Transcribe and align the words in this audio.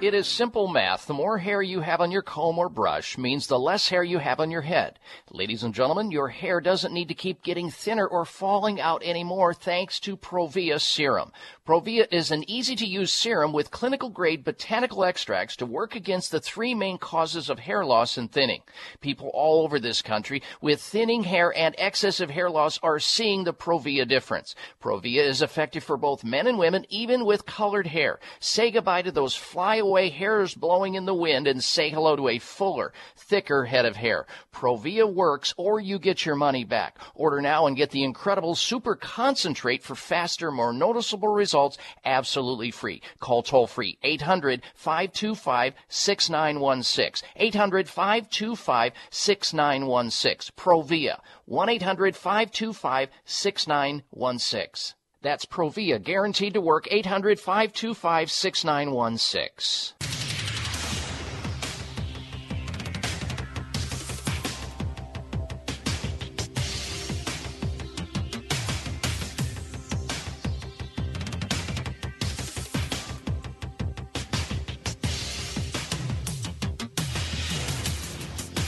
It 0.00 0.14
is 0.14 0.28
simple 0.28 0.68
math. 0.68 1.06
The 1.08 1.14
more 1.14 1.38
hair 1.38 1.60
you 1.60 1.80
have 1.80 2.00
on 2.00 2.12
your 2.12 2.22
comb 2.22 2.56
or 2.56 2.68
brush 2.68 3.18
means 3.18 3.48
the 3.48 3.58
less 3.58 3.88
hair 3.88 4.04
you 4.04 4.18
have 4.18 4.38
on 4.38 4.48
your 4.48 4.62
head. 4.62 5.00
Ladies 5.32 5.64
and 5.64 5.74
gentlemen, 5.74 6.12
your 6.12 6.28
hair 6.28 6.60
doesn't 6.60 6.94
need 6.94 7.08
to 7.08 7.14
keep 7.14 7.42
getting 7.42 7.68
thinner 7.68 8.06
or 8.06 8.24
falling 8.24 8.80
out 8.80 9.02
anymore 9.02 9.52
thanks 9.52 9.98
to 9.98 10.16
Provia 10.16 10.80
Serum. 10.80 11.32
Provia 11.68 12.06
is 12.10 12.30
an 12.30 12.48
easy 12.48 12.74
to 12.76 12.86
use 12.86 13.12
serum 13.12 13.52
with 13.52 13.70
clinical 13.70 14.08
grade 14.08 14.42
botanical 14.42 15.04
extracts 15.04 15.54
to 15.56 15.66
work 15.66 15.94
against 15.94 16.30
the 16.30 16.40
three 16.40 16.72
main 16.72 16.96
causes 16.96 17.50
of 17.50 17.58
hair 17.58 17.84
loss 17.84 18.16
and 18.16 18.32
thinning. 18.32 18.62
People 19.02 19.30
all 19.34 19.62
over 19.62 19.78
this 19.78 20.00
country 20.00 20.42
with 20.62 20.80
thinning 20.80 21.24
hair 21.24 21.52
and 21.54 21.74
excessive 21.76 22.30
hair 22.30 22.48
loss 22.48 22.78
are 22.82 22.98
seeing 22.98 23.44
the 23.44 23.52
Provia 23.52 24.08
difference. 24.08 24.54
Provia 24.82 25.22
is 25.22 25.42
effective 25.42 25.84
for 25.84 25.98
both 25.98 26.24
men 26.24 26.46
and 26.46 26.58
women, 26.58 26.86
even 26.88 27.26
with 27.26 27.44
colored 27.44 27.88
hair. 27.88 28.18
Say 28.40 28.70
goodbye 28.70 29.02
to 29.02 29.12
those 29.12 29.34
flyaway 29.34 30.08
hairs 30.08 30.54
blowing 30.54 30.94
in 30.94 31.04
the 31.04 31.12
wind 31.12 31.46
and 31.46 31.62
say 31.62 31.90
hello 31.90 32.16
to 32.16 32.28
a 32.28 32.38
fuller, 32.38 32.94
thicker 33.14 33.66
head 33.66 33.84
of 33.84 33.96
hair. 33.96 34.24
Provia 34.54 35.06
works 35.06 35.52
or 35.58 35.80
you 35.80 35.98
get 35.98 36.24
your 36.24 36.34
money 36.34 36.64
back. 36.64 36.96
Order 37.14 37.42
now 37.42 37.66
and 37.66 37.76
get 37.76 37.90
the 37.90 38.04
incredible 38.04 38.54
super 38.54 38.94
concentrate 38.94 39.82
for 39.82 39.94
faster, 39.94 40.50
more 40.50 40.72
noticeable 40.72 41.28
results 41.28 41.57
absolutely 42.04 42.70
free. 42.70 43.02
Call 43.20 43.42
toll 43.42 43.66
free 43.66 43.98
800 44.02 44.62
525 44.74 45.74
6916. 45.88 47.28
800 47.36 47.88
525 47.88 48.92
6916. 49.10 50.54
Provia 50.56 51.20
1 51.46 51.68
800 51.68 52.16
525 52.16 53.08
6916. 53.24 54.94
That's 55.20 55.46
Provia, 55.46 56.00
guaranteed 56.02 56.54
to 56.54 56.60
work 56.60 56.86
800 56.90 57.40
525 57.40 58.30
6916. 58.30 60.17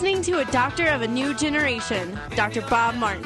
Listening 0.00 0.22
to 0.22 0.38
a 0.38 0.50
doctor 0.50 0.88
of 0.88 1.02
a 1.02 1.06
new 1.06 1.34
generation, 1.34 2.18
Dr. 2.34 2.62
Bob 2.62 2.94
Martin. 2.94 3.22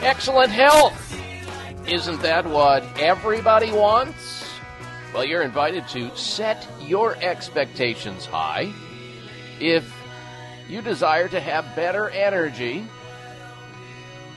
Excellent 0.00 0.50
health! 0.50 1.12
Isn't 1.86 2.22
that 2.22 2.46
what 2.46 2.82
everybody 2.98 3.70
wants? 3.70 4.48
Well, 5.12 5.26
you're 5.26 5.42
invited 5.42 5.88
to 5.88 6.14
set 6.16 6.66
your 6.86 7.16
expectations 7.16 8.24
high. 8.24 8.72
If 9.60 9.92
you 10.68 10.82
desire 10.82 11.28
to 11.28 11.40
have 11.40 11.76
better 11.76 12.08
energy, 12.10 12.86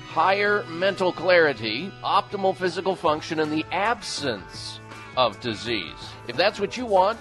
higher 0.08 0.64
mental 0.66 1.12
clarity, 1.12 1.92
optimal 2.04 2.56
physical 2.56 2.96
function, 2.96 3.40
and 3.40 3.52
the 3.52 3.66
absence 3.72 4.80
of 5.16 5.40
disease, 5.40 6.10
if 6.28 6.36
that's 6.36 6.60
what 6.60 6.78
you 6.78 6.86
want, 6.86 7.20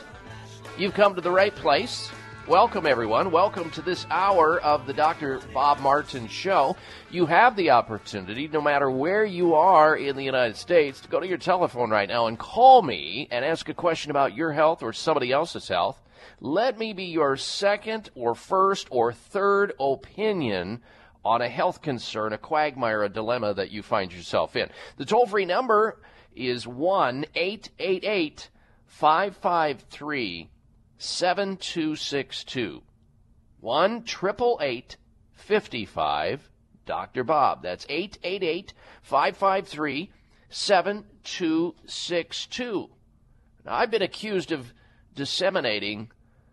you've 0.77 0.94
come 0.94 1.15
to 1.15 1.21
the 1.21 1.31
right 1.31 1.55
place. 1.55 2.11
Welcome, 2.49 2.87
everyone. 2.87 3.31
Welcome 3.31 3.69
to 3.73 3.83
this 3.83 4.07
hour 4.11 4.59
of 4.61 4.87
the 4.87 4.95
Dr. 4.95 5.39
Bob 5.53 5.81
Martin 5.81 6.27
Show. 6.29 6.79
You 7.11 7.27
have 7.27 7.57
the 7.57 7.69
opportunity, 7.69 8.49
no 8.49 8.63
matter 8.63 8.91
where 8.91 9.27
you 9.27 9.55
are 9.55 9.95
in 9.95 10.17
the 10.17 10.25
United 10.25 10.57
States, 10.57 10.99
to 11.03 11.11
go 11.11 11.21
to 11.21 11.27
your 11.27 11.37
telephone 11.37 11.91
right 11.91 12.09
now 12.09 12.27
and 12.27 12.39
call 12.39 12.81
me 12.81 13.29
and 13.31 13.45
ask 13.45 13.69
a 13.69 13.75
question 13.75 14.11
about 14.11 14.35
your 14.35 14.51
health 14.51 14.83
or 14.83 14.95
somebody 14.95 15.31
else's 15.31 15.69
health. 15.69 16.01
Let 16.41 16.79
me 16.79 16.95
be 16.95 17.05
your 17.05 17.37
second 17.37 18.09
or 18.15 18.35
first 18.35 18.89
or 18.91 19.13
third 19.13 19.75
opinion 19.79 20.81
on 21.27 21.43
a 21.43 21.51
health 21.51 21.83
concern, 21.83 22.33
a 22.33 22.39
quagmire, 22.39 23.03
a 23.03 23.11
dilemma 23.11 23.53
that 23.53 23.73
you 23.73 23.83
find 23.83 24.11
yourself 24.11 24.57
in. 24.57 24.71
The 24.97 25.05
toll 25.05 25.27
free 25.27 25.45
number 25.45 26.01
is 26.35 26.67
1 26.67 27.27
888 27.35 28.49
553 28.87 30.49
7262. 30.99 32.83
1 33.61 34.05
55 35.35 36.51
Dr. 36.85 37.25
Bob. 37.25 37.63
That's 37.63 37.87
888 37.89 38.75
553 39.03 40.11
7262. 40.51 42.91
I've 43.67 43.91
been 43.91 44.03
accused 44.03 44.53
of 44.53 44.73
disseminating 45.15 46.11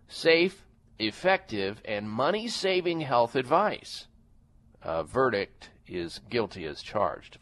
safe, 0.07 0.65
effective, 0.99 1.81
and 1.85 2.09
money 2.09 2.47
saving 2.47 3.01
health 3.01 3.35
advice. 3.35 4.07
A 4.81 5.03
verdict 5.03 5.69
is 5.87 6.21
guilty 6.29 6.65
as 6.65 6.81
charged. 6.81 7.37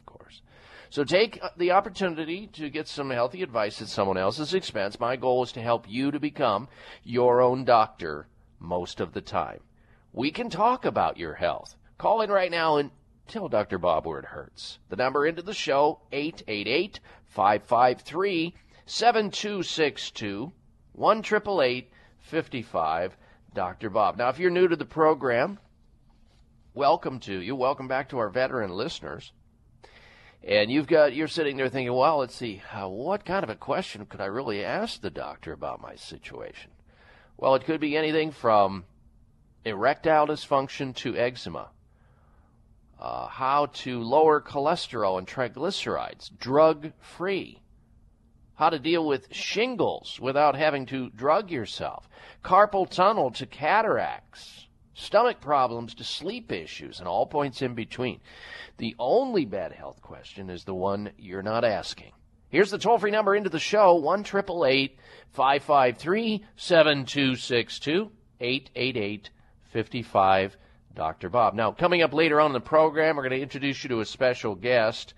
So 0.93 1.03
take 1.03 1.39
uh, 1.41 1.49
the 1.57 1.71
opportunity 1.71 2.45
to 2.53 2.69
get 2.69 2.87
some 2.87 3.09
healthy 3.09 3.41
advice 3.41 3.81
at 3.81 3.87
someone 3.87 4.15
else's 4.15 4.53
expense. 4.53 4.99
My 4.99 5.15
goal 5.15 5.41
is 5.41 5.51
to 5.53 5.59
help 5.59 5.89
you 5.89 6.11
to 6.11 6.19
become 6.19 6.67
your 7.03 7.41
own 7.41 7.65
doctor 7.65 8.27
most 8.59 8.99
of 8.99 9.11
the 9.11 9.19
time. 9.19 9.61
We 10.11 10.29
can 10.29 10.51
talk 10.51 10.85
about 10.85 11.17
your 11.17 11.33
health. 11.33 11.75
Call 11.97 12.21
in 12.21 12.29
right 12.29 12.51
now 12.51 12.77
and 12.77 12.91
tell 13.27 13.49
Dr. 13.49 13.79
Bob 13.79 14.05
where 14.05 14.19
it 14.19 14.25
hurts. 14.25 14.77
The 14.89 14.95
number 14.95 15.25
into 15.25 15.41
the 15.41 15.55
show 15.55 16.01
888 16.11 16.99
553 17.25 18.53
7262 18.85 20.53
1 20.91 21.23
55 22.19 23.17
Dr. 23.55 23.89
Bob. 23.89 24.17
Now, 24.17 24.29
if 24.29 24.37
you're 24.37 24.51
new 24.51 24.67
to 24.67 24.75
the 24.75 24.85
program, 24.85 25.57
welcome 26.75 27.19
to 27.21 27.39
you. 27.39 27.55
Welcome 27.55 27.87
back 27.87 28.09
to 28.09 28.19
our 28.19 28.29
veteran 28.29 28.69
listeners. 28.69 29.33
And 30.45 30.69
you've 30.69 30.87
got 30.87 31.15
you're 31.15 31.29
sitting 31.29 31.55
there 31.55 31.69
thinking, 31.69 31.95
well, 31.95 32.17
let's 32.17 32.35
see, 32.35 32.61
uh, 32.73 32.87
what 32.89 33.23
kind 33.23 33.43
of 33.43 33.49
a 33.49 33.55
question 33.55 34.05
could 34.05 34.19
I 34.19 34.25
really 34.25 34.63
ask 34.63 34.99
the 34.99 35.09
doctor 35.09 35.53
about 35.53 35.81
my 35.81 35.95
situation? 35.95 36.71
Well, 37.37 37.55
it 37.55 37.63
could 37.63 37.79
be 37.79 37.95
anything 37.95 38.31
from 38.31 38.83
erectile 39.63 40.27
dysfunction 40.27 40.93
to 40.97 41.15
eczema. 41.17 41.69
Uh, 42.99 43.27
how 43.27 43.67
to 43.67 44.01
lower 44.01 44.41
cholesterol 44.41 45.17
and 45.17 45.27
triglycerides 45.27 46.37
drug 46.37 46.91
free. 46.99 47.61
how 48.55 48.69
to 48.69 48.79
deal 48.79 49.05
with 49.05 49.33
shingles 49.33 50.19
without 50.19 50.55
having 50.55 50.85
to 50.85 51.09
drug 51.09 51.49
yourself, 51.49 52.07
carpal 52.43 52.89
tunnel 52.89 53.31
to 53.31 53.45
cataracts, 53.45 54.67
stomach 54.93 55.41
problems 55.41 55.95
to 55.95 56.03
sleep 56.03 56.51
issues, 56.51 56.99
and 56.99 57.07
all 57.07 57.25
points 57.25 57.61
in 57.61 57.73
between. 57.73 58.19
The 58.77 58.95
only 58.99 59.45
bad 59.45 59.71
health 59.71 60.01
question 60.01 60.49
is 60.49 60.63
the 60.63 60.73
one 60.73 61.11
you're 61.17 61.43
not 61.43 61.63
asking. 61.63 62.11
Here's 62.49 62.71
the 62.71 62.77
toll 62.77 62.99
free 62.99 63.11
number 63.11 63.35
into 63.35 63.49
the 63.49 63.59
show 63.59 63.95
1 63.95 64.23
553 64.23 66.45
7262 66.55 68.11
888 68.39 69.29
55 69.71 70.57
Dr. 70.95 71.29
Bob. 71.29 71.55
Now, 71.55 71.71
coming 71.71 72.03
up 72.03 72.13
later 72.13 72.39
on 72.39 72.47
in 72.47 72.53
the 72.53 72.59
program, 72.59 73.15
we're 73.15 73.23
going 73.23 73.39
to 73.39 73.41
introduce 73.41 73.83
you 73.83 73.89
to 73.89 74.01
a 74.01 74.05
special 74.05 74.53
guest 74.53 75.15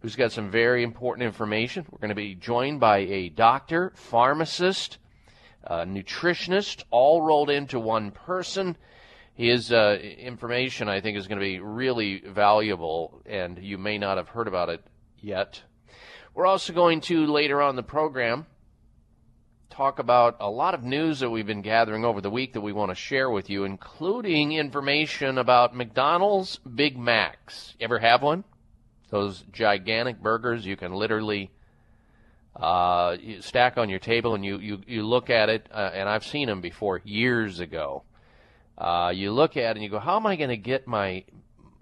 who's 0.00 0.16
got 0.16 0.32
some 0.32 0.50
very 0.50 0.82
important 0.82 1.24
information. 1.24 1.86
We're 1.88 2.00
going 2.00 2.08
to 2.08 2.16
be 2.16 2.34
joined 2.34 2.80
by 2.80 2.98
a 2.98 3.28
doctor, 3.28 3.92
pharmacist, 3.94 4.98
nutritionist, 5.70 6.82
all 6.90 7.22
rolled 7.22 7.50
into 7.50 7.78
one 7.78 8.10
person. 8.10 8.76
His 9.34 9.72
uh, 9.72 9.98
information, 10.18 10.88
I 10.88 11.00
think, 11.00 11.16
is 11.16 11.26
going 11.26 11.38
to 11.38 11.44
be 11.44 11.58
really 11.58 12.20
valuable, 12.20 13.22
and 13.24 13.58
you 13.58 13.78
may 13.78 13.96
not 13.96 14.18
have 14.18 14.28
heard 14.28 14.46
about 14.46 14.68
it 14.68 14.84
yet. 15.18 15.62
We're 16.34 16.46
also 16.46 16.72
going 16.72 17.00
to, 17.02 17.26
later 17.26 17.62
on 17.62 17.76
the 17.76 17.82
program, 17.82 18.46
talk 19.70 19.98
about 19.98 20.36
a 20.40 20.50
lot 20.50 20.74
of 20.74 20.82
news 20.82 21.20
that 21.20 21.30
we've 21.30 21.46
been 21.46 21.62
gathering 21.62 22.04
over 22.04 22.20
the 22.20 22.30
week 22.30 22.52
that 22.52 22.60
we 22.60 22.72
want 22.72 22.90
to 22.90 22.94
share 22.94 23.30
with 23.30 23.48
you, 23.48 23.64
including 23.64 24.52
information 24.52 25.38
about 25.38 25.74
McDonald's 25.74 26.58
Big 26.58 26.98
Macs. 26.98 27.74
You 27.78 27.84
ever 27.84 27.98
have 27.98 28.22
one? 28.22 28.44
Those 29.08 29.44
gigantic 29.50 30.20
burgers 30.22 30.66
you 30.66 30.76
can 30.76 30.92
literally 30.92 31.50
uh, 32.54 33.16
stack 33.40 33.78
on 33.78 33.88
your 33.88 33.98
table, 33.98 34.34
and 34.34 34.44
you, 34.44 34.58
you, 34.58 34.80
you 34.86 35.06
look 35.06 35.30
at 35.30 35.48
it, 35.48 35.68
uh, 35.72 35.90
and 35.94 36.06
I've 36.06 36.24
seen 36.24 36.48
them 36.48 36.60
before 36.60 37.00
years 37.04 37.60
ago. 37.60 38.04
Uh, 38.76 39.12
you 39.14 39.32
look 39.32 39.56
at 39.56 39.70
it 39.70 39.76
and 39.76 39.82
you 39.82 39.88
go, 39.88 39.98
how 39.98 40.16
am 40.16 40.26
I 40.26 40.36
going 40.36 40.50
to 40.50 40.56
get 40.56 40.86
my, 40.86 41.24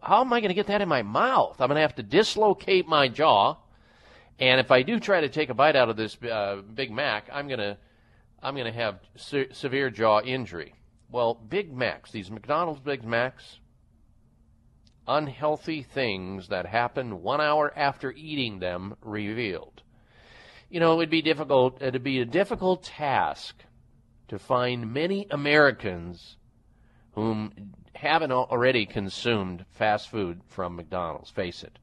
how 0.03 0.21
am 0.21 0.33
I 0.33 0.41
going 0.41 0.49
to 0.49 0.55
get 0.55 0.67
that 0.67 0.81
in 0.83 0.89
my 0.89 1.03
mouth? 1.03 1.61
I'm 1.61 1.69
going 1.69 1.77
to 1.77 1.83
have 1.83 1.97
to 1.97 2.03
dislocate 2.03 2.87
my 2.87 3.09
jaw 3.09 3.57
and 4.41 4.59
if 4.59 4.71
I 4.71 4.83
do 4.83 4.99
try 4.99 5.21
to 5.21 5.29
take 5.29 5.51
a 5.51 5.55
bite 5.55 5.77
out 5.77 5.91
of 5.91 5.97
this 5.97 6.17
uh, 6.23 6.63
Big 6.75 6.91
Mac, 6.91 7.29
I'm 7.31 7.47
gonna 7.47 7.77
I'm 8.43 8.57
gonna 8.57 8.73
have 8.73 8.99
se- 9.15 9.53
severe 9.53 9.91
jaw 9.91 10.23
injury. 10.23 10.75
Well, 11.11 11.35
Big 11.35 11.73
Macs, 11.73 12.11
these 12.11 12.31
McDonald's 12.31 12.81
Big 12.81 13.05
Macs, 13.05 13.61
unhealthy 15.07 15.83
things 15.83 16.49
that 16.49 16.65
happen 16.65 17.23
one 17.23 17.41
hour 17.41 17.71
after 17.77 18.13
eating 18.13 18.61
them 18.61 18.97
revealed. 19.03 19.83
You 20.71 20.81
know, 20.81 20.95
it'd 21.01 21.11
be 21.11 21.21
difficult. 21.21 21.83
It'd 21.83 22.03
be 22.03 22.21
a 22.21 22.25
difficult 22.25 22.85
task 22.85 23.63
to 24.29 24.39
find 24.39 24.95
many 24.95 25.27
Americans 25.31 26.37
whom 27.13 27.75
haven't 27.95 28.33
already 28.33 28.87
consumed 28.87 29.65
fast 29.73 30.09
food 30.09 30.41
from 30.49 30.77
McDonald's. 30.77 31.31
Face 31.31 31.63
it, 31.63 31.79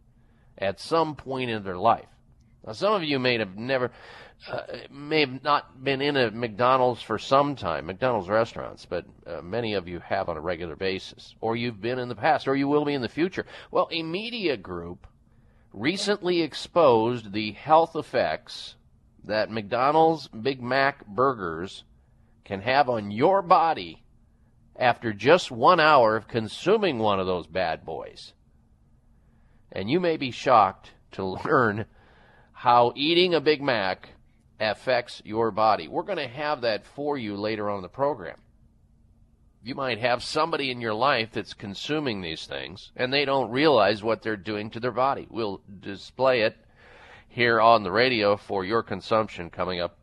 at 0.57 0.79
some 0.79 1.15
point 1.15 1.49
in 1.49 1.63
their 1.63 1.77
life. 1.77 2.07
Now, 2.65 2.73
some 2.73 2.93
of 2.93 3.03
you 3.03 3.19
may 3.19 3.37
have 3.37 3.55
never, 3.55 3.91
uh, 4.51 4.61
may 4.91 5.21
have 5.21 5.43
not 5.43 5.83
been 5.83 6.01
in 6.01 6.17
a 6.17 6.31
McDonald's 6.31 7.01
for 7.01 7.17
some 7.17 7.55
time, 7.55 7.85
McDonald's 7.85 8.27
restaurants, 8.27 8.85
but 8.85 9.05
uh, 9.25 9.41
many 9.41 9.75
of 9.75 9.87
you 9.87 9.99
have 9.99 10.27
on 10.27 10.37
a 10.37 10.41
regular 10.41 10.75
basis, 10.75 11.35
or 11.39 11.55
you've 11.55 11.79
been 11.79 11.99
in 11.99 12.09
the 12.09 12.15
past, 12.15 12.47
or 12.47 12.55
you 12.55 12.67
will 12.67 12.83
be 12.83 12.93
in 12.93 13.01
the 13.01 13.09
future. 13.09 13.45
Well, 13.71 13.87
a 13.91 14.03
media 14.03 14.57
group 14.57 15.07
recently 15.71 16.41
exposed 16.41 17.31
the 17.31 17.51
health 17.51 17.95
effects 17.95 18.75
that 19.23 19.51
McDonald's 19.51 20.27
Big 20.27 20.61
Mac 20.61 21.05
burgers 21.05 21.83
can 22.43 22.61
have 22.61 22.89
on 22.89 23.11
your 23.11 23.41
body 23.41 24.03
after 24.77 25.13
just 25.13 25.51
one 25.51 25.79
hour 25.79 26.15
of 26.15 26.27
consuming 26.27 26.99
one 26.99 27.19
of 27.19 27.25
those 27.25 27.47
bad 27.47 27.85
boys. 27.85 28.33
And 29.71 29.89
you 29.89 29.99
may 29.99 30.17
be 30.17 30.31
shocked 30.31 30.91
to 31.11 31.23
learn 31.45 31.85
how 32.53 32.93
eating 32.95 33.33
a 33.33 33.41
Big 33.41 33.61
Mac 33.61 34.09
affects 34.59 35.21
your 35.25 35.51
body. 35.51 35.87
We're 35.87 36.03
going 36.03 36.17
to 36.17 36.27
have 36.27 36.61
that 36.61 36.85
for 36.85 37.17
you 37.17 37.35
later 37.35 37.69
on 37.69 37.77
in 37.77 37.81
the 37.83 37.89
program. 37.89 38.37
You 39.63 39.75
might 39.75 39.99
have 39.99 40.23
somebody 40.23 40.71
in 40.71 40.81
your 40.81 40.93
life 40.93 41.29
that's 41.33 41.53
consuming 41.53 42.21
these 42.21 42.45
things 42.45 42.91
and 42.95 43.11
they 43.11 43.25
don't 43.25 43.51
realize 43.51 44.01
what 44.01 44.21
they're 44.21 44.37
doing 44.37 44.69
to 44.71 44.79
their 44.79 44.91
body. 44.91 45.27
We'll 45.29 45.61
display 45.81 46.41
it 46.41 46.55
here 47.27 47.59
on 47.59 47.83
the 47.83 47.91
radio 47.91 48.37
for 48.37 48.63
your 48.63 48.81
consumption 48.81 49.49
coming 49.49 49.81
up 49.81 49.97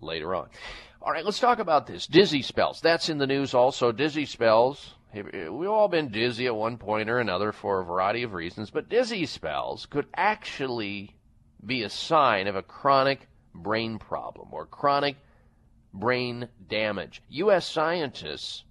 later 0.00 0.34
on. 0.34 0.48
All 1.06 1.12
right, 1.12 1.24
let's 1.24 1.38
talk 1.38 1.60
about 1.60 1.86
this. 1.86 2.08
Dizzy 2.08 2.42
spells. 2.42 2.80
That's 2.80 3.08
in 3.08 3.18
the 3.18 3.28
news 3.28 3.54
also. 3.54 3.92
Dizzy 3.92 4.26
spells. 4.26 4.96
Eh, 5.14 5.46
we've 5.46 5.70
all 5.70 5.86
been 5.86 6.08
dizzy 6.08 6.46
at 6.46 6.56
one 6.56 6.78
point 6.78 7.08
or 7.08 7.20
another 7.20 7.52
for 7.52 7.78
a 7.78 7.84
variety 7.84 8.24
of 8.24 8.32
reasons, 8.32 8.70
but 8.70 8.88
dizzy 8.88 9.24
spells 9.24 9.86
could 9.86 10.08
actually 10.16 11.14
be 11.64 11.84
a 11.84 11.88
sign 11.88 12.48
of 12.48 12.56
a 12.56 12.62
chronic 12.62 13.28
brain 13.54 14.00
problem 14.00 14.48
or 14.50 14.66
chronic 14.66 15.14
brain 15.94 16.48
damage. 16.68 17.22
U.S. 17.28 17.70
scientists 17.70 18.64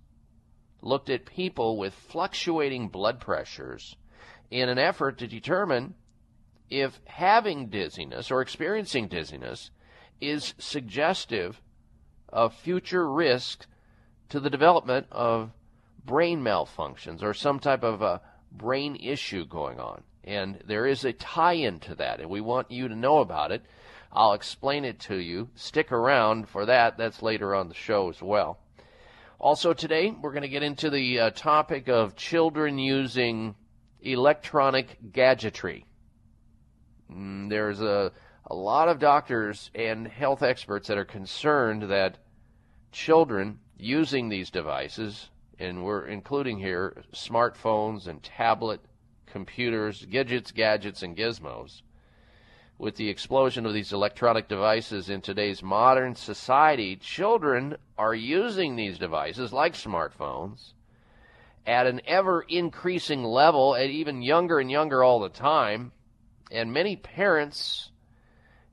looked 0.81 1.09
at 1.09 1.25
people 1.25 1.77
with 1.77 1.93
fluctuating 1.93 2.89
blood 2.89 3.21
pressures 3.21 3.95
in 4.51 4.67
an 4.67 4.77
effort 4.77 5.19
to 5.19 5.27
determine 5.27 5.95
if 6.69 6.99
having 7.05 7.69
dizziness 7.69 8.29
or 8.29 8.41
experiencing 8.41 9.07
dizziness 9.07 9.71
is 10.19 10.53
suggestive 10.57 11.61
of 12.29 12.53
future 12.53 13.09
risk 13.09 13.65
to 14.29 14.39
the 14.39 14.49
development 14.49 15.07
of 15.11 15.51
brain 16.05 16.41
malfunctions 16.41 17.23
or 17.23 17.33
some 17.33 17.59
type 17.59 17.83
of 17.83 18.01
a 18.01 18.21
brain 18.51 18.95
issue 18.95 19.45
going 19.45 19.79
on. 19.79 20.03
And 20.23 20.59
there 20.65 20.85
is 20.85 21.05
a 21.05 21.13
tie 21.13 21.53
in 21.53 21.79
to 21.81 21.95
that, 21.95 22.19
and 22.19 22.29
we 22.29 22.41
want 22.41 22.71
you 22.71 22.87
to 22.87 22.95
know 22.95 23.19
about 23.19 23.51
it. 23.51 23.63
I'll 24.11 24.33
explain 24.33 24.85
it 24.85 24.99
to 25.01 25.17
you. 25.17 25.49
Stick 25.55 25.91
around 25.91 26.49
for 26.49 26.65
that. 26.65 26.97
That's 26.97 27.21
later 27.21 27.53
on 27.53 27.67
the 27.67 27.75
show 27.75 28.09
as 28.09 28.21
well. 28.21 28.59
Also, 29.39 29.73
today, 29.73 30.09
we're 30.09 30.31
going 30.31 30.43
to 30.43 30.47
get 30.47 30.63
into 30.63 30.89
the 30.89 31.19
uh, 31.19 31.29
topic 31.31 31.89
of 31.89 32.15
children 32.15 32.79
using 32.79 33.53
electronic 34.01 35.11
gadgetry. 35.11 35.85
Mm, 37.11 37.49
there's 37.49 37.81
a, 37.81 38.11
a 38.47 38.55
lot 38.55 38.89
of 38.89 38.99
doctors 38.99 39.71
and 39.73 40.07
health 40.07 40.43
experts 40.43 40.87
that 40.87 40.97
are 40.97 41.05
concerned 41.05 41.83
that 41.83 42.17
children 42.91 43.59
using 43.77 44.29
these 44.29 44.51
devices, 44.51 45.29
and 45.59 45.83
we're 45.83 46.05
including 46.05 46.59
here 46.59 47.03
smartphones 47.13 48.07
and 48.07 48.21
tablet 48.21 48.81
computers, 49.25 50.05
gadgets, 50.05 50.51
gadgets, 50.51 51.01
and 51.01 51.17
gizmos. 51.17 51.81
With 52.77 52.95
the 52.97 53.09
explosion 53.09 53.65
of 53.65 53.73
these 53.73 53.93
electronic 53.93 54.47
devices 54.47 55.09
in 55.09 55.21
today's 55.21 55.63
modern 55.63 56.15
society, 56.15 56.97
children 56.97 57.77
are 57.97 58.13
using 58.13 58.75
these 58.75 58.99
devices, 58.99 59.53
like 59.53 59.73
smartphones, 59.73 60.73
at 61.65 61.87
an 61.87 62.01
ever 62.05 62.45
increasing 62.47 63.23
level, 63.23 63.73
and 63.73 63.89
even 63.91 64.21
younger 64.21 64.59
and 64.59 64.69
younger 64.69 65.03
all 65.03 65.19
the 65.19 65.29
time. 65.29 65.91
And 66.51 66.71
many 66.71 66.95
parents 66.95 67.91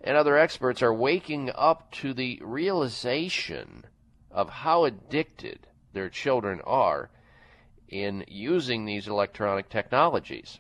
and 0.03 0.17
other 0.17 0.37
experts 0.37 0.83
are 0.83 0.93
waking 0.93 1.51
up 1.55 1.91
to 1.93 2.13
the 2.13 2.41
realization 2.43 3.85
of 4.31 4.49
how 4.49 4.85
addicted 4.85 5.67
their 5.93 6.09
children 6.09 6.61
are 6.65 7.11
in 7.89 8.25
using 8.27 8.85
these 8.85 9.07
electronic 9.07 9.69
technologies. 9.69 10.59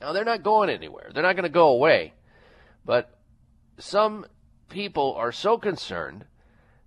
Now, 0.00 0.12
they're 0.12 0.24
not 0.24 0.42
going 0.42 0.70
anywhere, 0.70 1.10
they're 1.12 1.22
not 1.22 1.36
going 1.36 1.44
to 1.44 1.48
go 1.48 1.68
away. 1.68 2.14
But 2.84 3.18
some 3.78 4.26
people 4.68 5.14
are 5.16 5.32
so 5.32 5.58
concerned 5.58 6.24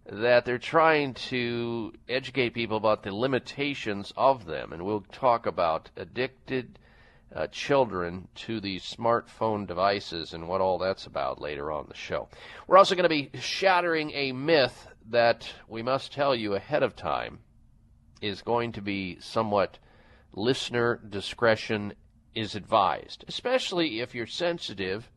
that 0.05 0.45
they're 0.45 0.57
trying 0.57 1.13
to 1.13 1.93
educate 2.09 2.53
people 2.53 2.77
about 2.77 3.03
the 3.03 3.13
limitations 3.13 4.11
of 4.17 4.45
them. 4.45 4.73
And 4.73 4.83
we'll 4.83 5.05
talk 5.11 5.45
about 5.45 5.89
addicted 5.95 6.79
uh, 7.35 7.47
children 7.47 8.27
to 8.35 8.59
these 8.59 8.83
smartphone 8.83 9.65
devices 9.67 10.33
and 10.33 10.47
what 10.47 10.61
all 10.61 10.77
that's 10.77 11.05
about 11.05 11.41
later 11.41 11.71
on 11.71 11.85
the 11.87 11.95
show. 11.95 12.27
We're 12.67 12.77
also 12.77 12.95
going 12.95 13.03
to 13.03 13.09
be 13.09 13.31
shattering 13.39 14.11
a 14.11 14.31
myth 14.31 14.87
that 15.09 15.51
we 15.67 15.81
must 15.81 16.13
tell 16.13 16.35
you 16.35 16.53
ahead 16.53 16.83
of 16.83 16.95
time 16.95 17.39
is 18.21 18.41
going 18.41 18.71
to 18.73 18.81
be 18.81 19.17
somewhat 19.19 19.79
listener 20.33 20.99
discretion 21.09 21.93
is 22.33 22.55
advised, 22.55 23.25
especially 23.27 23.99
if 23.99 24.15
you're 24.15 24.27
sensitive, 24.27 25.09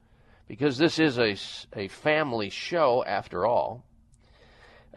because 0.48 0.76
this 0.78 0.98
is 0.98 1.18
a, 1.18 1.36
a 1.74 1.88
family 1.88 2.50
show 2.50 3.04
after 3.06 3.46
all. 3.46 3.84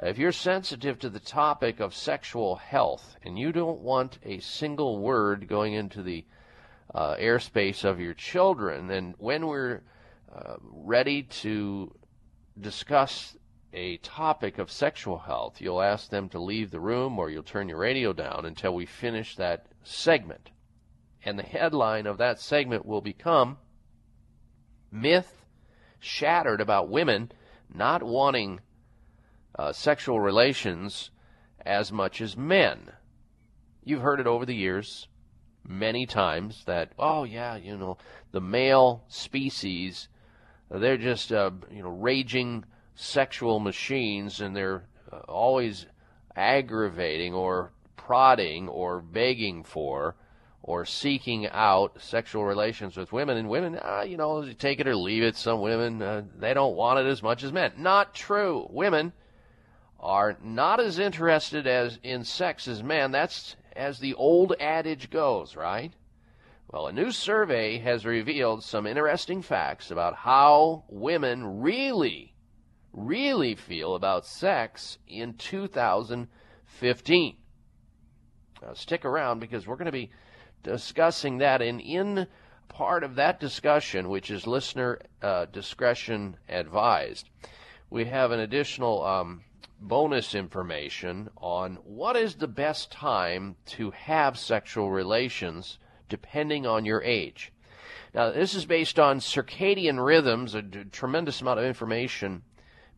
If 0.02 0.18
you're 0.18 0.32
sensitive 0.32 1.00
to 1.00 1.10
the 1.10 1.20
topic 1.20 1.80
of 1.80 1.94
sexual 1.94 2.56
health 2.56 3.16
and 3.24 3.38
you 3.38 3.52
don't 3.52 3.82
want 3.82 4.18
a 4.24 4.40
single 4.40 5.00
word 5.00 5.48
going 5.48 5.74
into 5.74 6.02
the 6.02 6.26
uh, 6.94 7.16
airspace 7.18 7.84
of 7.84 8.00
your 8.00 8.14
children, 8.14 8.90
And 8.90 9.14
when 9.18 9.48
we're 9.48 9.82
uh, 10.34 10.56
ready 10.62 11.24
to 11.24 11.94
discuss 12.60 13.38
a 13.74 13.98
topic 13.98 14.58
of 14.58 14.72
sexual 14.72 15.20
health, 15.20 15.62
you'll 15.62 15.82
ask 15.82 16.10
them 16.10 16.30
to 16.30 16.40
leave 16.40 16.72
the 16.72 16.80
room 16.80 17.20
or 17.20 17.30
you'll 17.30 17.44
turn 17.44 17.70
your 17.70 17.78
radio 17.78 18.14
down 18.14 18.46
until 18.46 18.74
we 18.74 18.86
finish 18.86 19.36
that 19.36 19.68
segment. 19.84 20.50
And 21.24 21.38
the 21.38 21.44
headline 21.44 22.08
of 22.08 22.18
that 22.18 22.40
segment 22.40 22.86
will 22.86 23.02
become 23.02 23.58
Myth 24.92 25.46
Shattered 26.00 26.62
About 26.62 26.90
Women 26.90 27.32
Not 27.72 28.02
Wanting 28.02 28.62
uh, 29.58 29.74
Sexual 29.74 30.20
Relations 30.20 31.12
as 31.64 31.92
Much 31.92 32.22
as 32.22 32.36
Men. 32.36 32.92
You've 33.84 34.02
heard 34.02 34.20
it 34.20 34.28
over 34.28 34.46
the 34.46 34.56
years 34.56 35.08
many 35.70 36.06
times 36.06 36.64
that, 36.66 36.92
oh, 36.98 37.24
yeah, 37.24 37.56
you 37.56 37.78
know, 37.78 37.98
the 38.32 38.42
male 38.42 39.04
species, 39.08 40.10
they're 40.70 40.98
just, 40.98 41.32
uh, 41.32 41.52
you 41.72 41.84
know, 41.84 41.90
raging 41.90 42.66
sexual 42.96 43.60
machines 43.60 44.42
and 44.42 44.56
they're 44.56 44.84
uh, 45.12 45.20
always 45.20 45.86
aggravating 46.36 47.34
or 47.34 47.72
prodding 47.96 48.68
or 48.68 49.00
begging 49.00 49.64
for 49.64 50.16
or 50.64 50.86
seeking 50.86 51.48
out 51.48 52.02
sexual 52.02 52.44
relations 52.44 52.98
with 52.98 53.14
women. 53.14 53.38
And 53.38 53.48
women, 53.48 53.80
uh, 53.82 54.04
you 54.06 54.18
know, 54.18 54.52
take 54.54 54.80
it 54.80 54.88
or 54.88 54.96
leave 54.96 55.24
it. 55.24 55.36
Some 55.36 55.62
women, 55.62 56.02
uh, 56.02 56.24
they 56.38 56.54
don't 56.54 56.76
want 56.76 57.00
it 57.00 57.06
as 57.06 57.24
much 57.24 57.44
as 57.44 57.54
men. 57.54 57.74
Not 57.78 58.14
true. 58.14 58.68
Women 58.70 59.14
are 60.00 60.38
not 60.44 60.80
as 60.80 61.00
interested 61.00 61.68
as 61.68 62.00
in 62.04 62.24
sex 62.24 62.68
as 62.68 62.84
men. 62.84 63.12
That's 63.12 63.56
as 63.76 64.00
the 64.00 64.14
old 64.14 64.54
adage 64.60 65.10
goes, 65.10 65.56
right? 65.56 65.94
Well, 66.72 66.88
a 66.88 66.94
new 66.94 67.12
survey 67.12 67.80
has 67.80 68.06
revealed 68.06 68.64
some 68.64 68.86
interesting 68.86 69.42
facts 69.42 69.92
about 69.92 70.16
how 70.16 70.84
women 70.90 71.62
really 71.62 72.34
really 72.94 73.56
feel 73.56 73.96
about 73.96 74.26
sex 74.26 74.98
in 75.08 75.34
2015. 75.34 77.38
Now, 78.62 78.74
stick 78.74 79.06
around 79.06 79.40
because 79.40 79.66
we're 79.66 79.78
going 79.78 79.86
to 79.86 79.92
be 79.92 80.12
discussing 80.64 81.38
that, 81.40 81.62
and 81.62 81.80
in 81.80 82.28
part 82.68 83.04
of 83.04 83.16
that 83.16 83.40
discussion, 83.40 84.10
which 84.10 84.30
is 84.30 84.46
listener 84.46 85.00
uh, 85.22 85.46
discretion 85.46 86.36
advised, 86.48 87.30
we 87.90 88.06
have 88.06 88.32
an 88.32 88.40
additional 88.40 89.04
um, 89.06 89.44
bonus 89.82 90.36
information 90.36 91.30
on 91.38 91.76
what 91.84 92.16
is 92.16 92.36
the 92.36 92.48
best 92.48 92.92
time 92.92 93.56
to 93.66 93.92
have 93.92 94.38
sexual 94.38 94.92
relations 94.92 95.80
depending 96.10 96.66
on 96.66 96.86
your 96.86 97.02
age. 97.04 97.52
Now, 98.14 98.32
this 98.32 98.56
is 98.56 98.66
based 98.66 98.98
on 99.00 99.20
circadian 99.20 100.04
rhythms, 100.04 100.56
a 100.56 100.62
tremendous 100.62 101.42
amount 101.42 101.60
of 101.60 101.66
information 101.66 102.42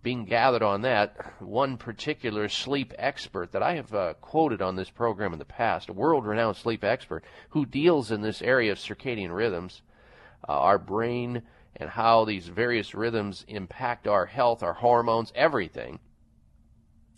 being 0.04 0.26
gathered 0.26 0.64
on 0.64 0.82
that, 0.82 1.34
one 1.40 1.78
particular 1.78 2.50
sleep 2.50 2.94
expert 2.98 3.52
that 3.52 3.62
I 3.62 3.76
have 3.76 3.94
uh, 3.94 4.14
quoted 4.16 4.62
on 4.62 4.76
this 4.76 4.90
program 4.90 5.34
in 5.34 5.40
the 5.40 5.46
past, 5.46 5.90
a 5.90 5.94
world 5.94 6.26
renowned 6.26 6.56
sleep 6.56 6.84
expert 6.84 7.24
who 7.50 7.66
deals 7.66 8.10
in 8.10 8.22
this 8.22 8.42
area 8.42 8.72
of 8.72 8.80
circadian 8.80 9.36
rhythms, 9.36 9.82
uh, 10.48 10.54
our 10.54 10.80
brain, 10.80 11.44
and 11.76 11.90
how 11.90 12.26
these 12.26 12.48
various 12.48 12.96
rhythms 12.96 13.46
impact 13.48 14.08
our 14.08 14.26
health, 14.26 14.64
our 14.64 14.74
hormones, 14.74 15.32
everything. 15.36 16.00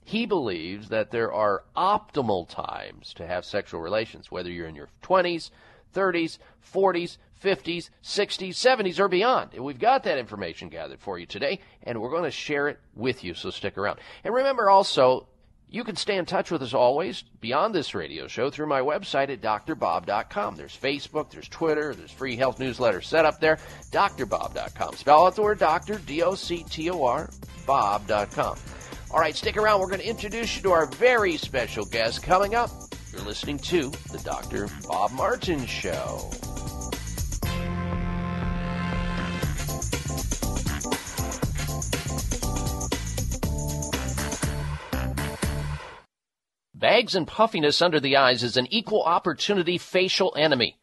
He 0.03 0.25
believes 0.25 0.89
that 0.89 1.11
there 1.11 1.31
are 1.31 1.63
optimal 1.75 2.47
times 2.47 3.13
to 3.15 3.25
have 3.25 3.45
sexual 3.45 3.81
relations, 3.81 4.31
whether 4.31 4.49
you're 4.49 4.67
in 4.67 4.75
your 4.75 4.89
20s, 5.01 5.49
30s, 5.93 6.37
40s, 6.73 7.17
50s, 7.41 7.89
60s, 8.03 8.49
70s, 8.49 8.99
or 8.99 9.07
beyond. 9.07 9.51
And 9.53 9.63
we've 9.63 9.79
got 9.79 10.03
that 10.03 10.17
information 10.17 10.69
gathered 10.69 10.99
for 10.99 11.19
you 11.19 11.25
today, 11.25 11.59
and 11.83 12.01
we're 12.01 12.09
going 12.09 12.23
to 12.23 12.31
share 12.31 12.67
it 12.69 12.79
with 12.95 13.23
you, 13.23 13.33
so 13.33 13.49
stick 13.49 13.77
around. 13.77 13.99
And 14.23 14.33
remember 14.33 14.69
also, 14.69 15.27
you 15.69 15.83
can 15.83 15.95
stay 15.95 16.17
in 16.17 16.25
touch 16.25 16.51
with 16.51 16.61
us 16.61 16.73
always 16.73 17.23
beyond 17.41 17.73
this 17.73 17.95
radio 17.95 18.27
show 18.27 18.51
through 18.51 18.67
my 18.67 18.81
website 18.81 19.29
at 19.29 19.41
drbob.com. 19.41 20.55
There's 20.55 20.77
Facebook, 20.77 21.31
there's 21.31 21.47
Twitter, 21.47 21.95
there's 21.95 22.11
free 22.11 22.35
health 22.35 22.59
newsletter 22.59 23.01
set 23.01 23.25
up 23.25 23.39
there. 23.39 23.57
drbob.com. 23.91 24.95
Spell 24.95 25.25
out 25.25 25.35
the 25.35 25.41
word 25.41 25.57
doctor, 25.59 25.97
D 26.05 26.21
O 26.21 26.35
C 26.35 26.63
T 26.69 26.91
O 26.91 27.03
R, 27.03 27.29
bob.com. 27.65 28.57
All 29.13 29.19
right, 29.19 29.35
stick 29.35 29.57
around. 29.57 29.79
We're 29.79 29.89
going 29.89 29.99
to 29.99 30.09
introduce 30.09 30.55
you 30.55 30.63
to 30.63 30.71
our 30.71 30.87
very 30.87 31.37
special 31.37 31.85
guest 31.85 32.23
coming 32.23 32.55
up. 32.55 32.71
You're 33.11 33.21
listening 33.21 33.59
to 33.59 33.91
the 34.11 34.17
Dr. 34.23 34.67
Bob 34.87 35.11
Martin 35.11 35.67
Show. 35.67 36.31
Bags 46.73 47.13
and 47.13 47.27
puffiness 47.27 47.83
under 47.83 47.99
the 47.99 48.17
eyes 48.17 48.41
is 48.41 48.57
an 48.57 48.65
equal 48.71 49.03
opportunity 49.03 49.77
facial 49.77 50.33
enemy. 50.35 50.79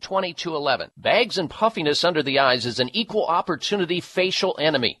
2211. 0.00 0.90
Bags 0.96 1.38
and 1.38 1.50
puffiness 1.50 2.04
under 2.04 2.22
the 2.22 2.38
eyes 2.38 2.66
is 2.66 2.80
an 2.80 2.90
equal 2.92 3.26
opportunity 3.26 4.00
facial 4.00 4.56
enemy. 4.60 5.00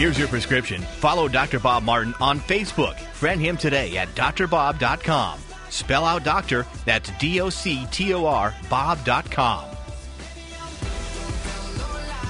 Here's 0.00 0.18
your 0.18 0.28
prescription. 0.28 0.80
Follow 0.80 1.28
Dr. 1.28 1.60
Bob 1.60 1.82
Martin 1.82 2.14
on 2.22 2.40
Facebook. 2.40 2.98
Friend 3.12 3.38
him 3.38 3.58
today 3.58 3.98
at 3.98 4.08
drbob.com. 4.14 5.38
Spell 5.68 6.06
out 6.06 6.24
doctor, 6.24 6.66
that's 6.86 7.10
D 7.18 7.38
O 7.42 7.50
C 7.50 7.86
T 7.90 8.14
O 8.14 8.24
R, 8.24 8.54
Bob.com. 8.70 9.66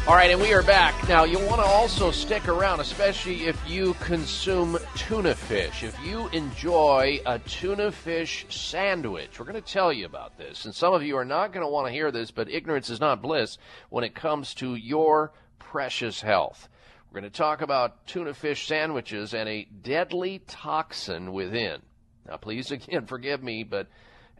All 0.09 0.17
right, 0.17 0.33
and 0.33 0.41
we 0.41 0.53
are 0.53 0.65
back. 0.65 1.09
Now, 1.09 1.23
you'll 1.23 1.47
want 1.47 1.61
to 1.61 1.67
also 1.69 2.11
stick 2.11 2.49
around, 2.49 2.81
especially 2.81 3.45
if 3.45 3.57
you 3.69 3.95
consume 4.01 4.77
tuna 4.97 5.37
fish. 5.37 5.85
If 5.85 5.97
you 6.05 6.27
enjoy 6.31 7.21
a 7.25 7.39
tuna 7.39 7.93
fish 7.93 8.47
sandwich, 8.49 9.39
we're 9.39 9.47
going 9.47 9.63
to 9.63 9.73
tell 9.73 9.93
you 9.93 10.07
about 10.07 10.37
this. 10.37 10.65
And 10.65 10.75
some 10.75 10.93
of 10.93 11.05
you 11.05 11.17
are 11.17 11.25
not 11.25 11.53
going 11.53 11.65
to 11.65 11.71
want 11.71 11.87
to 11.87 11.93
hear 11.93 12.11
this, 12.11 12.33
but 12.33 12.51
ignorance 12.51 12.91
is 12.91 12.99
not 12.99 13.23
bliss 13.23 13.59
when 13.91 14.03
it 14.03 14.17
comes 14.17 14.55
to 14.55 14.75
your 14.75 15.31
precious 15.61 16.21
health. 16.21 16.69
We're 17.11 17.23
going 17.23 17.33
to 17.33 17.37
talk 17.37 17.61
about 17.61 18.07
tuna 18.07 18.35
fish 18.35 18.69
sandwiches 18.69 19.35
and 19.35 19.49
a 19.49 19.65
deadly 19.65 20.43
toxin 20.47 21.33
within. 21.33 21.83
Now, 22.25 22.37
please 22.37 22.71
again 22.71 23.07
forgive 23.07 23.43
me, 23.43 23.65
but 23.65 23.89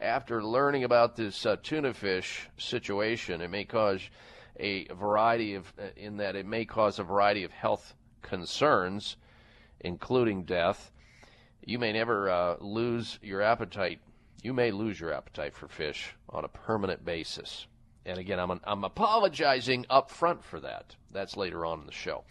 after 0.01 0.45
learning 0.45 0.85
about 0.85 1.17
this 1.17 1.45
uh, 1.45 1.57
tuna 1.61 1.93
fish 1.93 2.49
situation, 2.59 3.41
it 3.41 3.51
may 3.51 3.65
cause 3.65 4.01
a 4.57 4.85
variety 4.85 5.57
of, 5.57 5.73
uh, 5.81 5.87
in 5.97 6.19
that 6.19 6.37
it 6.37 6.47
may 6.47 6.65
cause 6.65 7.01
a 7.01 7.03
variety 7.03 7.43
of 7.43 7.51
health 7.51 7.93
concerns, 8.23 9.17
including 9.81 10.45
death. 10.45 10.93
You 11.67 11.81
may 11.81 11.93
never 11.93 12.31
uh, 12.31 12.57
lose 12.61 13.19
your 13.21 13.43
appetite. 13.43 13.99
You 14.45 14.53
may 14.53 14.71
lose 14.71 15.01
your 15.01 15.13
appetite 15.13 15.55
for 15.55 15.67
fish 15.67 16.15
on 16.29 16.45
a 16.45 16.49
permanent 16.49 17.05
basis. 17.05 17.67
And 18.07 18.17
again, 18.17 18.39
I'm, 18.39 18.61
I'm 18.63 18.85
apologizing 18.85 19.87
up 19.91 20.09
front 20.09 20.45
for 20.45 20.61
that. 20.61 20.95
That's 21.11 21.37
later 21.37 21.67
on 21.67 21.81
in 21.81 21.87
the 21.87 21.93
show. 21.93 22.23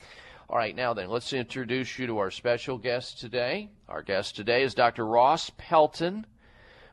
All 0.51 0.57
right, 0.57 0.75
now 0.75 0.95
then, 0.95 1.11
let's 1.11 1.31
introduce 1.31 1.99
you 1.99 2.07
to 2.07 2.17
our 2.17 2.31
special 2.31 2.79
guest 2.79 3.19
today. 3.19 3.69
Our 3.87 4.01
guest 4.01 4.35
today 4.35 4.63
is 4.63 4.73
Dr. 4.73 5.05
Ross 5.05 5.51
Pelton. 5.57 6.25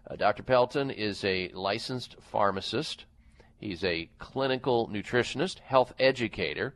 Uh, 0.06 0.16
Dr. 0.16 0.42
Pelton 0.42 0.90
is 0.90 1.24
a 1.24 1.48
licensed 1.54 2.16
pharmacist. 2.20 3.06
He's 3.58 3.82
a 3.82 4.10
clinical 4.18 4.88
nutritionist, 4.88 5.60
health 5.60 5.94
educator, 5.98 6.74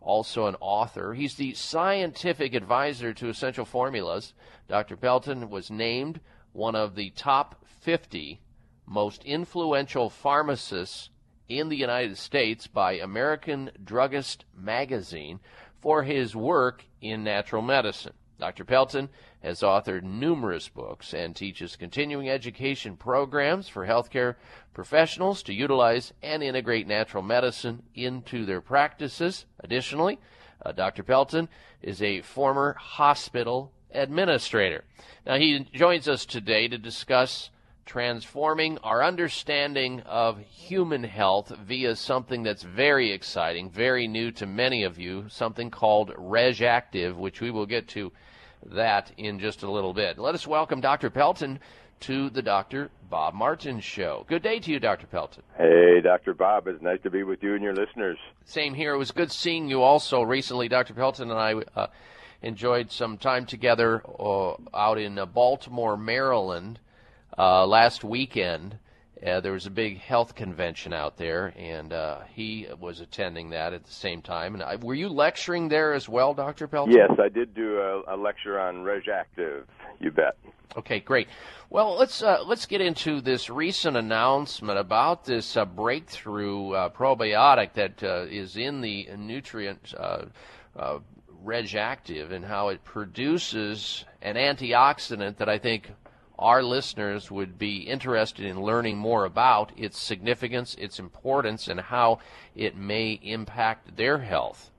also 0.00 0.46
an 0.46 0.54
author. 0.60 1.12
He's 1.12 1.34
the 1.34 1.54
scientific 1.54 2.54
advisor 2.54 3.12
to 3.14 3.28
Essential 3.28 3.64
Formulas. 3.64 4.32
Dr. 4.68 4.96
Pelton 4.96 5.50
was 5.50 5.72
named 5.72 6.20
one 6.52 6.76
of 6.76 6.94
the 6.94 7.10
top 7.10 7.66
50 7.80 8.40
most 8.86 9.24
influential 9.24 10.08
pharmacists 10.08 11.10
in 11.48 11.68
the 11.68 11.76
United 11.76 12.16
States 12.16 12.66
by 12.66 12.92
American 12.92 13.70
Druggist 13.82 14.44
Magazine 14.56 15.40
for 15.82 16.04
his 16.04 16.34
work 16.34 16.84
in 17.00 17.24
natural 17.24 17.60
medicine. 17.60 18.14
Dr. 18.38 18.64
Pelton 18.64 19.08
has 19.42 19.60
authored 19.60 20.02
numerous 20.02 20.68
books 20.68 21.12
and 21.12 21.34
teaches 21.34 21.76
continuing 21.76 22.28
education 22.28 22.96
programs 22.96 23.68
for 23.68 23.86
healthcare 23.86 24.36
professionals 24.74 25.42
to 25.44 25.52
utilize 25.52 26.12
and 26.22 26.42
integrate 26.42 26.86
natural 26.86 27.22
medicine 27.22 27.82
into 27.94 28.44
their 28.46 28.60
practices. 28.60 29.46
Additionally, 29.60 30.18
uh, 30.64 30.72
Dr. 30.72 31.02
Pelton 31.02 31.48
is 31.82 32.02
a 32.02 32.22
former 32.22 32.74
hospital 32.74 33.72
administrator. 33.92 34.84
Now, 35.26 35.36
he 35.36 35.68
joins 35.72 36.08
us 36.08 36.26
today 36.26 36.66
to 36.68 36.78
discuss 36.78 37.50
transforming 37.84 38.78
our 38.78 39.02
understanding 39.02 40.00
of 40.02 40.38
human 40.38 41.04
health 41.04 41.52
via 41.66 41.96
something 41.96 42.42
that's 42.42 42.62
very 42.62 43.10
exciting, 43.10 43.70
very 43.70 44.06
new 44.06 44.30
to 44.30 44.46
many 44.46 44.84
of 44.84 44.98
you, 44.98 45.24
something 45.28 45.70
called 45.70 46.14
RegActive, 46.14 47.16
which 47.16 47.40
we 47.40 47.50
will 47.50 47.66
get 47.66 47.88
to 47.88 48.12
that 48.66 49.10
in 49.16 49.38
just 49.38 49.62
a 49.62 49.70
little 49.70 49.92
bit. 49.92 50.18
Let 50.18 50.34
us 50.34 50.46
welcome 50.46 50.80
Dr. 50.80 51.10
Pelton 51.10 51.58
to 52.00 52.30
the 52.30 52.42
Dr. 52.42 52.90
Bob 53.10 53.34
Martin 53.34 53.80
Show. 53.80 54.24
Good 54.28 54.42
day 54.42 54.58
to 54.60 54.70
you, 54.70 54.80
Dr. 54.80 55.06
Pelton. 55.06 55.42
Hey, 55.56 56.00
Dr. 56.00 56.34
Bob. 56.34 56.66
It's 56.66 56.82
nice 56.82 57.00
to 57.02 57.10
be 57.10 57.22
with 57.22 57.42
you 57.42 57.54
and 57.54 57.62
your 57.62 57.74
listeners. 57.74 58.18
Same 58.44 58.74
here. 58.74 58.94
It 58.94 58.98
was 58.98 59.10
good 59.10 59.30
seeing 59.30 59.68
you 59.68 59.82
also 59.82 60.22
recently. 60.22 60.68
Dr. 60.68 60.94
Pelton 60.94 61.30
and 61.30 61.38
I 61.38 61.54
uh, 61.78 61.86
enjoyed 62.42 62.90
some 62.90 63.18
time 63.18 63.46
together 63.46 64.02
uh, 64.18 64.54
out 64.74 64.98
in 64.98 65.18
uh, 65.18 65.26
Baltimore, 65.26 65.96
Maryland 65.96 66.80
uh, 67.38 67.66
last 67.66 68.04
weekend. 68.04 68.78
Uh, 69.24 69.40
there 69.40 69.52
was 69.52 69.66
a 69.66 69.70
big 69.70 69.98
health 69.98 70.34
convention 70.34 70.92
out 70.92 71.16
there, 71.16 71.54
and 71.56 71.92
uh, 71.92 72.20
he 72.34 72.66
was 72.80 72.98
attending 72.98 73.50
that 73.50 73.72
at 73.72 73.84
the 73.84 73.92
same 73.92 74.20
time. 74.20 74.54
And 74.54 74.62
I, 74.64 74.76
were 74.76 74.94
you 74.94 75.08
lecturing 75.08 75.68
there 75.68 75.92
as 75.92 76.08
well, 76.08 76.34
Dr. 76.34 76.66
Pelton? 76.66 76.92
Yes, 76.92 77.12
I 77.20 77.28
did 77.28 77.54
do 77.54 77.78
a, 77.78 78.14
a 78.14 78.16
lecture 78.16 78.58
on 78.58 78.82
RegActive. 78.82 79.62
You 80.00 80.10
bet. 80.10 80.36
Okay, 80.76 81.00
great. 81.00 81.28
Well, 81.68 81.96
let's 81.96 82.22
uh, 82.22 82.42
let's 82.44 82.66
get 82.66 82.80
into 82.80 83.20
this 83.20 83.48
recent 83.48 83.96
announcement 83.96 84.78
about 84.78 85.24
this 85.24 85.56
uh, 85.56 85.64
breakthrough 85.64 86.72
uh, 86.72 86.88
probiotic 86.88 87.74
that 87.74 88.02
uh, 88.02 88.26
is 88.28 88.56
in 88.56 88.80
the 88.80 89.08
nutrient 89.16 89.94
uh, 89.96 90.24
uh, 90.76 90.98
RegActive 91.44 92.32
and 92.32 92.44
how 92.44 92.68
it 92.68 92.84
produces 92.84 94.04
an 94.22 94.36
antioxidant 94.36 95.36
that 95.38 95.48
I 95.48 95.58
think 95.58 95.90
our 96.42 96.62
listeners 96.62 97.30
would 97.30 97.58
be 97.58 97.78
interested 97.78 98.44
in 98.44 98.60
learning 98.60 98.98
more 98.98 99.24
about 99.24 99.72
its 99.76 99.98
significance, 99.98 100.74
its 100.78 100.98
importance, 100.98 101.68
and 101.68 101.80
how 101.80 102.18
it 102.54 102.76
may 102.76 103.12
impact 103.22 103.96
their 103.96 104.18
health. 104.18 104.70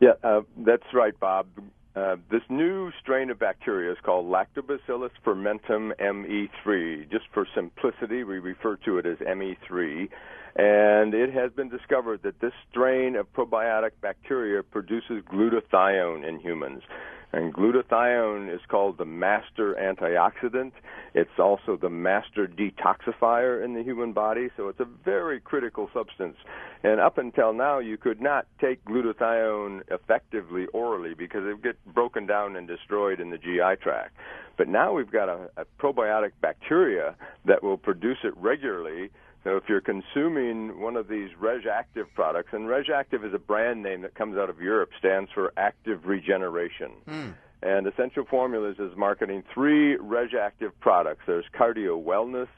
Yeah, 0.00 0.12
uh, 0.22 0.40
that's 0.56 0.92
right, 0.92 1.18
Bob. 1.20 1.46
Uh, 1.94 2.16
this 2.28 2.42
new 2.48 2.90
strain 3.00 3.30
of 3.30 3.38
bacteria 3.38 3.92
is 3.92 3.98
called 4.02 4.26
Lactobacillus 4.26 5.10
fermentum 5.24 5.92
ME3. 6.00 7.08
Just 7.10 7.26
for 7.32 7.46
simplicity, 7.54 8.24
we 8.24 8.40
refer 8.40 8.76
to 8.84 8.98
it 8.98 9.06
as 9.06 9.18
ME3. 9.18 10.08
And 10.56 11.14
it 11.14 11.32
has 11.32 11.52
been 11.52 11.68
discovered 11.68 12.22
that 12.22 12.40
this 12.40 12.52
strain 12.70 13.16
of 13.16 13.32
probiotic 13.32 13.90
bacteria 14.00 14.62
produces 14.62 15.22
glutathione 15.32 16.26
in 16.26 16.40
humans. 16.40 16.82
And 17.32 17.52
glutathione 17.52 18.54
is 18.54 18.60
called 18.68 18.98
the 18.98 19.04
master 19.04 19.74
antioxidant. 19.74 20.72
It's 21.14 21.38
also 21.38 21.76
the 21.76 21.90
master 21.90 22.46
detoxifier 22.46 23.64
in 23.64 23.74
the 23.74 23.82
human 23.82 24.12
body, 24.12 24.50
so 24.56 24.68
it's 24.68 24.80
a 24.80 24.88
very 25.04 25.40
critical 25.40 25.90
substance. 25.92 26.36
And 26.82 27.00
up 27.00 27.18
until 27.18 27.52
now, 27.52 27.78
you 27.78 27.96
could 27.96 28.20
not 28.20 28.46
take 28.60 28.84
glutathione 28.84 29.82
effectively 29.90 30.66
orally 30.72 31.14
because 31.14 31.44
it 31.44 31.54
would 31.54 31.62
get 31.62 31.94
broken 31.94 32.26
down 32.26 32.56
and 32.56 32.68
destroyed 32.68 33.20
in 33.20 33.30
the 33.30 33.38
GI 33.38 33.82
tract. 33.82 34.16
But 34.56 34.68
now 34.68 34.92
we've 34.92 35.10
got 35.10 35.28
a, 35.28 35.50
a 35.56 35.64
probiotic 35.80 36.32
bacteria 36.40 37.16
that 37.44 37.62
will 37.62 37.78
produce 37.78 38.18
it 38.22 38.36
regularly 38.36 39.10
so 39.44 39.56
if 39.56 39.64
you're 39.68 39.82
consuming 39.82 40.80
one 40.80 40.96
of 40.96 41.06
these 41.06 41.28
RegActive 41.38 42.06
products, 42.14 42.48
and 42.52 42.66
RegActive 42.66 43.26
is 43.26 43.34
a 43.34 43.38
brand 43.38 43.82
name 43.82 44.00
that 44.02 44.14
comes 44.14 44.38
out 44.38 44.48
of 44.48 44.60
Europe, 44.60 44.88
stands 44.98 45.30
for 45.32 45.52
Active 45.58 46.06
Regeneration. 46.06 46.92
Mm. 47.06 47.34
And 47.62 47.86
Essential 47.86 48.24
Formulas 48.28 48.76
is 48.78 48.96
marketing 48.96 49.42
three 49.52 49.96
RegActive 49.98 50.72
products. 50.80 51.20
There's 51.26 51.44
Cardio 51.58 52.02
Wellness, 52.02 52.48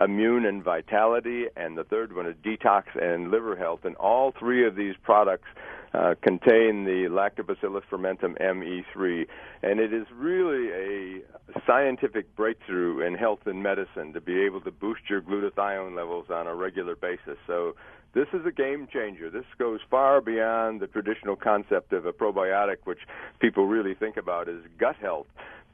immune 0.00 0.44
and 0.44 0.62
vitality, 0.62 1.46
and 1.56 1.76
the 1.76 1.84
third 1.84 2.14
one 2.14 2.26
is 2.26 2.34
detox 2.44 2.84
and 3.00 3.30
liver 3.30 3.56
health. 3.56 3.80
And 3.84 3.96
all 3.96 4.32
three 4.38 4.66
of 4.66 4.76
these 4.76 4.94
products 5.02 5.48
uh, 5.94 6.14
contain 6.22 6.84
the 6.84 7.08
Lactobacillus 7.10 7.82
fermentum 7.90 8.36
ME3, 8.40 9.26
and 9.62 9.80
it 9.80 9.94
is 9.94 10.06
really 10.14 10.70
a 10.70 11.22
scientific 11.66 12.34
breakthrough 12.36 13.00
in 13.00 13.14
health 13.14 13.40
and 13.46 13.62
medicine 13.62 14.12
to 14.12 14.20
be 14.20 14.42
able 14.42 14.60
to 14.60 14.70
boost 14.70 15.02
your 15.08 15.22
glutathione 15.22 15.96
levels 15.96 16.26
on 16.30 16.46
a 16.46 16.54
regular 16.54 16.96
basis. 16.96 17.38
So 17.46 17.74
this 18.12 18.28
is 18.32 18.44
a 18.46 18.52
game 18.52 18.88
changer. 18.92 19.30
This 19.30 19.44
goes 19.58 19.80
far 19.90 20.20
beyond 20.20 20.80
the 20.80 20.86
traditional 20.86 21.36
concept 21.36 21.92
of 21.92 22.06
a 22.06 22.12
probiotic, 22.12 22.78
which 22.84 23.00
people 23.40 23.66
really 23.66 23.94
think 23.94 24.16
about 24.16 24.48
as 24.48 24.56
gut 24.78 24.96
health. 24.96 25.26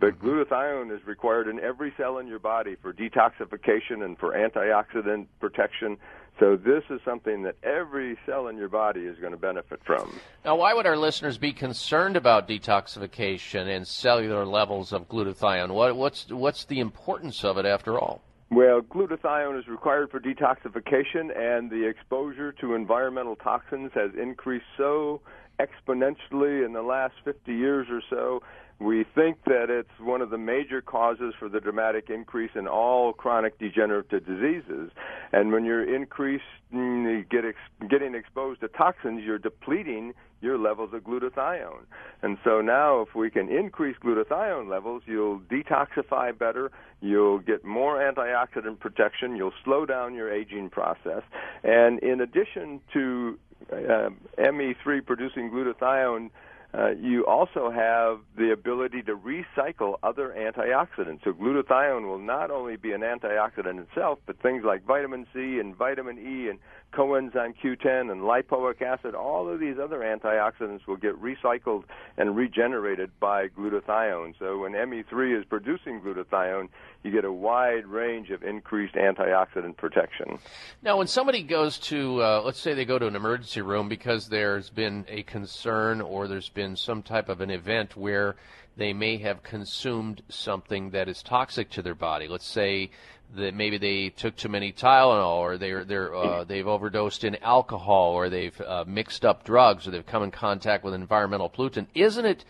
But 0.02 0.18
glutathione 0.18 0.92
is 0.92 1.06
required 1.06 1.46
in 1.46 1.60
every 1.60 1.94
cell 1.96 2.18
in 2.18 2.26
your 2.26 2.40
body 2.40 2.74
for 2.82 2.92
detoxification 2.92 4.04
and 4.04 4.18
for 4.18 4.32
antioxidant 4.32 5.26
protection. 5.38 5.96
So 6.40 6.56
this 6.56 6.82
is 6.90 7.00
something 7.04 7.44
that 7.44 7.54
every 7.62 8.18
cell 8.26 8.48
in 8.48 8.56
your 8.56 8.68
body 8.68 9.02
is 9.02 9.16
going 9.20 9.30
to 9.30 9.38
benefit 9.38 9.78
from. 9.86 10.12
Now, 10.44 10.56
why 10.56 10.74
would 10.74 10.86
our 10.86 10.96
listeners 10.96 11.38
be 11.38 11.52
concerned 11.52 12.16
about 12.16 12.48
detoxification 12.48 13.68
and 13.68 13.86
cellular 13.86 14.44
levels 14.44 14.92
of 14.92 15.08
glutathione? 15.08 15.70
What, 15.70 15.94
what's 15.94 16.28
what's 16.30 16.64
the 16.64 16.80
importance 16.80 17.44
of 17.44 17.56
it 17.56 17.64
after 17.64 17.96
all? 17.96 18.22
Well, 18.50 18.80
glutathione 18.80 19.56
is 19.56 19.68
required 19.68 20.10
for 20.10 20.18
detoxification, 20.18 21.30
and 21.38 21.70
the 21.70 21.86
exposure 21.88 22.50
to 22.60 22.74
environmental 22.74 23.36
toxins 23.36 23.92
has 23.94 24.10
increased 24.20 24.66
so 24.76 25.20
exponentially 25.60 26.66
in 26.66 26.72
the 26.72 26.82
last 26.82 27.14
50 27.24 27.54
years 27.54 27.86
or 27.88 28.02
so. 28.10 28.42
We 28.82 29.04
think 29.14 29.38
that 29.46 29.70
it's 29.70 30.00
one 30.00 30.22
of 30.22 30.30
the 30.30 30.38
major 30.38 30.80
causes 30.80 31.34
for 31.38 31.48
the 31.48 31.60
dramatic 31.60 32.10
increase 32.10 32.50
in 32.56 32.66
all 32.66 33.12
chronic 33.12 33.58
degenerative 33.58 34.26
diseases. 34.26 34.90
And 35.32 35.52
when 35.52 35.64
you're 35.64 35.94
increased, 35.94 36.44
get 36.72 37.44
ex- 37.44 37.88
getting 37.88 38.14
exposed 38.14 38.60
to 38.62 38.68
toxins, 38.68 39.22
you're 39.24 39.38
depleting 39.38 40.14
your 40.40 40.58
levels 40.58 40.90
of 40.92 41.02
glutathione. 41.02 41.84
And 42.22 42.38
so 42.42 42.60
now, 42.60 43.02
if 43.02 43.14
we 43.14 43.30
can 43.30 43.48
increase 43.48 43.96
glutathione 44.02 44.68
levels, 44.68 45.02
you'll 45.06 45.38
detoxify 45.40 46.36
better, 46.36 46.72
you'll 47.00 47.38
get 47.38 47.64
more 47.64 47.98
antioxidant 47.98 48.80
protection, 48.80 49.36
you'll 49.36 49.54
slow 49.64 49.86
down 49.86 50.14
your 50.14 50.32
aging 50.32 50.70
process. 50.70 51.22
And 51.62 52.00
in 52.00 52.20
addition 52.20 52.80
to 52.94 53.38
uh, 53.72 54.10
ME3 54.38 55.06
producing 55.06 55.50
glutathione, 55.50 56.30
uh, 56.74 56.90
you 56.90 57.26
also 57.26 57.70
have 57.70 58.20
the 58.36 58.50
ability 58.50 59.02
to 59.02 59.14
recycle 59.14 59.96
other 60.02 60.34
antioxidants. 60.36 61.22
So 61.22 61.32
glutathione 61.32 62.06
will 62.06 62.18
not 62.18 62.50
only 62.50 62.76
be 62.76 62.92
an 62.92 63.02
antioxidant 63.02 63.82
itself, 63.82 64.20
but 64.26 64.40
things 64.40 64.64
like 64.64 64.84
vitamin 64.84 65.26
C 65.34 65.58
and 65.58 65.76
vitamin 65.76 66.18
E 66.18 66.48
and 66.48 66.58
coenzyme 66.94 67.54
Q10 67.62 68.10
and 68.10 68.22
lipoic 68.22 68.80
acid, 68.82 69.14
all 69.14 69.48
of 69.48 69.60
these 69.60 69.76
other 69.82 70.00
antioxidants 70.00 70.86
will 70.86 70.96
get 70.96 71.20
recycled 71.20 71.84
and 72.16 72.36
regenerated 72.36 73.10
by 73.20 73.48
glutathione. 73.48 74.34
So 74.38 74.58
when 74.58 74.72
ME3 74.72 75.38
is 75.38 75.44
producing 75.44 76.00
glutathione, 76.00 76.68
you 77.02 77.10
get 77.10 77.24
a 77.24 77.32
wide 77.32 77.86
range 77.86 78.30
of 78.30 78.42
increased 78.42 78.94
antioxidant 78.94 79.76
protection. 79.76 80.38
Now, 80.82 80.98
when 80.98 81.08
somebody 81.08 81.42
goes 81.42 81.78
to, 81.78 82.22
uh, 82.22 82.42
let's 82.44 82.60
say 82.60 82.74
they 82.74 82.84
go 82.84 82.98
to 82.98 83.06
an 83.06 83.16
emergency 83.16 83.60
room 83.60 83.88
because 83.88 84.28
there's 84.28 84.70
been 84.70 85.04
a 85.08 85.22
concern 85.24 86.00
or 86.00 86.28
there's 86.28 86.48
been 86.48 86.76
some 86.76 87.02
type 87.02 87.28
of 87.28 87.40
an 87.40 87.50
event 87.50 87.96
where 87.96 88.36
they 88.76 88.92
may 88.92 89.18
have 89.18 89.42
consumed 89.42 90.22
something 90.28 90.90
that 90.90 91.08
is 91.08 91.22
toxic 91.22 91.70
to 91.70 91.82
their 91.82 91.94
body. 91.94 92.28
Let's 92.28 92.46
say 92.46 92.90
that 93.34 93.54
maybe 93.54 93.78
they 93.78 94.10
took 94.10 94.36
too 94.36 94.48
many 94.48 94.72
Tylenol, 94.72 95.38
or 95.38 95.58
they're 95.58 95.84
they're 95.84 96.14
uh, 96.14 96.44
they've 96.44 96.66
overdosed 96.66 97.24
in 97.24 97.36
alcohol, 97.42 98.12
or 98.12 98.28
they've 98.28 98.58
uh, 98.60 98.84
mixed 98.86 99.24
up 99.24 99.44
drugs, 99.44 99.86
or 99.86 99.90
they've 99.90 100.06
come 100.06 100.22
in 100.22 100.30
contact 100.30 100.84
with 100.84 100.94
an 100.94 101.00
environmental 101.00 101.48
pollutant. 101.48 101.86
Isn't 101.94 102.26
it 102.26 102.44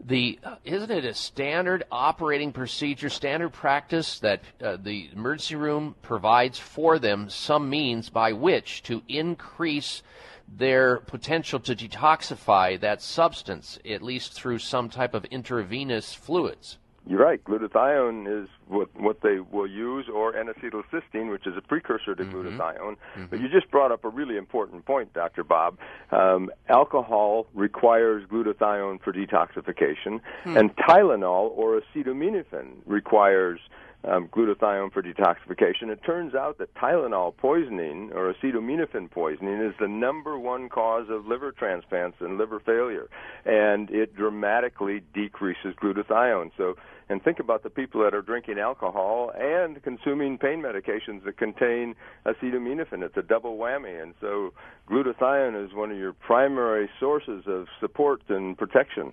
the 0.00 0.38
uh, 0.42 0.56
isn't 0.64 0.90
it 0.90 1.04
a 1.04 1.14
standard 1.14 1.84
operating 1.90 2.52
procedure, 2.52 3.08
standard 3.08 3.52
practice 3.52 4.18
that 4.20 4.40
uh, 4.62 4.76
the 4.80 5.10
emergency 5.12 5.56
room 5.56 5.94
provides 6.02 6.58
for 6.58 6.98
them 6.98 7.30
some 7.30 7.68
means 7.70 8.10
by 8.10 8.32
which 8.32 8.82
to 8.84 9.02
increase 9.08 10.02
their 10.48 10.98
potential 10.98 11.58
to 11.60 11.74
detoxify 11.74 12.78
that 12.80 13.00
substance, 13.00 13.78
at 13.88 14.02
least 14.02 14.32
through 14.32 14.58
some 14.58 14.88
type 14.90 15.14
of 15.14 15.24
intravenous 15.26 16.12
fluids? 16.12 16.78
You're 17.06 17.20
right. 17.20 17.42
Glutathione 17.44 18.42
is 18.42 18.48
what 18.66 18.88
what 18.98 19.20
they 19.20 19.38
will 19.38 19.66
use, 19.66 20.06
or 20.12 20.34
N-acetylcysteine, 20.36 21.30
which 21.30 21.46
is 21.46 21.54
a 21.56 21.60
precursor 21.60 22.14
to 22.14 22.22
mm-hmm. 22.22 22.34
glutathione. 22.34 22.96
Mm-hmm. 22.96 23.26
But 23.26 23.40
you 23.40 23.48
just 23.48 23.70
brought 23.70 23.92
up 23.92 24.04
a 24.04 24.08
really 24.08 24.38
important 24.38 24.86
point, 24.86 25.12
Dr. 25.12 25.44
Bob. 25.44 25.78
Um, 26.12 26.50
alcohol 26.68 27.46
requires 27.52 28.26
glutathione 28.28 29.02
for 29.02 29.12
detoxification, 29.12 30.20
hmm. 30.44 30.56
and 30.56 30.74
Tylenol 30.76 31.50
or 31.54 31.80
acetaminophen 31.80 32.76
requires 32.86 33.60
um, 34.06 34.28
glutathione 34.28 34.92
for 34.92 35.02
detoxification. 35.02 35.88
It 35.90 36.02
turns 36.04 36.34
out 36.34 36.58
that 36.58 36.74
Tylenol 36.74 37.36
poisoning 37.36 38.10
or 38.14 38.32
acetaminophen 38.32 39.10
poisoning 39.10 39.60
is 39.60 39.74
the 39.80 39.88
number 39.88 40.38
one 40.38 40.68
cause 40.68 41.06
of 41.08 41.26
liver 41.26 41.52
transplants 41.52 42.18
and 42.20 42.38
liver 42.38 42.60
failure, 42.60 43.08
and 43.44 43.90
it 43.90 44.14
dramatically 44.14 45.02
decreases 45.14 45.74
glutathione. 45.82 46.50
So, 46.56 46.76
and 47.08 47.22
think 47.22 47.38
about 47.38 47.62
the 47.62 47.70
people 47.70 48.02
that 48.02 48.14
are 48.14 48.22
drinking 48.22 48.58
alcohol 48.58 49.32
and 49.38 49.82
consuming 49.82 50.38
pain 50.38 50.62
medications 50.62 51.24
that 51.24 51.36
contain 51.36 51.94
acetaminophen. 52.26 53.02
It's 53.02 53.16
a 53.16 53.22
double 53.22 53.56
whammy, 53.56 54.02
and 54.02 54.14
so 54.20 54.52
glutathione 54.88 55.64
is 55.64 55.74
one 55.74 55.90
of 55.90 55.98
your 55.98 56.12
primary 56.12 56.88
sources 56.98 57.44
of 57.46 57.66
support 57.80 58.22
and 58.28 58.56
protection. 58.56 59.12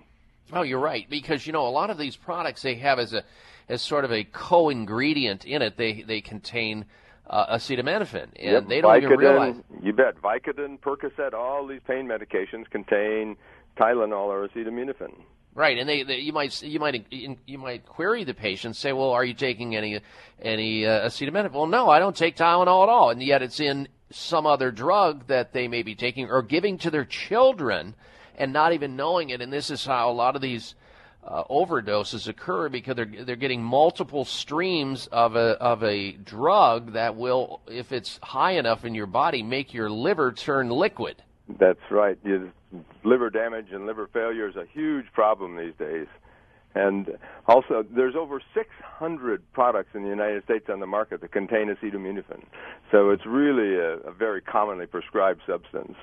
Oh, 0.52 0.62
you're 0.62 0.80
right. 0.80 1.08
Because 1.08 1.46
you 1.46 1.52
know, 1.52 1.66
a 1.66 1.70
lot 1.70 1.90
of 1.90 1.98
these 1.98 2.16
products 2.16 2.62
they 2.62 2.76
have 2.76 2.98
as 2.98 3.12
a 3.12 3.24
as 3.68 3.80
sort 3.80 4.04
of 4.04 4.12
a 4.12 4.24
co-ingredient 4.24 5.44
in 5.44 5.62
it. 5.62 5.76
They 5.76 6.02
they 6.02 6.20
contain 6.20 6.84
uh, 7.28 7.56
acetaminophen, 7.56 8.28
and 8.36 8.52
yep, 8.52 8.68
they 8.68 8.80
don't 8.80 8.92
Vicodin, 8.92 9.02
even 9.04 9.18
realize. 9.18 9.54
You 9.82 9.92
bet. 9.92 10.20
Vicodin, 10.20 10.78
Percocet, 10.80 11.32
all 11.32 11.66
these 11.66 11.80
pain 11.86 12.06
medications 12.06 12.68
contain 12.70 13.36
Tylenol 13.78 14.26
or 14.26 14.48
acetaminophen. 14.48 15.12
Right, 15.54 15.76
and 15.76 15.86
they, 15.86 16.02
they, 16.02 16.16
you 16.16 16.32
might 16.32 16.62
you 16.62 16.80
might 16.80 17.06
you 17.10 17.58
might 17.58 17.84
query 17.84 18.24
the 18.24 18.32
patient, 18.32 18.74
say, 18.74 18.94
"Well, 18.94 19.10
are 19.10 19.24
you 19.24 19.34
taking 19.34 19.76
any 19.76 20.00
any 20.40 20.86
uh, 20.86 21.08
acetaminophen?" 21.08 21.52
Well, 21.52 21.66
no, 21.66 21.90
I 21.90 21.98
don't 21.98 22.16
take 22.16 22.36
Tylenol 22.36 22.84
at 22.84 22.88
all, 22.88 23.10
and 23.10 23.22
yet 23.22 23.42
it's 23.42 23.60
in 23.60 23.88
some 24.10 24.46
other 24.46 24.70
drug 24.70 25.26
that 25.26 25.52
they 25.52 25.68
may 25.68 25.82
be 25.82 25.94
taking 25.94 26.30
or 26.30 26.40
giving 26.40 26.78
to 26.78 26.90
their 26.90 27.04
children 27.04 27.94
and 28.36 28.52
not 28.52 28.72
even 28.72 28.96
knowing 28.96 29.28
it. 29.30 29.42
And 29.42 29.52
this 29.52 29.70
is 29.70 29.84
how 29.84 30.10
a 30.10 30.12
lot 30.12 30.36
of 30.36 30.42
these 30.42 30.74
uh, 31.24 31.44
overdoses 31.44 32.28
occur 32.28 32.68
because 32.68 32.96
they're 32.96 33.24
they're 33.24 33.36
getting 33.36 33.62
multiple 33.62 34.24
streams 34.24 35.06
of 35.08 35.36
a 35.36 35.58
of 35.60 35.82
a 35.84 36.12
drug 36.12 36.94
that 36.94 37.16
will, 37.16 37.60
if 37.66 37.92
it's 37.92 38.18
high 38.22 38.52
enough 38.52 38.84
in 38.84 38.94
your 38.94 39.06
body, 39.06 39.42
make 39.42 39.74
your 39.74 39.90
liver 39.90 40.32
turn 40.32 40.70
liquid. 40.70 41.22
That's 41.58 41.90
right. 41.90 42.18
Liver 43.04 43.30
damage 43.30 43.66
and 43.72 43.86
liver 43.86 44.08
failure 44.12 44.48
is 44.48 44.56
a 44.56 44.66
huge 44.72 45.06
problem 45.12 45.56
these 45.56 45.74
days. 45.78 46.06
And 46.74 47.18
also, 47.46 47.84
there's 47.94 48.16
over 48.16 48.40
600 48.54 49.52
products 49.52 49.90
in 49.94 50.04
the 50.04 50.08
United 50.08 50.44
States 50.44 50.70
on 50.70 50.80
the 50.80 50.86
market 50.86 51.20
that 51.20 51.30
contain 51.30 51.68
acetaminophen. 51.68 52.44
So 52.90 53.10
it's 53.10 53.26
really 53.26 53.74
a, 53.74 53.98
a 54.08 54.12
very 54.12 54.40
commonly 54.40 54.86
prescribed 54.86 55.42
substance 55.46 55.96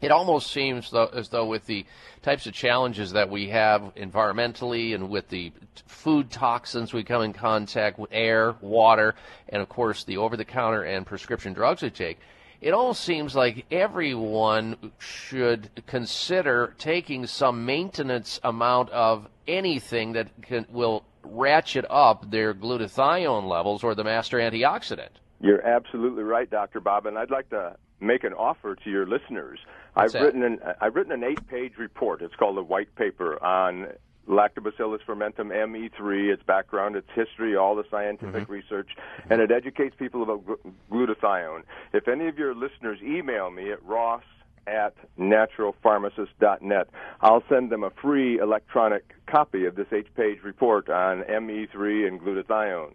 it 0.00 0.12
almost 0.12 0.50
seems 0.52 0.90
though, 0.90 1.06
as 1.06 1.28
though 1.28 1.46
with 1.46 1.66
the 1.66 1.84
types 2.22 2.46
of 2.46 2.52
challenges 2.52 3.12
that 3.12 3.30
we 3.30 3.48
have 3.48 3.94
environmentally 3.96 4.94
and 4.94 5.10
with 5.10 5.28
the 5.28 5.52
food 5.86 6.30
toxins 6.30 6.92
we 6.92 7.02
come 7.02 7.22
in 7.22 7.32
contact 7.32 7.98
with 7.98 8.10
air, 8.12 8.54
water, 8.60 9.14
and 9.48 9.60
of 9.60 9.68
course 9.68 10.04
the 10.04 10.18
over-the-counter 10.18 10.82
and 10.82 11.04
prescription 11.04 11.52
drugs 11.52 11.82
we 11.82 11.90
take, 11.90 12.18
it 12.60 12.72
all 12.72 12.94
seems 12.94 13.36
like 13.36 13.66
everyone 13.70 14.92
should 14.98 15.70
consider 15.86 16.74
taking 16.78 17.26
some 17.26 17.64
maintenance 17.64 18.40
amount 18.42 18.90
of 18.90 19.28
anything 19.46 20.12
that 20.12 20.28
can, 20.42 20.66
will 20.70 21.04
ratchet 21.22 21.84
up 21.88 22.30
their 22.30 22.54
glutathione 22.54 23.48
levels 23.48 23.84
or 23.84 23.94
the 23.94 24.04
master 24.04 24.38
antioxidant. 24.38 25.10
You're 25.40 25.64
absolutely 25.64 26.24
right, 26.24 26.50
Dr. 26.50 26.80
Bob, 26.80 27.06
and 27.06 27.16
I'd 27.16 27.30
like 27.30 27.48
to 27.50 27.76
make 28.00 28.24
an 28.24 28.32
offer 28.32 28.74
to 28.74 28.90
your 28.90 29.06
listeners. 29.06 29.60
What's 29.94 30.14
I've 30.14 30.20
that? 30.20 30.26
written 30.26 30.42
an 30.42 30.58
I've 30.80 30.94
written 30.96 31.12
an 31.12 31.24
eight-page 31.24 31.76
report. 31.78 32.22
It's 32.22 32.34
called 32.34 32.58
a 32.58 32.62
white 32.62 32.94
paper 32.96 33.42
on 33.42 33.88
Lactobacillus 34.28 35.00
fermentum 35.06 35.48
ME3, 35.48 36.30
its 36.32 36.42
background, 36.42 36.96
its 36.96 37.08
history, 37.14 37.56
all 37.56 37.74
the 37.74 37.84
scientific 37.90 38.42
mm-hmm. 38.42 38.52
research, 38.52 38.90
and 39.30 39.40
it 39.40 39.50
educates 39.50 39.96
people 39.98 40.22
about 40.22 40.44
glutathione. 40.90 41.62
If 41.92 42.08
any 42.08 42.28
of 42.28 42.38
your 42.38 42.54
listeners 42.54 42.98
email 43.02 43.50
me 43.50 43.72
at 43.72 43.82
ross 43.84 44.22
at 44.66 44.94
naturalpharmacist.net, 45.18 46.88
I'll 47.22 47.42
send 47.48 47.70
them 47.70 47.84
a 47.84 47.90
free 48.02 48.38
electronic 48.38 49.14
copy 49.26 49.64
of 49.64 49.76
this 49.76 49.86
eight-page 49.92 50.40
report 50.44 50.90
on 50.90 51.22
ME3 51.22 52.06
and 52.06 52.20
glutathione. 52.20 52.92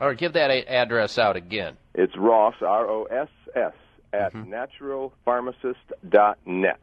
All 0.00 0.08
right, 0.08 0.18
give 0.18 0.32
that 0.34 0.50
address 0.50 1.18
out 1.18 1.36
again. 1.36 1.76
It's 1.94 2.14
Ross, 2.18 2.56
R 2.60 2.86
O 2.88 3.04
S 3.04 3.28
S, 3.54 3.72
at 4.12 4.34
Mm-hmm. 4.34 4.52
naturalpharmacist.net. 4.52 6.80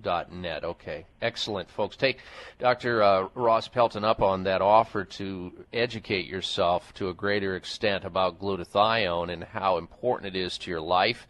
Dot 0.00 0.32
net. 0.32 0.64
Okay, 0.64 1.04
excellent, 1.20 1.70
folks. 1.70 1.96
Take 1.96 2.20
Dr. 2.58 3.02
Uh, 3.02 3.28
Ross 3.34 3.68
Pelton 3.68 4.04
up 4.04 4.22
on 4.22 4.44
that 4.44 4.62
offer 4.62 5.04
to 5.04 5.64
educate 5.72 6.26
yourself 6.26 6.92
to 6.94 7.08
a 7.08 7.14
greater 7.14 7.54
extent 7.54 8.04
about 8.04 8.40
glutathione 8.40 9.32
and 9.32 9.44
how 9.44 9.78
important 9.78 10.34
it 10.34 10.40
is 10.40 10.58
to 10.58 10.70
your 10.70 10.80
life 10.80 11.28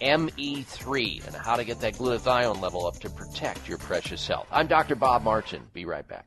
ME3, 0.00 1.26
and 1.26 1.34
how 1.34 1.56
to 1.56 1.64
get 1.64 1.80
that 1.80 1.94
glutathione 1.94 2.60
level 2.60 2.86
up 2.86 2.98
to 3.00 3.10
protect 3.10 3.68
your 3.68 3.78
precious 3.78 4.26
health. 4.26 4.46
I'm 4.50 4.66
Dr. 4.66 4.94
Bob 4.94 5.22
Martin. 5.22 5.62
Be 5.72 5.84
right 5.84 6.06
back. 6.06 6.26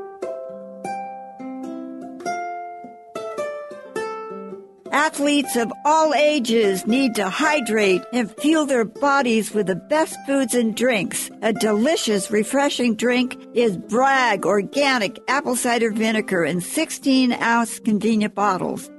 Athletes 4.91 5.55
of 5.55 5.71
all 5.85 6.13
ages 6.13 6.85
need 6.85 7.15
to 7.15 7.29
hydrate 7.29 8.01
and 8.11 8.29
fuel 8.29 8.65
their 8.65 8.83
bodies 8.83 9.53
with 9.53 9.67
the 9.67 9.75
best 9.75 10.17
foods 10.27 10.53
and 10.53 10.75
drinks. 10.75 11.31
A 11.41 11.53
delicious, 11.53 12.29
refreshing 12.29 12.95
drink 12.95 13.37
is 13.53 13.77
Bragg 13.77 14.45
Organic 14.45 15.17
Apple 15.29 15.55
Cider 15.55 15.91
Vinegar 15.91 16.43
in 16.43 16.59
16 16.59 17.31
ounce 17.31 17.79
convenient 17.79 18.35
bottles. 18.35 18.91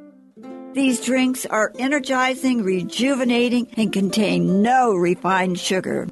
These 0.73 1.05
drinks 1.05 1.45
are 1.45 1.75
energizing, 1.79 2.63
rejuvenating, 2.63 3.69
and 3.77 3.93
contain 3.93 4.63
no 4.63 4.95
refined 4.95 5.59
sugar. 5.59 6.09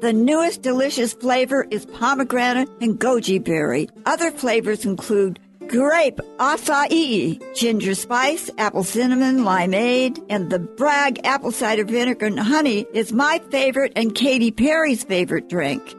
The 0.00 0.14
newest 0.14 0.62
delicious 0.62 1.12
flavor 1.12 1.66
is 1.70 1.84
pomegranate 1.84 2.70
and 2.80 2.98
goji 2.98 3.44
berry. 3.44 3.90
Other 4.06 4.30
flavors 4.30 4.86
include 4.86 5.38
grape, 5.72 6.20
acai, 6.38 7.40
ginger 7.56 7.94
spice, 7.94 8.50
apple 8.58 8.84
cinnamon, 8.84 9.38
limeade, 9.38 10.22
and 10.28 10.50
the 10.50 10.58
Bragg 10.58 11.24
apple 11.24 11.50
cider 11.50 11.84
vinegar 11.84 12.26
and 12.26 12.38
honey 12.38 12.86
is 12.92 13.10
my 13.12 13.40
favorite 13.50 13.94
and 13.96 14.14
Katy 14.14 14.50
Perry's 14.50 15.02
favorite 15.02 15.48
drink. 15.48 15.94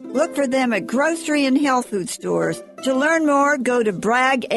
Look 0.00 0.34
for 0.34 0.48
them 0.48 0.72
at 0.72 0.88
grocery 0.88 1.46
and 1.46 1.56
health 1.56 1.90
food 1.90 2.10
stores. 2.10 2.60
To 2.82 2.92
learn 2.94 3.24
more, 3.24 3.56
go 3.56 3.80
to 3.82 3.92
braggacv.com. 3.92 4.48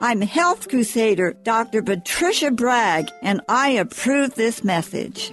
I'm 0.00 0.20
Health 0.20 0.68
Crusader 0.68 1.32
Dr. 1.42 1.82
Patricia 1.82 2.52
Bragg, 2.52 3.10
and 3.22 3.40
I 3.48 3.70
approve 3.70 4.36
this 4.36 4.62
message. 4.62 5.32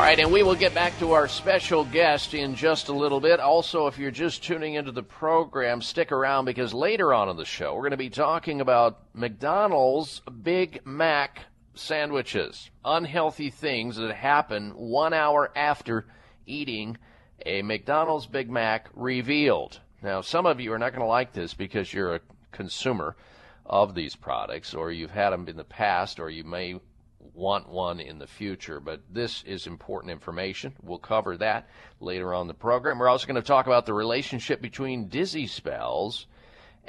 All 0.00 0.06
right, 0.06 0.18
and 0.18 0.32
we 0.32 0.42
will 0.42 0.54
get 0.54 0.72
back 0.72 0.98
to 1.00 1.12
our 1.12 1.28
special 1.28 1.84
guest 1.84 2.32
in 2.32 2.54
just 2.54 2.88
a 2.88 2.92
little 2.94 3.20
bit. 3.20 3.38
Also, 3.38 3.86
if 3.86 3.98
you're 3.98 4.10
just 4.10 4.42
tuning 4.42 4.72
into 4.72 4.92
the 4.92 5.02
program, 5.02 5.82
stick 5.82 6.10
around 6.10 6.46
because 6.46 6.72
later 6.72 7.12
on 7.12 7.28
in 7.28 7.36
the 7.36 7.44
show, 7.44 7.74
we're 7.74 7.82
going 7.82 7.90
to 7.90 7.98
be 7.98 8.08
talking 8.08 8.62
about 8.62 9.00
McDonald's 9.12 10.22
Big 10.42 10.80
Mac 10.86 11.40
sandwiches, 11.74 12.70
unhealthy 12.82 13.50
things 13.50 13.96
that 13.96 14.14
happen 14.14 14.70
one 14.70 15.12
hour 15.12 15.52
after 15.54 16.06
eating 16.46 16.96
a 17.44 17.60
McDonald's 17.60 18.24
Big 18.24 18.50
Mac 18.50 18.88
revealed. 18.94 19.80
Now, 20.02 20.22
some 20.22 20.46
of 20.46 20.60
you 20.60 20.72
are 20.72 20.78
not 20.78 20.92
going 20.92 21.02
to 21.02 21.06
like 21.08 21.34
this 21.34 21.52
because 21.52 21.92
you're 21.92 22.14
a 22.14 22.20
consumer 22.52 23.16
of 23.66 23.94
these 23.94 24.16
products, 24.16 24.72
or 24.72 24.90
you've 24.90 25.10
had 25.10 25.28
them 25.28 25.46
in 25.46 25.58
the 25.58 25.62
past, 25.62 26.20
or 26.20 26.30
you 26.30 26.42
may 26.42 26.80
want 27.34 27.68
one 27.68 28.00
in 28.00 28.18
the 28.18 28.26
future. 28.26 28.80
But 28.80 29.00
this 29.10 29.42
is 29.44 29.66
important 29.66 30.12
information. 30.12 30.74
We'll 30.82 30.98
cover 30.98 31.36
that 31.38 31.68
later 32.00 32.34
on 32.34 32.46
the 32.46 32.54
program. 32.54 32.98
We're 32.98 33.08
also 33.08 33.26
going 33.26 33.36
to 33.36 33.42
talk 33.42 33.66
about 33.66 33.86
the 33.86 33.94
relationship 33.94 34.60
between 34.60 35.08
dizzy 35.08 35.46
spells 35.46 36.26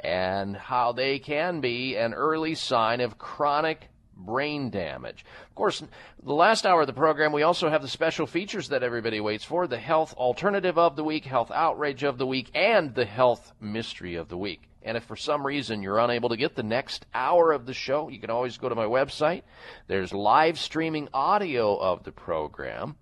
and 0.00 0.56
how 0.56 0.92
they 0.92 1.18
can 1.18 1.60
be 1.60 1.96
an 1.96 2.14
early 2.14 2.54
sign 2.54 3.00
of 3.00 3.18
chronic 3.18 3.88
brain 4.16 4.70
damage. 4.70 5.24
Of 5.48 5.54
course, 5.54 5.82
the 6.22 6.34
last 6.34 6.66
hour 6.66 6.82
of 6.82 6.86
the 6.86 6.92
program, 6.92 7.32
we 7.32 7.42
also 7.42 7.68
have 7.68 7.82
the 7.82 7.88
special 7.88 8.26
features 8.26 8.68
that 8.68 8.82
everybody 8.82 9.20
waits 9.20 9.44
for 9.44 9.66
the 9.66 9.78
health 9.78 10.14
alternative 10.14 10.78
of 10.78 10.96
the 10.96 11.04
week, 11.04 11.24
health 11.24 11.50
outrage 11.50 12.02
of 12.02 12.18
the 12.18 12.26
week, 12.26 12.50
and 12.54 12.94
the 12.94 13.04
health 13.04 13.52
mystery 13.60 14.14
of 14.14 14.28
the 14.28 14.38
week. 14.38 14.68
And 14.84 14.96
if 14.96 15.04
for 15.04 15.16
some 15.16 15.46
reason 15.46 15.82
you're 15.82 15.98
unable 15.98 16.28
to 16.30 16.36
get 16.36 16.54
the 16.54 16.62
next 16.62 17.06
hour 17.14 17.52
of 17.52 17.66
the 17.66 17.74
show, 17.74 18.08
you 18.08 18.18
can 18.18 18.30
always 18.30 18.58
go 18.58 18.68
to 18.68 18.74
my 18.74 18.84
website. 18.84 19.42
There's 19.86 20.12
live 20.12 20.58
streaming 20.58 21.08
audio 21.12 21.76
of 21.76 22.04
the 22.04 22.12
program 22.12 22.96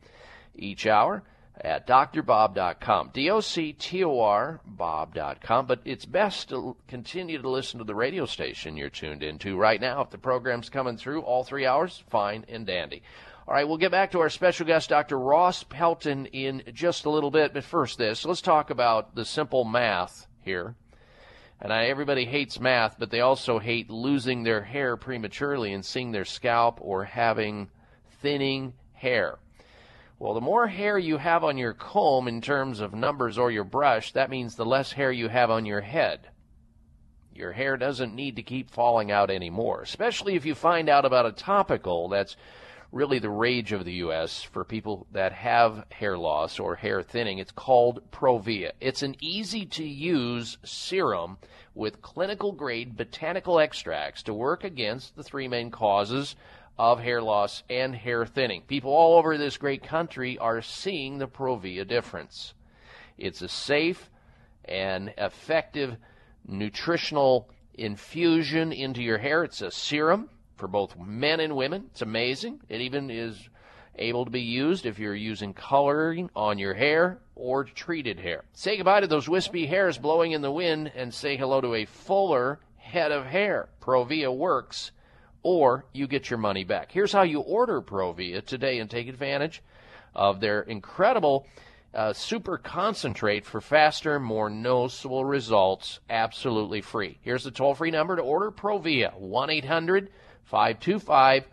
each 0.55 0.87
hour 0.87 1.23
at 1.61 1.87
drbob.com. 1.87 3.11
D 3.13 3.31
O 3.31 3.41
C 3.41 3.73
T 3.73 4.05
O 4.05 4.21
R 4.21 4.61
Bob.com. 4.65 5.67
But 5.67 5.81
it's 5.85 6.05
best 6.05 6.49
to 6.51 6.77
continue 6.89 7.41
to 7.41 7.49
listen 7.49 7.79
to 7.79 7.85
the 7.85 7.95
radio 7.95 8.27
station 8.27 8.77
you're 8.77 8.91
tuned 8.91 9.23
into 9.23 9.57
right 9.57 9.81
now. 9.81 10.03
If 10.03 10.11
the 10.11 10.19
program's 10.19 10.69
coming 10.69 10.97
through 10.97 11.23
all 11.23 11.45
three 11.45 11.67
hours, 11.67 12.03
fine 12.09 12.45
and 12.49 12.67
dandy. 12.67 13.03
All 13.47 13.55
right, 13.55 13.67
we'll 13.67 13.79
get 13.79 13.91
back 13.91 14.13
to 14.13 14.21
our 14.21 14.31
special 14.31 14.65
guest, 14.65 14.91
Dr. 14.91 15.19
Ross 15.19 15.65
Pelton, 15.65 16.27
in 16.27 16.63
just 16.73 17.05
a 17.05 17.11
little 17.11 17.33
bit. 17.33 17.53
But 17.53 17.65
first, 17.65 17.99
this 17.99 18.25
let's 18.25 18.41
talk 18.41 18.71
about 18.71 19.15
the 19.15 19.25
simple 19.25 19.65
math 19.65 20.27
here. 20.43 20.77
And 21.63 21.73
I, 21.73 21.87
everybody 21.87 22.25
hates 22.25 22.59
math, 22.59 22.99
but 22.99 23.11
they 23.11 23.21
also 23.21 23.59
hate 23.59 23.91
losing 23.91 24.43
their 24.43 24.63
hair 24.63 24.97
prematurely 24.97 25.73
and 25.73 25.85
seeing 25.85 26.11
their 26.11 26.25
scalp 26.25 26.79
or 26.81 27.05
having 27.05 27.69
thinning 28.23 28.73
hair. 28.95 29.39
Well, 30.19 30.35
the 30.35 30.41
more 30.41 30.67
hair 30.67 30.99
you 30.99 31.17
have 31.19 31.45
on 31.45 31.59
your 31.59 31.75
comb 31.75 32.29
in 32.29 32.41
terms 32.41 32.81
of 32.81 32.95
numbers 32.95 33.39
or 33.39 33.51
your 33.51 33.65
brush, 33.65 34.13
that 34.13 34.31
means 34.31 34.55
the 34.55 34.67
less 34.67 34.93
hair 34.93 35.13
you 35.13 35.29
have 35.29 35.51
on 35.51 35.67
your 35.67 35.81
head. 35.81 36.29
Your 37.35 37.53
hair 37.53 37.77
doesn't 37.77 38.15
need 38.15 38.37
to 38.37 38.43
keep 38.43 38.71
falling 38.71 39.11
out 39.11 39.31
anymore, 39.31 39.83
especially 39.83 40.37
if 40.37 40.45
you 40.45 40.55
find 40.55 40.89
out 40.89 41.07
about 41.07 41.27
a 41.27 41.33
topical 41.33 42.09
that's 42.09 42.37
really 42.93 43.19
the 43.21 43.31
rage 43.31 43.73
of 43.73 43.85
the 43.85 43.95
U.S. 43.95 44.43
for 44.43 44.65
people 44.65 45.07
that 45.13 45.33
have 45.33 45.85
hair 45.93 46.19
loss 46.19 46.59
or 46.59 46.75
hair 46.75 47.03
thinning. 47.03 47.39
It's 47.39 47.53
called 47.53 48.11
Provia. 48.11 48.73
It's 48.81 49.03
an 49.03 49.17
easy 49.21 49.65
to 49.67 49.85
use 49.85 50.59
serum 50.65 51.39
with 51.75 52.03
clinical 52.03 52.53
grade 52.53 52.97
botanical 52.97 53.61
extracts 53.61 54.25
to 54.25 54.35
work 54.35 54.65
against 54.65 55.15
the 55.15 55.23
three 55.23 55.47
main 55.47 55.71
causes 55.71 56.35
of 56.79 56.99
hair 57.01 57.23
loss 57.23 57.63
and 57.71 57.95
hair 57.95 58.27
thinning. 58.27 58.63
People 58.63 58.93
all 58.93 59.19
over 59.19 59.39
this 59.39 59.57
great 59.57 59.83
country 59.83 60.37
are 60.39 60.63
seeing 60.63 61.19
the 61.19 61.29
Provia 61.29 61.87
difference. 61.87 62.55
It's 63.19 63.43
a 63.43 63.49
safe 63.49 64.11
and 64.65 65.13
effective 65.17 65.97
nutritional 66.47 67.51
infusion 67.75 68.73
into 68.73 69.03
your 69.03 69.19
hair. 69.19 69.45
It's 69.45 69.61
a 69.61 69.71
serum 69.71 70.29
for 70.61 70.69
both 70.69 70.97
men 70.97 71.41
and 71.41 71.57
women. 71.57 71.87
It's 71.91 72.03
amazing. 72.03 72.61
It 72.69 72.83
even 72.83 73.11
is 73.11 73.49
able 73.97 74.25
to 74.25 74.31
be 74.31 74.43
used 74.43 74.87
if 74.87 74.99
you're 74.99 75.15
using 75.15 75.53
coloring 75.53 76.31
on 76.37 76.59
your 76.59 76.75
hair 76.75 77.19
or 77.35 77.65
treated 77.65 78.21
hair. 78.21 78.45
Say 78.53 78.77
goodbye 78.77 79.01
to 79.01 79.07
those 79.07 79.29
wispy 79.29 79.67
hairs 79.67 79.99
blowing 79.99 80.33
in 80.33 80.43
the 80.43 80.53
wind 80.53 80.93
and 80.95 81.13
say 81.13 81.37
hello 81.37 81.61
to 81.61 81.75
a 81.75 81.85
fuller 81.87 82.61
head 82.77 83.11
of 83.11 83.27
hair. 83.27 83.69
Provia 83.81 84.35
works 84.35 84.93
or 85.43 85.87
you 85.93 86.07
get 86.07 86.31
your 86.31 86.39
money 86.39 86.65
back. 86.65 86.93
Here's 86.93 87.13
how 87.13 87.23
you 87.23 87.41
order 87.41 87.81
Provia 87.81 88.45
today 88.45 88.79
and 88.79 88.91
take 88.91 89.09
advantage 89.09 89.63
of 90.15 90.41
their 90.41 90.61
incredible 90.63 91.47
uh, 91.93 92.13
super 92.13 92.57
concentrate 92.57 93.45
for 93.45 93.61
faster, 93.61 94.21
more 94.21 94.49
noticeable 94.49 95.25
results 95.25 95.99
absolutely 96.09 96.81
free. 96.81 97.19
Here's 97.23 97.45
the 97.45 97.51
toll 97.51 97.75
free 97.75 97.91
number 97.91 98.17
to 98.17 98.23
order 98.23 98.53
Provia 98.53 99.19
1 99.19 99.51
800 99.51 100.11
525 100.51 101.47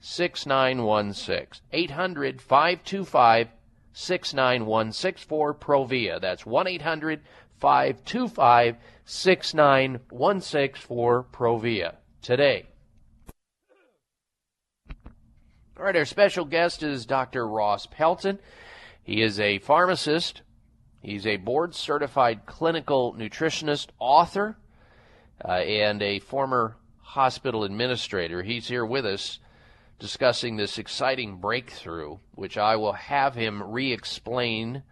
6916. 0.00 1.60
800 1.72 2.40
525 2.40 3.48
6916 3.92 5.28
for 5.28 5.52
Provia. 5.52 6.20
That's 6.20 6.46
1 6.46 6.68
800 6.68 7.20
525 7.58 8.76
6916 9.04 10.80
for 10.80 11.24
Provia. 11.24 11.96
Today. 12.22 12.66
All 15.76 15.84
right, 15.86 15.96
our 15.96 16.04
special 16.04 16.44
guest 16.44 16.84
is 16.84 17.06
Dr. 17.06 17.48
Ross 17.48 17.86
Pelton. 17.86 18.38
He 19.02 19.20
is 19.20 19.40
a 19.40 19.58
pharmacist, 19.58 20.42
he's 21.00 21.26
a 21.26 21.38
board 21.38 21.74
certified 21.74 22.46
clinical 22.46 23.16
nutritionist, 23.18 23.88
author, 23.98 24.56
uh, 25.44 25.54
and 25.54 26.00
a 26.00 26.20
former 26.20 26.76
hospital 27.12 27.64
administrator. 27.64 28.42
He's 28.42 28.66
here 28.66 28.86
with 28.86 29.04
us 29.04 29.38
discussing 29.98 30.56
this 30.56 30.78
exciting 30.78 31.36
breakthrough, 31.36 32.16
which 32.36 32.56
I 32.56 32.76
will 32.76 32.94
have 32.94 33.34
him 33.34 33.62
re 33.62 33.92
explain 33.92 34.82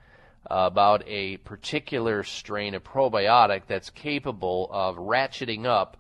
uh, 0.51 0.69
about 0.71 1.03
a 1.07 1.39
particular 1.39 2.23
strain 2.23 2.75
of 2.75 2.85
probiotic 2.85 3.63
that's 3.67 3.89
capable 3.89 4.69
of 4.71 4.97
ratcheting 4.97 5.65
up 5.65 5.97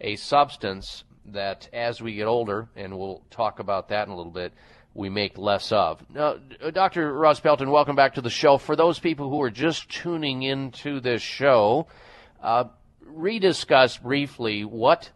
a 0.00 0.16
substance 0.16 1.04
that 1.26 1.68
as 1.74 2.00
we 2.00 2.14
get 2.14 2.24
older, 2.24 2.70
and 2.74 2.98
we'll 2.98 3.22
talk 3.28 3.58
about 3.58 3.90
that 3.90 4.06
in 4.06 4.14
a 4.14 4.16
little 4.16 4.32
bit, 4.32 4.54
we 4.94 5.10
make 5.10 5.36
less 5.36 5.72
of. 5.72 6.02
Now, 6.08 6.36
Dr. 6.72 7.12
Ross 7.12 7.38
Pelton, 7.38 7.70
welcome 7.70 7.96
back 7.96 8.14
to 8.14 8.22
the 8.22 8.30
show. 8.30 8.56
For 8.56 8.76
those 8.76 8.98
people 8.98 9.28
who 9.28 9.42
are 9.42 9.50
just 9.50 9.90
tuning 9.90 10.42
into 10.42 11.00
this 11.00 11.20
show, 11.20 11.86
uh, 12.42 12.64
rediscuss 13.06 14.00
briefly 14.00 14.64
what 14.64 15.10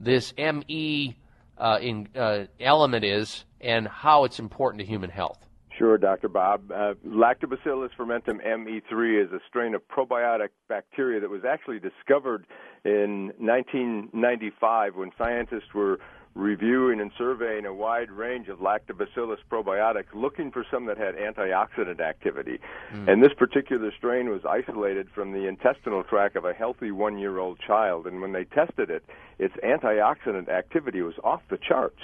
this 0.00 0.32
ME 0.36 1.16
uh, 1.56 1.78
in, 1.80 2.08
uh, 2.16 2.44
element 2.60 3.04
is 3.04 3.44
and 3.60 3.88
how 3.88 4.24
it's 4.24 4.38
important 4.38 4.80
to 4.80 4.86
human 4.86 5.10
health. 5.10 5.38
Sure, 5.76 5.96
Dr. 5.96 6.28
Bob. 6.28 6.72
Uh, 6.72 6.94
Lactobacillus 7.06 7.90
fermentum 7.96 8.40
ME3 8.44 9.24
is 9.24 9.32
a 9.32 9.38
strain 9.48 9.74
of 9.74 9.82
probiotic 9.86 10.48
bacteria 10.68 11.20
that 11.20 11.30
was 11.30 11.42
actually 11.48 11.78
discovered 11.78 12.46
in 12.84 13.32
1995 13.38 14.96
when 14.96 15.10
scientists 15.16 15.72
were 15.74 16.00
reviewing 16.38 17.00
and 17.00 17.10
surveying 17.18 17.66
a 17.66 17.74
wide 17.74 18.12
range 18.12 18.48
of 18.48 18.60
lactobacillus 18.60 19.38
probiotics 19.50 20.14
looking 20.14 20.52
for 20.52 20.64
some 20.70 20.86
that 20.86 20.96
had 20.96 21.16
antioxidant 21.16 22.00
activity. 22.00 22.60
Mm. 22.94 23.08
And 23.12 23.22
this 23.22 23.32
particular 23.36 23.92
strain 23.98 24.30
was 24.30 24.42
isolated 24.48 25.08
from 25.12 25.32
the 25.32 25.48
intestinal 25.48 26.04
tract 26.04 26.36
of 26.36 26.44
a 26.44 26.52
healthy 26.52 26.92
one 26.92 27.18
year 27.18 27.38
old 27.38 27.58
child. 27.58 28.06
And 28.06 28.22
when 28.22 28.32
they 28.32 28.44
tested 28.44 28.88
it, 28.88 29.04
its 29.40 29.54
antioxidant 29.64 30.48
activity 30.48 31.02
was 31.02 31.14
off 31.24 31.42
the 31.50 31.58
charts. 31.58 32.00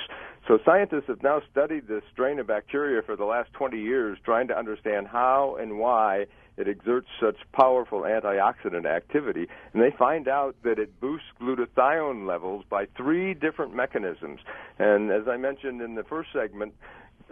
So 0.49 0.59
scientists 0.65 1.07
have 1.07 1.23
now 1.23 1.41
studied 1.51 1.87
this 1.87 2.03
strain 2.13 2.41
of 2.41 2.49
bacteria 2.49 3.03
for 3.03 3.15
the 3.15 3.25
last 3.25 3.53
20 3.53 3.81
years, 3.81 4.19
trying 4.25 4.49
to 4.49 4.59
understand 4.59 5.07
how 5.07 5.57
and 5.61 5.79
why 5.79 6.27
it 6.57 6.69
exerts 6.69 7.09
such 7.21 7.37
powerful 7.53 8.03
antioxidant 8.03 8.87
activity, 8.87 9.49
and 9.73 9.83
they 9.83 9.91
find 9.91 10.29
out 10.29 10.55
that 10.63 10.79
it 10.79 11.01
boosts 11.01 11.27
glutathione 11.41 12.27
levels 12.27 12.65
by 12.69 12.87
three 12.97 13.35
different 13.35 13.75
mechanisms. 13.75 14.41
And 14.79 15.11
as 15.11 15.27
I 15.29 15.37
mentioned 15.37 15.81
in 15.81 15.95
the 15.95 16.05
first 16.05 16.31
segment, 16.33 16.75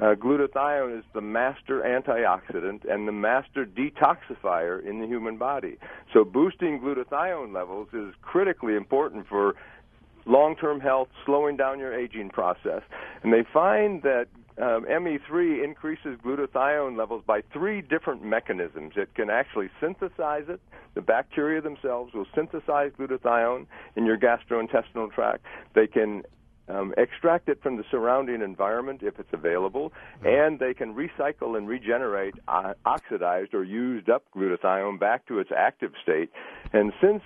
uh, 0.00 0.14
glutathione 0.14 0.98
is 0.98 1.04
the 1.12 1.20
master 1.20 1.82
antioxidant 1.82 2.90
and 2.90 3.06
the 3.06 3.12
master 3.12 3.66
detoxifier 3.66 4.84
in 4.84 5.00
the 5.00 5.06
human 5.06 5.36
body. 5.36 5.76
So 6.12 6.24
boosting 6.24 6.80
glutathione 6.80 7.52
levels 7.54 7.88
is 7.92 8.14
critically 8.22 8.74
important 8.74 9.28
for 9.28 9.54
long-term 10.24 10.80
health, 10.80 11.08
slowing 11.26 11.56
down 11.56 11.78
your 11.78 11.94
aging 11.94 12.30
process. 12.30 12.82
And 13.22 13.32
they 13.32 13.44
find 13.52 14.02
that 14.02 14.28
um, 14.58 14.84
ME3 14.84 15.64
increases 15.64 16.18
glutathione 16.24 16.96
levels 16.96 17.22
by 17.26 17.42
three 17.52 17.80
different 17.80 18.22
mechanisms. 18.22 18.92
It 18.96 19.14
can 19.14 19.30
actually 19.30 19.70
synthesize 19.80 20.44
it. 20.48 20.60
The 20.94 21.00
bacteria 21.00 21.60
themselves 21.60 22.12
will 22.12 22.26
synthesize 22.34 22.92
glutathione 22.98 23.66
in 23.96 24.04
your 24.04 24.18
gastrointestinal 24.18 25.12
tract. 25.12 25.44
They 25.74 25.86
can 25.86 26.22
um, 26.68 26.94
extract 26.96 27.48
it 27.48 27.62
from 27.62 27.76
the 27.76 27.84
surrounding 27.90 28.42
environment 28.42 29.00
if 29.02 29.18
it's 29.18 29.32
available, 29.32 29.92
and 30.24 30.58
they 30.58 30.74
can 30.74 30.94
recycle 30.94 31.56
and 31.56 31.66
regenerate 31.66 32.34
uh, 32.46 32.74
oxidized 32.84 33.54
or 33.54 33.64
used 33.64 34.08
up 34.08 34.24
glutathione 34.36 34.98
back 34.98 35.26
to 35.26 35.38
its 35.38 35.50
active 35.56 35.92
state. 36.02 36.30
And 36.72 36.92
since 37.00 37.22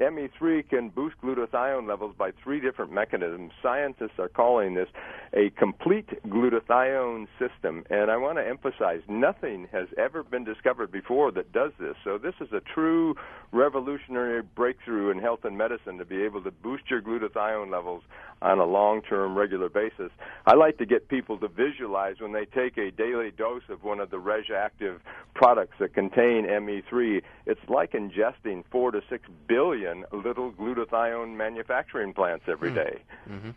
ME3 0.00 0.68
can 0.68 0.88
boost 0.88 1.16
glutathione 1.22 1.86
levels 1.86 2.14
by 2.18 2.30
three 2.42 2.58
different 2.58 2.90
mechanisms. 2.90 3.52
Scientists 3.62 4.18
are 4.18 4.28
calling 4.28 4.74
this 4.74 4.88
a 5.34 5.50
complete 5.50 6.08
glutathione 6.26 7.28
system. 7.38 7.84
And 7.90 8.10
I 8.10 8.16
want 8.16 8.38
to 8.38 8.46
emphasize 8.46 9.00
nothing 9.08 9.68
has 9.72 9.88
ever 9.98 10.22
been 10.22 10.44
discovered 10.44 10.90
before 10.90 11.30
that 11.32 11.52
does 11.52 11.72
this. 11.78 11.94
So 12.02 12.16
this 12.16 12.34
is 12.40 12.48
a 12.52 12.60
true 12.60 13.14
revolutionary 13.52 14.42
breakthrough 14.42 15.10
in 15.10 15.18
health 15.18 15.40
and 15.44 15.58
medicine 15.58 15.98
to 15.98 16.04
be 16.04 16.22
able 16.22 16.42
to 16.44 16.50
boost 16.50 16.84
your 16.88 17.02
glutathione 17.02 17.70
levels 17.70 18.02
on 18.42 18.58
a 18.58 18.64
long-term 18.64 19.36
regular 19.36 19.68
basis. 19.68 20.10
I 20.46 20.54
like 20.54 20.78
to 20.78 20.86
get 20.86 21.08
people 21.08 21.36
to 21.38 21.48
visualize 21.48 22.16
when 22.20 22.32
they 22.32 22.46
take 22.46 22.78
a 22.78 22.90
daily 22.90 23.30
dose 23.30 23.64
of 23.68 23.84
one 23.84 24.00
of 24.00 24.10
the 24.10 24.16
RegActive 24.16 25.00
products 25.34 25.74
that 25.78 25.92
contain 25.92 26.46
ME3, 26.46 27.22
it's 27.44 27.60
like 27.68 27.92
ingesting 27.92 28.64
4 28.70 28.92
to 28.92 29.02
6 29.10 29.28
billion 29.46 29.89
little 30.12 30.52
glutathione 30.52 31.36
manufacturing 31.36 32.12
plants 32.12 32.44
every 32.48 32.72
day. 32.72 32.98
Mm-hmm. 33.28 33.50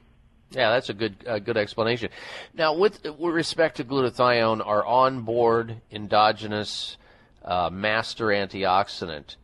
Yeah, 0.52 0.70
that's 0.70 0.90
a 0.90 0.94
good 0.94 1.16
uh, 1.28 1.40
good 1.40 1.58
explanation. 1.58 2.10
Now, 2.54 2.76
with, 2.76 3.04
with 3.04 3.34
respect 3.34 3.78
to 3.78 3.84
glutathione, 3.84 4.66
our 4.66 4.86
onboard 4.86 5.82
endogenous 5.92 6.98
uh, 7.44 7.70
master 7.72 8.28
antioxidant, 8.28 9.36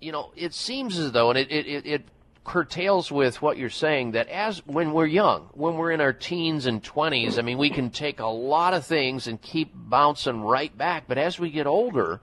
you 0.00 0.12
know, 0.12 0.32
it 0.34 0.54
seems 0.54 0.98
as 0.98 1.12
though, 1.12 1.30
and 1.30 1.38
it, 1.38 1.50
it, 1.50 1.86
it 1.86 2.02
curtails 2.44 3.10
with 3.10 3.40
what 3.40 3.56
you're 3.56 3.70
saying 3.70 4.12
that 4.12 4.28
as 4.28 4.64
when 4.66 4.92
we're 4.92 5.06
young, 5.06 5.48
when 5.52 5.76
we're 5.76 5.90
in 5.90 6.00
our 6.00 6.12
teens 6.12 6.66
and 6.66 6.82
20s, 6.82 7.38
I 7.38 7.42
mean, 7.42 7.58
we 7.58 7.70
can 7.70 7.90
take 7.90 8.20
a 8.20 8.26
lot 8.26 8.74
of 8.74 8.84
things 8.84 9.26
and 9.26 9.40
keep 9.40 9.72
bouncing 9.74 10.42
right 10.42 10.76
back. 10.76 11.04
But 11.08 11.18
as 11.18 11.38
we 11.38 11.50
get 11.50 11.66
older, 11.66 12.20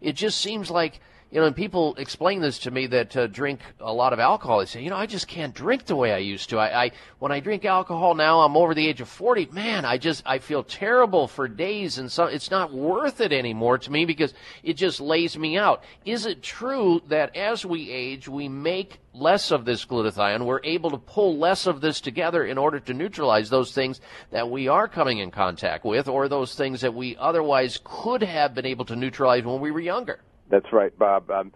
it 0.00 0.14
just 0.14 0.40
seems 0.40 0.70
like 0.70 1.00
you 1.30 1.40
know, 1.40 1.46
and 1.46 1.54
people 1.54 1.94
explain 1.94 2.40
this 2.40 2.58
to 2.60 2.72
me 2.72 2.88
that 2.88 3.16
uh, 3.16 3.28
drink 3.28 3.60
a 3.78 3.92
lot 3.92 4.12
of 4.12 4.18
alcohol. 4.18 4.58
They 4.58 4.66
say, 4.66 4.82
you 4.82 4.90
know, 4.90 4.96
I 4.96 5.06
just 5.06 5.28
can't 5.28 5.54
drink 5.54 5.86
the 5.86 5.94
way 5.94 6.12
I 6.12 6.18
used 6.18 6.50
to. 6.50 6.58
I, 6.58 6.84
I 6.84 6.90
when 7.20 7.30
I 7.30 7.38
drink 7.38 7.64
alcohol 7.64 8.16
now, 8.16 8.40
I'm 8.40 8.56
over 8.56 8.74
the 8.74 8.88
age 8.88 9.00
of 9.00 9.08
40. 9.08 9.46
Man, 9.52 9.84
I 9.84 9.96
just 9.96 10.24
I 10.26 10.38
feel 10.38 10.64
terrible 10.64 11.28
for 11.28 11.46
days, 11.46 11.98
and 11.98 12.10
so 12.10 12.24
it's 12.24 12.50
not 12.50 12.72
worth 12.72 13.20
it 13.20 13.32
anymore 13.32 13.78
to 13.78 13.92
me 13.92 14.06
because 14.06 14.34
it 14.64 14.74
just 14.74 15.00
lays 15.00 15.38
me 15.38 15.56
out. 15.56 15.84
Is 16.04 16.26
it 16.26 16.42
true 16.42 17.00
that 17.08 17.36
as 17.36 17.64
we 17.64 17.90
age, 17.90 18.28
we 18.28 18.48
make 18.48 18.98
less 19.14 19.52
of 19.52 19.64
this 19.64 19.84
glutathione? 19.84 20.44
We're 20.44 20.64
able 20.64 20.90
to 20.90 20.98
pull 20.98 21.38
less 21.38 21.68
of 21.68 21.80
this 21.80 22.00
together 22.00 22.44
in 22.44 22.58
order 22.58 22.80
to 22.80 22.94
neutralize 22.94 23.50
those 23.50 23.72
things 23.72 24.00
that 24.32 24.50
we 24.50 24.66
are 24.66 24.88
coming 24.88 25.18
in 25.18 25.30
contact 25.30 25.84
with, 25.84 26.08
or 26.08 26.26
those 26.26 26.56
things 26.56 26.80
that 26.80 26.94
we 26.94 27.16
otherwise 27.18 27.78
could 27.84 28.24
have 28.24 28.52
been 28.52 28.66
able 28.66 28.86
to 28.86 28.96
neutralize 28.96 29.44
when 29.44 29.60
we 29.60 29.70
were 29.70 29.78
younger. 29.78 30.18
That's 30.50 30.72
right, 30.72 30.96
Bob. 30.98 31.30
Um, 31.30 31.52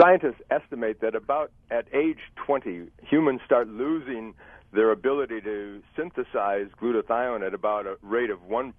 scientists 0.00 0.40
estimate 0.50 1.00
that 1.00 1.14
about 1.14 1.50
at 1.70 1.86
age 1.94 2.18
20, 2.46 2.88
humans 3.08 3.40
start 3.44 3.68
losing 3.68 4.34
their 4.72 4.90
ability 4.90 5.40
to 5.42 5.82
synthesize 5.96 6.66
glutathione 6.80 7.46
at 7.46 7.52
about 7.52 7.86
a 7.86 7.96
rate 8.02 8.30
of 8.30 8.38
1% 8.48 8.72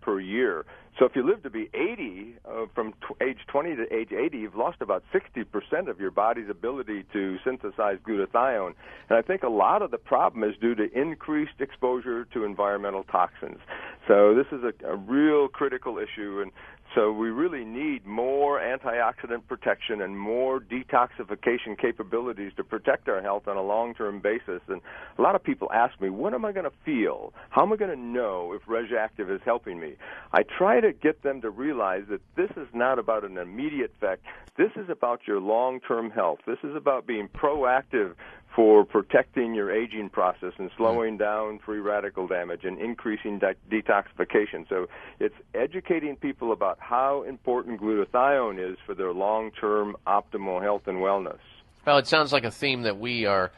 per 0.00 0.20
year. 0.20 0.64
So 0.98 1.06
if 1.06 1.16
you 1.16 1.26
live 1.26 1.42
to 1.42 1.50
be 1.50 1.68
80, 1.74 2.36
uh, 2.44 2.66
from 2.74 2.92
t- 2.92 3.24
age 3.24 3.38
20 3.48 3.76
to 3.76 3.92
age 3.92 4.12
80, 4.12 4.38
you've 4.38 4.54
lost 4.54 4.80
about 4.80 5.02
60% 5.12 5.88
of 5.88 5.98
your 5.98 6.10
body's 6.10 6.48
ability 6.48 7.04
to 7.12 7.38
synthesize 7.44 7.96
glutathione. 8.06 8.74
And 9.08 9.18
I 9.18 9.22
think 9.22 9.42
a 9.42 9.48
lot 9.48 9.82
of 9.82 9.90
the 9.90 9.98
problem 9.98 10.44
is 10.44 10.54
due 10.60 10.74
to 10.76 10.92
increased 10.92 11.60
exposure 11.60 12.24
to 12.26 12.44
environmental 12.44 13.04
toxins. 13.04 13.58
So 14.06 14.34
this 14.34 14.46
is 14.52 14.62
a, 14.62 14.86
a 14.86 14.96
real 14.96 15.48
critical 15.48 15.98
issue, 15.98 16.40
and 16.42 16.52
so 16.94 17.10
we 17.10 17.30
really 17.30 17.64
need 17.64 18.04
more 18.04 18.60
antioxidant 18.60 19.46
protection 19.48 20.02
and 20.02 20.18
more 20.18 20.60
detoxification 20.60 21.78
capabilities 21.80 22.52
to 22.56 22.64
protect 22.64 23.08
our 23.08 23.22
health 23.22 23.48
on 23.48 23.56
a 23.56 23.62
long-term 23.62 24.20
basis. 24.20 24.60
And 24.68 24.80
a 25.18 25.22
lot 25.22 25.34
of 25.34 25.42
people 25.42 25.70
ask 25.72 25.98
me, 26.00 26.10
what 26.10 26.34
am 26.34 26.44
I 26.44 26.52
going 26.52 26.64
to 26.64 26.76
feel? 26.84 27.32
How 27.50 27.62
am 27.62 27.72
I 27.72 27.76
going 27.76 27.90
to 27.90 28.02
know 28.02 28.52
if 28.52 28.62
RegActive 28.66 29.34
is 29.34 29.40
helping 29.44 29.80
me? 29.80 29.94
I 30.32 30.42
try 30.42 30.80
to 30.80 30.92
get 30.92 31.22
them 31.22 31.40
to 31.40 31.50
realize 31.50 32.02
that 32.10 32.20
this 32.36 32.50
is 32.56 32.68
not 32.74 32.98
about 32.98 33.24
an 33.24 33.38
immediate 33.38 33.92
effect. 33.96 34.24
This 34.58 34.70
is 34.76 34.90
about 34.90 35.20
your 35.26 35.40
long-term 35.40 36.10
health. 36.10 36.40
This 36.46 36.58
is 36.62 36.76
about 36.76 37.06
being 37.06 37.28
proactive 37.28 38.14
for 38.54 38.84
protecting 38.84 39.54
your 39.54 39.72
aging 39.72 40.10
process 40.10 40.52
and 40.58 40.70
slowing 40.76 41.16
down 41.16 41.58
free 41.64 41.78
radical 41.78 42.26
damage 42.26 42.64
and 42.64 42.78
increasing 42.78 43.38
de- 43.38 43.54
detoxification. 43.70 44.68
So 44.68 44.88
it's 45.18 45.34
educating 45.54 46.16
people 46.16 46.52
about 46.52 46.78
how 46.82 47.22
important 47.22 47.80
glutathione 47.80 48.72
is 48.72 48.76
for 48.84 48.94
their 48.94 49.12
long-term 49.12 49.96
optimal 50.06 50.60
health 50.60 50.82
and 50.86 50.98
wellness. 50.98 51.38
Well, 51.86 51.98
it 51.98 52.06
sounds 52.06 52.32
like 52.32 52.44
a 52.44 52.50
theme 52.50 52.82
that 52.82 52.98
we 52.98 53.26
are 53.26 53.52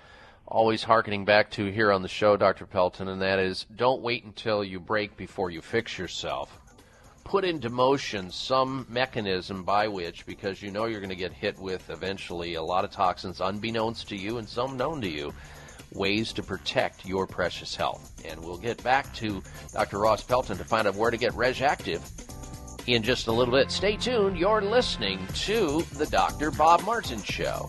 always 0.47 0.83
harkening 0.83 1.25
back 1.25 1.51
to 1.53 1.67
here 1.71 1.91
on 1.91 2.03
the 2.03 2.09
show, 2.09 2.37
Dr. 2.37 2.67
Pelton, 2.67 3.09
and 3.09 3.23
that 3.23 3.39
is 3.39 3.67
don't 3.75 4.03
wait 4.03 4.25
until 4.25 4.63
you 4.63 4.79
break 4.79 5.17
before 5.17 5.51
you 5.51 5.61
fix 5.61 5.99
yourself 5.99 6.61
put 7.25 7.45
into 7.45 7.71
motion 7.71 8.31
some 8.31 8.87
mechanism 8.89 9.65
by 9.65 9.89
which, 9.89 10.25
because 10.27 10.63
you 10.63 10.71
know 10.71 10.85
you're 10.85 11.01
going 11.01 11.09
to 11.09 11.17
get 11.17 11.33
hit 11.33 11.59
with 11.59 11.89
eventually 11.91 12.55
a 12.55 12.63
lot 12.63 12.85
of 12.85 12.91
toxins 12.91 13.41
unbeknownst 13.41 14.09
to 14.09 14.17
you 14.17 14.39
and 14.39 14.49
some 14.49 14.77
known 14.77 15.01
to 15.01 15.09
you, 15.09 15.33
ways 15.93 16.33
to 16.35 16.43
protect 16.43 17.05
your 17.07 17.27
precious 17.27 17.75
health. 17.75 18.13
And 18.25 18.39
we'll 18.41 18.59
get 18.59 18.83
back 18.85 19.13
to 19.15 19.43
Dr. 19.73 19.99
Ross 19.99 20.23
Pelton 20.23 20.59
to 20.59 20.65
find 20.65 20.87
out 20.87 20.95
where 20.95 21.11
to 21.11 21.17
get 21.17 21.33
RegActive 21.33 22.03
in 22.87 23.03
just 23.03 23.27
a 23.27 23.33
little 23.33 23.55
bit. 23.55 23.71
Stay 23.71 23.97
tuned. 23.97 24.37
You're 24.37 24.63
listening 24.63 25.27
to 25.35 25.83
the 25.95 26.07
Dr. 26.07 26.51
Bob 26.51 26.83
Martin 26.85 27.23
Show. 27.23 27.69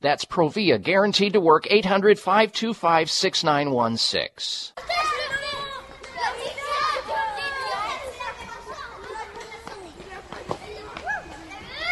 That's 0.00 0.24
Provia, 0.24 0.80
guaranteed 0.80 1.32
to 1.32 1.40
work 1.40 1.66
800 1.68 2.18
525 2.18 3.10
6916. 3.10 4.74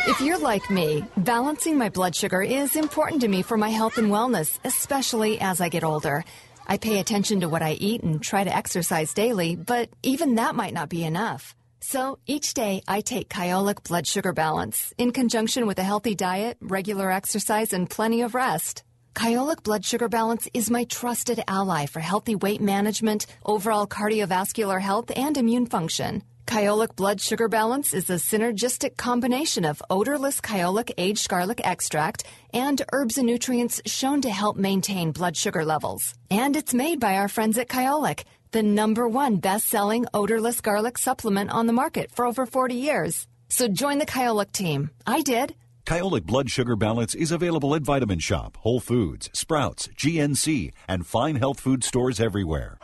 If 0.09 0.21
you're 0.21 0.39
like 0.39 0.71
me, 0.71 1.05
balancing 1.17 1.77
my 1.77 1.89
blood 1.89 2.15
sugar 2.15 2.41
is 2.41 2.77
important 2.77 3.23
to 3.23 3.29
me 3.29 3.43
for 3.43 3.57
my 3.57 3.71
health 3.71 3.99
and 3.99 4.07
wellness, 4.07 4.61
especially 4.63 5.41
as 5.41 5.61
I 5.61 5.69
get 5.69 5.83
older. 5.83 6.25
I 6.69 6.79
pay 6.79 7.01
attention 7.01 7.41
to 7.41 7.49
what 7.49 7.63
I 7.63 7.73
eat 7.73 8.05
and 8.05 8.23
try 8.23 8.45
to 8.45 8.57
exercise 8.57 9.13
daily, 9.13 9.57
but 9.57 9.91
even 10.05 10.37
that 10.37 10.55
might 10.55 10.75
not 10.75 10.89
be 10.89 11.05
enough. 11.05 11.57
So 11.89 12.18
each 12.26 12.53
day 12.53 12.82
I 12.89 13.01
take 13.01 13.28
Kyolic 13.28 13.84
Blood 13.84 14.09
Sugar 14.09 14.32
Balance 14.32 14.93
in 14.99 15.12
conjunction 15.12 15.68
with 15.68 15.78
a 15.78 15.84
healthy 15.84 16.16
diet, 16.16 16.57
regular 16.61 17.12
exercise, 17.12 17.72
and 17.72 17.89
plenty 17.89 18.22
of 18.22 18.34
rest. 18.34 18.82
Kyolic 19.14 19.62
Blood 19.62 19.84
Sugar 19.84 20.09
Balance 20.09 20.49
is 20.53 20.68
my 20.68 20.82
trusted 20.82 21.45
ally 21.47 21.87
for 21.87 22.01
healthy 22.01 22.34
weight 22.34 22.61
management, 22.61 23.26
overall 23.45 23.87
cardiovascular 23.87 24.80
health, 24.80 25.12
and 25.14 25.37
immune 25.37 25.66
function. 25.66 26.24
Kyolic 26.47 26.97
Blood 26.97 27.20
Sugar 27.20 27.49
Balance 27.49 27.95
is 27.95 28.11
a 28.11 28.14
synergistic 28.14 28.97
combination 28.97 29.64
of 29.64 29.82
odorless 29.89 30.41
kyolic 30.41 30.93
aged 30.99 31.28
garlic 31.28 31.61
extract 31.64 32.24
and 32.53 32.82
herbs 32.93 33.18
and 33.18 33.26
nutrients 33.26 33.82
shown 33.87 34.20
to 34.22 34.30
help 34.30 34.57
maintain 34.57 35.12
blood 35.12 35.37
sugar 35.37 35.64
levels. 35.64 36.14
And 36.30 36.57
it's 36.57 36.72
made 36.72 36.99
by 36.99 37.16
our 37.16 37.28
friends 37.28 37.59
at 37.59 37.68
Kyolic, 37.68 38.24
the 38.53 38.63
number 38.63 39.09
one 39.09 39.37
best 39.37 39.69
selling 39.69 40.07
odorless 40.15 40.61
garlic 40.61 40.99
supplement 40.99 41.51
on 41.51 41.67
the 41.67 41.73
market 41.73 42.11
for 42.11 42.25
over 42.25 42.47
40 42.47 42.75
years. 42.75 43.27
So 43.49 43.69
join 43.69 43.99
the 43.99 44.07
Kyolic 44.07 44.53
team. 44.53 44.91
I 45.07 45.23
did. 45.23 45.55
Kyolic 45.87 46.24
Blood 46.24 46.51
Sugar 46.51 46.74
Balance 46.74 47.14
is 47.14 47.30
available 47.30 47.72
at 47.72 47.82
Vitamin 47.82 48.18
Shoppe, 48.18 48.57
Whole 48.57 48.80
Foods, 48.80 49.30
Sprouts, 49.32 49.87
GNC, 49.97 50.72
and 50.89 51.07
fine 51.07 51.37
health 51.37 51.61
food 51.61 51.84
stores 51.84 52.18
everywhere. 52.18 52.80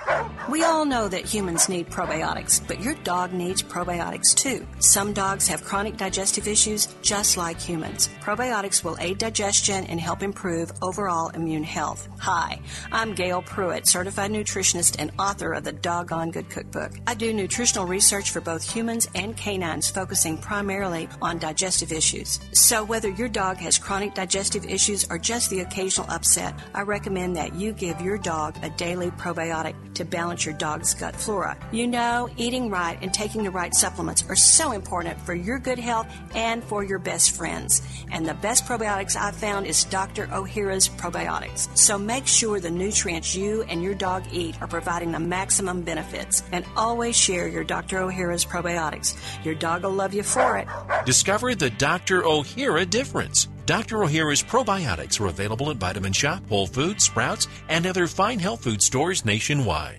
We 0.49 0.63
all 0.63 0.85
know 0.85 1.09
that 1.09 1.25
humans 1.25 1.69
need 1.69 1.91
probiotics, 1.91 2.65
but 2.65 2.81
your 2.81 2.95
dog 3.03 3.33
needs 3.33 3.61
probiotics 3.61 4.35
too. 4.37 4.67
Some 4.79 5.13
dogs 5.13 5.49
have 5.49 5.65
chronic 5.65 5.97
digestive 5.97 6.47
issues 6.47 6.95
just 7.03 7.37
like 7.37 7.61
humans. 7.61 8.09
Probiotics 8.21 8.85
will 8.85 8.97
aid 9.01 9.19
digestion 9.19 9.85
and 9.87 10.01
help 10.01 10.23
improve 10.23 10.71
overall 10.81 11.31
immune 11.31 11.65
health. 11.65 12.09
Hi, 12.21 12.61
I'm 12.93 13.15
Gail 13.15 13.43
Pruitt, 13.43 13.89
certified 13.89 14.31
nutritionist 14.31 14.95
and 15.01 15.11
author 15.19 15.53
of 15.53 15.65
the 15.65 15.73
Doggone 15.73 16.31
Good 16.31 16.51
Cookbook. 16.51 16.93
I 17.09 17.15
do 17.15 17.33
nutritional 17.33 17.87
research 17.87 18.31
for 18.31 18.41
both 18.41 18.63
humans 18.63 19.09
and 19.17 19.37
canines, 19.37 19.91
focusing 19.91 20.39
primarily 20.39 21.09
on 21.21 21.39
digestive 21.39 21.91
issues. 21.91 22.39
So 22.53 22.92
whether 22.93 23.09
your 23.09 23.27
dog 23.27 23.57
has 23.57 23.79
chronic 23.79 24.13
digestive 24.13 24.67
issues 24.67 25.07
or 25.09 25.17
just 25.17 25.49
the 25.49 25.61
occasional 25.61 26.07
upset, 26.11 26.53
I 26.75 26.83
recommend 26.83 27.37
that 27.37 27.55
you 27.55 27.73
give 27.73 27.99
your 28.03 28.19
dog 28.19 28.55
a 28.63 28.69
daily 28.69 29.11
probiotic 29.13 29.75
to 29.95 30.05
balance 30.05 30.45
your 30.45 30.55
dog's 30.57 30.93
gut 30.93 31.17
flora. 31.17 31.57
You 31.73 31.87
know, 31.87 32.29
eating 32.37 32.69
right 32.69 32.99
and 33.01 33.13
taking 33.15 33.45
the 33.45 33.51
right 33.51 33.75
supplements 33.75 34.25
are 34.29 34.37
so 34.37 34.73
important 34.73 35.19
for 35.23 35.35
your 35.35 35.59
good 35.59 35.79
health 35.79 36.07
and 36.35 36.63
for 36.63 36.85
your 36.85 36.99
best 36.99 37.31
friends. 37.31 37.81
And 38.11 38.27
the 38.27 38.35
best 38.35 38.67
probiotics 38.67 39.17
I've 39.17 39.37
found 39.37 39.67
is 39.67 39.85
Dr. 39.85 40.27
Ohhira's 40.27 40.91
probiotics. 40.91 41.75
So 41.75 41.97
make 41.97 42.27
sure 42.27 42.61
the 42.61 42.71
nutrients 42.71 43.35
you 43.35 43.63
and 43.71 43.83
your 43.83 43.95
dog 43.95 44.25
eat 44.33 44.61
are 44.61 44.69
providing 44.69 45.13
the 45.13 45.21
maximum 45.21 45.81
benefits. 45.81 46.43
And 46.53 46.67
always 46.77 47.17
share 47.17 47.49
your 47.49 47.65
Dr. 47.65 48.01
Ohhira's 48.01 48.45
probiotics. 48.45 49.17
Your 49.47 49.55
dog 49.55 49.85
will 49.85 49.93
love 49.93 50.13
you 50.13 50.23
for 50.23 50.59
it. 50.59 50.69
Discover 51.07 51.55
the 51.55 51.71
Dr. 51.71 52.21
Ohhira 52.21 52.82
difference. 52.87 53.49
Dr. 53.67 53.99
Ohhira's 53.99 54.43
probiotics 54.43 55.21
are 55.21 55.29
available 55.29 55.71
at 55.71 55.77
Vitamin 55.77 56.13
Shoppe, 56.13 56.47
Whole 56.49 56.67
Foods, 56.67 57.05
Sprouts, 57.05 57.49
and 57.69 57.87
other 57.87 58.07
fine 58.07 58.39
health 58.39 58.65
food 58.65 58.83
stores 58.83 59.25
nationwide. 59.25 59.99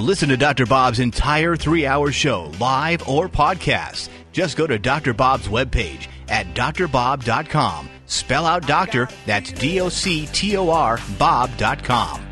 Listen 0.00 0.30
to 0.30 0.36
Dr. 0.36 0.64
Bob's 0.64 0.98
entire 0.98 1.56
three 1.56 1.84
hour 1.86 2.10
show, 2.10 2.50
live 2.58 3.06
or 3.06 3.28
podcast. 3.28 4.08
Just 4.32 4.56
go 4.56 4.66
to 4.66 4.78
Dr. 4.78 5.12
Bob's 5.12 5.46
webpage 5.46 6.08
at 6.28 6.46
drbob.com. 6.54 7.90
Spell 8.06 8.46
out 8.46 8.66
doctor, 8.66 9.08
that's 9.26 9.52
D 9.52 9.80
O 9.80 9.88
C 9.88 10.26
T 10.26 10.56
O 10.56 10.70
R, 10.70 10.98
Bob.com. 11.18 12.26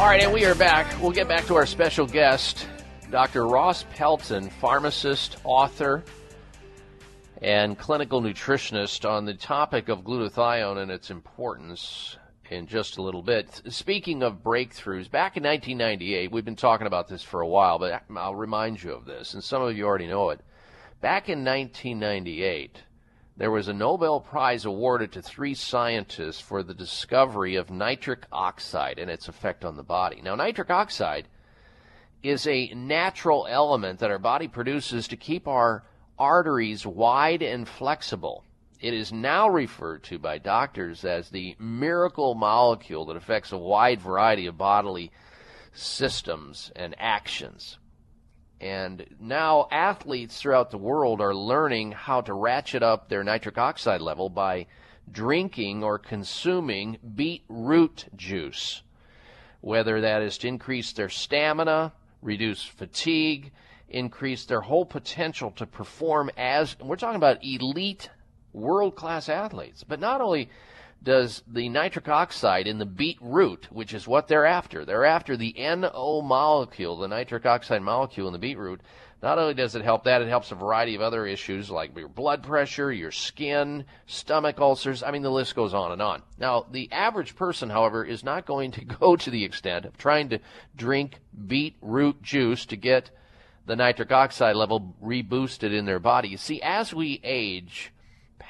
All 0.00 0.06
right, 0.06 0.22
and 0.22 0.32
we 0.32 0.46
are 0.46 0.54
back. 0.54 0.98
We'll 1.02 1.10
get 1.10 1.28
back 1.28 1.44
to 1.48 1.56
our 1.56 1.66
special 1.66 2.06
guest, 2.06 2.66
Dr. 3.10 3.46
Ross 3.46 3.84
Pelton, 3.94 4.48
pharmacist, 4.48 5.36
author, 5.44 6.02
and 7.42 7.78
clinical 7.78 8.22
nutritionist 8.22 9.06
on 9.06 9.26
the 9.26 9.34
topic 9.34 9.90
of 9.90 10.00
glutathione 10.00 10.78
and 10.78 10.90
its 10.90 11.10
importance 11.10 12.16
in 12.48 12.66
just 12.66 12.96
a 12.96 13.02
little 13.02 13.20
bit. 13.20 13.60
Speaking 13.68 14.22
of 14.22 14.42
breakthroughs, 14.42 15.10
back 15.10 15.36
in 15.36 15.42
1998, 15.42 16.32
we've 16.32 16.46
been 16.46 16.56
talking 16.56 16.86
about 16.86 17.06
this 17.06 17.22
for 17.22 17.42
a 17.42 17.46
while, 17.46 17.78
but 17.78 18.02
I'll 18.16 18.34
remind 18.34 18.82
you 18.82 18.92
of 18.92 19.04
this, 19.04 19.34
and 19.34 19.44
some 19.44 19.60
of 19.60 19.76
you 19.76 19.84
already 19.84 20.06
know 20.06 20.30
it. 20.30 20.40
Back 21.02 21.28
in 21.28 21.44
1998, 21.44 22.78
there 23.40 23.50
was 23.50 23.68
a 23.68 23.72
Nobel 23.72 24.20
Prize 24.20 24.66
awarded 24.66 25.12
to 25.12 25.22
three 25.22 25.54
scientists 25.54 26.42
for 26.42 26.62
the 26.62 26.74
discovery 26.74 27.56
of 27.56 27.70
nitric 27.70 28.26
oxide 28.30 28.98
and 28.98 29.10
its 29.10 29.28
effect 29.28 29.64
on 29.64 29.76
the 29.76 29.82
body. 29.82 30.20
Now, 30.20 30.34
nitric 30.34 30.68
oxide 30.68 31.26
is 32.22 32.46
a 32.46 32.68
natural 32.74 33.46
element 33.48 34.00
that 34.00 34.10
our 34.10 34.18
body 34.18 34.46
produces 34.46 35.08
to 35.08 35.16
keep 35.16 35.48
our 35.48 35.84
arteries 36.18 36.84
wide 36.84 37.40
and 37.40 37.66
flexible. 37.66 38.44
It 38.78 38.92
is 38.92 39.10
now 39.10 39.48
referred 39.48 40.02
to 40.04 40.18
by 40.18 40.36
doctors 40.36 41.06
as 41.06 41.30
the 41.30 41.56
miracle 41.58 42.34
molecule 42.34 43.06
that 43.06 43.16
affects 43.16 43.52
a 43.52 43.58
wide 43.58 44.02
variety 44.02 44.48
of 44.48 44.58
bodily 44.58 45.12
systems 45.72 46.70
and 46.76 46.94
actions. 46.98 47.78
And 48.60 49.06
now 49.18 49.68
athletes 49.70 50.40
throughout 50.40 50.70
the 50.70 50.78
world 50.78 51.20
are 51.20 51.34
learning 51.34 51.92
how 51.92 52.20
to 52.22 52.34
ratchet 52.34 52.82
up 52.82 53.08
their 53.08 53.24
nitric 53.24 53.56
oxide 53.56 54.02
level 54.02 54.28
by 54.28 54.66
drinking 55.10 55.82
or 55.82 55.98
consuming 55.98 56.98
beetroot 57.14 58.04
juice, 58.14 58.82
whether 59.62 60.02
that 60.02 60.22
is 60.22 60.36
to 60.38 60.48
increase 60.48 60.92
their 60.92 61.08
stamina, 61.08 61.92
reduce 62.20 62.62
fatigue, 62.62 63.50
increase 63.88 64.44
their 64.44 64.60
whole 64.60 64.84
potential 64.84 65.50
to 65.52 65.66
perform 65.66 66.30
as 66.36 66.76
we're 66.80 66.96
talking 66.96 67.16
about 67.16 67.42
elite 67.42 68.10
world 68.52 68.94
class 68.94 69.28
athletes. 69.28 69.84
But 69.84 70.00
not 70.00 70.20
only 70.20 70.50
does 71.02 71.42
the 71.46 71.68
nitric 71.68 72.08
oxide 72.08 72.66
in 72.66 72.78
the 72.78 72.86
beetroot, 72.86 73.68
which 73.72 73.94
is 73.94 74.06
what 74.06 74.28
they're 74.28 74.46
after, 74.46 74.84
they're 74.84 75.04
after 75.04 75.36
the 75.36 75.54
NO 75.56 76.22
molecule, 76.22 76.96
the 76.96 77.08
nitric 77.08 77.46
oxide 77.46 77.82
molecule 77.82 78.26
in 78.26 78.32
the 78.32 78.38
beetroot. 78.38 78.80
Not 79.22 79.38
only 79.38 79.52
does 79.52 79.74
it 79.74 79.82
help 79.82 80.04
that, 80.04 80.22
it 80.22 80.28
helps 80.28 80.50
a 80.50 80.54
variety 80.54 80.94
of 80.94 81.02
other 81.02 81.26
issues 81.26 81.70
like 81.70 81.96
your 81.96 82.08
blood 82.08 82.42
pressure, 82.42 82.90
your 82.90 83.10
skin, 83.10 83.84
stomach 84.06 84.58
ulcers. 84.58 85.02
I 85.02 85.10
mean, 85.10 85.22
the 85.22 85.30
list 85.30 85.54
goes 85.54 85.74
on 85.74 85.92
and 85.92 86.00
on. 86.00 86.22
Now, 86.38 86.64
the 86.70 86.90
average 86.90 87.36
person, 87.36 87.68
however, 87.68 88.02
is 88.02 88.24
not 88.24 88.46
going 88.46 88.70
to 88.72 88.84
go 89.00 89.16
to 89.16 89.30
the 89.30 89.44
extent 89.44 89.84
of 89.84 89.98
trying 89.98 90.30
to 90.30 90.38
drink 90.74 91.18
beetroot 91.46 92.22
juice 92.22 92.64
to 92.66 92.76
get 92.76 93.10
the 93.66 93.76
nitric 93.76 94.10
oxide 94.10 94.56
level 94.56 94.96
reboosted 95.02 95.72
in 95.72 95.84
their 95.84 96.00
body. 96.00 96.28
You 96.28 96.38
see, 96.38 96.62
as 96.62 96.94
we 96.94 97.20
age, 97.22 97.92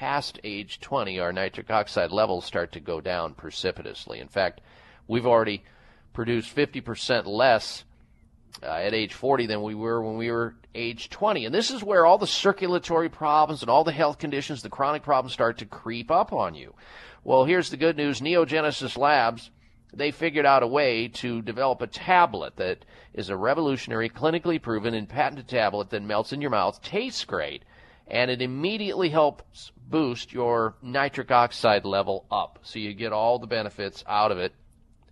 past 0.01 0.39
age 0.43 0.79
20, 0.79 1.19
our 1.19 1.31
nitric 1.31 1.69
oxide 1.69 2.11
levels 2.11 2.43
start 2.43 2.71
to 2.71 2.79
go 2.79 2.99
down 2.99 3.35
precipitously. 3.35 4.19
In 4.19 4.29
fact, 4.29 4.59
we've 5.07 5.27
already 5.27 5.63
produced 6.11 6.55
50% 6.55 7.27
less 7.27 7.83
uh, 8.63 8.65
at 8.65 8.95
age 8.95 9.13
40 9.13 9.45
than 9.45 9.61
we 9.61 9.75
were 9.75 10.01
when 10.01 10.17
we 10.17 10.31
were 10.31 10.55
age 10.73 11.11
20. 11.11 11.45
And 11.45 11.53
this 11.53 11.69
is 11.69 11.83
where 11.83 12.03
all 12.03 12.17
the 12.17 12.25
circulatory 12.25 13.09
problems 13.09 13.61
and 13.61 13.69
all 13.69 13.83
the 13.83 13.91
health 13.91 14.17
conditions, 14.17 14.63
the 14.63 14.69
chronic 14.69 15.03
problems 15.03 15.33
start 15.33 15.59
to 15.59 15.67
creep 15.67 16.09
up 16.09 16.33
on 16.33 16.55
you. 16.55 16.73
Well, 17.23 17.45
here's 17.45 17.69
the 17.69 17.77
good 17.77 17.95
news 17.95 18.21
Neogenis 18.21 18.97
Labs, 18.97 19.51
they 19.93 20.09
figured 20.09 20.47
out 20.47 20.63
a 20.63 20.67
way 20.67 21.09
to 21.09 21.43
develop 21.43 21.79
a 21.83 21.85
tablet 21.85 22.55
that 22.55 22.85
is 23.13 23.29
a 23.29 23.37
revolutionary, 23.37 24.09
clinically 24.09 24.59
proven, 24.59 24.95
and 24.95 25.07
patented 25.07 25.47
tablet 25.47 25.91
that 25.91 26.01
melts 26.01 26.33
in 26.33 26.41
your 26.41 26.49
mouth, 26.49 26.81
tastes 26.81 27.23
great, 27.23 27.61
and 28.07 28.31
it 28.31 28.41
immediately 28.41 29.09
helps 29.09 29.71
boost 29.91 30.33
your 30.33 30.75
nitric 30.81 31.29
oxide 31.29 31.85
level 31.85 32.25
up. 32.31 32.59
So 32.63 32.79
you 32.79 32.93
get 32.93 33.13
all 33.13 33.37
the 33.37 33.47
benefits 33.47 34.03
out 34.07 34.31
of 34.31 34.39
it 34.39 34.53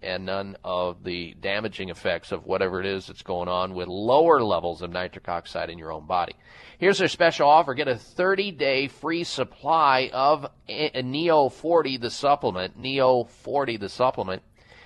and 0.01 0.25
none 0.25 0.55
of 0.63 1.03
the 1.03 1.35
damaging 1.41 1.89
effects 1.89 2.31
of 2.31 2.45
whatever 2.45 2.79
it 2.79 2.85
is 2.85 3.07
that's 3.07 3.21
going 3.21 3.49
on 3.49 3.73
with 3.73 3.87
lower 3.87 4.41
levels 4.41 4.81
of 4.81 4.91
nitric 4.91 5.27
oxide 5.27 5.69
in 5.69 5.77
your 5.77 5.91
own 5.91 6.05
body. 6.05 6.35
Here's 6.77 7.01
our 7.01 7.09
special 7.09 7.49
offer. 7.49 7.73
Get 7.73 7.89
a 7.89 7.97
30 7.97 8.51
day 8.51 8.87
free 8.87 9.25
supply 9.25 10.09
of 10.13 10.47
Neo 10.67 11.49
40, 11.49 11.97
the 11.97 12.09
supplement. 12.09 12.79
Neo 12.79 13.25
40, 13.25 13.77
the 13.77 13.89
supplement. 13.89 14.41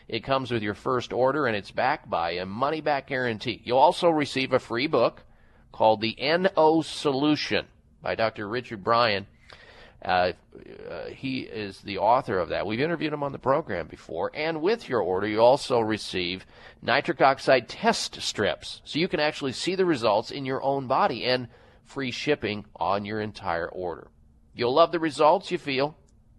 It 0.07 0.23
comes 0.23 0.51
with 0.51 0.63
your 0.63 0.73
first 0.73 1.13
order 1.13 1.45
and 1.45 1.55
it's 1.55 1.71
backed 1.71 2.09
by 2.09 2.31
a 2.31 2.45
money 2.45 2.81
back 2.81 3.07
guarantee. 3.07 3.61
You'll 3.63 3.77
also 3.77 4.09
receive 4.09 4.51
a 4.51 4.59
free 4.59 4.87
book 4.87 5.23
called 5.71 6.01
The 6.01 6.17
NO 6.19 6.81
Solution 6.81 7.67
by 8.01 8.15
Dr. 8.15 8.47
Richard 8.47 8.83
Bryan. 8.83 9.27
Uh, 10.03 10.33
uh, 10.89 11.05
he 11.05 11.41
is 11.41 11.79
the 11.81 11.97
author 11.97 12.37
of 12.37 12.49
that. 12.49 12.65
We've 12.65 12.81
interviewed 12.81 13.13
him 13.13 13.23
on 13.23 13.31
the 13.31 13.39
program 13.39 13.87
before. 13.87 14.31
And 14.33 14.61
with 14.61 14.89
your 14.89 15.01
order, 15.01 15.27
you 15.27 15.39
also 15.39 15.79
receive 15.79 16.45
nitric 16.81 17.21
oxide 17.21 17.69
test 17.69 18.21
strips. 18.21 18.81
So 18.83 18.99
you 18.99 19.07
can 19.07 19.21
actually 19.21 19.53
see 19.53 19.75
the 19.75 19.85
results 19.85 20.31
in 20.31 20.45
your 20.45 20.61
own 20.61 20.87
body 20.87 21.23
and 21.23 21.47
free 21.85 22.11
shipping 22.11 22.65
on 22.75 23.05
your 23.05 23.21
entire 23.21 23.69
order. 23.69 24.07
You'll 24.53 24.75
love 24.75 24.91
the 24.91 24.99
results 24.99 25.51
you 25.51 25.57
feel 25.57 25.95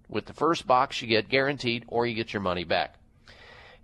with 0.09 0.27
the 0.27 0.35
first 0.35 0.67
box 0.67 1.01
you 1.01 1.09
get 1.09 1.29
guaranteed, 1.29 1.85
or 1.89 2.07
you 2.07 2.15
get 2.15 2.33
your 2.33 2.43
money 2.43 2.65
back. 2.65 2.97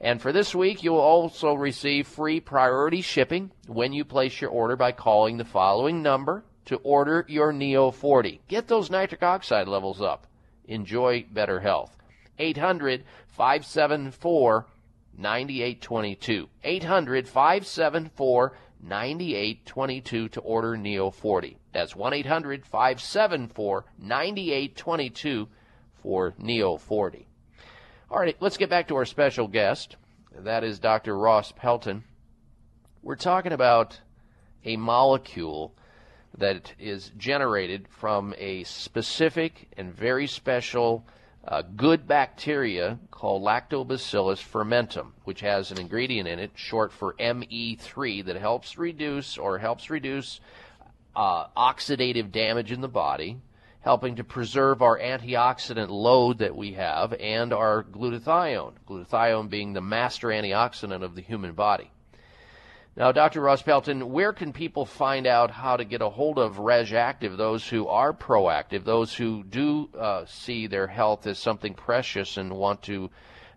And 0.01 0.20
for 0.20 0.33
this 0.33 0.55
week, 0.55 0.83
you'll 0.83 0.97
also 0.97 1.55
receive 1.55 2.07
free 2.07 2.41
priority 2.41 3.01
shipping 3.01 3.51
when 3.66 3.93
you 3.93 4.05
place 4.05 4.41
your 4.41 4.51
order 4.51 4.76
by 4.76 4.93
calling 4.93 5.37
the 5.37 5.45
following 5.45 6.03
number 6.03 6.45
to 6.67 6.77
order 6.77 7.25
your 7.29 7.53
Neo 7.53 7.91
40. 7.91 8.41
Get 8.49 8.69
those 8.69 8.91
nitric 8.91 9.23
oxide 9.23 9.69
levels 9.69 10.01
up. 10.01 10.27
Enjoy 10.67 11.27
better 11.31 11.61
health. 11.61 11.97
800 12.39 13.05
574 13.29 14.67
9822. 15.17 16.49
800 16.63 17.29
574 17.29 18.53
9822 18.83 20.29
to 20.29 20.41
order 20.41 20.77
Neo 20.77 21.11
40. 21.11 21.59
That's 21.73 21.95
1 21.95 22.13
800 22.13 22.65
574 22.65 23.85
9822 23.99 25.49
for 26.03 26.35
Neo 26.39 26.77
40. 26.77 27.27
All 28.11 28.19
right, 28.19 28.37
let's 28.41 28.57
get 28.57 28.71
back 28.71 28.89
to 28.89 28.97
our 28.97 29.05
special 29.05 29.47
guest. 29.47 29.97
That 30.37 30.65
is 30.65 30.79
Dr. 30.79 31.17
Ross 31.17 31.53
Pelton. 31.53 32.05
We're 33.03 33.17
talking 33.17 33.53
about 33.53 34.01
a 34.65 34.77
molecule 34.77 35.75
that 36.39 36.72
is 36.78 37.11
generated 37.16 37.87
from 37.89 38.35
a 38.39 38.64
specific 38.64 39.68
and 39.76 39.95
very 39.95 40.26
special 40.26 41.05
uh, 41.47 41.62
good 41.62 42.07
bacteria 42.07 42.99
called 43.11 43.43
Lactobacillus 43.43 44.43
fermentum, 44.43 45.12
which 45.24 45.41
has 45.41 45.70
an 45.70 45.78
ingredient 45.78 46.28
in 46.28 46.39
it, 46.39 46.51
short 46.55 46.93
for 46.93 47.14
ME3, 47.14 48.24
that 48.26 48.37
helps 48.37 48.78
reduce 48.78 49.39
or 49.39 49.59
helps 49.59 49.91
reduce 49.91 50.41
uh, 51.16 51.47
oxidative 51.57 52.31
damage 52.31 52.72
in 52.72 52.81
the 52.81 52.89
body, 52.89 53.39
helping 53.81 54.16
to 54.16 54.24
preserve 54.24 54.83
our 54.83 54.99
antioxidant 54.99 55.89
load 55.89 56.39
that 56.39 56.55
we 56.55 56.72
have 56.72 57.14
and 57.14 57.53
our 57.53 57.85
glutathione, 57.85 58.74
glutathione 58.89 59.49
being 59.49 59.72
the 59.72 59.81
master 59.81 60.28
antioxidant 60.28 61.03
of 61.03 61.14
the 61.14 61.22
human 61.22 61.53
body. 61.53 61.91
Now, 62.97 63.12
Dr. 63.12 63.41
Ross 63.41 63.62
Pelton, 63.62 64.11
where 64.11 64.32
can 64.32 64.53
people 64.53 64.84
find 64.84 65.26
out 65.26 65.53
how 65.53 65.76
to 65.76 65.84
get 65.84 66.03
a 66.03 66.09
hold 66.09 66.38
of 66.38 66.57
RegActive, 66.57 67.36
those 67.36 67.66
who 67.68 67.86
are 67.86 68.12
proactive, 68.12 68.84
those 68.84 69.14
who 69.14 69.45
do 69.45 69.88
uh, 69.97 70.24
see 70.26 70.66
their 70.66 70.88
health 70.88 71.26
as 71.28 71.38
something 71.38 71.74
precious 71.74 72.36
and 72.36 72.53
want 72.53 72.82
to 72.82 73.09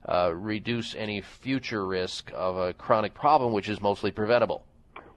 uh, 0.07 0.31
reduce 0.36 0.93
any 0.93 1.21
future 1.21 1.86
risk 1.86 2.31
of 2.36 2.57
a 2.57 2.73
chronic 2.73 3.15
problem, 3.15 3.53
which 3.53 3.69
is 3.69 3.81
mostly 3.81 4.11
preventable? 4.11 4.65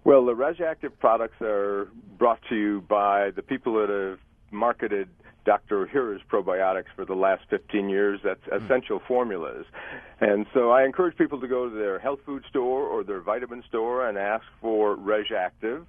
Well, 0.05 0.25
the 0.25 0.35
RegActive 0.35 0.99
products 0.99 1.37
are 1.43 1.91
brought 2.17 2.41
to 2.49 2.55
you 2.55 2.85
by 2.89 3.33
the 3.37 3.43
people 3.43 3.75
that 3.75 3.91
have 3.91 4.19
marketed 4.51 5.09
Dr. 5.47 5.87
Ohhira's 5.87 6.21
probiotics 6.31 6.93
for 6.95 7.07
the 7.07 7.15
last 7.15 7.45
15 7.49 7.89
years. 7.89 8.21
That's 8.23 8.45
hmm. 8.45 8.57
essential 8.57 9.01
formulas. 9.09 9.65
And 10.21 10.47
so 10.53 10.71
I 10.71 10.85
encourage 10.85 11.17
people 11.17 11.41
to 11.41 11.49
go 11.49 11.71
to 11.71 11.75
their 11.75 11.99
health 11.99 12.21
food 12.27 12.45
store 12.51 12.83
or 12.83 13.05
their 13.05 13.21
vitamin 13.21 13.63
store 13.69 14.07
and 14.07 14.19
ask 14.19 14.45
for 14.61 14.97
RegActive. 14.97 15.85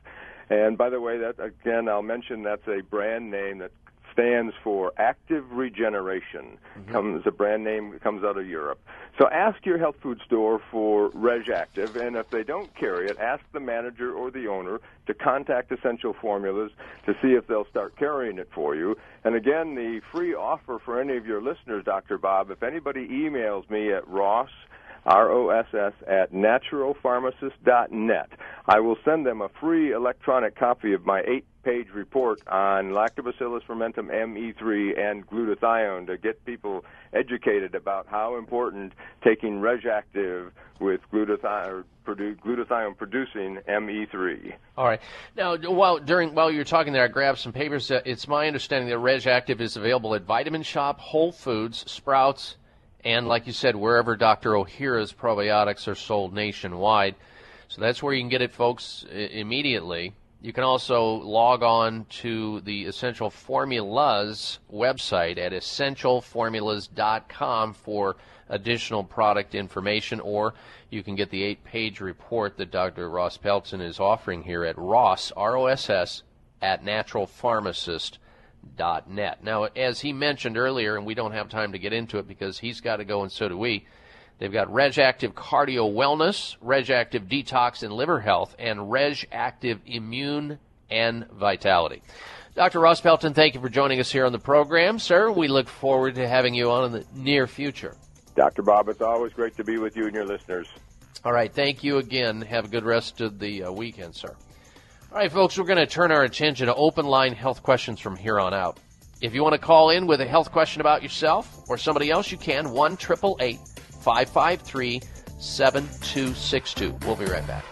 And 0.50 0.78
by 0.78 0.90
the 0.90 1.02
way, 1.02 1.18
that 1.18 1.40
again, 1.40 1.90
I'll 1.90 2.02
mention 2.02 2.44
that's 2.44 2.68
a 2.68 2.82
brand 2.82 3.30
name 3.32 3.58
that 3.58 3.72
stands 4.18 4.54
for 4.64 4.94
Active 4.98 5.52
Regeneration. 5.52 6.58
Mm-hmm. 6.78 6.92
Comes 6.92 7.28
a 7.28 7.32
brand 7.32 7.64
name 7.64 7.98
comes 8.00 8.24
out 8.24 8.38
of 8.38 8.48
Europe. 8.48 8.80
So 9.20 9.30
ask 9.30 9.64
your 9.64 9.78
health 9.78 9.98
food 10.02 10.20
store 10.26 10.60
for 10.72 11.12
RegActive, 11.12 11.96
and 11.96 12.16
if 12.16 12.30
they 12.32 12.44
don't 12.44 12.74
carry 12.76 13.08
it, 13.08 13.20
ask 13.20 13.44
the 13.52 13.60
manager 13.60 14.14
or 14.14 14.32
the 14.32 14.48
owner 14.48 14.80
to 15.06 15.14
contact 15.14 15.72
Essential 15.72 16.14
Formulas 16.20 16.72
to 17.06 17.14
see 17.22 17.34
if 17.34 17.46
they'll 17.48 17.68
start 17.70 17.96
carrying 17.96 18.40
it 18.40 18.50
for 18.54 18.76
you. 18.76 18.98
And 19.24 19.36
again, 19.36 19.76
the 19.76 20.02
free 20.12 20.34
offer 20.34 20.80
for 20.84 21.00
any 21.00 21.16
of 21.18 21.28
your 21.28 21.42
listeners, 21.42 21.86
Dr. 21.86 22.18
Bob, 22.18 22.50
if 22.50 22.64
anybody 22.64 23.08
emails 23.08 23.70
me 23.70 23.94
at 23.94 24.08
Ross 24.08 24.50
R-O-S-S 25.08 25.94
at 26.06 26.34
naturalpharmacist.net. 26.34 28.30
I 28.68 28.80
will 28.82 28.98
send 29.06 29.26
them 29.26 29.42
a 29.42 29.48
free 29.48 29.94
electronic 29.94 30.58
copy 30.58 30.92
of 30.94 31.06
my 31.06 31.22
eight-page 31.68 31.94
report 31.94 32.40
on 32.48 32.92
Lactobacillus 32.92 33.64
fermentum 33.64 34.08
ME3 34.10 34.98
and 35.00 35.28
glutathione 35.28 36.08
to 36.08 36.18
get 36.18 36.44
people 36.46 36.84
educated 37.14 37.76
about 37.76 38.08
how 38.08 38.38
important 38.38 38.94
taking 39.24 39.60
RegActive 39.60 40.52
with 40.80 41.02
glutathione, 41.12 41.84
glutathione 42.06 42.98
producing 42.98 43.60
ME3. 43.68 44.54
All 44.78 44.86
right. 44.86 45.02
Now, 45.36 45.58
while 45.58 46.00
during 46.00 46.34
while 46.36 46.52
you're 46.52 46.64
talking 46.64 46.94
there, 46.94 47.04
I 47.04 47.08
grabbed 47.08 47.40
some 47.40 47.54
papers. 47.54 47.90
Uh, 47.92 48.02
It's 48.06 48.28
my 48.28 48.48
understanding 48.48 48.90
that 48.90 48.98
RegActive 49.00 49.60
is 49.60 49.76
available 49.78 50.16
at 50.16 50.24
Vitamin 50.24 50.64
Shoppe, 50.64 51.00
Whole 51.00 51.32
Foods, 51.32 51.90
Sprouts, 51.92 52.56
and 53.04 53.28
like 53.28 53.48
you 53.48 53.54
said, 53.54 53.76
wherever 53.76 54.16
Dr. 54.16 54.52
Ohhira's 54.52 55.14
probiotics 55.14 55.88
are 55.88 55.96
sold 55.96 56.34
nationwide. 56.34 57.16
So 57.70 57.82
that's 57.82 58.02
where 58.02 58.14
you 58.14 58.22
can 58.22 58.30
get 58.30 58.42
it, 58.42 58.52
folks, 58.54 59.06
i- 59.12 59.16
immediately. 59.16 60.14
You 60.40 60.54
can 60.54 60.64
also 60.64 61.16
log 61.16 61.64
on 61.64 62.06
to 62.22 62.62
the 62.62 62.86
Essential 62.86 63.32
Formulas 63.32 64.60
website 64.72 65.40
at 65.40 65.52
essentialformulas.com 65.52 67.74
for 67.74 68.18
additional 68.48 69.04
product 69.04 69.56
information, 69.56 70.20
or 70.20 70.54
you 70.92 71.02
can 71.02 71.16
get 71.16 71.32
the 71.32 71.42
eight 71.44 71.64
page 71.64 72.02
report 72.02 72.58
that 72.58 72.70
Dr. 72.70 73.10
Ross 73.10 73.36
Pelton 73.38 73.82
is 73.82 74.00
offering 74.00 74.44
here 74.44 74.64
at 74.64 74.78
Ross, 74.78 75.32
R 75.36 75.58
O 75.58 75.66
S 75.66 75.90
S, 75.90 76.22
at 76.62 76.86
naturalpharmacist.net. 76.86 79.44
Now, 79.44 79.64
as 79.64 80.02
he 80.02 80.14
mentioned 80.14 80.58
earlier, 80.58 80.98
and 80.98 81.06
we 81.06 81.16
don't 81.16 81.34
have 81.34 81.50
time 81.50 81.72
to 81.72 81.80
get 81.80 81.94
into 81.94 82.20
it 82.20 82.28
because 82.28 82.60
he's 82.60 82.80
got 82.80 82.98
to 82.98 83.06
go 83.06 83.24
and 83.24 83.32
so 83.32 83.50
do 83.50 83.58
we, 83.58 83.88
they've 84.40 84.52
got 84.52 84.68
RegActive 84.68 85.34
Cardio 85.34 85.94
Wellness, 85.94 86.58
RegActive 86.64 87.28
Detox 87.28 87.84
and 87.84 87.94
Liver 87.94 88.20
Health, 88.20 88.56
and 88.60 88.80
RegActive 88.80 89.80
Immune 89.86 90.60
and 90.90 91.28
Vitality. 91.32 92.02
Dr. 92.56 92.80
Ross 92.80 93.02
Pelton, 93.02 93.34
thank 93.34 93.54
you 93.54 93.62
for 93.62 93.70
joining 93.70 94.00
us 94.00 94.12
here 94.12 94.26
on 94.26 94.32
the 94.32 94.40
program, 94.40 94.98
sir. 94.98 95.32
We 95.32 95.48
look 95.48 95.68
forward 95.68 96.16
to 96.16 96.28
having 96.28 96.56
you 96.56 96.72
on 96.72 96.86
in 96.86 96.92
the 96.92 97.06
near 97.14 97.46
future. 97.46 97.96
Dr. 98.36 98.64
Bob, 98.64 98.90
it's 98.90 99.02
always 99.02 99.34
great 99.34 99.56
to 99.58 99.64
be 99.64 99.78
with 99.78 99.96
you 99.96 100.06
and 100.06 100.16
your 100.16 100.26
listeners. 100.26 100.68
All 101.24 101.34
right, 101.34 101.54
thank 101.54 101.84
you 101.84 101.98
again. 101.98 102.42
Have 102.42 102.66
a 102.66 102.68
good 102.68 102.84
rest 102.84 103.22
of 103.22 103.38
the 103.38 103.64
uh, 103.64 103.72
weekend, 103.72 104.16
sir. 104.16 104.36
All 105.12 105.18
right, 105.18 105.32
folks, 105.32 105.58
we're 105.58 105.66
going 105.66 105.78
to 105.78 105.88
turn 105.88 106.12
our 106.12 106.24
attention 106.24 106.68
to 106.68 106.76
open 106.76 107.06
line 107.06 107.34
health 107.34 107.64
questions 107.64 108.00
from 108.00 108.16
here 108.16 108.40
on 108.40 108.54
out. 108.54 108.80
If 109.22 109.34
you 109.34 109.42
want 109.42 109.54
to 109.54 109.60
call 109.60 109.90
in 109.90 110.06
with 110.06 110.22
a 110.22 110.28
health 110.28 110.52
question 110.52 110.82
about 110.82 111.02
yourself 111.02 111.68
or 111.70 111.78
somebody 111.78 112.12
else, 112.12 112.32
you 112.32 112.38
can 112.38 112.70
1 112.72 112.98
553 114.08 115.02
7262. 115.38 116.98
We'll 117.06 117.18
be 117.18 117.26
right 117.26 117.46
back. 117.46 117.66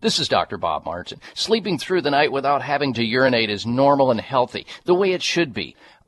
This 0.00 0.20
is 0.20 0.28
Dr. 0.28 0.56
Bob 0.56 0.84
Martin. 0.84 1.18
Sleeping 1.34 1.76
through 1.76 2.02
the 2.02 2.10
night 2.12 2.30
without 2.30 2.62
having 2.62 2.94
to 2.94 3.04
urinate 3.04 3.50
is 3.50 3.66
normal 3.66 4.12
and 4.12 4.20
healthy, 4.20 4.64
the 4.84 4.94
way 4.94 5.10
it 5.10 5.24
should 5.24 5.52
be. 5.52 5.74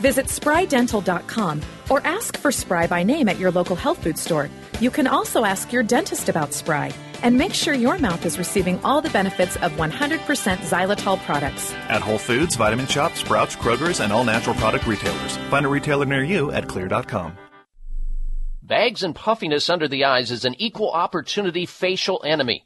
Visit 0.00 0.26
sprydental.com 0.26 1.62
or 1.90 2.00
ask 2.06 2.36
for 2.36 2.52
Spry 2.52 2.86
by 2.86 3.02
name 3.02 3.28
at 3.28 3.38
your 3.38 3.50
local 3.50 3.76
health 3.76 4.02
food 4.02 4.18
store. 4.18 4.50
You 4.80 4.90
can 4.90 5.06
also 5.06 5.44
ask 5.44 5.72
your 5.72 5.82
dentist 5.82 6.28
about 6.28 6.52
Spry 6.52 6.92
and 7.22 7.38
make 7.38 7.54
sure 7.54 7.72
your 7.74 7.98
mouth 7.98 8.26
is 8.26 8.38
receiving 8.38 8.78
all 8.84 9.00
the 9.00 9.10
benefits 9.10 9.56
of 9.56 9.72
100% 9.72 9.88
xylitol 10.58 11.18
products. 11.24 11.72
At 11.88 12.02
Whole 12.02 12.18
Foods, 12.18 12.56
Vitamin 12.56 12.86
Shoppe, 12.86 13.16
Sprouts, 13.16 13.56
Kroger's, 13.56 14.00
and 14.00 14.12
all 14.12 14.24
natural 14.24 14.54
product 14.56 14.86
retailers. 14.86 15.36
Find 15.48 15.64
a 15.64 15.68
retailer 15.68 16.04
near 16.04 16.22
you 16.22 16.52
at 16.52 16.64
xlear.com. 16.64 17.38
Bags 18.62 19.04
and 19.04 19.14
puffiness 19.14 19.70
under 19.70 19.86
the 19.86 20.04
eyes 20.04 20.32
is 20.32 20.44
an 20.44 20.56
equal 20.58 20.90
opportunity 20.90 21.66
facial 21.66 22.20
enemy. 22.24 22.65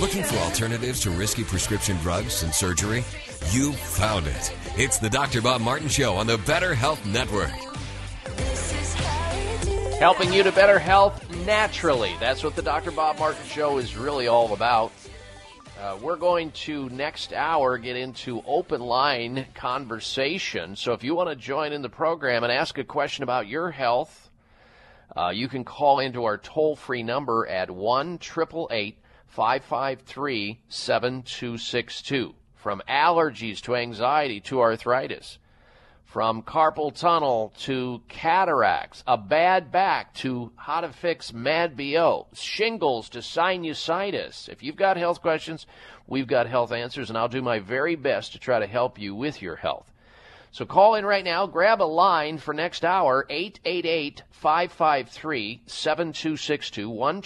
Looking 0.00 0.22
for 0.22 0.36
alternatives 0.36 1.00
to 1.00 1.10
risky 1.10 1.42
prescription 1.42 1.96
drugs 1.96 2.44
and 2.44 2.54
surgery? 2.54 2.98
You 3.50 3.72
found 3.72 4.28
it. 4.28 4.54
It's 4.76 4.98
the 4.98 5.10
Dr. 5.10 5.42
Bob 5.42 5.60
Martin 5.60 5.88
Show 5.88 6.14
on 6.14 6.28
the 6.28 6.38
Better 6.38 6.72
Health 6.72 7.04
Network. 7.04 7.50
Helping 9.98 10.32
you 10.32 10.44
to 10.44 10.52
better 10.52 10.78
health 10.78 11.28
naturally. 11.44 12.14
That's 12.20 12.44
what 12.44 12.54
the 12.54 12.62
Dr. 12.62 12.92
Bob 12.92 13.18
Martin 13.18 13.44
Show 13.46 13.78
is 13.78 13.96
really 13.96 14.28
all 14.28 14.52
about. 14.52 14.92
Uh, 15.80 15.98
we're 16.00 16.14
going 16.14 16.52
to 16.52 16.88
next 16.90 17.32
hour 17.32 17.76
get 17.76 17.96
into 17.96 18.40
open 18.46 18.80
line 18.80 19.46
conversation. 19.54 20.76
So 20.76 20.92
if 20.92 21.02
you 21.02 21.16
want 21.16 21.30
to 21.30 21.34
join 21.34 21.72
in 21.72 21.82
the 21.82 21.88
program 21.88 22.44
and 22.44 22.52
ask 22.52 22.78
a 22.78 22.84
question 22.84 23.24
about 23.24 23.48
your 23.48 23.72
health, 23.72 24.30
uh, 25.16 25.30
you 25.30 25.48
can 25.48 25.64
call 25.64 25.98
into 25.98 26.22
our 26.22 26.38
toll 26.38 26.76
free 26.76 27.02
number 27.02 27.48
at 27.48 27.68
1 27.68 28.20
888 28.22 28.96
553 29.28 30.60
7262. 30.68 32.34
From 32.56 32.82
allergies 32.88 33.60
to 33.62 33.76
anxiety 33.76 34.40
to 34.40 34.60
arthritis, 34.60 35.38
from 36.04 36.42
carpal 36.42 36.92
tunnel 36.92 37.52
to 37.58 38.02
cataracts, 38.08 39.04
a 39.06 39.16
bad 39.16 39.70
back 39.70 40.14
to 40.14 40.50
how 40.56 40.80
to 40.80 40.88
fix 40.88 41.32
mad 41.32 41.76
BO, 41.76 42.26
shingles 42.32 43.10
to 43.10 43.18
sinusitis. 43.18 44.48
If 44.48 44.62
you've 44.62 44.74
got 44.74 44.96
health 44.96 45.20
questions, 45.20 45.66
we've 46.06 46.26
got 46.26 46.48
health 46.48 46.72
answers, 46.72 47.10
and 47.10 47.18
I'll 47.18 47.28
do 47.28 47.42
my 47.42 47.58
very 47.58 47.94
best 47.94 48.32
to 48.32 48.38
try 48.38 48.58
to 48.58 48.66
help 48.66 48.98
you 48.98 49.14
with 49.14 49.42
your 49.42 49.56
health. 49.56 49.92
So 50.50 50.64
call 50.64 50.94
in 50.94 51.04
right 51.04 51.24
now, 51.24 51.46
grab 51.46 51.82
a 51.82 51.84
line 51.84 52.38
for 52.38 52.54
next 52.54 52.84
hour, 52.86 53.26
888 53.28 54.22
553 54.30 55.62
7262, 55.66 56.88
1 56.88 57.22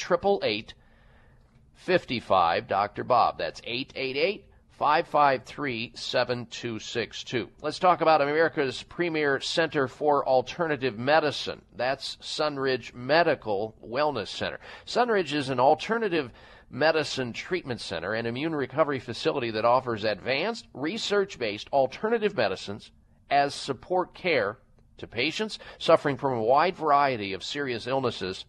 55 1.83 2.69
Dr. 2.69 3.03
Bob. 3.03 3.39
That's 3.39 3.61
888 3.65 4.47
553 4.71 5.93
7262. 5.95 7.49
Let's 7.61 7.81
talk 7.81 8.01
about 8.01 8.23
America's 8.23 8.85
premier 8.85 9.41
center 9.41 9.89
for 9.89 10.27
alternative 10.27 10.99
medicine. 10.99 11.61
That's 11.77 12.17
Sunridge 12.21 12.95
Medical 12.95 13.75
Wellness 13.85 14.29
Center. 14.29 14.61
Sunridge 14.87 15.33
is 15.33 15.49
an 15.49 15.59
alternative 15.59 16.31
medicine 16.71 17.33
treatment 17.33 17.81
center 17.81 18.15
and 18.15 18.27
immune 18.27 18.55
recovery 18.55 19.01
facility 19.01 19.51
that 19.51 19.65
offers 19.65 20.05
advanced, 20.05 20.69
research 20.73 21.39
based 21.39 21.69
alternative 21.73 22.37
medicines 22.37 22.93
as 23.29 23.55
support 23.55 24.15
care 24.15 24.59
to 24.99 25.07
patients 25.09 25.59
suffering 25.79 26.17
from 26.17 26.35
a 26.35 26.43
wide 26.43 26.77
variety 26.77 27.33
of 27.33 27.43
serious 27.43 27.89
illnesses 27.89 28.45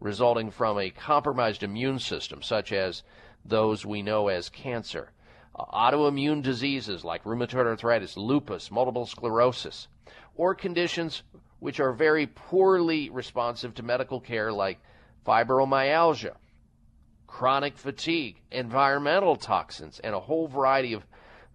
resulting 0.00 0.50
from 0.50 0.78
a 0.78 0.90
compromised 0.90 1.62
immune 1.62 1.98
system, 1.98 2.42
such 2.42 2.72
as 2.72 3.02
those 3.44 3.84
we 3.84 4.02
know 4.02 4.28
as 4.28 4.48
cancer, 4.48 5.10
uh, 5.56 5.64
autoimmune 5.66 6.42
diseases 6.42 7.04
like 7.04 7.24
rheumatoid 7.24 7.66
arthritis, 7.66 8.16
lupus, 8.16 8.70
multiple 8.70 9.06
sclerosis, 9.06 9.88
or 10.36 10.54
conditions 10.54 11.22
which 11.58 11.80
are 11.80 11.92
very 11.92 12.26
poorly 12.26 13.10
responsive 13.10 13.74
to 13.74 13.82
medical 13.82 14.20
care 14.20 14.52
like 14.52 14.78
fibromyalgia, 15.26 16.34
chronic 17.26 17.76
fatigue, 17.76 18.40
environmental 18.50 19.36
toxins, 19.36 19.98
and 20.00 20.14
a 20.14 20.20
whole 20.20 20.46
variety 20.46 20.92
of 20.92 21.04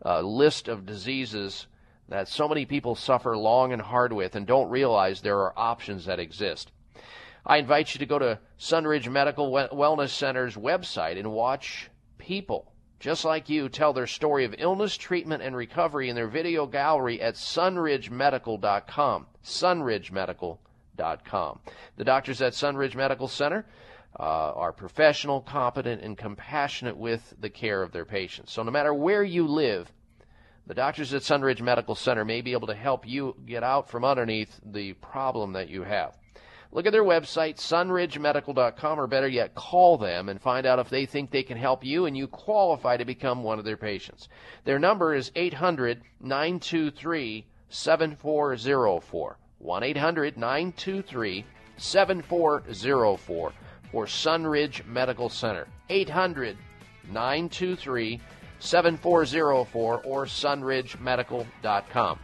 uh, 0.06 0.20
list 0.20 0.68
of 0.68 0.86
diseases 0.86 1.68
that 2.10 2.28
so 2.28 2.48
many 2.48 2.66
people 2.66 2.96
suffer 2.96 3.38
long 3.38 3.72
and 3.72 3.82
hard 3.82 4.12
with 4.12 4.36
and 4.36 4.46
don't 4.46 4.70
realize 4.70 5.22
there 5.22 5.40
are 5.40 5.54
options 5.58 6.06
that 6.06 6.20
exist. 6.20 6.72
I 7.46 7.58
invite 7.58 7.94
you 7.94 8.00
to 8.00 8.06
go 8.06 8.20
to 8.20 8.40
Sunridge 8.58 9.10
Medical 9.10 9.52
Wellness 9.52 10.12
Center's 10.12 10.56
website 10.56 11.20
and 11.20 11.32
watch 11.32 11.90
people 12.18 12.74
just 13.04 13.24
like 13.26 13.50
you 13.50 13.68
tell 13.68 13.92
their 13.92 14.08
story 14.08 14.46
of 14.46 14.56
illness, 14.58 14.96
treatment, 14.96 15.44
and 15.44 15.58
recovery 15.58 16.08
in 16.08 16.16
their 16.16 16.30
video 16.30 16.66
gallery 16.66 17.22
at 17.22 17.36
sunridgemedical.com. 17.36 19.26
Sunridgemedical.com. 19.44 21.60
The 21.98 22.04
doctors 22.06 22.42
at 22.42 22.54
Sunridge 22.54 22.96
Medical 22.96 23.28
Center 23.28 23.66
uh, 24.18 24.24
are 24.24 24.72
professional, 24.72 25.42
competent, 25.42 26.02
and 26.02 26.18
compassionate 26.18 26.96
with 26.96 27.34
the 27.42 27.50
care 27.50 27.84
of 27.84 27.92
their 27.92 28.06
patients. 28.06 28.54
So 28.54 28.64
no 28.64 28.72
matter 28.72 28.94
where 28.94 29.24
you 29.24 29.48
live, 29.48 29.92
the 30.66 30.74
doctors 30.74 31.14
at 31.14 31.24
Sunridge 31.24 31.60
Medical 31.60 31.96
Center 31.96 32.24
may 32.24 32.40
be 32.40 32.54
able 32.54 32.68
to 32.68 32.74
help 32.74 33.06
you 33.06 33.36
get 33.46 33.64
out 33.64 33.90
from 33.90 34.06
underneath 34.06 34.62
the 34.66 34.94
problem 34.94 35.52
that 35.54 35.68
you 35.68 35.84
have. 35.84 36.18
Look 36.74 36.88
at 36.88 36.92
their 36.92 37.04
website, 37.04 37.58
sunridgemedical.com, 37.58 39.00
or 39.00 39.06
better 39.06 39.28
yet, 39.28 39.54
call 39.54 40.00
them 40.00 40.28
and 40.28 40.42
find 40.42 40.66
out 40.66 40.80
if 40.80 40.90
they 40.90 41.06
think 41.06 41.30
they 41.30 41.44
can 41.44 41.56
help 41.58 41.86
you 41.86 42.08
and 42.08 42.18
you 42.18 42.28
qualify 42.28 42.98
to 42.98 43.06
become 43.06 43.44
one 43.44 43.60
of 43.60 43.66
their 43.66 43.78
patients. 43.78 44.28
Their 44.66 44.80
number 44.80 45.14
is 45.14 45.32
800 45.36 46.02
923 46.20 47.46
7404. 47.70 49.38
1 49.60 49.84
800 49.84 50.36
923 50.36 51.46
7404 51.78 53.54
for 53.92 54.06
Sunridge 54.08 54.84
Medical 54.88 55.30
Center. 55.30 55.68
800 55.90 56.58
923 57.12 58.20
7404 58.58 60.02
or 60.04 60.26
sunridgemedical.com. 60.26 62.20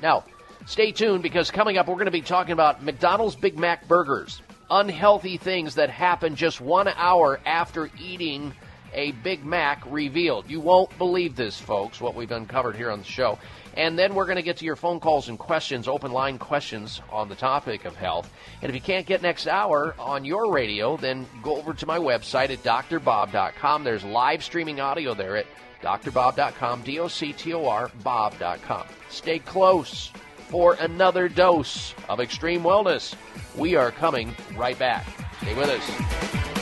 Now, 0.00 0.24
Stay 0.66 0.92
tuned 0.92 1.22
because 1.22 1.50
coming 1.50 1.76
up, 1.76 1.88
we're 1.88 1.94
going 1.94 2.06
to 2.06 2.12
be 2.12 2.20
talking 2.20 2.52
about 2.52 2.82
McDonald's 2.82 3.34
Big 3.34 3.58
Mac 3.58 3.86
burgers, 3.88 4.40
unhealthy 4.70 5.36
things 5.36 5.74
that 5.74 5.90
happen 5.90 6.36
just 6.36 6.60
one 6.60 6.88
hour 6.88 7.40
after 7.44 7.90
eating 8.00 8.54
a 8.94 9.12
Big 9.12 9.44
Mac 9.44 9.82
revealed. 9.86 10.48
You 10.48 10.60
won't 10.60 10.96
believe 10.98 11.34
this, 11.34 11.58
folks, 11.58 12.00
what 12.00 12.14
we've 12.14 12.30
uncovered 12.30 12.76
here 12.76 12.90
on 12.90 13.00
the 13.00 13.04
show. 13.04 13.38
And 13.76 13.98
then 13.98 14.14
we're 14.14 14.26
going 14.26 14.36
to 14.36 14.42
get 14.42 14.58
to 14.58 14.64
your 14.64 14.76
phone 14.76 15.00
calls 15.00 15.28
and 15.28 15.38
questions, 15.38 15.88
open 15.88 16.12
line 16.12 16.38
questions 16.38 17.00
on 17.10 17.28
the 17.28 17.34
topic 17.34 17.84
of 17.84 17.96
health. 17.96 18.30
And 18.60 18.68
if 18.68 18.74
you 18.74 18.82
can't 18.82 19.06
get 19.06 19.22
next 19.22 19.48
hour 19.48 19.94
on 19.98 20.24
your 20.24 20.52
radio, 20.52 20.96
then 20.96 21.26
go 21.42 21.56
over 21.56 21.72
to 21.72 21.86
my 21.86 21.98
website 21.98 22.50
at 22.50 22.62
drbob.com. 22.62 23.82
There's 23.82 24.04
live 24.04 24.44
streaming 24.44 24.80
audio 24.80 25.14
there 25.14 25.38
at 25.38 25.46
drbob.com, 25.82 26.82
D 26.82 27.00
O 27.00 27.08
C 27.08 27.32
T 27.32 27.54
O 27.54 27.66
R, 27.66 27.90
bob.com. 28.04 28.86
Stay 29.08 29.38
close 29.40 30.12
for 30.48 30.74
another 30.74 31.28
dose 31.28 31.94
of 32.08 32.20
extreme 32.20 32.62
wellness. 32.62 33.14
We 33.56 33.76
are 33.76 33.90
coming 33.90 34.34
right 34.56 34.78
back. 34.78 35.06
Stay 35.40 35.54
with 35.54 35.68
us. 35.68 36.61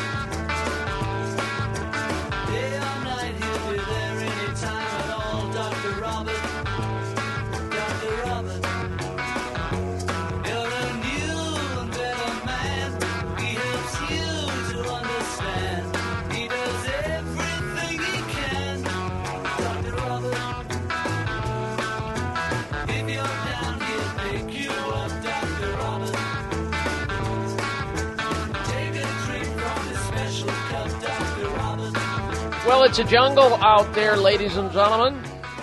It's 32.91 32.99
a 32.99 33.03
jungle 33.05 33.55
out 33.63 33.93
there, 33.93 34.17
ladies 34.17 34.57
and 34.57 34.69
gentlemen. 34.69 35.13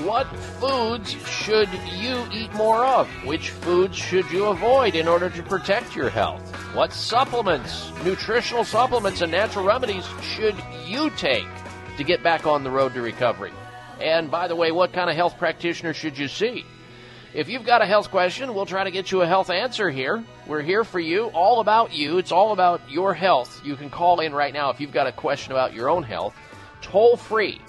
What 0.02 0.26
foods 0.58 1.10
should 1.28 1.68
you 1.94 2.26
eat 2.32 2.50
more 2.54 2.86
of? 2.86 3.06
Which 3.26 3.50
foods 3.50 3.98
should 3.98 4.30
you 4.30 4.46
avoid 4.46 4.94
in 4.94 5.06
order 5.06 5.28
to 5.28 5.42
protect 5.42 5.94
your 5.94 6.08
health? 6.08 6.40
What 6.74 6.90
supplements, 6.90 7.92
nutritional 8.02 8.64
supplements, 8.64 9.20
and 9.20 9.30
natural 9.30 9.66
remedies 9.66 10.06
should 10.22 10.54
you 10.86 11.10
take 11.10 11.46
to 11.98 12.02
get 12.02 12.22
back 12.22 12.46
on 12.46 12.64
the 12.64 12.70
road 12.70 12.94
to 12.94 13.02
recovery? 13.02 13.52
And 14.00 14.30
by 14.30 14.48
the 14.48 14.56
way, 14.56 14.72
what 14.72 14.94
kind 14.94 15.10
of 15.10 15.16
health 15.16 15.36
practitioner 15.36 15.92
should 15.92 16.16
you 16.16 16.28
see? 16.28 16.64
If 17.34 17.50
you've 17.50 17.66
got 17.66 17.82
a 17.82 17.86
health 17.86 18.10
question, 18.10 18.54
we'll 18.54 18.64
try 18.64 18.84
to 18.84 18.90
get 18.90 19.12
you 19.12 19.20
a 19.20 19.26
health 19.26 19.50
answer 19.50 19.90
here. 19.90 20.24
We're 20.46 20.62
here 20.62 20.82
for 20.82 20.98
you, 20.98 21.26
all 21.34 21.60
about 21.60 21.92
you. 21.92 22.16
It's 22.16 22.32
all 22.32 22.52
about 22.52 22.90
your 22.90 23.12
health. 23.12 23.60
You 23.66 23.76
can 23.76 23.90
call 23.90 24.20
in 24.20 24.32
right 24.32 24.54
now 24.54 24.70
if 24.70 24.80
you've 24.80 24.92
got 24.92 25.06
a 25.06 25.12
question 25.12 25.52
about 25.52 25.74
your 25.74 25.90
own 25.90 26.04
health. 26.04 26.34
Toll 26.80 27.16
free, 27.16 27.60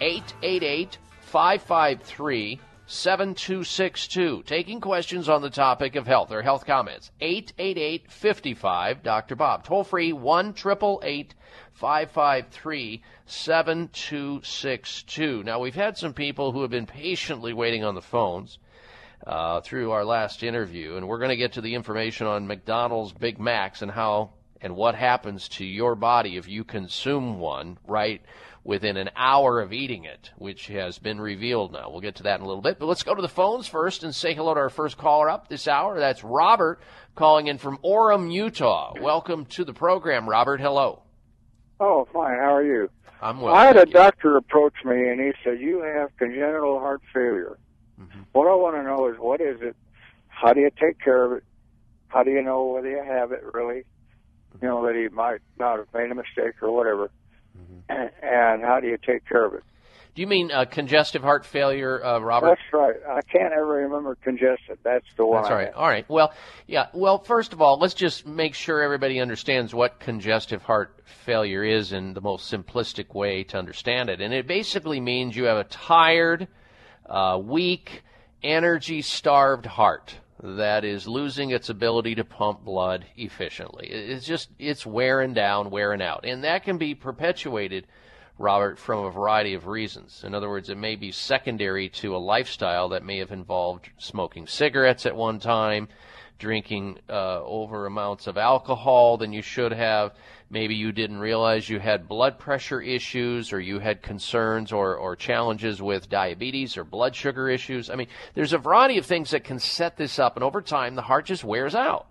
888 0.00 0.98
553 1.20 2.58
7262. 2.86 4.42
Taking 4.44 4.80
questions 4.80 5.28
on 5.28 5.42
the 5.42 5.50
topic 5.50 5.94
of 5.94 6.06
health 6.06 6.32
or 6.32 6.40
health 6.40 6.64
comments. 6.64 7.10
888 7.20 8.10
55 8.10 9.02
Dr. 9.02 9.36
Bob. 9.36 9.64
Toll 9.64 9.84
free, 9.84 10.14
1 10.14 10.54
553 10.54 13.02
7262. 13.26 15.42
Now, 15.44 15.60
we've 15.60 15.74
had 15.74 15.98
some 15.98 16.14
people 16.14 16.52
who 16.52 16.62
have 16.62 16.70
been 16.70 16.86
patiently 16.86 17.52
waiting 17.52 17.84
on 17.84 17.94
the 17.94 18.00
phones 18.00 18.58
uh, 19.26 19.60
through 19.60 19.90
our 19.90 20.04
last 20.04 20.42
interview, 20.42 20.96
and 20.96 21.06
we're 21.06 21.18
going 21.18 21.28
to 21.28 21.36
get 21.36 21.52
to 21.52 21.60
the 21.60 21.74
information 21.74 22.26
on 22.26 22.46
McDonald's 22.46 23.12
Big 23.12 23.38
Macs 23.38 23.82
and 23.82 23.90
how 23.90 24.30
and 24.60 24.74
what 24.74 24.94
happens 24.94 25.48
to 25.48 25.64
your 25.64 25.94
body 25.94 26.36
if 26.36 26.48
you 26.48 26.64
consume 26.64 27.38
one 27.38 27.78
right 27.86 28.22
within 28.64 28.96
an 28.96 29.10
hour 29.16 29.60
of 29.60 29.72
eating 29.72 30.04
it, 30.04 30.30
which 30.36 30.66
has 30.66 30.98
been 30.98 31.20
revealed 31.20 31.72
now. 31.72 31.90
We'll 31.90 32.00
get 32.00 32.16
to 32.16 32.24
that 32.24 32.40
in 32.40 32.44
a 32.44 32.46
little 32.46 32.62
bit. 32.62 32.78
But 32.78 32.86
let's 32.86 33.02
go 33.02 33.14
to 33.14 33.22
the 33.22 33.28
phones 33.28 33.66
first 33.66 34.02
and 34.02 34.14
say 34.14 34.34
hello 34.34 34.54
to 34.54 34.60
our 34.60 34.70
first 34.70 34.98
caller 34.98 35.30
up 35.30 35.48
this 35.48 35.68
hour. 35.68 35.98
That's 35.98 36.24
Robert 36.24 36.80
calling 37.14 37.46
in 37.46 37.58
from 37.58 37.78
Orem, 37.78 38.32
Utah. 38.32 38.94
Welcome 39.00 39.46
to 39.46 39.64
the 39.64 39.72
program, 39.74 40.28
Robert. 40.28 40.60
Hello. 40.60 41.02
Oh, 41.80 42.06
fine. 42.12 42.38
How 42.38 42.54
are 42.54 42.64
you? 42.64 42.90
I'm 43.20 43.40
well. 43.40 43.54
I 43.54 43.66
had 43.66 43.76
a 43.76 43.86
you. 43.86 43.92
doctor 43.92 44.36
approach 44.36 44.74
me 44.84 45.08
and 45.08 45.20
he 45.20 45.32
said, 45.42 45.60
You 45.60 45.80
have 45.80 46.16
congenital 46.16 46.78
heart 46.78 47.02
failure. 47.12 47.58
Mm-hmm. 48.00 48.20
What 48.32 48.46
I 48.46 48.54
want 48.54 48.76
to 48.76 48.82
know 48.82 49.08
is 49.08 49.18
what 49.18 49.40
is 49.40 49.60
it? 49.60 49.76
How 50.28 50.52
do 50.52 50.60
you 50.60 50.70
take 50.78 51.00
care 51.00 51.24
of 51.24 51.32
it? 51.32 51.44
How 52.08 52.22
do 52.22 52.30
you 52.30 52.42
know 52.42 52.64
whether 52.66 52.88
you 52.88 53.02
have 53.02 53.32
it 53.32 53.42
really? 53.52 53.84
You 54.62 54.68
know, 54.68 54.86
that 54.86 54.94
he 54.94 55.08
might 55.08 55.40
not 55.58 55.78
have 55.78 55.88
made 55.92 56.10
a 56.10 56.14
mistake 56.14 56.62
or 56.62 56.72
whatever. 56.72 57.10
Mm-hmm. 57.70 58.06
And 58.22 58.62
how 58.62 58.80
do 58.80 58.88
you 58.88 58.98
take 58.98 59.26
care 59.26 59.44
of 59.44 59.54
it? 59.54 59.62
Do 60.14 60.22
you 60.22 60.26
mean 60.26 60.50
uh, 60.50 60.64
congestive 60.64 61.22
heart 61.22 61.46
failure, 61.46 62.04
uh, 62.04 62.18
Robert? 62.18 62.48
That's 62.48 62.72
right. 62.72 62.96
I 63.08 63.20
can't 63.22 63.52
ever 63.52 63.66
remember 63.66 64.16
congested. 64.16 64.78
That's 64.82 65.06
the 65.16 65.24
one. 65.24 65.42
That's 65.42 65.50
all 65.52 65.56
right. 65.56 65.72
All 65.72 65.86
right. 65.86 66.08
Well, 66.08 66.32
yeah. 66.66 66.86
Well, 66.92 67.18
first 67.18 67.52
of 67.52 67.62
all, 67.62 67.78
let's 67.78 67.94
just 67.94 68.26
make 68.26 68.54
sure 68.54 68.82
everybody 68.82 69.20
understands 69.20 69.72
what 69.72 70.00
congestive 70.00 70.62
heart 70.62 71.02
failure 71.04 71.62
is 71.62 71.92
in 71.92 72.14
the 72.14 72.20
most 72.20 72.52
simplistic 72.52 73.14
way 73.14 73.44
to 73.44 73.58
understand 73.58 74.10
it. 74.10 74.20
And 74.20 74.34
it 74.34 74.48
basically 74.48 74.98
means 74.98 75.36
you 75.36 75.44
have 75.44 75.58
a 75.58 75.64
tired, 75.64 76.48
uh, 77.06 77.40
weak, 77.40 78.02
energy 78.42 79.02
starved 79.02 79.66
heart 79.66 80.16
that 80.42 80.84
is 80.84 81.08
losing 81.08 81.50
its 81.50 81.68
ability 81.68 82.14
to 82.16 82.24
pump 82.24 82.64
blood 82.64 83.04
efficiently. 83.16 83.88
It's 83.88 84.26
just, 84.26 84.50
it's 84.58 84.86
wearing 84.86 85.34
down, 85.34 85.70
wearing 85.70 86.02
out. 86.02 86.24
And 86.24 86.44
that 86.44 86.64
can 86.64 86.78
be 86.78 86.94
perpetuated 86.94 87.86
Robert, 88.38 88.78
from 88.78 89.04
a 89.04 89.10
variety 89.10 89.54
of 89.54 89.66
reasons. 89.66 90.22
In 90.24 90.32
other 90.32 90.48
words, 90.48 90.70
it 90.70 90.78
may 90.78 90.94
be 90.94 91.10
secondary 91.10 91.88
to 91.88 92.14
a 92.14 92.18
lifestyle 92.18 92.90
that 92.90 93.04
may 93.04 93.18
have 93.18 93.32
involved 93.32 93.90
smoking 93.98 94.46
cigarettes 94.46 95.06
at 95.06 95.16
one 95.16 95.40
time, 95.40 95.88
drinking 96.38 96.98
uh, 97.10 97.42
over 97.42 97.86
amounts 97.86 98.28
of 98.28 98.38
alcohol 98.38 99.16
than 99.16 99.32
you 99.32 99.42
should 99.42 99.72
have. 99.72 100.12
Maybe 100.50 100.74
you 100.74 100.92
didn't 100.92 101.18
realize 101.18 101.68
you 101.68 101.78
had 101.78 102.08
blood 102.08 102.38
pressure 102.38 102.80
issues, 102.80 103.52
or 103.52 103.60
you 103.60 103.80
had 103.80 104.02
concerns 104.02 104.72
or, 104.72 104.96
or 104.96 105.14
challenges 105.14 105.82
with 105.82 106.08
diabetes 106.08 106.78
or 106.78 106.84
blood 106.84 107.14
sugar 107.14 107.50
issues. 107.50 107.90
I 107.90 107.96
mean, 107.96 108.08
there's 108.34 108.54
a 108.54 108.58
variety 108.58 108.96
of 108.96 109.04
things 109.04 109.32
that 109.32 109.44
can 109.44 109.58
set 109.58 109.98
this 109.98 110.18
up, 110.18 110.36
and 110.36 110.44
over 110.44 110.62
time, 110.62 110.94
the 110.94 111.02
heart 111.02 111.26
just 111.26 111.44
wears 111.44 111.74
out. 111.74 112.06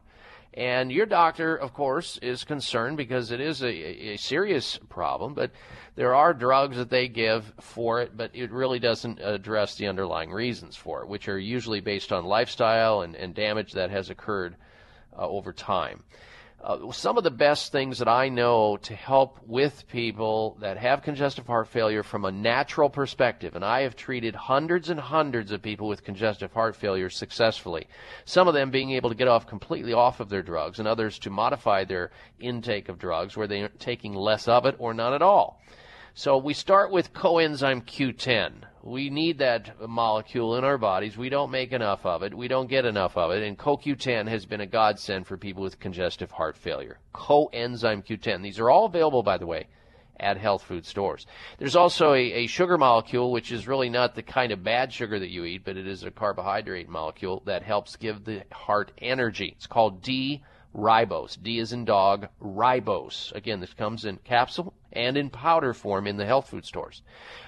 And 0.54 0.92
your 0.92 1.06
doctor, 1.06 1.56
of 1.56 1.74
course, 1.74 2.18
is 2.22 2.44
concerned 2.44 2.98
because 2.98 3.32
it 3.32 3.40
is 3.40 3.62
a, 3.62 4.14
a 4.14 4.18
serious 4.18 4.80
problem, 4.90 5.34
but 5.34 5.52
there 5.96 6.16
are 6.16 6.34
drugs 6.34 6.78
that 6.78 6.90
they 6.90 7.08
give 7.08 7.54
for 7.60 8.02
it, 8.02 8.16
but 8.16 8.32
it 8.36 8.52
really 8.52 8.80
doesn't 8.80 9.20
address 9.20 9.76
the 9.76 9.88
underlying 9.88 10.32
reasons 10.32 10.76
for 10.76 11.02
it, 11.02 11.08
which 11.08 11.28
are 11.28 11.40
usually 11.40 11.80
based 11.80 12.12
on 12.12 12.26
lifestyle 12.26 13.02
and, 13.02 13.16
and 13.16 13.34
damage 13.34 13.74
that 13.74 13.90
has 13.90 14.10
occurred 14.10 14.56
uh, 15.18 15.28
over 15.28 15.54
time. 15.54 16.04
Uh, 16.60 16.92
some 16.92 17.20
of 17.20 17.24
the 17.24 17.30
best 17.30 17.72
things 17.72 18.00
that 18.00 18.08
I 18.08 18.30
know 18.30 18.78
to 18.78 18.96
help 18.96 19.38
with 19.46 19.88
people 19.88 20.58
that 20.60 20.78
have 20.78 21.04
congestive 21.04 21.46
heart 21.46 21.68
failure 21.68 22.02
from 22.02 22.26
a 22.26 22.32
natural 22.32 22.90
perspective, 22.90 23.56
and 23.56 23.64
I 23.64 23.82
have 23.82 23.96
treated 23.96 24.34
hundreds 24.34 24.90
and 24.90 25.00
hundreds 25.00 25.52
of 25.52 25.62
people 25.62 25.88
with 25.88 26.04
congestive 26.04 26.52
heart 26.54 26.76
failure 26.76 27.12
successfully. 27.12 27.88
Some 28.26 28.48
of 28.48 28.56
them 28.56 28.72
being 28.72 28.90
able 28.92 29.10
to 29.10 29.16
get 29.16 29.28
off 29.28 29.46
completely 29.46 29.94
off 29.94 30.20
of 30.20 30.30
their 30.30 30.42
drugs, 30.42 30.80
and 30.80 30.88
others 30.88 31.20
to 31.20 31.30
modify 31.30 31.84
their 31.84 32.10
intake 32.40 32.90
of 32.90 32.98
drugs 32.98 33.38
where 33.38 33.48
they're 33.48 33.70
taking 33.78 34.16
less 34.16 34.48
of 34.48 34.66
it 34.66 34.76
or 34.80 34.96
none 34.96 35.14
at 35.14 35.22
all. 35.22 35.62
So 36.16 36.38
we 36.38 36.56
start 36.56 36.92
with 36.92 37.14
coenzyme 37.14 37.84
Q10. 37.86 38.67
We 38.84 39.10
need 39.10 39.40
that 39.40 39.90
molecule 39.90 40.56
in 40.56 40.64
our 40.64 40.78
bodies. 40.78 41.18
We 41.18 41.30
don't 41.30 41.52
make 41.52 41.72
enough 41.72 42.06
of 42.06 42.24
it. 42.24 42.34
We 42.34 42.48
don't 42.48 42.70
get 42.70 42.86
enough 42.86 43.18
of 43.18 43.32
it. 43.32 43.44
And 43.44 43.58
CoQ10 43.58 44.28
has 44.28 44.46
been 44.46 44.62
a 44.62 44.66
godsend 44.66 45.28
for 45.28 45.38
people 45.38 45.64
with 45.64 45.80
congestive 45.80 46.32
heart 46.32 46.56
failure. 46.56 47.00
Coenzyme 47.14 48.06
Q10. 48.06 48.44
These 48.44 48.60
are 48.60 48.70
all 48.70 48.86
available, 48.86 49.24
by 49.24 49.38
the 49.38 49.48
way, 49.48 49.68
at 50.20 50.38
health 50.38 50.64
food 50.64 50.86
stores. 50.86 51.26
There's 51.58 51.76
also 51.76 52.14
a, 52.14 52.22
a 52.22 52.48
sugar 52.48 52.78
molecule, 52.78 53.32
which 53.32 53.52
is 53.52 53.68
really 53.68 53.90
not 53.90 54.16
the 54.16 54.24
kind 54.24 54.52
of 54.52 54.64
bad 54.64 54.94
sugar 54.94 55.20
that 55.20 55.32
you 55.32 55.44
eat, 55.46 55.64
but 55.66 55.78
it 55.78 55.88
is 55.88 56.04
a 56.04 56.12
carbohydrate 56.12 56.90
molecule 56.90 57.44
that 57.46 57.64
helps 57.64 57.96
give 57.96 58.24
the 58.24 58.44
heart 58.52 58.92
energy. 59.00 59.54
It's 59.56 59.68
called 59.68 60.02
D 60.02 60.44
ribose. 60.78 61.42
D 61.42 61.60
is 61.60 61.74
in 61.74 61.84
dog, 61.84 62.28
ribose. 62.42 63.34
Again, 63.34 63.60
this 63.60 63.74
comes 63.74 64.06
in 64.06 64.18
capsule 64.18 64.74
and 64.94 65.18
in 65.18 65.30
powder 65.30 65.74
form 65.74 66.08
in 66.08 66.18
the 66.18 66.26
health 66.26 66.50
food 66.50 66.66
stores. 66.66 67.02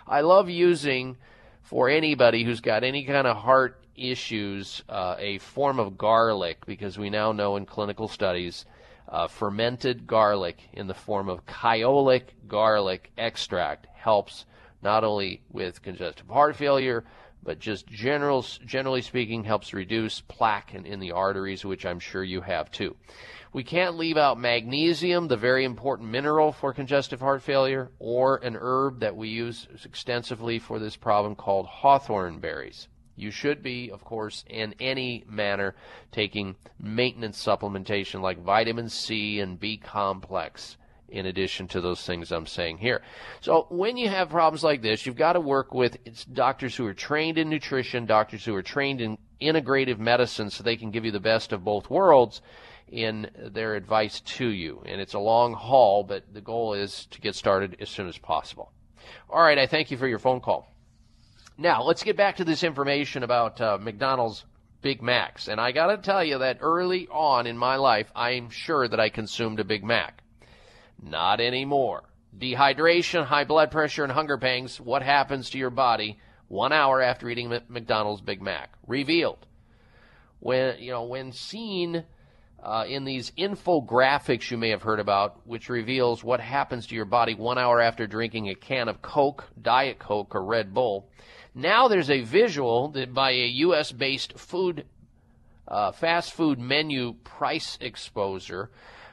I 0.07 0.21
love 0.21 0.49
using 0.49 1.17
for 1.61 1.87
anybody 1.87 2.43
who's 2.43 2.61
got 2.61 2.83
any 2.83 3.05
kind 3.05 3.27
of 3.27 3.37
heart 3.37 3.79
issues 3.95 4.81
uh, 4.89 5.15
a 5.19 5.37
form 5.37 5.79
of 5.79 5.97
garlic 5.97 6.65
because 6.65 6.97
we 6.97 7.09
now 7.09 7.31
know 7.31 7.57
in 7.57 7.65
clinical 7.65 8.07
studies 8.07 8.65
uh, 9.07 9.27
fermented 9.27 10.07
garlic 10.07 10.57
in 10.73 10.87
the 10.87 10.93
form 10.93 11.29
of 11.29 11.45
kyolic 11.45 12.23
garlic 12.47 13.11
extract 13.17 13.87
helps 13.93 14.45
not 14.81 15.03
only 15.03 15.41
with 15.51 15.81
congestive 15.81 16.27
heart 16.29 16.55
failure 16.55 17.03
but 17.43 17.59
just 17.59 17.87
general, 17.87 18.45
generally 18.65 19.01
speaking 19.01 19.43
helps 19.43 19.73
reduce 19.73 20.21
plaque 20.21 20.73
in, 20.73 20.85
in 20.85 20.99
the 20.99 21.11
arteries 21.11 21.65
which 21.65 21.85
i'm 21.85 21.99
sure 21.99 22.23
you 22.23 22.41
have 22.41 22.69
too 22.71 22.95
we 23.51 23.63
can't 23.63 23.97
leave 23.97 24.17
out 24.17 24.39
magnesium, 24.39 25.27
the 25.27 25.35
very 25.35 25.65
important 25.65 26.09
mineral 26.09 26.51
for 26.51 26.71
congestive 26.71 27.19
heart 27.19 27.41
failure, 27.41 27.89
or 27.97 28.37
an 28.37 28.55
herb 28.55 28.99
that 28.99 29.15
we 29.15 29.29
use 29.29 29.67
extensively 29.83 30.59
for 30.59 30.77
this 30.77 30.95
problem 30.95 31.35
called 31.35 31.65
hawthorn 31.65 32.39
berries. 32.39 32.87
You 33.15 33.31
should 33.31 33.63
be, 33.63 33.89
of 33.89 34.03
course, 34.05 34.45
in 34.47 34.75
any 34.79 35.25
manner 35.27 35.75
taking 36.11 36.55
maintenance 36.79 37.43
supplementation 37.43 38.21
like 38.21 38.37
vitamin 38.37 38.87
C 38.87 39.39
and 39.39 39.59
B 39.59 39.77
complex 39.77 40.77
in 41.11 41.25
addition 41.25 41.67
to 41.69 41.81
those 41.81 42.05
things 42.05 42.31
I'm 42.31 42.45
saying 42.45 42.77
here. 42.77 43.01
So 43.41 43.67
when 43.69 43.97
you 43.97 44.09
have 44.09 44.29
problems 44.29 44.63
like 44.63 44.81
this, 44.81 45.05
you've 45.05 45.15
got 45.15 45.33
to 45.33 45.39
work 45.39 45.73
with 45.73 45.97
doctors 46.33 46.75
who 46.75 46.85
are 46.85 46.93
trained 46.93 47.37
in 47.37 47.49
nutrition, 47.49 48.05
doctors 48.05 48.45
who 48.45 48.55
are 48.55 48.63
trained 48.63 49.01
in 49.01 49.17
integrative 49.41 49.99
medicine 49.99 50.49
so 50.49 50.63
they 50.63 50.77
can 50.77 50.91
give 50.91 51.05
you 51.05 51.11
the 51.11 51.19
best 51.19 51.53
of 51.53 51.63
both 51.63 51.89
worlds 51.89 52.41
in 52.87 53.29
their 53.37 53.75
advice 53.75 54.21
to 54.21 54.47
you. 54.47 54.81
And 54.85 54.99
it's 54.99 55.13
a 55.13 55.19
long 55.19 55.53
haul, 55.53 56.03
but 56.03 56.33
the 56.33 56.41
goal 56.41 56.73
is 56.73 57.07
to 57.11 57.21
get 57.21 57.35
started 57.35 57.77
as 57.79 57.89
soon 57.89 58.07
as 58.07 58.17
possible. 58.17 58.71
All 59.29 59.41
right, 59.41 59.57
I 59.57 59.67
thank 59.67 59.91
you 59.91 59.97
for 59.97 60.07
your 60.07 60.19
phone 60.19 60.41
call. 60.41 60.67
Now, 61.57 61.83
let's 61.83 62.03
get 62.03 62.15
back 62.17 62.37
to 62.37 62.45
this 62.45 62.63
information 62.63 63.23
about 63.23 63.59
uh, 63.59 63.77
McDonald's 63.79 64.45
Big 64.81 65.01
Macs. 65.01 65.47
And 65.47 65.59
I 65.59 65.71
got 65.71 65.87
to 65.87 65.97
tell 65.97 66.23
you 66.23 66.37
that 66.39 66.59
early 66.61 67.07
on 67.11 67.47
in 67.47 67.57
my 67.57 67.75
life, 67.75 68.09
I'm 68.15 68.49
sure 68.49 68.87
that 68.87 68.99
I 68.99 69.09
consumed 69.09 69.59
a 69.59 69.65
Big 69.65 69.83
Mac. 69.83 70.23
Not 71.01 71.39
anymore. 71.39 72.03
Dehydration, 72.37 73.25
high 73.25 73.43
blood 73.43 73.71
pressure, 73.71 74.03
and 74.03 74.11
hunger 74.11 74.37
pangs. 74.37 74.79
What 74.79 75.01
happens 75.01 75.49
to 75.51 75.57
your 75.57 75.69
body 75.69 76.19
one 76.47 76.71
hour 76.71 77.01
after 77.01 77.29
eating 77.29 77.49
McDonald's 77.67 78.21
Big 78.21 78.41
Mac? 78.41 78.71
Revealed. 78.87 79.45
When, 80.39 80.79
you 80.79 80.91
know, 80.91 81.03
when 81.03 81.31
seen 81.31 82.05
uh, 82.63 82.85
in 82.87 83.05
these 83.05 83.31
infographics 83.31 84.51
you 84.51 84.57
may 84.57 84.69
have 84.69 84.81
heard 84.81 84.99
about, 84.99 85.45
which 85.47 85.69
reveals 85.69 86.23
what 86.23 86.39
happens 86.39 86.87
to 86.87 86.95
your 86.95 87.05
body 87.05 87.33
one 87.33 87.57
hour 87.57 87.81
after 87.81 88.07
drinking 88.07 88.49
a 88.49 88.55
can 88.55 88.87
of 88.87 89.01
Coke, 89.01 89.49
Diet 89.61 89.99
Coke, 89.99 90.35
or 90.35 90.43
Red 90.43 90.73
Bull. 90.73 91.09
Now 91.55 91.87
there's 91.87 92.09
a 92.09 92.21
visual 92.21 92.89
that 92.89 93.13
by 93.13 93.31
a 93.31 93.47
U.S. 93.47 93.91
based 93.91 94.37
food, 94.37 94.85
uh, 95.67 95.91
fast 95.91 96.33
food 96.33 96.59
menu 96.59 97.13
price 97.23 97.77
exposure 97.81 98.69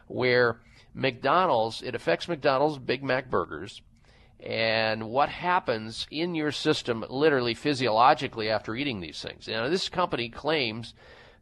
where 0.08 0.60
McDonald's, 0.96 1.82
it 1.82 1.94
affects 1.94 2.26
McDonald's 2.26 2.78
Big 2.78 3.04
Mac 3.04 3.30
burgers 3.30 3.82
and 4.40 5.08
what 5.10 5.28
happens 5.28 6.06
in 6.10 6.34
your 6.34 6.50
system 6.50 7.04
literally 7.10 7.52
physiologically 7.52 8.48
after 8.48 8.74
eating 8.74 9.00
these 9.00 9.20
things. 9.20 9.46
Now, 9.46 9.68
this 9.68 9.90
company 9.90 10.30
claims 10.30 10.94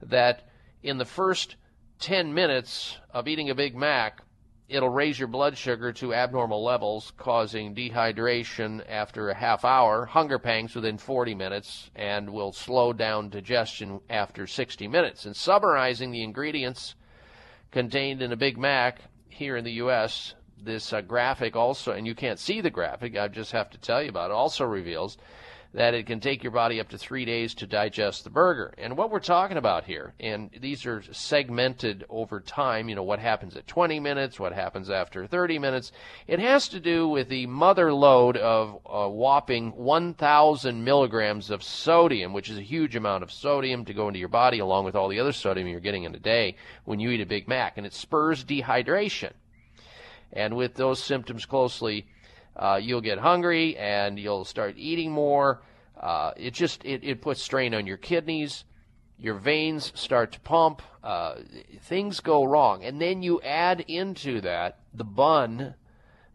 that 0.03 0.49
in 0.83 0.99
the 0.99 1.05
first 1.05 1.55
10 2.01 2.35
minutes 2.35 2.99
of 3.11 3.29
eating 3.29 3.49
a 3.49 3.55
Big 3.55 3.77
Mac, 3.77 4.23
it'll 4.69 4.91
raise 4.91 5.19
your 5.21 5.29
blood 5.29 5.57
sugar 5.57 5.93
to 5.93 6.15
abnormal 6.15 6.65
levels, 6.65 7.13
causing 7.17 7.77
dehydration 7.77 8.85
after 8.89 9.29
a 9.29 9.35
half 9.35 9.65
hour, 9.65 10.05
hunger 10.05 10.41
pangs 10.41 10.75
within 10.75 10.99
40 10.99 11.35
minutes, 11.35 11.91
and 11.95 12.31
will 12.31 12.53
slow 12.53 12.93
down 12.93 13.29
digestion 13.29 14.01
after 14.11 14.49
60 14.49 14.89
minutes. 14.89 15.27
And 15.27 15.37
summarizing 15.37 16.11
the 16.11 16.25
ingredients 16.25 16.97
contained 17.71 18.21
in 18.21 18.33
a 18.33 18.37
Big 18.37 18.59
Mac 18.59 19.01
here 19.35 19.57
in 19.57 19.65
the 19.65 19.73
U.S., 19.73 20.35
this 20.63 20.93
uh, 20.93 21.01
graphic 21.01 21.57
also, 21.57 21.93
and 21.93 22.07
you 22.07 22.15
can't 22.15 22.39
see 22.39 22.61
the 22.61 22.71
graphic, 22.71 23.19
I 23.19 23.29
just 23.29 23.53
have 23.53 23.71
to 23.71 23.79
tell 23.79 24.03
you 24.03 24.09
about 24.09 24.31
it, 24.31 24.35
also 24.35 24.65
reveals 24.65 25.19
that 25.75 25.93
it 25.93 26.07
can 26.07 26.21
take 26.21 26.45
your 26.45 26.53
body 26.53 26.79
up 26.79 26.89
to 26.89 26.97
three 26.97 27.25
days 27.25 27.53
to 27.53 27.67
digest 27.67 28.23
the 28.23 28.31
burger. 28.31 28.73
And 28.79 28.97
what 28.97 29.11
we're 29.11 29.19
talking 29.19 29.57
about 29.57 29.85
here, 29.85 30.15
and 30.21 30.49
these 30.61 30.87
are 30.87 31.03
segmented 31.13 32.05
over 32.09 32.39
time, 32.39 32.89
you 32.89 32.95
know, 32.95 33.03
what 33.03 33.19
happens 33.19 33.57
at 33.57 33.67
20 33.67 33.99
minutes, 33.99 34.39
what 34.39 34.53
happens 34.53 34.89
after 34.89 35.27
30 35.27 35.59
minutes, 35.59 35.91
it 36.29 36.39
has 36.39 36.69
to 36.69 36.79
do 36.79 37.09
with 37.09 37.29
the 37.29 37.47
mother 37.47 37.93
load 37.93 38.37
of 38.37 38.79
a 38.87 39.11
whopping 39.11 39.73
1,000 39.73 40.85
milligrams 40.85 41.51
of 41.51 41.65
sodium, 41.65 42.33
which 42.33 42.51
is 42.51 42.57
a 42.57 42.63
huge 42.63 42.95
amount 42.95 43.25
of 43.25 43.33
sodium 43.33 43.85
to 43.85 43.93
go 43.93 44.07
into 44.07 44.21
your 44.21 44.29
body, 44.29 44.61
along 44.61 44.85
with 44.85 44.95
all 44.95 45.09
the 45.09 45.19
other 45.19 45.33
sodium 45.33 45.67
you're 45.67 45.81
getting 45.81 46.05
in 46.05 46.15
a 46.15 46.21
day 46.21 46.55
when 46.85 47.01
you 47.01 47.11
eat 47.11 47.21
a 47.21 47.27
Big 47.27 47.49
Mac. 47.49 47.77
And 47.77 47.85
it 47.85 47.95
spurs 47.95 48.45
dehydration. 48.45 49.33
And 50.33 50.57
with 50.57 50.75
those 50.75 51.03
symptoms 51.03 51.47
closely, 51.47 52.07
uh, 52.57 52.79
you'll 52.83 53.01
get 53.01 53.19
hungry 53.19 53.77
and 53.77 54.19
you'll 54.19 54.45
start 54.45 54.75
eating 54.77 55.11
more. 55.11 55.63
Uh, 56.01 56.33
it 56.37 56.53
just 56.53 56.85
it, 56.85 57.03
it 57.05 57.23
puts 57.23 57.43
strain 57.43 57.75
on 57.75 57.87
your 57.87 57.97
kidneys. 57.97 58.65
Your 59.19 59.35
veins 59.35 59.93
start 59.95 60.33
to 60.33 60.41
pump. 60.41 60.83
Uh, 61.03 61.37
things 61.83 62.21
go 62.21 62.45
wrong, 62.45 62.85
and 62.85 63.01
then 63.01 63.23
you 63.23 63.41
add 63.43 63.81
into 63.89 64.41
that 64.41 64.79
the 64.93 65.05
bun 65.05 65.75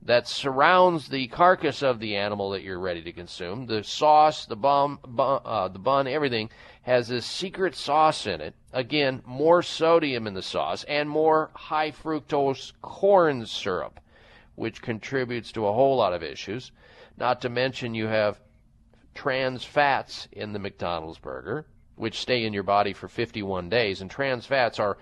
that 0.01 0.28
surrounds 0.28 1.09
the 1.09 1.28
carcass 1.28 1.84
of 1.84 1.99
the 1.99 2.15
animal 2.15 2.51
that 2.51 2.63
you're 2.63 2.80
ready 2.80 3.01
to 3.01 3.11
consume. 3.11 3.65
The 3.65 3.84
sauce, 3.84 4.45
the 4.45 4.55
bun, 4.55 4.97
bun 5.05 5.41
uh, 5.43 5.67
the 5.67 5.80
bun, 5.80 6.07
everything 6.07 6.49
has 6.84 7.09
this 7.09 7.26
secret 7.26 7.76
sauce 7.76 8.26
in 8.26 8.39
it. 8.39 8.55
Again, 8.72 9.22
more 9.26 9.61
sodium 9.61 10.26
in 10.26 10.34
the 10.34 10.41
sauce 10.41 10.84
and 10.86 11.09
more 11.09 11.51
high 11.53 11.91
fructose 11.91 12.72
corn 12.82 13.45
syrup, 13.45 13.99
which 14.60 14.82
contributes 14.82 15.53
to 15.53 15.66
a 15.66 15.72
whole 15.72 15.95
lot 15.95 16.14
of 16.14 16.22
issues. 16.22 16.72
Not 17.18 17.41
to 17.41 17.49
mention 17.49 17.95
you 17.95 18.07
have 18.07 18.41
trans 19.16 19.64
fats 19.64 20.28
in 20.34 20.51
the 20.51 20.60
McDonald's 20.60 21.18
burger, 21.18 21.66
which 21.95 22.20
stay 22.20 22.43
in 22.43 22.51
your 22.51 22.64
body 22.64 22.91
for 22.91 23.07
51 23.07 23.70
days. 23.70 24.01
And 24.01 24.12
trans 24.12 24.45
fats 24.45 24.78
are 24.78 24.97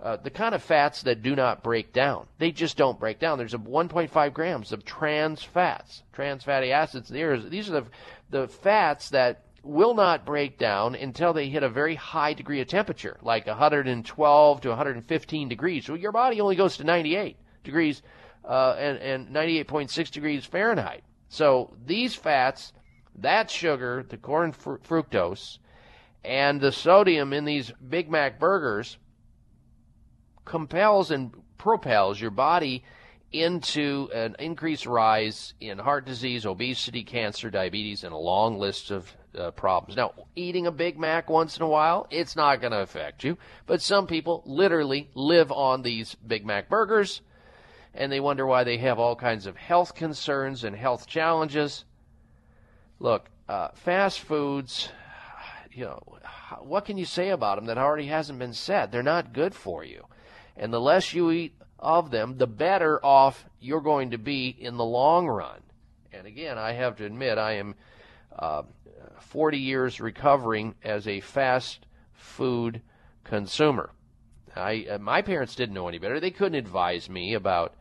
uh, 0.00 0.16
the 0.16 0.30
kind 0.30 0.54
of 0.54 0.62
fats 0.62 1.02
that 1.02 1.22
do 1.22 1.34
not 1.34 1.64
break 1.64 1.92
down. 1.92 2.26
They 2.38 2.52
just 2.52 2.76
don't 2.76 3.00
break 3.00 3.18
down. 3.18 3.36
There's 3.36 3.52
a 3.52 3.58
1.5 3.58 4.32
grams 4.32 4.70
of 4.72 4.84
trans 4.84 5.42
fats, 5.42 6.04
trans 6.12 6.44
fatty 6.44 6.70
acids. 6.70 7.08
These 7.08 7.68
are 7.68 7.80
the, 7.80 7.86
the 8.30 8.48
fats 8.48 9.10
that 9.10 9.42
will 9.64 9.94
not 9.94 10.24
break 10.24 10.56
down 10.56 10.94
until 10.94 11.32
they 11.32 11.48
hit 11.48 11.64
a 11.64 11.68
very 11.68 11.96
high 11.96 12.32
degree 12.32 12.60
of 12.60 12.68
temperature, 12.68 13.18
like 13.22 13.48
112 13.48 14.60
to 14.60 14.68
115 14.68 15.48
degrees. 15.48 15.84
So 15.84 15.94
your 15.94 16.12
body 16.12 16.40
only 16.40 16.56
goes 16.56 16.76
to 16.76 16.84
98 16.84 17.36
degrees 17.64 18.02
uh, 18.50 18.74
and, 18.78 18.98
and 18.98 19.34
98.6 19.34 20.10
degrees 20.10 20.44
Fahrenheit. 20.44 21.04
So 21.28 21.74
these 21.86 22.14
fats, 22.14 22.72
that 23.20 23.50
sugar, 23.50 24.04
the 24.06 24.16
corn 24.18 24.52
fr- 24.52 24.76
fructose, 24.86 25.58
and 26.24 26.60
the 26.60 26.72
sodium 26.72 27.32
in 27.32 27.46
these 27.46 27.72
Big 27.88 28.10
Mac 28.10 28.38
burgers– 28.38 28.98
compels 30.50 31.12
and 31.12 31.32
propels 31.58 32.20
your 32.20 32.32
body 32.32 32.82
into 33.32 34.08
an 34.12 34.34
increased 34.40 34.86
rise 34.86 35.54
in 35.60 35.78
heart 35.78 36.04
disease, 36.04 36.44
obesity, 36.44 37.04
cancer, 37.04 37.48
diabetes, 37.50 38.02
and 38.02 38.12
a 38.12 38.18
long 38.18 38.58
list 38.58 38.90
of 38.90 39.16
uh, 39.38 39.52
problems. 39.52 39.96
Now, 39.96 40.12
eating 40.34 40.66
a 40.66 40.72
Big 40.72 40.98
Mac 40.98 41.30
once 41.30 41.56
in 41.56 41.62
a 41.62 41.68
while, 41.68 42.08
it's 42.10 42.34
not 42.34 42.60
going 42.60 42.72
to 42.72 42.80
affect 42.80 43.22
you, 43.22 43.38
but 43.66 43.80
some 43.80 44.08
people 44.08 44.42
literally 44.44 45.08
live 45.14 45.52
on 45.52 45.82
these 45.82 46.16
Big 46.16 46.44
Mac 46.44 46.68
burgers 46.68 47.20
and 47.94 48.10
they 48.10 48.20
wonder 48.20 48.46
why 48.46 48.64
they 48.64 48.78
have 48.78 48.98
all 48.98 49.16
kinds 49.16 49.46
of 49.46 49.56
health 49.56 49.94
concerns 49.94 50.64
and 50.64 50.76
health 50.76 51.06
challenges. 51.06 51.84
Look, 52.98 53.28
uh, 53.48 53.68
fast 53.74 54.20
foods, 54.20 54.90
you 55.72 55.84
know, 55.84 56.00
what 56.60 56.84
can 56.84 56.98
you 56.98 57.04
say 57.04 57.30
about 57.30 57.56
them 57.56 57.66
that 57.66 57.78
already 57.78 58.06
hasn't 58.06 58.38
been 58.38 58.52
said? 58.52 58.92
They're 58.92 59.02
not 59.02 59.32
good 59.32 59.54
for 59.54 59.84
you. 59.84 60.06
And 60.56 60.72
the 60.72 60.80
less 60.80 61.12
you 61.14 61.30
eat 61.30 61.54
of 61.78 62.10
them, 62.10 62.36
the 62.36 62.46
better 62.46 63.04
off 63.04 63.44
you're 63.60 63.80
going 63.80 64.10
to 64.10 64.18
be 64.18 64.48
in 64.48 64.76
the 64.76 64.84
long 64.84 65.26
run. 65.26 65.60
And 66.12 66.26
again, 66.26 66.58
I 66.58 66.72
have 66.72 66.96
to 66.96 67.04
admit, 67.04 67.38
I 67.38 67.54
am 67.54 67.74
uh, 68.38 68.62
40 69.20 69.58
years 69.58 70.00
recovering 70.00 70.74
as 70.82 71.06
a 71.06 71.20
fast 71.20 71.86
food 72.12 72.82
consumer. 73.24 73.90
I, 74.54 74.86
uh, 74.90 74.98
my 74.98 75.22
parents 75.22 75.54
didn't 75.54 75.74
know 75.74 75.88
any 75.88 75.98
better. 75.98 76.20
They 76.20 76.30
couldn't 76.30 76.58
advise 76.58 77.08
me 77.08 77.34
about 77.34 77.74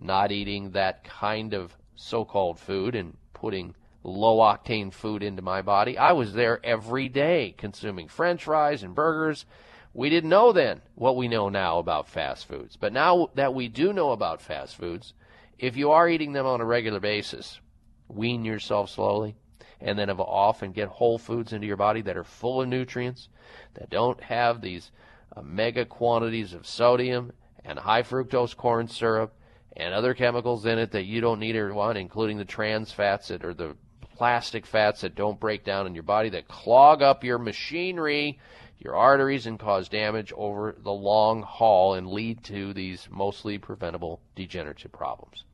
not 0.00 0.32
eating 0.32 0.70
that 0.70 1.04
kind 1.04 1.54
of 1.54 1.76
so 1.94 2.24
called 2.24 2.58
food 2.58 2.94
and 2.94 3.16
putting 3.32 3.74
low 4.02 4.38
octane 4.38 4.92
food 4.92 5.22
into 5.22 5.42
my 5.42 5.62
body. 5.62 5.96
I 5.96 6.12
was 6.12 6.34
there 6.34 6.60
every 6.64 7.08
day 7.08 7.54
consuming 7.56 8.08
french 8.08 8.44
fries 8.44 8.82
and 8.82 8.94
burgers 8.94 9.46
we 9.94 10.10
didn't 10.10 10.30
know 10.30 10.52
then 10.52 10.82
what 10.96 11.16
we 11.16 11.28
know 11.28 11.48
now 11.48 11.78
about 11.78 12.08
fast 12.08 12.46
foods. 12.48 12.76
But 12.76 12.92
now 12.92 13.30
that 13.36 13.54
we 13.54 13.68
do 13.68 13.92
know 13.92 14.10
about 14.10 14.42
fast 14.42 14.76
foods, 14.76 15.14
if 15.56 15.76
you 15.76 15.92
are 15.92 16.08
eating 16.08 16.32
them 16.32 16.46
on 16.46 16.60
a 16.60 16.64
regular 16.64 16.98
basis, 16.98 17.60
wean 18.08 18.44
yourself 18.44 18.90
slowly 18.90 19.36
and 19.80 19.96
then 19.96 20.10
off 20.10 20.62
and 20.62 20.74
get 20.74 20.88
whole 20.88 21.18
foods 21.18 21.52
into 21.52 21.66
your 21.66 21.76
body 21.76 22.02
that 22.02 22.16
are 22.16 22.24
full 22.24 22.60
of 22.60 22.68
nutrients, 22.68 23.28
that 23.74 23.88
don't 23.88 24.20
have 24.20 24.60
these 24.60 24.90
uh, 25.36 25.42
mega 25.42 25.84
quantities 25.84 26.52
of 26.52 26.66
sodium 26.66 27.32
and 27.64 27.78
high 27.78 28.02
fructose 28.02 28.56
corn 28.56 28.88
syrup 28.88 29.32
and 29.76 29.92
other 29.94 30.14
chemicals 30.14 30.66
in 30.66 30.78
it 30.78 30.92
that 30.92 31.04
you 31.04 31.20
don't 31.20 31.40
need 31.40 31.56
or 31.56 31.74
want, 31.74 31.98
including 31.98 32.38
the 32.38 32.44
trans 32.44 32.92
fats 32.92 33.28
that 33.28 33.44
are 33.44 33.54
the 33.54 33.76
plastic 34.16 34.64
fats 34.64 35.00
that 35.00 35.14
don't 35.14 35.40
break 35.40 35.64
down 35.64 35.86
in 35.86 35.94
your 35.94 36.04
body 36.04 36.28
that 36.28 36.46
clog 36.46 37.02
up 37.02 37.24
your 37.24 37.38
machinery 37.38 38.38
your 38.78 38.94
arteries 38.94 39.46
and 39.46 39.58
cause 39.58 39.88
damage 39.88 40.32
over 40.36 40.76
the 40.82 40.92
long 40.92 41.42
haul 41.42 41.94
and 41.94 42.06
lead 42.06 42.44
to 42.44 42.72
these 42.74 43.08
mostly 43.10 43.56
preventable 43.56 44.20
degenerative 44.36 44.92
problems. 44.92 45.44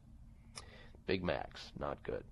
Big 1.07 1.25
Macs, 1.25 1.73
not 1.79 2.01
good. 2.03 2.23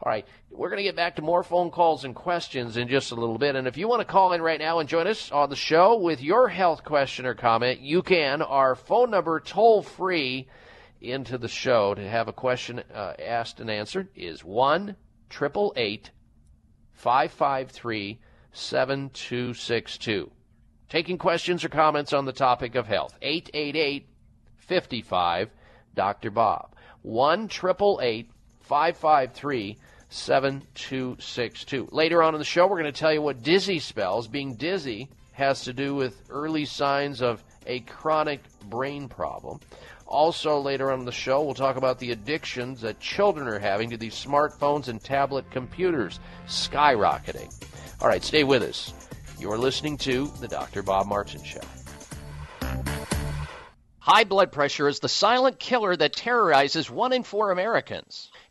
All 0.00 0.10
right, 0.10 0.26
we're 0.50 0.68
going 0.68 0.78
to 0.78 0.82
get 0.82 0.96
back 0.96 1.16
to 1.16 1.22
more 1.22 1.42
phone 1.42 1.70
calls 1.70 2.04
and 2.04 2.14
questions 2.14 2.76
in 2.76 2.88
just 2.88 3.10
a 3.10 3.14
little 3.14 3.38
bit. 3.38 3.56
And 3.56 3.66
if 3.66 3.78
you 3.78 3.88
want 3.88 4.00
to 4.00 4.12
call 4.12 4.32
in 4.32 4.42
right 4.42 4.60
now 4.60 4.78
and 4.78 4.88
join 4.88 5.06
us 5.06 5.30
on 5.30 5.48
the 5.48 5.56
show 5.56 5.98
with 5.98 6.20
your 6.20 6.48
health 6.48 6.84
question 6.84 7.24
or 7.24 7.34
comment, 7.34 7.80
you 7.80 8.02
can. 8.02 8.42
Our 8.42 8.74
phone 8.74 9.10
number, 9.10 9.40
toll 9.40 9.82
free 9.82 10.48
into 11.00 11.38
the 11.38 11.48
show 11.48 11.94
to 11.94 12.08
have 12.08 12.28
a 12.28 12.32
question 12.32 12.82
uh, 12.94 13.14
asked 13.18 13.60
and 13.60 13.70
answered, 13.70 14.08
is 14.14 14.44
1 14.44 14.94
553 16.94 18.20
7262 18.52 20.30
taking 20.88 21.18
questions 21.18 21.64
or 21.64 21.68
comments 21.68 22.12
on 22.12 22.24
the 22.24 22.32
topic 22.32 22.74
of 22.74 22.86
health. 22.86 23.16
888 23.22 24.08
55 24.58 25.50
Dr. 25.94 26.30
Bob. 26.30 26.74
1 27.02 27.48
553 27.48 29.78
7262. 30.08 31.88
Later 31.90 32.22
on 32.22 32.34
in 32.34 32.38
the 32.38 32.44
show, 32.44 32.66
we're 32.66 32.80
going 32.80 32.92
to 32.92 32.98
tell 32.98 33.12
you 33.12 33.22
what 33.22 33.42
dizzy 33.42 33.78
spells, 33.78 34.28
being 34.28 34.54
dizzy, 34.54 35.08
has 35.32 35.64
to 35.64 35.72
do 35.72 35.94
with 35.94 36.22
early 36.30 36.64
signs 36.64 37.20
of 37.20 37.42
a 37.66 37.80
chronic 37.80 38.40
brain 38.68 39.08
problem. 39.08 39.60
Also, 40.06 40.60
later 40.60 40.92
on 40.92 41.04
the 41.04 41.12
show, 41.12 41.42
we'll 41.42 41.54
talk 41.54 41.76
about 41.76 41.98
the 41.98 42.12
addictions 42.12 42.80
that 42.80 43.00
children 43.00 43.48
are 43.48 43.58
having 43.58 43.90
to 43.90 43.96
these 43.96 44.14
smartphones 44.14 44.86
and 44.86 45.02
tablet 45.02 45.50
computers 45.50 46.20
skyrocketing. 46.46 47.52
All 48.00 48.08
right, 48.08 48.22
stay 48.22 48.44
with 48.44 48.62
us. 48.62 48.94
You're 49.38 49.58
listening 49.58 49.98
to 49.98 50.28
The 50.40 50.48
Dr. 50.48 50.82
Bob 50.82 51.06
Martin 51.08 51.42
Show. 51.42 51.60
High 53.98 54.22
blood 54.22 54.52
pressure 54.52 54.86
is 54.86 55.00
the 55.00 55.08
silent 55.08 55.58
killer 55.58 55.96
that 55.96 56.12
terrorizes 56.12 56.88
one 56.88 57.12
in 57.12 57.24
four 57.24 57.50
Americans. 57.50 58.30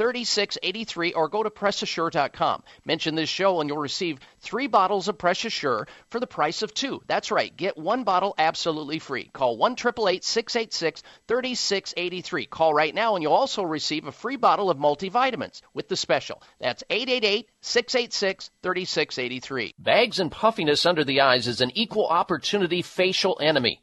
3683 0.00 1.12
or 1.12 1.28
go 1.28 1.42
to 1.42 1.50
PressAssure.com. 1.50 2.62
Mention 2.86 3.16
this 3.16 3.28
show 3.28 3.60
and 3.60 3.68
you'll 3.68 3.76
receive 3.76 4.18
three 4.40 4.66
bottles 4.66 5.08
of 5.08 5.18
Press 5.18 5.44
Assure 5.44 5.86
for 6.08 6.18
the 6.18 6.26
price 6.26 6.62
of 6.62 6.72
two. 6.72 7.02
That's 7.06 7.30
right, 7.30 7.54
get 7.54 7.76
one 7.76 8.04
bottle 8.04 8.34
absolutely 8.38 8.98
free. 8.98 9.28
Call 9.34 9.58
1 9.58 9.76
686 9.76 11.02
3683. 11.28 12.46
Call 12.46 12.72
right 12.72 12.94
now 12.94 13.14
and 13.14 13.22
you'll 13.22 13.34
also 13.34 13.62
receive 13.62 14.06
a 14.06 14.12
free 14.12 14.36
bottle 14.36 14.70
of 14.70 14.78
multivitamins 14.78 15.60
with 15.74 15.88
the 15.88 15.96
special. 15.96 16.42
That's 16.58 16.82
888 16.88 17.50
686 17.60 18.50
3683. 18.62 19.74
Bags 19.78 20.18
and 20.18 20.32
puffiness 20.32 20.86
under 20.86 21.04
the 21.04 21.20
eyes 21.20 21.46
is 21.46 21.60
an 21.60 21.72
equal 21.74 22.06
opportunity 22.06 22.80
facial 22.80 23.36
enemy. 23.38 23.82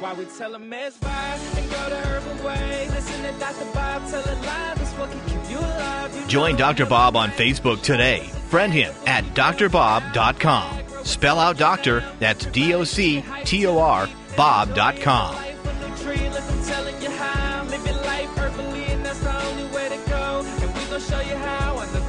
Why 0.00 0.14
we 0.14 0.24
tell 0.36 0.52
them 0.52 0.72
it's 0.72 0.96
fine 0.96 1.38
and 1.56 1.70
go 1.70 1.88
the 1.88 1.96
herbal 1.96 2.46
way. 2.46 2.88
Listen 2.90 3.22
to 3.22 3.38
Dr. 3.38 3.64
Bob 3.72 4.06
tell 4.08 4.20
it 4.20 4.46
live. 4.46 4.80
It's 4.80 4.92
what 4.92 5.10
can 5.10 5.20
keep 5.26 5.50
you 5.50 5.58
alive. 5.58 6.16
You 6.16 6.26
Join 6.26 6.56
Dr. 6.56 6.86
Bob 6.86 7.16
on 7.16 7.30
Facebook 7.30 7.82
today. 7.82 8.20
Friend 8.48 8.72
him 8.72 8.94
at 9.06 9.24
drbob.com. 9.34 10.82
Spell 11.04 11.38
out 11.38 11.56
doctor, 11.56 12.04
that's 12.18 12.46
D 12.46 12.74
O 12.74 12.84
C 12.84 13.24
T 13.44 13.66
O 13.66 13.78
R, 13.78 14.08
Bob.com. 14.36 15.55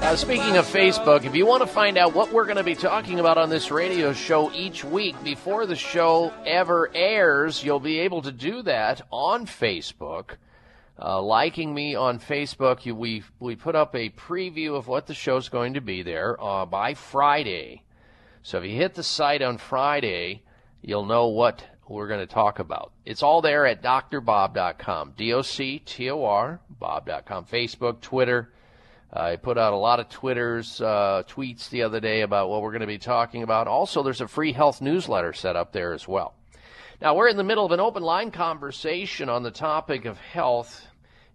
Uh, 0.07 0.15
speaking 0.15 0.55
of 0.55 0.65
Facebook, 0.65 1.25
if 1.25 1.35
you 1.35 1.45
want 1.45 1.61
to 1.61 1.67
find 1.67 1.97
out 1.97 2.15
what 2.15 2.31
we're 2.31 2.45
going 2.45 2.55
to 2.55 2.63
be 2.63 2.75
talking 2.75 3.19
about 3.19 3.38
on 3.38 3.49
this 3.49 3.69
radio 3.71 4.13
show 4.13 4.49
each 4.53 4.81
week 4.81 5.21
before 5.21 5.65
the 5.65 5.75
show 5.75 6.34
ever 6.45 6.89
airs, 6.95 7.61
you'll 7.61 7.81
be 7.81 7.99
able 7.99 8.21
to 8.21 8.31
do 8.31 8.61
that 8.61 9.01
on 9.11 9.45
Facebook. 9.45 10.38
Uh, 10.97 11.21
liking 11.21 11.73
me 11.73 11.93
on 11.93 12.19
Facebook, 12.19 12.85
you, 12.85 12.95
we 12.95 13.21
we 13.41 13.57
put 13.57 13.75
up 13.75 13.93
a 13.95 14.09
preview 14.11 14.77
of 14.77 14.88
what 14.88 15.07
the 15.07 15.13
show's 15.13 15.49
going 15.49 15.73
to 15.73 15.81
be 15.81 16.03
there 16.03 16.41
uh, 16.41 16.65
by 16.65 16.93
Friday. 16.93 17.84
So 18.43 18.59
if 18.59 18.63
you 18.63 18.77
hit 18.77 18.93
the 18.93 19.03
site 19.03 19.41
on 19.41 19.57
Friday, 19.57 20.41
you'll 20.81 21.05
know 21.05 21.27
what 21.27 21.65
we're 21.89 22.07
going 22.07 22.25
to 22.25 22.34
talk 22.34 22.59
about. 22.59 22.93
It's 23.03 23.23
all 23.23 23.41
there 23.41 23.65
at 23.65 23.84
drbob.com. 23.84 25.15
D 25.17 25.34
O 25.34 25.41
C 25.41 25.79
T 25.79 26.09
O 26.09 26.23
R, 26.23 26.61
bob.com. 26.69 27.43
Facebook, 27.43 27.99
Twitter. 27.99 28.53
I 29.11 29.38
put 29.38 29.57
out 29.57 29.73
a 29.73 29.77
lot 29.77 29.99
of 29.99 30.09
Twitter's 30.09 30.81
uh, 30.81 31.23
tweets 31.27 31.69
the 31.69 31.84
other 31.84 31.99
day 31.99 32.21
about 32.21 32.49
what 32.49 32.61
we're 32.61 32.71
going 32.71 32.81
to 32.81 32.88
be 32.88 32.97
talking 32.97 33.41
about. 33.41 33.67
Also, 33.67 34.03
there's 34.03 34.21
a 34.21 34.27
free 34.27 34.51
health 34.51 34.81
newsletter 34.81 35.31
set 35.31 35.55
up 35.55 35.71
there 35.71 35.93
as 35.93 36.07
well. 36.07 36.35
Now, 37.01 37.15
we're 37.15 37.29
in 37.29 37.38
the 37.38 37.43
middle 37.43 37.65
of 37.65 37.71
an 37.71 37.79
open 37.79 38.03
line 38.03 38.31
conversation 38.31 39.29
on 39.29 39.43
the 39.43 39.51
topic 39.51 40.05
of 40.05 40.17
health. 40.17 40.85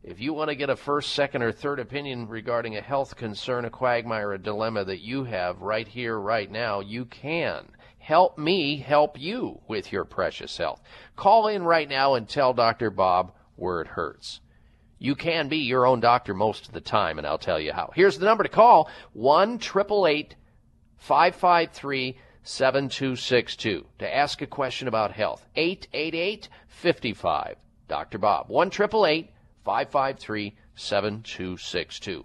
If 0.03 0.21
you 0.21 0.35
want 0.35 0.51
to 0.51 0.57
get 0.57 0.71
a 0.71 0.77
first, 0.77 1.13
second, 1.15 1.43
or 1.43 1.53
third 1.53 1.79
opinion 1.79 2.29
regarding 2.29 2.77
a 2.77 2.83
health 2.83 3.17
concern, 3.17 3.65
a 3.65 3.71
quagmire, 3.71 4.33
a 4.33 4.39
dilemma 4.39 4.85
that 4.85 5.01
you 5.01 5.25
have 5.25 5.63
right 5.63 5.87
here, 5.87 6.19
right 6.19 6.51
now, 6.51 6.81
you 6.81 7.05
can. 7.05 7.69
Help 7.99 8.37
me 8.37 8.79
help 8.79 9.19
you 9.19 9.61
with 9.69 9.93
your 9.93 10.05
precious 10.05 10.57
health. 10.57 10.83
Call 11.15 11.47
in 11.47 11.63
right 11.63 11.89
now 11.89 12.15
and 12.15 12.29
tell 12.29 12.53
Dr. 12.53 12.91
Bob 12.91 13.33
where 13.55 13.81
it 13.81 13.87
hurts. 13.87 14.41
You 15.03 15.15
can 15.17 15.49
be 15.49 15.59
your 15.59 15.85
own 15.85 15.99
doctor 15.99 16.33
most 16.33 16.69
of 16.69 16.75
the 16.75 16.81
time, 16.81 17.19
and 17.19 17.27
I'll 17.27 17.37
tell 17.37 17.59
you 17.59 17.73
how. 17.73 17.91
Here's 17.93 18.19
the 18.19 18.25
number 18.25 18.45
to 18.45 18.49
call 18.49 18.89
1 19.15 19.59
553 19.59 22.17
7262 22.45 23.85
to 23.99 24.17
ask 24.17 24.43
a 24.43 24.47
question 24.47 24.87
about 24.87 25.11
health. 25.11 25.45
888 25.57 26.49
55 26.69 27.57
Dr. 27.89 28.19
Bob. 28.19 28.49
1 28.49 28.71
553 28.71 30.55
7262. 30.77 32.25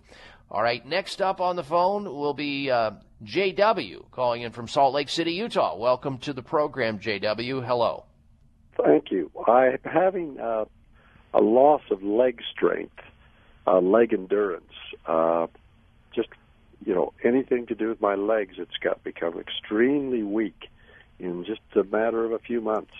All 0.51 0.61
right, 0.61 0.85
next 0.85 1.19
up 1.19 1.41
on 1.41 1.55
the 1.55 1.63
phone 1.63 2.03
will 2.03 2.35
be 2.35 2.69
uh, 2.69 2.91
JW 3.23 4.11
calling 4.11 4.43
in 4.43 4.51
from 4.51 4.67
Salt 4.67 4.93
Lake 4.93 5.09
City, 5.09 5.31
Utah. 5.31 5.75
Welcome 5.75 6.19
to 6.19 6.31
the 6.31 6.43
program, 6.43 6.99
JW. 6.99 7.65
Hello. 7.65 8.05
Thank 8.85 9.09
you. 9.09 9.31
I'm 9.47 9.79
having 9.83 10.39
uh, 10.39 10.65
a 11.33 11.41
loss 11.41 11.81
of 11.91 12.03
leg 12.03 12.41
strength, 12.51 12.99
uh, 13.65 13.79
leg 13.79 14.13
endurance. 14.13 14.73
Uh, 15.05 15.47
just 16.13 16.29
you 16.85 16.93
know, 16.93 17.13
anything 17.23 17.65
to 17.67 17.75
do 17.75 17.89
with 17.89 18.01
my 18.01 18.15
legs, 18.15 18.55
it's 18.57 18.77
got 18.81 19.03
become 19.03 19.39
extremely 19.39 20.23
weak 20.23 20.69
in 21.19 21.43
just 21.45 21.61
a 21.75 21.83
matter 21.83 22.23
of 22.23 22.31
a 22.31 22.39
few 22.39 22.61
months. 22.61 22.93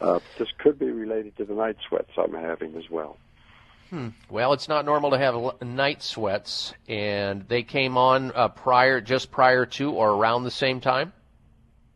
Uh, 0.00 0.20
this 0.38 0.48
could 0.58 0.78
be 0.78 0.90
related 0.90 1.36
to 1.38 1.44
the 1.44 1.54
night 1.54 1.76
sweats 1.88 2.10
I'm 2.18 2.34
having 2.34 2.76
as 2.76 2.90
well. 2.90 3.16
Hmm. 3.90 4.08
Well, 4.28 4.52
it's 4.52 4.68
not 4.68 4.84
normal 4.84 5.10
to 5.12 5.18
have 5.18 5.62
night 5.62 6.02
sweats, 6.02 6.74
and 6.88 7.46
they 7.48 7.62
came 7.62 7.96
on 7.96 8.32
uh, 8.34 8.48
prior, 8.48 9.00
just 9.00 9.30
prior 9.30 9.64
to 9.64 9.92
or 9.92 10.10
around 10.10 10.44
the 10.44 10.50
same 10.50 10.80
time. 10.80 11.12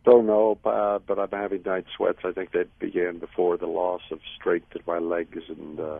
Don't 0.05 0.27
know, 0.27 0.59
uh, 0.65 0.99
but 1.07 1.19
I'm 1.19 1.31
having 1.31 1.63
night 1.63 1.85
sweats. 1.95 2.21
I 2.25 2.33
think 2.33 2.53
that 2.53 2.79
began 2.79 3.19
before 3.19 3.59
the 3.59 3.67
loss 3.67 4.01
of 4.11 4.21
strength 4.39 4.75
in 4.75 4.83
my 4.87 4.99
legs 4.99 5.43
and 5.49 5.79
uh, 5.79 5.99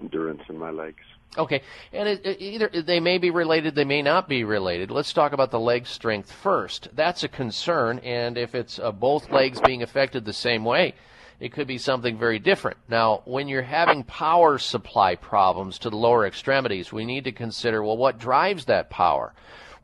endurance 0.00 0.42
in 0.48 0.58
my 0.58 0.70
legs. 0.70 1.02
Okay, 1.36 1.62
and 1.92 2.08
it, 2.08 2.24
it, 2.24 2.40
either 2.40 2.68
they 2.68 3.00
may 3.00 3.18
be 3.18 3.30
related, 3.30 3.74
they 3.74 3.84
may 3.84 4.00
not 4.00 4.28
be 4.28 4.44
related. 4.44 4.90
Let's 4.90 5.12
talk 5.12 5.32
about 5.32 5.50
the 5.50 5.60
leg 5.60 5.86
strength 5.86 6.32
first. 6.32 6.88
That's 6.94 7.24
a 7.24 7.28
concern, 7.28 7.98
and 7.98 8.38
if 8.38 8.54
it's 8.54 8.78
uh, 8.78 8.92
both 8.92 9.30
legs 9.30 9.60
being 9.60 9.82
affected 9.82 10.24
the 10.24 10.32
same 10.32 10.64
way, 10.64 10.94
it 11.38 11.52
could 11.52 11.66
be 11.66 11.78
something 11.78 12.16
very 12.16 12.38
different. 12.38 12.78
Now, 12.88 13.22
when 13.26 13.48
you're 13.48 13.62
having 13.62 14.04
power 14.04 14.56
supply 14.56 15.16
problems 15.16 15.78
to 15.80 15.90
the 15.90 15.96
lower 15.96 16.26
extremities, 16.26 16.92
we 16.92 17.04
need 17.04 17.24
to 17.24 17.32
consider 17.32 17.82
well, 17.82 17.96
what 17.96 18.18
drives 18.18 18.66
that 18.66 18.88
power? 18.88 19.34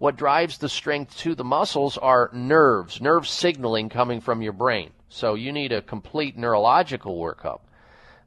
What 0.02 0.16
drives 0.16 0.58
the 0.58 0.68
strength 0.68 1.16
to 1.18 1.36
the 1.36 1.44
muscles 1.44 1.96
are 1.96 2.28
nerves, 2.32 3.00
nerve 3.00 3.28
signaling 3.28 3.88
coming 3.88 4.20
from 4.20 4.42
your 4.42 4.52
brain. 4.52 4.90
So 5.08 5.34
you 5.34 5.52
need 5.52 5.70
a 5.70 5.80
complete 5.80 6.36
neurological 6.36 7.16
workup. 7.16 7.60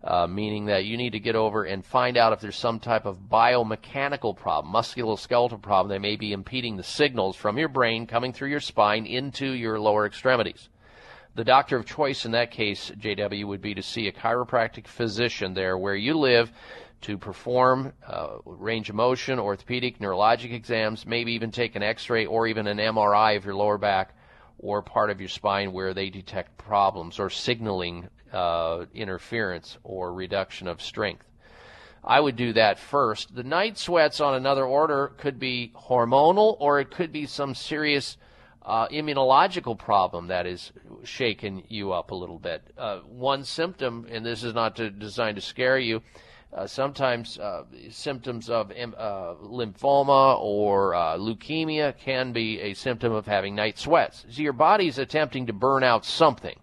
uh, 0.01 0.27
meaning 0.27 0.67
that 0.67 0.85
you 0.85 0.95
need 0.95 1.11
to 1.13 1.19
get 1.19 1.35
over 1.35 1.65
and 1.65 1.83
find 1.83 2.15
out 2.15 2.31
if 2.31 2.39
there's 2.39 2.55
some 2.55 2.79
type 2.79 3.05
of 3.05 3.27
biomechanical 3.29 4.37
problem, 4.37 4.73
musculoskeletal 4.73 5.61
problem 5.61 5.89
that 5.89 5.99
may 5.99 6.15
be 6.15 6.31
impeding 6.31 6.77
the 6.77 6.83
signals 6.83 7.35
from 7.35 7.57
your 7.57 7.67
brain 7.67 8.05
coming 8.05 8.31
through 8.31 8.49
your 8.49 8.59
spine 8.59 9.05
into 9.05 9.51
your 9.51 9.77
lower 9.77 10.05
extremities. 10.05 10.69
The 11.33 11.43
doctor 11.43 11.75
of 11.75 11.85
choice 11.85 12.23
in 12.23 12.31
that 12.31 12.51
case, 12.51 12.91
JW, 12.97 13.45
would 13.47 13.61
be 13.61 13.73
to 13.73 13.81
see 13.81 14.07
a 14.07 14.13
chiropractic 14.13 14.87
physician 14.87 15.53
there 15.53 15.77
where 15.77 15.95
you 15.95 16.17
live 16.17 16.51
to 17.05 17.19
perform 17.19 17.93
uh, 18.07 18.37
range 18.45 18.89
of 18.89 18.95
motion, 18.95 19.37
orthopedic, 19.37 19.99
neurologic 19.99 20.51
exams, 20.51 21.05
maybe 21.05 21.33
even 21.33 21.51
take 21.51 21.75
an 21.75 21.83
x 21.83 22.09
ray 22.09 22.25
or 22.25 22.47
even 22.47 22.65
an 22.65 22.79
MRI 22.79 23.37
of 23.37 23.45
your 23.45 23.53
lower 23.53 23.77
back 23.77 24.15
or 24.57 24.81
part 24.81 25.11
of 25.11 25.19
your 25.19 25.29
spine 25.29 25.71
where 25.71 25.93
they 25.93 26.09
detect 26.09 26.57
problems 26.57 27.19
or 27.19 27.29
signaling 27.29 28.09
uh, 28.33 28.85
interference 28.95 29.77
or 29.83 30.11
reduction 30.13 30.67
of 30.67 30.81
strength. 30.81 31.27
I 32.03 32.19
would 32.19 32.35
do 32.35 32.53
that 32.53 32.79
first. 32.79 33.35
The 33.35 33.43
night 33.43 33.77
sweats 33.77 34.19
on 34.19 34.33
another 34.33 34.65
order 34.65 35.13
could 35.17 35.37
be 35.37 35.73
hormonal 35.75 36.57
or 36.59 36.79
it 36.79 36.89
could 36.89 37.11
be 37.11 37.27
some 37.27 37.53
serious 37.53 38.17
uh, 38.63 38.87
immunological 38.87 39.77
problem 39.77 40.27
that 40.27 40.47
is 40.47 40.71
shaking 41.03 41.65
you 41.67 41.93
up 41.93 42.09
a 42.09 42.15
little 42.15 42.39
bit. 42.39 42.63
Uh, 42.75 43.01
one 43.01 43.43
symptom, 43.43 44.07
and 44.09 44.25
this 44.25 44.43
is 44.43 44.55
not 44.55 44.75
to, 44.77 44.89
designed 44.89 45.35
to 45.35 45.41
scare 45.41 45.77
you, 45.77 46.01
uh, 46.55 46.65
sometimes 46.65 47.37
uh, 47.37 47.63
symptoms 47.89 48.49
of 48.49 48.71
uh, 48.71 49.33
lymphoma 49.43 50.39
or 50.39 50.95
uh, 50.95 51.17
leukemia 51.17 51.97
can 51.97 52.31
be 52.31 52.61
a 52.61 52.73
symptom 52.73 53.11
of 53.11 53.25
having 53.25 53.55
night 53.55 53.77
sweats. 53.77 54.25
So 54.29 54.41
your 54.41 54.53
body's 54.53 54.97
attempting 54.97 55.47
to 55.47 55.53
burn 55.53 55.83
out 55.83 56.05
something. 56.05 56.57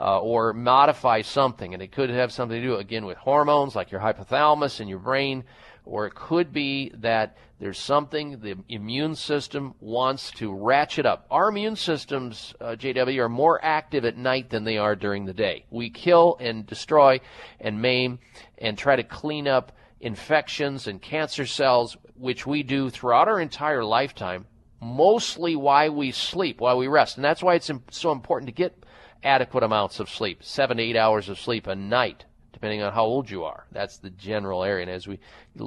Uh, 0.00 0.18
or 0.20 0.54
modify 0.54 1.20
something, 1.20 1.74
and 1.74 1.82
it 1.82 1.92
could 1.92 2.08
have 2.08 2.32
something 2.32 2.58
to 2.58 2.66
do 2.66 2.76
again 2.76 3.04
with 3.04 3.18
hormones 3.18 3.76
like 3.76 3.90
your 3.92 4.00
hypothalamus 4.00 4.80
and 4.80 4.88
your 4.88 4.98
brain, 4.98 5.44
or 5.84 6.06
it 6.06 6.14
could 6.14 6.52
be 6.52 6.92
that 6.94 7.36
there's 7.58 7.78
something 7.78 8.40
the 8.40 8.56
immune 8.68 9.14
system 9.14 9.74
wants 9.80 10.30
to 10.32 10.52
ratchet 10.52 11.06
up. 11.06 11.26
Our 11.30 11.48
immune 11.48 11.76
systems, 11.76 12.54
uh, 12.60 12.76
JW, 12.78 13.18
are 13.20 13.28
more 13.28 13.64
active 13.64 14.04
at 14.04 14.16
night 14.16 14.50
than 14.50 14.64
they 14.64 14.78
are 14.78 14.96
during 14.96 15.24
the 15.24 15.32
day. 15.32 15.66
We 15.70 15.90
kill 15.90 16.36
and 16.40 16.66
destroy 16.66 17.20
and 17.60 17.80
maim 17.80 18.18
and 18.58 18.76
try 18.76 18.96
to 18.96 19.04
clean 19.04 19.46
up 19.46 19.72
infections 20.00 20.88
and 20.88 21.00
cancer 21.00 21.46
cells, 21.46 21.96
which 22.16 22.46
we 22.46 22.62
do 22.62 22.90
throughout 22.90 23.28
our 23.28 23.40
entire 23.40 23.84
lifetime, 23.84 24.46
mostly 24.80 25.54
while 25.54 25.94
we 25.94 26.10
sleep, 26.10 26.60
while 26.60 26.78
we 26.78 26.88
rest. 26.88 27.16
And 27.16 27.24
that's 27.24 27.42
why 27.42 27.54
it's 27.54 27.70
so 27.90 28.10
important 28.10 28.48
to 28.48 28.52
get 28.52 28.84
adequate 29.22 29.62
amounts 29.62 30.00
of 30.00 30.10
sleep, 30.10 30.42
seven 30.42 30.78
to 30.78 30.82
eight 30.82 30.96
hours 30.96 31.28
of 31.28 31.38
sleep 31.38 31.68
a 31.68 31.76
night 31.76 32.24
depending 32.52 32.82
on 32.82 32.92
how 32.92 33.04
old 33.04 33.30
you 33.30 33.44
are. 33.44 33.66
That's 33.72 33.98
the 33.98 34.10
general 34.10 34.64
area. 34.64 34.82
And 34.82 34.90
as 34.90 35.06
we 35.06 35.18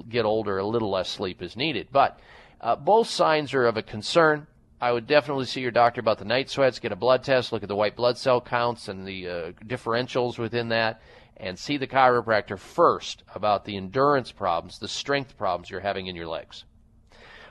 get 0.10 0.26
older, 0.26 0.58
a 0.58 0.66
little 0.66 0.92
less 0.92 1.10
sleep 1.10 1.42
is 1.42 1.56
needed. 1.56 1.88
But 1.92 2.20
uh, 2.62 2.76
both 2.76 3.08
signs 3.08 3.54
are 3.54 3.66
of 3.66 3.78
a 3.78 3.82
concern. 3.82 4.48
I 4.82 4.92
would 4.92 5.08
definitely 5.08 5.46
see 5.46 5.62
your 5.62 5.72
doctor 5.72 6.02
about 6.02 6.20
the 6.20 6.26
night 6.26 6.50
sweats, 6.50 6.80
get 6.80 6.92
a 6.92 6.96
blood 6.96 7.24
test, 7.24 7.52
look 7.52 7.64
at 7.64 7.70
the 7.70 7.76
white 7.76 7.96
blood 7.96 8.18
cell 8.18 8.42
counts 8.42 8.88
and 8.88 9.06
the 9.06 9.28
uh, 9.28 9.52
differentials 9.66 10.38
within 10.38 10.70
that, 10.70 11.02
and 11.38 11.58
see 11.58 11.78
the 11.78 11.88
chiropractor 11.88 12.60
first 12.60 13.24
about 13.34 13.66
the 13.66 13.78
endurance 13.78 14.32
problems, 14.32 14.80
the 14.80 14.88
strength 14.88 15.38
problems 15.38 15.70
you're 15.70 15.80
having 15.80 16.08
in 16.08 16.16
your 16.16 16.28
legs. 16.28 16.66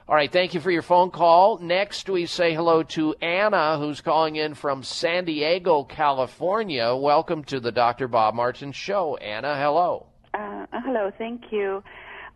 All 0.06 0.14
right, 0.14 0.30
thank 0.30 0.52
you 0.52 0.60
for 0.60 0.70
your 0.70 0.82
phone 0.82 1.10
call. 1.10 1.58
Next, 1.60 2.10
we 2.10 2.26
say 2.26 2.52
hello 2.52 2.82
to 2.82 3.14
Anna, 3.22 3.78
who's 3.78 4.02
calling 4.02 4.36
in 4.36 4.52
from 4.52 4.82
San 4.82 5.24
Diego, 5.24 5.82
California. 5.82 6.94
Welcome 6.94 7.42
to 7.44 7.58
the 7.58 7.72
Dr. 7.72 8.06
Bob 8.06 8.34
Martin 8.34 8.72
Show. 8.72 9.16
Anna, 9.16 9.56
hello. 9.56 10.04
Uh, 10.34 10.66
hello, 10.72 11.10
thank 11.16 11.44
you. 11.50 11.82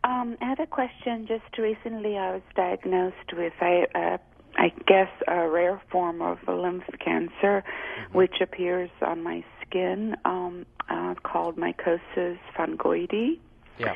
Um, 0.02 0.38
I 0.40 0.46
had 0.46 0.60
a 0.60 0.66
question. 0.66 1.26
Just 1.26 1.58
recently, 1.58 2.16
I 2.16 2.32
was 2.32 2.42
diagnosed 2.56 3.34
with 3.34 3.52
a, 3.60 3.84
uh, 3.94 4.16
I 4.56 4.72
guess, 4.86 5.10
a 5.26 5.46
rare 5.46 5.78
form 5.92 6.22
of 6.22 6.38
lymph 6.48 6.84
cancer, 7.04 7.62
mm-hmm. 7.62 8.16
which 8.16 8.36
appears 8.40 8.88
on 9.02 9.22
my 9.22 9.44
skin, 9.60 10.16
um, 10.24 10.64
uh, 10.88 11.16
called 11.22 11.58
mycosis 11.58 12.38
fungoides. 12.56 13.38
Yeah. 13.78 13.92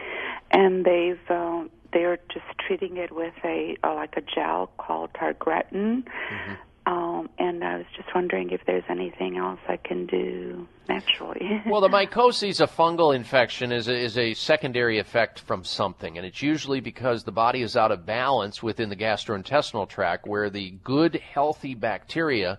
And 0.50 0.84
they've 0.84 1.30
uh, 1.30 1.62
they're 1.92 2.18
just 2.32 2.46
treating 2.66 2.96
it 2.96 3.12
with 3.12 3.34
a 3.44 3.76
uh, 3.84 3.94
like 3.94 4.14
a 4.16 4.22
gel 4.22 4.70
called 4.78 5.10
targretin. 5.12 6.04
Mm-hmm. 6.04 6.52
Um, 6.84 7.30
and 7.38 7.62
I 7.62 7.76
was 7.76 7.86
just 7.96 8.08
wondering 8.12 8.50
if 8.50 8.62
there's 8.66 8.82
anything 8.90 9.36
else 9.36 9.60
I 9.68 9.76
can 9.76 10.06
do 10.06 10.66
naturally. 10.88 11.62
well, 11.66 11.80
the 11.80 11.88
mycosis, 11.88 12.60
a 12.60 12.66
fungal 12.66 13.14
infection, 13.14 13.70
is 13.70 13.86
a, 13.86 13.94
is 13.94 14.18
a 14.18 14.34
secondary 14.34 14.98
effect 14.98 15.38
from 15.38 15.62
something, 15.62 16.16
and 16.16 16.26
it's 16.26 16.42
usually 16.42 16.80
because 16.80 17.22
the 17.22 17.30
body 17.30 17.62
is 17.62 17.76
out 17.76 17.92
of 17.92 18.04
balance 18.04 18.64
within 18.64 18.88
the 18.88 18.96
gastrointestinal 18.96 19.88
tract, 19.88 20.26
where 20.26 20.50
the 20.50 20.70
good, 20.82 21.14
healthy 21.14 21.74
bacteria 21.74 22.58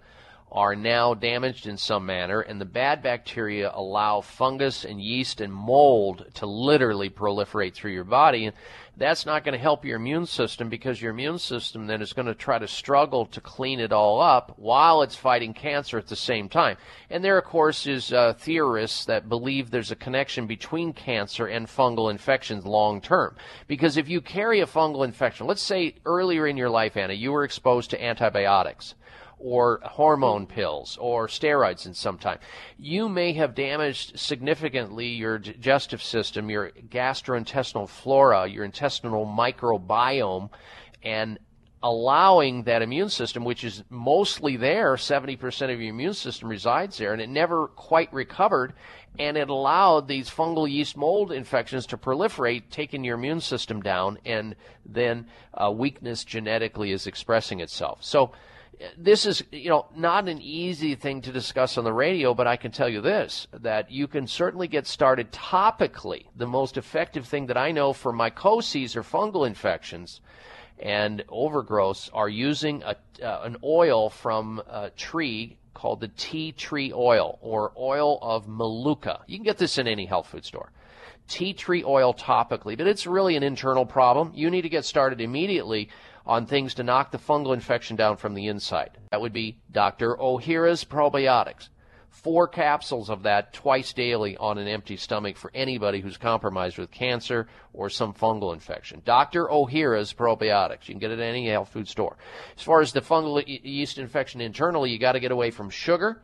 are 0.54 0.76
now 0.76 1.16
damaged 1.16 1.66
in 1.66 1.78
some 1.78 2.06
manner, 2.06 2.40
and 2.40 2.62
the 2.62 2.66
bad 2.66 3.02
bacteria 3.02 3.72
allow 3.74 4.22
fungus 4.22 4.86
and 4.86 5.02
yeast 5.02 5.42
and 5.42 5.52
mold 5.52 6.26
to 6.36 6.46
literally 6.46 7.10
proliferate 7.10 7.74
through 7.74 7.92
your 7.92 8.04
body. 8.04 8.46
And 8.46 8.56
that's 8.96 9.26
not 9.26 9.44
going 9.44 9.54
to 9.54 9.60
help 9.60 9.84
your 9.84 9.96
immune 9.96 10.28
system 10.28 10.70
because 10.70 11.02
your 11.02 11.10
immune 11.10 11.40
system 11.40 11.88
then 11.88 12.04
is 12.04 12.14
going 12.14 12.28
to 12.28 12.36
try 12.36 12.60
to 12.60 12.68
struggle 12.68 13.26
to 13.26 13.42
clean 13.42 13.80
it 13.80 13.92
all 13.92 14.22
up 14.22 14.54
while 14.60 15.02
it's 15.02 15.16
fighting 15.16 15.56
cancer 15.56 15.98
at 15.98 16.06
the 16.06 16.16
same 16.16 16.48
time. 16.48 16.78
And 17.10 17.24
there, 17.24 17.40
of 17.40 17.46
course, 17.46 17.88
is 17.88 18.14
uh, 18.14 18.34
theorists 18.34 19.06
that 19.06 19.28
believe 19.28 19.72
there's 19.72 19.90
a 19.90 19.96
connection 19.96 20.46
between 20.46 20.94
cancer 20.94 21.48
and 21.48 21.66
fungal 21.66 22.12
infections 22.12 22.64
long 22.64 23.02
term. 23.02 23.36
Because 23.68 23.98
if 23.98 24.08
you 24.08 24.22
carry 24.22 24.60
a 24.60 24.68
fungal 24.68 25.04
infection, 25.04 25.48
let's 25.48 25.64
say 25.64 25.96
earlier 26.06 26.46
in 26.46 26.58
your 26.58 26.70
life, 26.70 26.96
Anna, 26.96 27.14
you 27.14 27.32
were 27.32 27.44
exposed 27.44 27.90
to 27.90 28.04
antibiotics 28.04 28.94
or 29.44 29.82
hormone 29.84 30.48
pills 30.48 30.98
or 31.02 31.28
steroids 31.28 31.86
in 31.86 31.94
some 31.94 32.18
time. 32.18 32.40
You 32.78 33.10
may 33.10 33.34
have 33.34 33.54
damaged 33.54 34.18
significantly 34.18 35.08
your 35.08 35.38
digestive 35.38 36.02
system, 36.02 36.50
your 36.50 36.72
gastrointestinal 36.90 37.90
flora, 37.90 38.48
your 38.48 38.64
intestinal 38.64 39.26
microbiome, 39.26 40.50
and 41.04 41.38
allowing 41.84 42.64
that 42.64 42.82
immune 42.82 43.10
system, 43.10 43.44
which 43.44 43.66
is 43.66 43.84
mostly 43.90 44.56
there, 44.56 44.96
70% 44.96 45.74
of 45.74 45.82
your 45.82 45.90
immune 45.90 46.14
system 46.14 46.48
resides 46.48 46.98
there, 46.98 47.12
and 47.12 47.22
it 47.22 47.28
never 47.28 47.68
quite 47.68 48.12
recovered, 48.14 48.72
and 49.20 49.36
it 49.36 49.50
allowed 49.50 50.08
these 50.08 50.30
fungal 50.30 50.70
yeast 50.70 50.96
mold 50.96 51.34
infections 51.34 51.86
to 51.88 51.98
proliferate, 51.98 52.64
taking 52.70 53.04
your 53.04 53.18
immune 53.18 53.42
system 53.42 53.82
down, 53.82 54.18
and 54.24 54.56
then 54.86 55.28
uh, 55.54 55.70
weakness 55.70 56.24
genetically 56.24 56.94
is 56.94 57.06
expressing 57.06 57.60
itself. 57.60 58.02
So, 58.02 58.32
this 58.98 59.26
is 59.26 59.44
you 59.52 59.70
know 59.70 59.86
not 59.96 60.28
an 60.28 60.42
easy 60.42 60.96
thing 60.96 61.22
to 61.22 61.32
discuss 61.32 61.78
on 61.78 61.84
the 61.84 61.94
radio 61.94 62.34
but 62.34 62.48
i 62.48 62.56
can 62.56 62.72
tell 62.72 62.90
you 62.90 63.02
this 63.02 63.48
that 63.54 63.92
you 63.92 64.08
can 64.08 64.28
certainly 64.28 64.68
get 64.68 64.88
started 64.88 65.32
topically. 65.32 66.26
The 66.36 66.48
most 66.48 66.78
effective 66.78 67.26
thing 67.28 67.48
that 67.48 67.58
i 67.58 67.72
know 67.72 67.94
for 67.94 68.14
mycoses 68.14 68.96
or 68.96 69.04
fungal 69.04 69.48
infections 69.48 70.22
and 70.80 71.24
overgrowths 71.30 72.10
are 72.14 72.30
using 72.30 72.84
a, 72.84 72.96
uh, 73.24 73.42
an 73.44 73.58
oil 73.64 74.10
from 74.10 74.62
a 74.68 74.90
tree 74.92 75.58
called 75.74 76.00
the 76.00 76.10
tea 76.10 76.52
tree 76.52 76.92
oil 76.94 77.38
or 77.42 77.72
oil 77.78 78.20
of 78.22 78.48
manuka 78.48 79.22
you 79.28 79.38
can 79.38 79.46
get 79.46 79.58
this 79.58 79.78
in 79.78 79.88
any 79.88 80.06
health 80.06 80.28
food 80.28 80.46
store. 80.46 80.72
Tea 81.28 81.54
tree 81.54 81.84
oil 81.84 82.14
topically 82.14 82.78
but 82.78 82.88
it's 82.88 83.08
really 83.08 83.36
an 83.36 83.44
internal 83.44 83.86
problem. 83.86 84.32
You 84.34 84.50
need 84.50 84.64
to 84.64 84.70
get 84.70 84.86
started 84.86 85.22
immediately 85.22 85.90
on 86.26 86.46
things 86.46 86.74
to 86.76 86.84
knock 86.84 87.12
the 87.12 87.18
fungal 87.18 87.54
infection 87.54 87.96
down 87.96 88.18
from 88.18 88.34
the 88.34 88.48
inside. 88.48 88.98
That 89.12 89.22
would 89.22 89.34
be 89.34 89.58
Dr. 89.72 90.16
Ohhira's 90.16 90.86
probiotics. 90.86 91.70
Four 92.10 92.48
capsules 92.48 93.10
of 93.10 93.24
that 93.24 93.54
twice 93.54 93.92
daily 93.92 94.38
on 94.38 94.58
an 94.58 94.68
empty 94.68 94.98
stomach 94.98 95.36
for 95.36 95.52
anybody 95.54 96.00
who's 96.00 96.16
compromised 96.16 96.78
with 96.78 96.92
cancer 96.92 97.48
or 97.74 97.90
some 97.90 98.14
fungal 98.14 98.54
infection. 98.54 99.02
Dr. 99.04 99.48
Ohhira's 99.48 100.14
probiotics. 100.14 100.88
You 100.88 100.94
can 100.94 101.00
get 101.00 101.12
it 101.12 101.20
at 101.20 101.26
any 101.26 101.50
health 101.50 101.70
food 101.70 101.88
store. 101.88 102.16
As 102.56 102.64
far 102.64 102.82
as 102.82 102.94
the 102.94 103.02
fungal 103.02 103.44
yeast 103.46 103.98
infection 103.98 104.42
internally, 104.42 104.92
you 104.92 105.00
got 105.00 105.14
to 105.14 105.20
get 105.20 105.32
away 105.32 105.52
from 105.52 105.70
sugar 105.70 106.22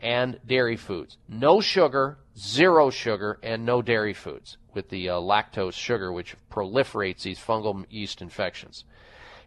and 0.00 0.38
dairy 0.46 0.76
foods. 0.76 1.18
No 1.28 1.60
sugar, 1.60 2.18
zero 2.38 2.90
sugar, 2.90 3.38
and 3.42 3.66
no 3.66 3.82
dairy 3.82 4.14
foods 4.14 4.56
with 4.74 4.88
the 4.88 5.10
uh, 5.10 5.14
lactose 5.14 5.74
sugar, 5.74 6.12
which 6.12 6.36
proliferates 6.50 7.22
these 7.22 7.38
fungal 7.38 7.84
yeast 7.90 8.22
infections 8.22 8.84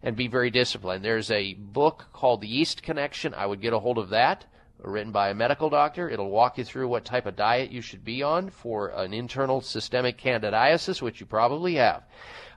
and 0.04 0.16
be 0.16 0.28
very 0.28 0.50
disciplined. 0.50 1.04
There's 1.04 1.32
a 1.32 1.54
book 1.54 2.06
called 2.14 2.42
The 2.42 2.48
Yeast 2.48 2.84
Connection. 2.84 3.34
I 3.34 3.46
would 3.46 3.62
get 3.62 3.74
a 3.74 3.80
hold 3.80 3.98
of 3.98 4.10
that, 4.10 4.46
written 4.80 5.12
by 5.12 5.30
a 5.30 5.34
medical 5.34 5.70
doctor. 5.70 6.10
It'll 6.10 6.30
walk 6.30 6.58
you 6.58 6.64
through 6.64 6.88
what 6.88 7.06
type 7.06 7.26
of 7.26 7.36
diet 7.36 7.72
you 7.72 7.82
should 7.82 8.04
be 8.04 8.24
on 8.24 8.50
for 8.50 8.90
an 8.90 9.14
internal 9.14 9.62
systemic 9.62 10.18
candidiasis, 10.18 11.02
which 11.02 11.20
you 11.20 11.26
probably 11.26 11.76
have. 11.76 12.04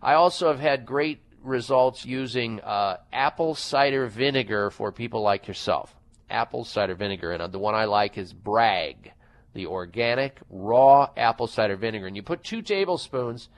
I 0.02 0.14
also 0.14 0.48
have 0.48 0.60
had 0.60 0.86
great 0.86 1.20
results 1.42 2.04
using 2.04 2.60
uh, 2.60 2.98
apple 3.12 3.54
cider 3.54 4.06
vinegar 4.06 4.70
for 4.70 4.92
people 4.92 5.22
like 5.22 5.48
yourself. 5.48 5.94
Apple 6.30 6.64
cider 6.64 6.94
vinegar, 6.94 7.32
and 7.32 7.52
the 7.52 7.58
one 7.58 7.74
I 7.74 7.86
like 7.86 8.18
is 8.18 8.32
Bragg 8.32 9.12
the 9.54 9.66
organic 9.66 10.38
raw 10.50 11.10
apple 11.16 11.46
cider 11.46 11.76
vinegar. 11.76 12.06
And 12.06 12.16
you 12.16 12.22
put 12.22 12.44
two 12.44 12.62
tablespoons 12.62 13.48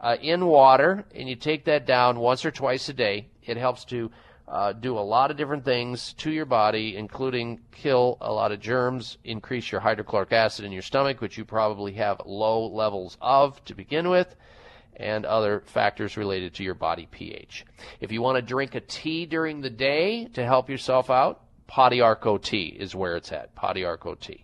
uh, 0.00 0.16
in 0.20 0.46
water, 0.46 1.04
and 1.14 1.28
you 1.28 1.36
take 1.36 1.64
that 1.64 1.86
down 1.86 2.18
once 2.18 2.44
or 2.44 2.50
twice 2.50 2.88
a 2.88 2.92
day. 2.92 3.28
It 3.44 3.56
helps 3.56 3.84
to 3.86 4.10
uh, 4.46 4.72
do 4.72 4.98
a 4.98 5.00
lot 5.00 5.30
of 5.30 5.36
different 5.36 5.64
things 5.64 6.12
to 6.14 6.30
your 6.30 6.44
body, 6.44 6.96
including 6.96 7.60
kill 7.72 8.18
a 8.20 8.32
lot 8.32 8.52
of 8.52 8.60
germs, 8.60 9.16
increase 9.24 9.72
your 9.72 9.80
hydrochloric 9.80 10.32
acid 10.32 10.64
in 10.64 10.72
your 10.72 10.82
stomach, 10.82 11.20
which 11.20 11.38
you 11.38 11.44
probably 11.44 11.92
have 11.92 12.20
low 12.26 12.66
levels 12.66 13.16
of 13.20 13.64
to 13.64 13.74
begin 13.74 14.10
with, 14.10 14.36
and 14.96 15.24
other 15.24 15.62
factors 15.66 16.16
related 16.16 16.54
to 16.54 16.62
your 16.62 16.74
body 16.74 17.08
pH. 17.10 17.64
If 18.00 18.12
you 18.12 18.20
want 18.20 18.36
to 18.36 18.42
drink 18.42 18.74
a 18.74 18.80
tea 18.80 19.26
during 19.26 19.60
the 19.60 19.70
day 19.70 20.26
to 20.34 20.44
help 20.44 20.68
yourself 20.68 21.10
out, 21.10 21.40
Pau 21.66 21.88
d'Arco 21.88 22.36
tea 22.38 22.76
is 22.78 22.94
where 22.94 23.16
it's 23.16 23.32
at. 23.32 23.54
Pau 23.54 23.72
d'Arco 23.72 24.14
tea. 24.14 24.43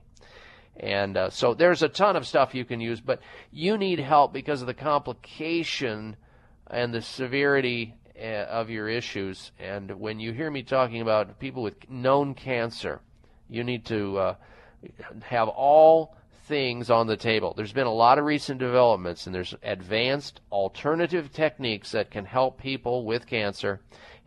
And 0.81 1.17
uh, 1.17 1.31
so 1.31 1.53
there's 1.53 1.83
a 1.83 1.89
ton 1.89 2.17
of 2.17 2.27
stuff 2.27 2.55
you 2.55 2.65
can 2.65 2.81
use, 2.81 3.01
but 3.01 3.21
you 3.53 3.77
need 3.77 4.01
help 4.01 4.33
because 4.33 4.63
of 4.63 4.67
the 4.67 4.75
complication 4.75 6.17
and 6.67 6.95
the 6.95 7.03
severity 7.03 7.95
uh, 8.19 8.47
of 8.49 8.71
your 8.71 8.89
issues. 8.89 9.53
And 9.59 10.01
when 10.01 10.19
you 10.21 10.33
hear 10.33 10.51
me 10.51 10.63
talking 10.63 11.03
about 11.03 11.39
people 11.39 11.63
with 11.63 11.89
known 11.91 12.35
cancer, 12.35 13.01
you 13.49 13.63
need 13.63 13.85
to 13.87 14.19
uh, 14.19 14.35
have 15.23 15.49
all 15.49 16.17
things 16.47 16.91
on 16.91 17.07
the 17.07 17.17
table. 17.17 17.53
There's 17.55 17.73
been 17.73 17.87
a 17.87 17.93
lot 17.93 18.19
of 18.19 18.25
recent 18.25 18.59
developments, 18.59 19.27
and 19.27 19.35
there's 19.35 19.55
advanced 19.63 20.41
alternative 20.51 21.31
techniques 21.31 21.93
that 21.93 22.11
can 22.11 22.25
help 22.25 22.59
people 22.59 23.05
with 23.05 23.27
cancer 23.27 23.81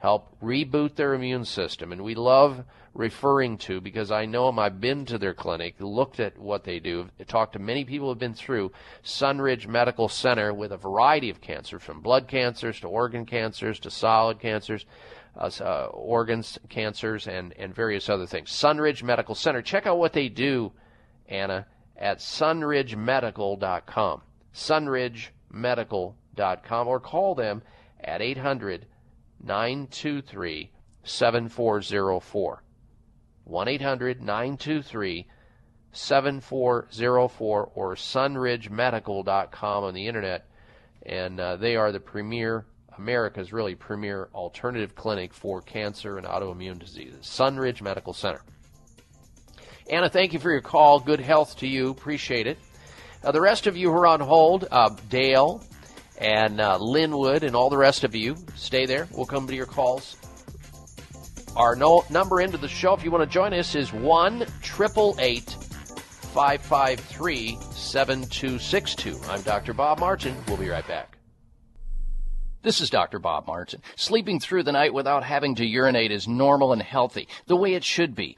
help 0.03 0.39
reboot 0.41 0.95
their 0.95 1.13
immune 1.13 1.45
system. 1.45 1.93
And 1.93 2.03
we 2.03 2.13
love 2.13 2.65
referring 2.93 3.57
to 3.57 3.79
because 3.79 4.11
I 4.11 4.25
know 4.25 4.47
them. 4.47 4.59
I've 4.59 4.81
been 4.81 5.05
to 5.05 5.17
their 5.17 5.33
clinic, 5.33 5.75
looked 5.79 6.19
at 6.19 6.37
what 6.37 6.65
they 6.65 6.79
do, 6.79 7.07
talked 7.25 7.53
to 7.53 7.59
many 7.59 7.85
people 7.85 8.07
who 8.07 8.11
have 8.11 8.19
been 8.19 8.33
through 8.33 8.73
Sunridge 9.01 9.65
Medical 9.65 10.09
Center 10.09 10.53
with 10.53 10.73
a 10.73 10.77
variety 10.77 11.29
of 11.29 11.39
cancers, 11.39 11.81
from 11.81 12.01
blood 12.01 12.27
cancers 12.27 12.81
to 12.81 12.87
organ 12.87 13.25
cancers 13.25 13.79
to 13.79 13.89
solid 13.89 14.41
cancers. 14.41 14.85
Uh, 15.35 15.49
uh, 15.61 15.85
organs 15.93 16.59
cancers 16.69 17.27
and, 17.27 17.55
and 17.57 17.73
various 17.73 18.07
other 18.07 18.27
things. 18.27 18.51
Sunridge 18.51 19.01
Medical 19.01 19.33
Center. 19.33 19.63
Check 19.63 19.87
out 19.87 19.97
what 19.97 20.13
they 20.13 20.29
do, 20.29 20.71
Anna, 21.27 21.65
at 21.97 22.19
sunridgemedical.com. 22.19 24.21
Sunridgemedical.com 24.53 26.87
or 26.87 26.99
call 26.99 27.33
them 27.33 27.63
at 27.99 28.21
800 28.21 28.85
923 29.43 30.71
7404. 31.03 32.63
1 33.45 33.67
800 33.67 34.21
923 34.21 35.27
7404 35.91 37.71
or 37.75 37.95
sunridgemedical.com 37.95 39.83
on 39.83 39.93
the 39.93 40.07
internet. 40.07 40.47
And 41.05 41.39
uh, 41.39 41.57
they 41.57 41.75
are 41.75 41.91
the 41.91 41.99
premier, 41.99 42.65
America's 42.97 43.51
really 43.51 43.75
premier 43.75 44.29
alternative 44.33 44.95
clinic 44.95 45.33
for 45.33 45.61
cancer 45.61 46.17
and 46.17 46.25
autoimmune 46.25 46.79
diseases. 46.79 47.25
Sunridge 47.25 47.81
Medical 47.81 48.13
Center. 48.13 48.41
Anna, 49.89 50.09
thank 50.09 50.31
you 50.31 50.39
for 50.39 50.49
your 50.49 50.61
call. 50.61 50.99
Good 50.99 51.19
health 51.19 51.57
to 51.57 51.67
you. 51.67 51.89
Appreciate 51.89 52.47
it. 52.47 52.57
Uh, 53.23 53.31
the 53.31 53.41
rest 53.41 53.67
of 53.67 53.75
you 53.75 53.91
who 53.91 53.97
are 53.97 54.07
on 54.07 54.21
hold, 54.21 54.67
uh, 54.71 54.89
Dale, 55.09 55.61
and 56.17 56.61
uh, 56.61 56.77
Linwood 56.77 57.43
and 57.43 57.55
all 57.55 57.69
the 57.69 57.77
rest 57.77 58.03
of 58.03 58.15
you. 58.15 58.35
Stay 58.55 58.85
there. 58.85 59.07
We'll 59.11 59.25
come 59.25 59.47
to 59.47 59.55
your 59.55 59.65
calls. 59.65 60.17
Our 61.55 61.75
no, 61.75 62.03
number 62.09 62.41
into 62.41 62.57
the 62.57 62.67
show, 62.67 62.93
if 62.93 63.03
you 63.03 63.11
want 63.11 63.23
to 63.23 63.29
join 63.29 63.53
us, 63.53 63.75
is 63.75 63.93
1 63.93 64.45
553 66.33 67.57
7262. 67.71 69.19
I'm 69.29 69.41
Dr. 69.43 69.73
Bob 69.73 69.99
Martin. 69.99 70.35
We'll 70.47 70.57
be 70.57 70.69
right 70.69 70.87
back. 70.87 71.17
This 72.63 72.81
is 72.81 72.89
Dr. 72.89 73.19
Bob 73.19 73.45
Martin. 73.45 73.81
Sleeping 73.97 74.39
through 74.39 74.63
the 74.63 74.71
night 74.71 74.93
without 74.93 75.23
having 75.23 75.53
to 75.55 75.65
urinate 75.65 76.11
is 76.11 76.29
normal 76.29 76.71
and 76.71 76.81
healthy, 76.81 77.27
the 77.45 77.57
way 77.57 77.73
it 77.73 77.83
should 77.83 78.15
be. 78.15 78.37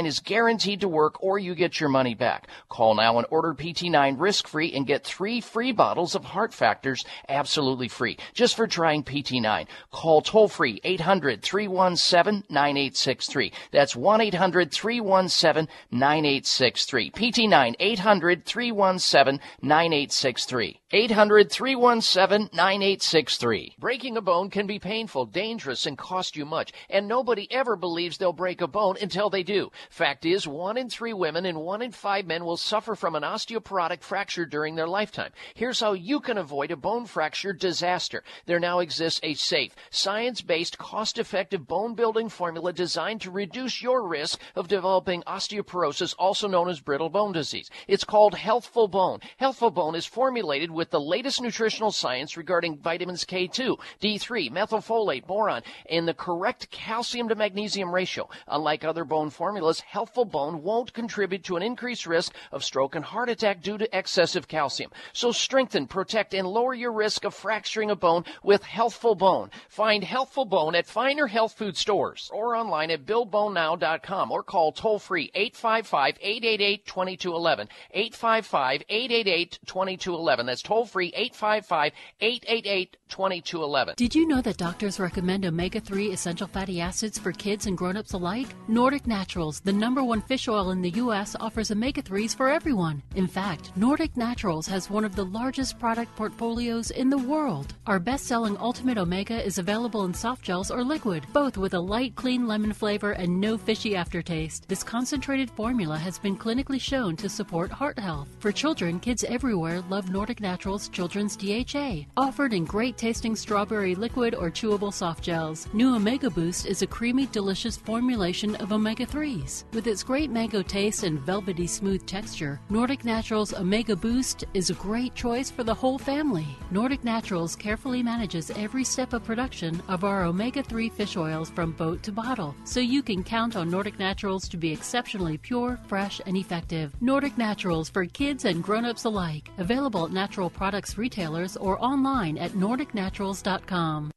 is 0.00 0.20
guaranteed 0.20 0.80
to 0.80 0.88
work 0.88 1.22
or 1.22 1.38
you 1.38 1.54
get 1.54 1.78
your 1.78 1.88
money 1.88 2.14
back. 2.14 2.48
Call 2.68 2.94
now 2.94 3.18
and 3.18 3.26
order 3.30 3.54
PT9 3.54 4.18
risk 4.18 4.48
free 4.48 4.72
and 4.72 4.86
get 4.86 5.04
three 5.04 5.40
free 5.40 5.72
bottles 5.72 6.14
of 6.14 6.24
Heart 6.24 6.52
Factors 6.52 7.04
absolutely 7.28 7.88
free 7.88 8.18
just 8.34 8.56
for 8.56 8.66
trying 8.66 9.04
PT9. 9.04 9.66
Call 9.92 10.20
toll 10.20 10.48
free 10.48 10.80
800 10.82 11.42
317 11.42 12.44
9863. 12.50 13.52
That's 13.70 13.94
1 13.94 14.20
800 14.20 14.72
317 14.72 15.68
9863. 15.90 17.10
PT9 17.10 17.74
800 17.78 18.44
317 18.44 19.40
9863. 19.62 20.80
800 20.90 21.50
317 21.50 22.50
9863. 22.52 23.74
Breaking 23.78 24.16
a 24.16 24.20
bone 24.20 24.48
can 24.50 24.66
be 24.66 24.78
painful, 24.78 25.26
dangerous, 25.26 25.86
and 25.86 25.98
cost 25.98 26.36
you 26.36 26.44
much, 26.44 26.72
and 26.88 27.08
nobody 27.08 27.50
ever 27.50 27.76
believes 27.76 28.16
they'll 28.16 28.32
break 28.32 28.60
a 28.60 28.68
bone 28.68 28.96
until 29.00 29.28
they 29.28 29.42
do. 29.42 29.70
Fact 29.90 30.24
is, 30.24 30.46
one 30.46 30.76
in 30.76 30.88
three 30.88 31.12
women 31.12 31.46
and 31.46 31.58
one 31.60 31.82
in 31.82 31.92
five 31.92 32.26
men 32.26 32.44
will 32.44 32.56
suffer 32.56 32.94
from 32.94 33.14
an 33.14 33.22
osteoporotic 33.22 34.02
fracture 34.02 34.46
during 34.46 34.74
their 34.74 34.88
lifetime. 34.88 35.32
Here's 35.54 35.80
how 35.80 35.92
you 35.92 36.20
can 36.20 36.38
avoid 36.38 36.70
a 36.70 36.76
bone 36.76 37.06
fracture 37.06 37.52
disaster. 37.52 38.22
There 38.46 38.60
now 38.60 38.80
exists 38.80 39.20
a 39.22 39.34
safe, 39.34 39.74
science 39.90 40.40
based, 40.40 40.78
cost 40.78 41.18
effective 41.18 41.66
bone 41.66 41.94
building 41.94 42.28
formula 42.28 42.72
designed 42.72 43.20
to 43.22 43.30
reduce 43.30 43.82
your 43.82 44.06
risk 44.06 44.40
of 44.54 44.68
developing 44.68 45.22
osteoporosis, 45.22 46.14
also 46.18 46.48
known 46.48 46.68
as 46.68 46.80
brittle 46.80 47.10
bone 47.10 47.32
disease. 47.32 47.70
It's 47.88 48.04
called 48.04 48.34
Healthful 48.34 48.88
Bone. 48.88 49.20
Healthful 49.36 49.70
Bone 49.70 49.94
is 49.94 50.06
formulated 50.06 50.70
with 50.70 50.90
the 50.90 51.00
latest 51.00 51.40
nutritional 51.40 51.92
science 51.92 52.36
regarding 52.36 52.78
vitamins 52.78 53.24
K2, 53.24 53.78
D3, 54.00 54.50
methylfolate, 54.50 55.26
boron, 55.26 55.62
and 55.90 56.06
the 56.06 56.14
correct 56.14 56.70
calcium 56.70 57.28
to 57.28 57.34
magnesium 57.34 57.94
ratio. 57.94 58.28
Unlike 58.48 58.84
other 58.84 59.04
bone 59.04 59.30
formulas, 59.30 59.73
Healthful 59.80 60.24
Bone 60.24 60.62
won't 60.62 60.92
contribute 60.92 61.44
to 61.44 61.56
an 61.56 61.62
increased 61.62 62.06
risk 62.06 62.34
of 62.52 62.64
stroke 62.64 62.94
and 62.94 63.04
heart 63.04 63.28
attack 63.28 63.62
due 63.62 63.78
to 63.78 63.96
excessive 63.96 64.48
calcium. 64.48 64.90
So 65.12 65.32
strengthen, 65.32 65.86
protect, 65.86 66.34
and 66.34 66.46
lower 66.46 66.74
your 66.74 66.92
risk 66.92 67.24
of 67.24 67.34
fracturing 67.34 67.90
a 67.90 67.96
bone 67.96 68.24
with 68.42 68.62
Healthful 68.62 69.14
Bone. 69.14 69.50
Find 69.68 70.04
Healthful 70.04 70.44
Bone 70.46 70.74
at 70.74 70.86
finer 70.86 71.26
health 71.26 71.54
food 71.54 71.76
stores 71.76 72.30
or 72.32 72.56
online 72.56 72.90
at 72.90 73.06
buildbonenow.com 73.06 74.30
or 74.30 74.42
call 74.42 74.72
toll 74.72 74.98
free 74.98 75.30
855 75.34 76.18
888 76.20 76.86
2211. 76.86 77.68
855 77.90 78.82
888 78.88 79.58
2211. 79.66 80.46
That's 80.46 80.62
toll 80.62 80.86
free 80.86 81.08
855 81.14 81.92
888 82.20 82.96
2211. 83.08 83.94
Did 83.96 84.14
you 84.14 84.26
know 84.26 84.40
that 84.40 84.56
doctors 84.56 84.98
recommend 84.98 85.44
omega 85.44 85.80
3 85.80 86.12
essential 86.12 86.46
fatty 86.46 86.80
acids 86.80 87.18
for 87.18 87.32
kids 87.32 87.66
and 87.66 87.76
grown 87.76 87.96
ups 87.96 88.12
alike? 88.12 88.48
Nordic 88.68 89.06
Naturals, 89.06 89.60
the 89.64 89.72
number 89.72 90.04
one 90.04 90.20
fish 90.20 90.46
oil 90.46 90.70
in 90.72 90.82
the 90.82 90.90
U.S., 90.90 91.34
offers 91.40 91.70
omega 91.70 92.02
3s 92.02 92.36
for 92.36 92.50
everyone. 92.50 93.02
In 93.14 93.26
fact, 93.26 93.72
Nordic 93.76 94.14
Naturals 94.14 94.66
has 94.66 94.90
one 94.90 95.06
of 95.06 95.16
the 95.16 95.24
largest 95.24 95.78
product 95.78 96.14
portfolios 96.16 96.90
in 96.90 97.08
the 97.08 97.16
world. 97.16 97.72
Our 97.86 97.98
best 97.98 98.26
selling 98.26 98.58
Ultimate 98.58 98.98
Omega 98.98 99.42
is 99.42 99.58
available 99.58 100.04
in 100.04 100.12
soft 100.12 100.42
gels 100.42 100.70
or 100.70 100.84
liquid, 100.84 101.26
both 101.32 101.56
with 101.56 101.72
a 101.72 101.80
light, 101.80 102.14
clean 102.14 102.46
lemon 102.46 102.74
flavor 102.74 103.12
and 103.12 103.40
no 103.40 103.56
fishy 103.56 103.96
aftertaste. 103.96 104.68
This 104.68 104.82
concentrated 104.82 105.50
formula 105.50 105.96
has 105.96 106.18
been 106.18 106.36
clinically 106.36 106.80
shown 106.80 107.16
to 107.16 107.28
support 107.30 107.70
heart 107.72 107.98
health. 107.98 108.28
For 108.40 108.52
children, 108.52 109.00
kids 109.00 109.24
everywhere 109.24 109.80
love 109.88 110.10
Nordic 110.10 110.40
Naturals 110.40 110.88
Children's 110.88 111.36
DHA, 111.36 112.04
offered 112.18 112.52
in 112.52 112.66
great 112.66 112.98
tasting 112.98 113.34
strawberry 113.34 113.94
liquid 113.94 114.34
or 114.34 114.50
chewable 114.50 114.92
soft 114.92 115.24
gels. 115.24 115.68
New 115.72 115.94
Omega 115.94 116.28
Boost 116.28 116.66
is 116.66 116.82
a 116.82 116.86
creamy, 116.86 117.26
delicious 117.26 117.78
formulation 117.78 118.56
of 118.56 118.70
omega 118.70 119.06
3. 119.06 119.43
With 119.72 119.86
its 119.86 120.02
great 120.02 120.30
mango 120.30 120.62
taste 120.62 121.02
and 121.02 121.20
velvety 121.20 121.66
smooth 121.66 122.06
texture, 122.06 122.60
Nordic 122.70 123.04
Naturals 123.04 123.52
Omega 123.52 123.94
Boost 123.94 124.44
is 124.54 124.70
a 124.70 124.74
great 124.74 125.14
choice 125.14 125.50
for 125.50 125.64
the 125.64 125.74
whole 125.74 125.98
family. 125.98 126.46
Nordic 126.70 127.04
Naturals 127.04 127.54
carefully 127.54 128.02
manages 128.02 128.50
every 128.52 128.84
step 128.84 129.12
of 129.12 129.24
production 129.24 129.82
of 129.88 130.02
our 130.02 130.24
omega 130.24 130.62
3 130.62 130.88
fish 130.88 131.16
oils 131.16 131.50
from 131.50 131.72
boat 131.72 132.02
to 132.04 132.12
bottle, 132.12 132.54
so 132.64 132.80
you 132.80 133.02
can 133.02 133.22
count 133.22 133.54
on 133.54 133.70
Nordic 133.70 133.98
Naturals 133.98 134.48
to 134.48 134.56
be 134.56 134.72
exceptionally 134.72 135.36
pure, 135.36 135.78
fresh, 135.88 136.20
and 136.26 136.36
effective. 136.36 136.94
Nordic 137.00 137.36
Naturals 137.36 137.90
for 137.90 138.06
kids 138.06 138.46
and 138.46 138.62
grown-ups 138.62 139.04
alike. 139.04 139.50
Available 139.58 140.06
at 140.06 140.12
natural 140.12 140.48
products 140.48 140.96
retailers 140.96 141.56
or 141.56 141.82
online 141.84 142.38
at 142.38 142.52
nordicnaturals.com. 142.52 144.10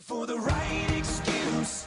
For 0.00 0.26
the 0.26 0.36
right 0.36 0.90
excuse. 0.98 1.86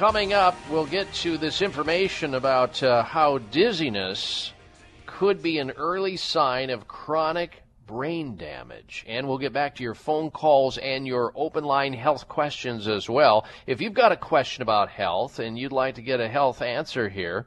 Coming 0.00 0.32
up, 0.32 0.56
we'll 0.70 0.86
get 0.86 1.12
to 1.16 1.36
this 1.36 1.60
information 1.60 2.34
about 2.34 2.82
uh, 2.82 3.02
how 3.02 3.36
dizziness 3.36 4.54
could 5.04 5.42
be 5.42 5.58
an 5.58 5.72
early 5.72 6.16
sign 6.16 6.70
of 6.70 6.88
chronic 6.88 7.62
brain 7.86 8.38
damage. 8.38 9.04
And 9.06 9.28
we'll 9.28 9.36
get 9.36 9.52
back 9.52 9.74
to 9.74 9.82
your 9.82 9.94
phone 9.94 10.30
calls 10.30 10.78
and 10.78 11.06
your 11.06 11.34
open 11.36 11.64
line 11.64 11.92
health 11.92 12.28
questions 12.28 12.88
as 12.88 13.10
well. 13.10 13.44
If 13.66 13.82
you've 13.82 13.92
got 13.92 14.10
a 14.10 14.16
question 14.16 14.62
about 14.62 14.88
health 14.88 15.38
and 15.38 15.58
you'd 15.58 15.70
like 15.70 15.96
to 15.96 16.02
get 16.02 16.18
a 16.18 16.28
health 16.28 16.62
answer 16.62 17.10
here, 17.10 17.44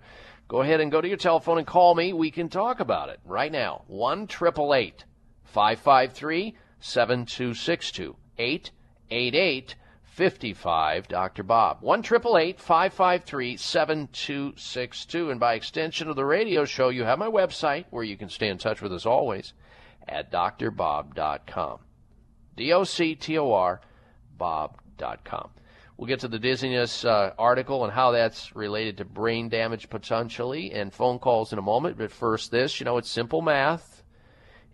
go 0.47 0.61
ahead 0.61 0.79
and 0.79 0.91
go 0.91 1.01
to 1.01 1.07
your 1.07 1.17
telephone 1.17 1.57
and 1.57 1.65
call 1.65 1.95
me. 1.95 2.13
We 2.13 2.29
can 2.29 2.49
talk 2.49 2.79
about 2.79 3.09
it 3.09 3.19
right 3.25 3.51
now. 3.51 3.81
1 3.87 4.27
553 4.27 6.55
7262 6.79 8.15
888 8.37 9.75
55 10.13 11.07
Dr. 11.07 11.41
Bob. 11.41 11.79
1 11.81 12.03
553 12.03 13.57
7262. 13.57 15.31
And 15.31 15.39
by 15.39 15.55
extension 15.55 16.07
of 16.07 16.15
the 16.15 16.25
radio 16.25 16.65
show, 16.65 16.89
you 16.89 17.03
have 17.03 17.17
my 17.17 17.27
website 17.27 17.85
where 17.89 18.03
you 18.03 18.15
can 18.15 18.29
stay 18.29 18.49
in 18.49 18.59
touch 18.59 18.79
with 18.79 18.93
us 18.93 19.07
always 19.07 19.53
at 20.07 20.31
drbob.com. 20.31 21.79
D 22.55 22.73
O 22.73 22.83
C 22.83 23.15
T 23.15 23.39
O 23.39 23.53
R, 23.53 23.81
Bob.com. 24.37 25.49
We'll 25.97 26.07
get 26.07 26.19
to 26.19 26.27
the 26.27 26.37
dizziness 26.37 27.05
uh, 27.05 27.33
article 27.39 27.83
and 27.83 27.91
how 27.91 28.11
that's 28.11 28.55
related 28.55 28.97
to 28.97 29.05
brain 29.05 29.49
damage 29.49 29.89
potentially 29.89 30.73
and 30.73 30.93
phone 30.93 31.17
calls 31.17 31.53
in 31.53 31.59
a 31.59 31.63
moment. 31.63 31.97
But 31.97 32.11
first, 32.11 32.51
this 32.51 32.79
you 32.79 32.85
know, 32.85 32.97
it's 32.97 33.09
simple 33.09 33.41
math. 33.41 33.92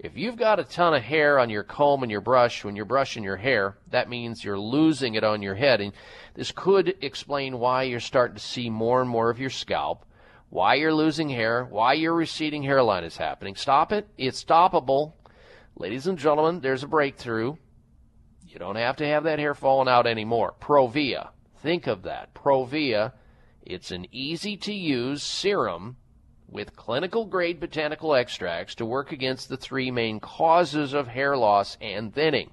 If 0.02 0.18
you've 0.18 0.38
got 0.38 0.62
a 0.62 0.64
ton 0.64 0.94
of 0.94 1.04
hair 1.04 1.40
on 1.40 1.50
your 1.50 1.64
comb 1.64 2.04
and 2.04 2.12
your 2.12 2.22
brush 2.22 2.64
when 2.64 2.78
you're 2.78 2.86
brushing 2.86 3.22
your 3.22 3.36
hair, 3.36 3.78
that 3.90 4.08
means 4.08 4.42
you're 4.42 4.58
losing 4.58 5.16
it 5.16 5.26
on 5.26 5.42
your 5.42 5.56
head. 5.56 5.82
And 5.82 5.92
this 6.36 6.54
could 6.54 6.96
explain 7.02 7.60
why 7.60 7.84
you're 7.84 8.00
starting 8.00 8.38
to 8.38 8.42
see 8.42 8.70
more 8.70 9.02
and 9.02 9.10
more 9.10 9.30
of 9.30 9.42
your 9.42 9.50
scalp, 9.50 10.06
why 10.50 10.76
you're 10.76 10.94
losing 10.94 11.28
hair, 11.28 11.66
why 11.66 11.94
your 11.94 12.14
receding 12.14 12.64
hairline 12.64 13.04
is 13.04 13.18
happening. 13.18 13.56
Stop 13.56 13.92
it. 13.92 14.08
It's 14.18 14.42
stoppable. 14.42 15.16
Ladies 15.76 16.08
and 16.08 16.18
gentlemen, 16.18 16.62
there's 16.62 16.84
a 16.84 16.88
breakthrough. 16.88 17.58
You 18.48 18.58
don't 18.58 18.78
have 18.78 18.96
to 18.98 19.06
have 19.06 19.26
that 19.26 19.40
hair 19.40 19.54
falling 19.54 19.90
out 19.90 20.08
anymore. 20.08 20.56
Provia. 20.62 21.32
Think 21.62 21.88
of 21.88 22.04
that. 22.04 22.34
Provia. 22.34 23.12
It's 23.64 23.92
an 23.92 24.08
easy 24.14 24.56
to 24.56 24.74
use 24.74 25.22
serum 25.24 25.98
with 26.52 26.76
clinical 26.76 27.26
grade 27.26 27.60
botanical 27.60 28.16
extracts 28.16 28.76
to 28.76 28.86
work 28.86 29.12
against 29.12 29.50
the 29.50 29.58
three 29.58 29.92
main 29.92 30.20
causes 30.20 30.94
of 30.94 31.08
hair 31.08 31.38
loss 31.38 31.78
and 31.82 32.14
thinning. 32.14 32.52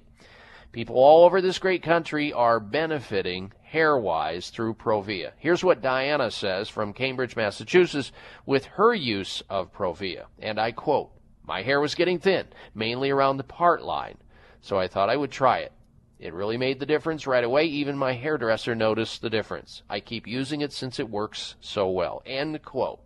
People 0.71 0.95
all 0.95 1.25
over 1.25 1.41
this 1.41 1.59
great 1.59 1.81
country 1.81 2.31
are 2.33 2.59
benefiting 2.59 3.51
hair 3.63 3.97
wise 3.97 4.49
through 4.49 4.75
Provia. 4.75 5.31
Here's 5.37 5.63
what 5.63 5.81
Diana 5.81 6.29
says 6.29 6.69
from 6.69 6.93
Cambridge, 6.93 7.35
Massachusetts, 7.35 8.11
with 8.45 8.65
her 8.65 8.93
use 8.93 9.41
of 9.49 9.73
Provia. 9.73 10.25
And 10.39 10.59
I 10.59 10.71
quote 10.71 11.11
My 11.45 11.63
hair 11.63 11.79
was 11.79 11.95
getting 11.95 12.19
thin, 12.19 12.47
mainly 12.75 13.09
around 13.09 13.37
the 13.37 13.43
part 13.43 13.81
line, 13.81 14.17
so 14.61 14.77
I 14.77 14.87
thought 14.87 15.09
I 15.09 15.17
would 15.17 15.31
try 15.31 15.59
it. 15.59 15.71
It 16.19 16.33
really 16.33 16.57
made 16.57 16.79
the 16.79 16.85
difference 16.85 17.27
right 17.27 17.43
away. 17.43 17.65
Even 17.65 17.97
my 17.97 18.13
hairdresser 18.13 18.73
noticed 18.73 19.21
the 19.21 19.29
difference. 19.29 19.83
I 19.89 19.99
keep 19.99 20.27
using 20.27 20.61
it 20.61 20.73
since 20.73 20.99
it 20.99 21.09
works 21.09 21.55
so 21.59 21.89
well. 21.89 22.23
End 22.25 22.61
quote. 22.63 22.99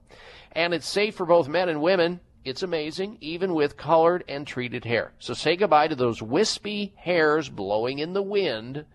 And 0.53 0.73
it's 0.73 0.87
safe 0.87 1.15
for 1.15 1.25
both 1.25 1.47
men 1.47 1.69
and 1.69 1.81
women. 1.81 2.19
It's 2.43 2.63
amazing, 2.63 3.17
even 3.21 3.53
with 3.53 3.77
colored 3.77 4.23
and 4.27 4.45
treated 4.45 4.83
hair. 4.83 5.13
So 5.19 5.33
say 5.33 5.55
goodbye 5.55 5.87
to 5.89 5.95
those 5.95 6.21
wispy 6.21 6.93
hairs 6.97 7.49
blowing 7.49 7.99
in 7.99 8.13
the 8.13 8.21
wind 8.21 8.85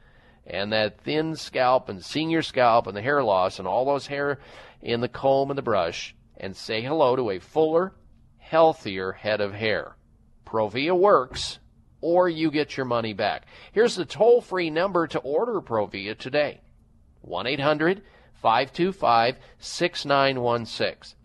and 0.47 0.73
that 0.73 1.01
thin 1.01 1.35
scalp 1.37 1.89
and 1.89 2.05
seeing 2.05 2.31
your 2.31 2.43
scalp 2.43 2.87
and 2.87 2.97
the 2.97 3.03
hair 3.03 3.23
loss 3.23 3.59
and 3.59 3.66
all 3.66 3.85
those 3.85 4.07
hair 4.07 4.41
in 4.83 5.01
the 5.01 5.09
comb 5.09 5.51
and 5.51 5.59
the 5.59 5.62
brush 5.62 6.15
and 6.37 6.57
say 6.57 6.83
hello 6.83 7.16
to 7.16 7.31
a 7.31 7.39
fuller, 7.39 7.95
healthier 8.39 9.12
head 9.12 9.41
of 9.41 9.55
hair. 9.55 9.97
Provia 10.45 10.97
works 10.97 11.59
or 12.01 12.28
you 12.28 12.51
get 12.51 12.77
your 12.77 12.87
money 12.87 13.12
back. 13.12 13.47
Here's 13.73 13.97
the 13.97 14.05
toll 14.05 14.41
free 14.41 14.70
number 14.70 15.07
to 15.09 15.19
order 15.20 15.61
Provia 15.61 16.16
today 16.16 16.61
1 17.23 17.47
800 17.47 18.03
525 18.35 19.37
6916. 19.59 21.16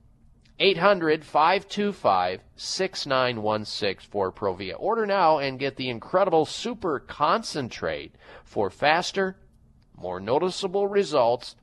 800 0.61 1.25
525 1.25 2.43
6916 2.55 4.09
for 4.11 4.31
Provia. 4.31 4.75
Order 4.77 5.07
now 5.07 5.39
and 5.39 5.57
get 5.57 5.75
the 5.75 5.89
incredible 5.89 6.45
super 6.45 6.99
concentrate 6.99 8.13
for 8.43 8.69
faster, 8.69 9.37
more 9.97 10.19
noticeable 10.19 10.87
results 10.87 11.55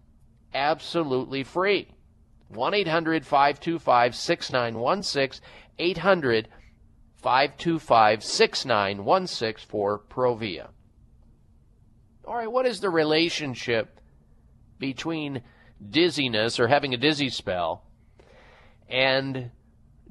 absolutely 0.52 1.44
free. 1.44 1.94
1 2.48 2.74
800 2.74 3.24
525 3.24 4.16
6916. 4.16 5.44
800 5.78 6.48
525 7.14 8.24
6916 8.24 9.68
for 9.68 10.00
Provia. 10.10 10.70
All 12.24 12.34
right, 12.34 12.50
what 12.50 12.66
is 12.66 12.80
the 12.80 12.90
relationship 12.90 14.00
between 14.80 15.42
dizziness 15.88 16.58
or 16.58 16.66
having 16.66 16.94
a 16.94 16.96
dizzy 16.96 17.28
spell 17.28 17.84
and 18.88 19.50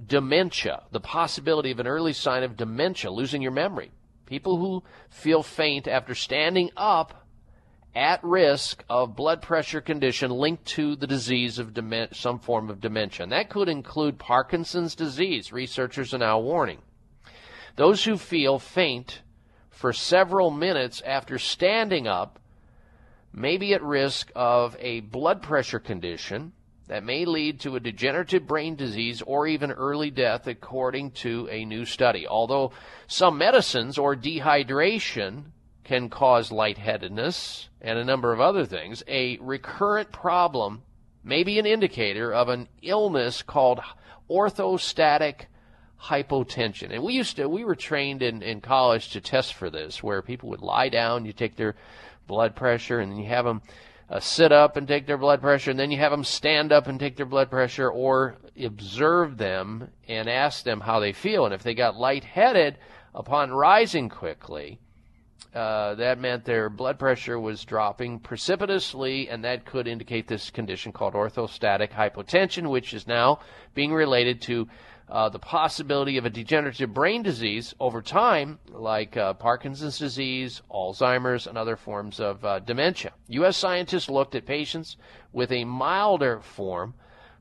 dementia, 0.06 0.84
the 0.91 0.99
possibility 0.99 1.72
of 1.72 1.80
an 1.80 1.88
early 1.88 2.14
sign 2.14 2.44
of 2.44 2.58
dementia, 2.58 3.12
losing 3.12 3.41
your 3.41 3.52
memory. 3.52 3.91
People 4.26 4.58
who 4.58 4.84
feel 5.10 5.41
faint 5.41 5.88
after 5.88 6.14
standing 6.14 6.70
up 6.78 7.28
at 7.95 8.24
risk 8.24 8.84
of 8.90 9.16
blood 9.16 9.41
pressure 9.41 9.82
condition 9.82 10.30
linked 10.30 10.66
to 10.66 10.95
the 10.95 11.08
disease 11.08 11.58
of 11.58 11.76
some 12.12 12.38
form 12.38 12.70
of 12.70 12.80
dementia. 12.80 13.24
And 13.24 13.32
that 13.32 13.49
could 13.49 13.68
include 13.68 14.20
Parkinson's 14.20 14.94
disease, 14.94 15.52
researchers 15.52 16.14
are 16.14 16.20
now 16.20 16.40
warning. 16.40 16.80
Those 17.76 18.04
who 18.04 18.18
feel 18.18 18.60
faint 18.60 19.22
for 19.70 19.94
several 19.94 20.52
minutes 20.52 21.02
after 21.02 21.40
standing 21.40 22.08
up 22.08 22.40
may 23.34 23.58
be 23.58 23.74
at 23.74 23.82
risk 23.82 24.32
of 24.36 24.76
a 24.80 24.99
blood 24.99 25.41
pressure 25.41 25.80
condition 25.80 26.54
that 26.88 27.03
may 27.03 27.26
lead 27.26 27.59
to 27.61 27.76
a 27.76 27.80
degenerative 27.80 28.47
brain 28.47 28.76
disease 28.76 29.22
or 29.22 29.47
even 29.47 29.72
early 29.72 30.09
death, 30.09 30.47
according 30.47 31.11
to 31.11 31.47
a 31.49 31.65
new 31.65 31.85
study. 31.85 32.27
Although 32.27 32.72
some 33.07 33.38
medicines 33.38 33.97
or 33.97 34.15
dehydration 34.15 35.45
can 35.84 36.09
cause 36.09 36.51
lightheadedness 36.51 37.69
and 37.81 37.97
a 37.97 38.05
number 38.05 38.34
of 38.34 38.39
other 38.39 38.65
things, 38.65 39.03
a 39.07 39.38
recurrent 39.39 40.11
problem 40.11 40.81
may 41.23 41.43
be 41.43 41.59
an 41.59 41.65
indicator 41.65 42.34
of 42.34 42.49
an 42.49 42.68
illness 42.81 43.41
called 43.41 43.81
orthostatic 44.30 45.45
hypotension. 46.01 46.93
And 46.93 47.03
we 47.03 47.14
used 47.14 47.35
to, 47.38 47.49
we 47.49 47.65
were 47.65 47.76
trained 47.76 48.22
in, 48.22 48.41
in 48.41 48.61
college 48.61 49.11
to 49.11 49.22
test 49.22 49.53
for 49.53 49.69
this, 49.69 50.03
where 50.03 50.22
people 50.22 50.49
would 50.49 50.61
lie 50.61 50.89
down, 50.89 51.26
you 51.26 51.34
take 51.34 51.55
their 51.55 51.76
blood 52.27 52.55
pressure, 52.55 52.99
and 52.99 53.18
you 53.18 53.26
have 53.27 53.45
them 53.45 53.61
uh, 54.10 54.20
sit 54.20 54.52
up 54.52 54.78
and 54.78 54.88
take 54.88 55.06
their 55.06 55.18
blood 55.18 55.42
pressure, 55.42 55.72
and 55.72 55.80
then 55.80 55.92
you 55.92 55.98
have 55.98 56.12
them 56.12 56.24
stand 56.24 56.72
up 56.72 56.88
and 56.88 57.00
take 57.00 57.18
their 57.18 57.26
blood 57.26 57.50
pressure, 57.50 57.90
or 57.90 58.38
observe 58.64 59.38
them 59.38 59.90
and 60.08 60.30
ask 60.30 60.64
them 60.64 60.80
how 60.80 61.00
they 61.00 61.14
feel. 61.14 61.46
And 61.46 61.54
if 61.54 61.64
they 61.64 61.74
got 61.74 61.96
lightheaded 61.96 62.78
upon 63.14 63.52
rising 63.52 64.10
quickly, 64.10 64.80
uh, 65.54 65.96
that 65.96 66.20
meant 66.20 66.46
their 66.46 66.70
blood 66.70 67.00
pressure 67.00 67.40
was 67.40 67.66
dropping 67.66 68.20
precipitously, 68.20 69.30
and 69.30 69.44
that 69.44 69.66
could 69.66 69.88
indicate 69.88 70.28
this 70.28 70.52
condition 70.52 70.92
called 70.92 71.14
orthostatic 71.14 71.92
hypotension, 71.92 72.70
which 72.70 72.94
is 72.94 73.08
now 73.08 73.40
being 73.74 73.94
related 73.94 74.42
to 74.42 74.68
uh, 75.10 75.30
the 75.30 75.40
possibility 75.40 76.18
of 76.18 76.26
a 76.26 76.30
degenerative 76.30 76.94
brain 76.94 77.24
disease 77.24 77.74
over 77.80 78.02
time, 78.02 78.60
like 78.70 79.16
uh, 79.16 79.34
Parkinson's 79.34 79.98
disease, 79.98 80.62
Alzheimer's, 80.70 81.48
and 81.48 81.58
other 81.58 81.78
forms 81.78 82.20
of 82.20 82.44
uh, 82.44 82.60
dementia. 82.60 83.14
U.S. 83.30 83.56
scientists 83.56 84.10
looked 84.10 84.36
at 84.36 84.46
patients 84.46 84.98
with 85.32 85.52
a 85.52 85.64
milder 85.64 86.42
form 86.42 86.94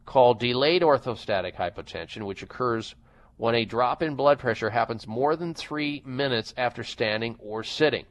called 0.04 0.38
delayed 0.38 0.82
orthostatic 0.82 1.56
hypotension, 1.56 2.24
which 2.24 2.42
occurs 2.42 2.94
when 3.36 3.56
a 3.56 3.64
drop 3.64 4.02
in 4.02 4.14
blood 4.14 4.38
pressure 4.38 4.70
happens 4.70 5.06
more 5.06 5.34
than 5.34 5.52
three 5.52 6.02
minutes 6.06 6.54
after 6.56 6.84
standing 6.84 7.36
or 7.40 7.64
sitting. 7.64 8.06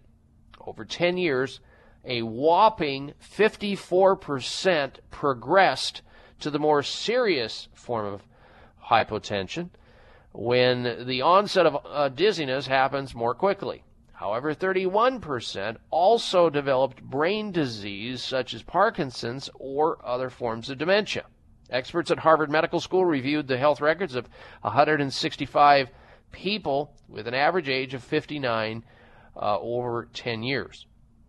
Over 0.59 0.83
10 0.83 1.17
years, 1.17 1.61
a 2.03 2.21
whopping 2.21 3.13
54% 3.23 4.97
progressed 5.09 6.01
to 6.41 6.51
the 6.51 6.59
more 6.59 6.83
serious 6.83 7.69
form 7.73 8.05
of 8.05 8.21
hypotension 8.89 9.69
when 10.31 11.05
the 11.07 11.21
onset 11.21 11.65
of 11.65 11.77
uh, 11.85 12.09
dizziness 12.09 12.67
happens 12.67 13.15
more 13.15 13.33
quickly. 13.33 13.83
However, 14.13 14.53
31% 14.53 15.77
also 15.89 16.49
developed 16.49 17.01
brain 17.01 17.51
disease 17.51 18.21
such 18.23 18.53
as 18.53 18.63
Parkinson's 18.63 19.49
or 19.55 19.99
other 20.05 20.29
forms 20.29 20.69
of 20.69 20.77
dementia. 20.77 21.25
Experts 21.69 22.11
at 22.11 22.19
Harvard 22.19 22.49
Medical 22.49 22.79
School 22.79 23.05
reviewed 23.05 23.47
the 23.47 23.57
health 23.57 23.81
records 23.81 24.15
of 24.15 24.29
165 24.61 25.89
people 26.31 26.93
with 27.07 27.27
an 27.27 27.33
average 27.33 27.69
age 27.69 27.93
of 27.93 28.03
59 28.03 28.83
uh, 29.35 29.59
over 29.59 30.07
10 30.13 30.43
years. 30.43 30.85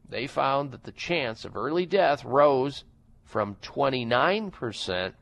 They 0.09 0.27
found 0.27 0.71
that 0.73 0.85
the 0.85 0.93
chance 0.93 1.45
of 1.45 1.57
early 1.57 1.87
death 1.87 2.25
rose 2.25 2.85
from 3.25 3.57
29% 3.63 5.13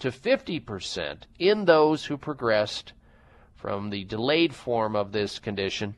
to 0.00 0.10
50% 0.10 1.22
in 1.38 1.64
those 1.64 2.04
who 2.04 2.16
progressed 2.16 2.92
from 3.56 3.90
the 3.90 4.04
delayed 4.04 4.54
form 4.54 4.94
of 4.94 5.12
this 5.12 5.38
condition. 5.38 5.94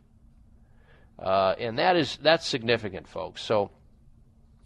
Uh, 1.18 1.54
and 1.58 1.78
that 1.78 1.96
is 1.96 2.16
that's 2.22 2.46
significant, 2.46 3.06
folks. 3.06 3.42
So 3.42 3.70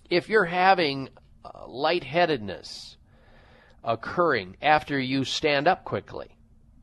if 0.08 0.28
you're 0.28 0.44
having 0.44 1.08
uh, 1.44 1.66
lightheadedness 1.66 2.96
occurring 3.82 4.56
after 4.62 4.98
you 4.98 5.24
stand 5.24 5.66
up 5.66 5.84
quickly, 5.84 6.28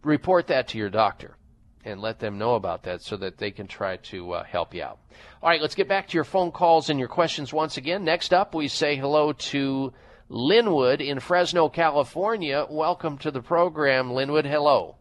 report 0.03 0.47
that 0.47 0.67
to 0.69 0.77
your 0.77 0.89
doctor 0.89 1.37
and 1.85 2.01
let 2.01 2.19
them 2.19 2.37
know 2.37 2.55
about 2.55 2.83
that 2.83 3.01
so 3.01 3.17
that 3.17 3.37
they 3.37 3.49
can 3.49 3.67
try 3.67 3.97
to 3.97 4.33
uh, 4.33 4.43
help 4.43 4.73
you 4.73 4.83
out. 4.83 4.99
All 5.41 5.49
right, 5.49 5.61
let's 5.61 5.75
get 5.75 5.87
back 5.87 6.09
to 6.09 6.13
your 6.13 6.23
phone 6.23 6.51
calls 6.51 6.89
and 6.89 6.99
your 6.99 7.07
questions 7.07 7.53
once 7.53 7.77
again. 7.77 8.03
Next 8.03 8.33
up, 8.33 8.53
we 8.53 8.67
say 8.67 8.95
hello 8.97 9.33
to 9.33 9.93
Linwood 10.33 11.01
in 11.01 11.19
Fresno, 11.19 11.67
California. 11.67 12.65
Welcome 12.69 13.17
to 13.17 13.31
the 13.31 13.41
program, 13.41 14.13
Linwood. 14.13 14.45
Hello. 14.45 14.95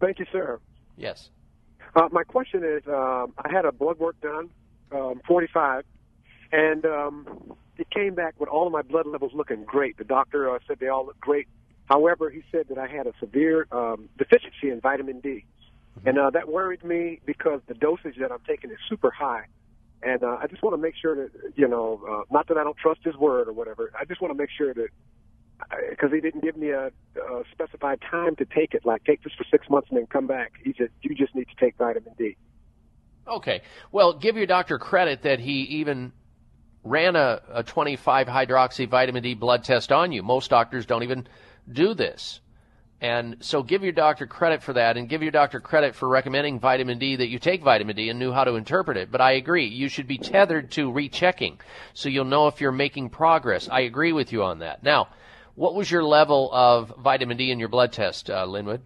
Thank 0.00 0.20
you, 0.20 0.26
sir. 0.30 0.60
Yes. 0.96 1.28
Uh, 1.96 2.08
my 2.12 2.22
question 2.22 2.62
is, 2.62 2.86
um, 2.86 3.34
I 3.36 3.50
had 3.50 3.64
a 3.64 3.72
blood 3.72 3.98
work 3.98 4.20
done, 4.20 4.48
um, 4.92 5.22
45, 5.26 5.82
and 6.52 6.86
um, 6.86 7.56
it 7.78 7.90
came 7.90 8.14
back 8.14 8.38
with 8.38 8.48
all 8.48 8.68
of 8.68 8.72
my 8.72 8.82
blood 8.82 9.06
levels 9.08 9.32
looking 9.34 9.64
great. 9.64 9.98
The 9.98 10.04
doctor 10.04 10.48
uh, 10.48 10.60
said 10.68 10.78
they 10.78 10.86
all 10.86 11.04
look 11.04 11.18
great. 11.18 11.48
However, 11.86 12.30
he 12.30 12.44
said 12.52 12.66
that 12.68 12.78
I 12.78 12.86
had 12.86 13.08
a 13.08 13.12
severe 13.18 13.66
um, 13.72 14.08
deficiency 14.18 14.70
in 14.70 14.80
vitamin 14.80 15.18
D, 15.18 15.46
and 16.06 16.16
uh, 16.16 16.30
that 16.30 16.48
worried 16.48 16.84
me 16.84 17.18
because 17.26 17.60
the 17.66 17.74
dosage 17.74 18.18
that 18.20 18.30
I'm 18.30 18.42
taking 18.46 18.70
is 18.70 18.78
super 18.88 19.10
high. 19.10 19.46
And 20.02 20.22
uh, 20.22 20.38
I 20.40 20.46
just 20.46 20.62
want 20.62 20.74
to 20.74 20.80
make 20.80 20.94
sure 21.00 21.14
that 21.14 21.30
you 21.56 21.68
know, 21.68 22.00
uh, 22.08 22.22
not 22.30 22.48
that 22.48 22.56
I 22.56 22.64
don't 22.64 22.76
trust 22.76 23.00
his 23.04 23.16
word 23.16 23.48
or 23.48 23.52
whatever. 23.52 23.92
I 23.98 24.04
just 24.04 24.20
want 24.20 24.32
to 24.32 24.38
make 24.38 24.50
sure 24.56 24.72
that 24.72 24.88
because 25.90 26.10
he 26.12 26.20
didn't 26.20 26.42
give 26.42 26.56
me 26.56 26.70
a, 26.70 26.86
a 26.86 27.42
specified 27.52 28.00
time 28.10 28.34
to 28.36 28.46
take 28.46 28.72
it, 28.74 28.84
like 28.84 29.04
take 29.04 29.22
this 29.22 29.32
for 29.36 29.44
six 29.50 29.68
months 29.68 29.88
and 29.90 29.98
then 29.98 30.06
come 30.06 30.26
back. 30.26 30.52
He 30.64 30.74
said 30.76 30.88
you 31.02 31.14
just 31.14 31.34
need 31.34 31.48
to 31.48 31.64
take 31.64 31.76
vitamin 31.76 32.14
D. 32.16 32.36
Okay. 33.28 33.62
Well, 33.92 34.14
give 34.14 34.36
your 34.36 34.46
doctor 34.46 34.78
credit 34.78 35.22
that 35.22 35.38
he 35.38 35.62
even 35.62 36.12
ran 36.82 37.16
a, 37.16 37.42
a 37.52 37.62
25 37.62 38.26
hydroxy 38.26 38.88
vitamin 38.88 39.22
D 39.22 39.34
blood 39.34 39.64
test 39.64 39.92
on 39.92 40.12
you. 40.12 40.22
Most 40.22 40.50
doctors 40.50 40.86
don't 40.86 41.02
even 41.02 41.26
do 41.70 41.94
this. 41.94 42.40
And 43.00 43.36
so 43.40 43.62
give 43.62 43.82
your 43.82 43.92
doctor 43.92 44.26
credit 44.26 44.62
for 44.62 44.74
that 44.74 44.98
and 44.98 45.08
give 45.08 45.22
your 45.22 45.30
doctor 45.30 45.58
credit 45.58 45.94
for 45.94 46.06
recommending 46.06 46.60
vitamin 46.60 46.98
D 46.98 47.16
that 47.16 47.28
you 47.28 47.38
take 47.38 47.62
vitamin 47.62 47.96
D 47.96 48.10
and 48.10 48.18
knew 48.18 48.30
how 48.30 48.44
to 48.44 48.56
interpret 48.56 48.98
it. 48.98 49.10
But 49.10 49.22
I 49.22 49.32
agree, 49.32 49.66
you 49.66 49.88
should 49.88 50.06
be 50.06 50.18
tethered 50.18 50.70
to 50.72 50.92
rechecking 50.92 51.60
so 51.94 52.10
you'll 52.10 52.26
know 52.26 52.46
if 52.46 52.60
you're 52.60 52.72
making 52.72 53.08
progress. 53.08 53.68
I 53.70 53.80
agree 53.80 54.12
with 54.12 54.32
you 54.32 54.42
on 54.42 54.58
that. 54.58 54.82
Now, 54.82 55.08
what 55.54 55.74
was 55.74 55.90
your 55.90 56.04
level 56.04 56.50
of 56.52 56.92
vitamin 56.98 57.38
D 57.38 57.50
in 57.50 57.58
your 57.58 57.68
blood 57.68 57.92
test, 57.92 58.28
uh, 58.28 58.44
Linwood? 58.44 58.82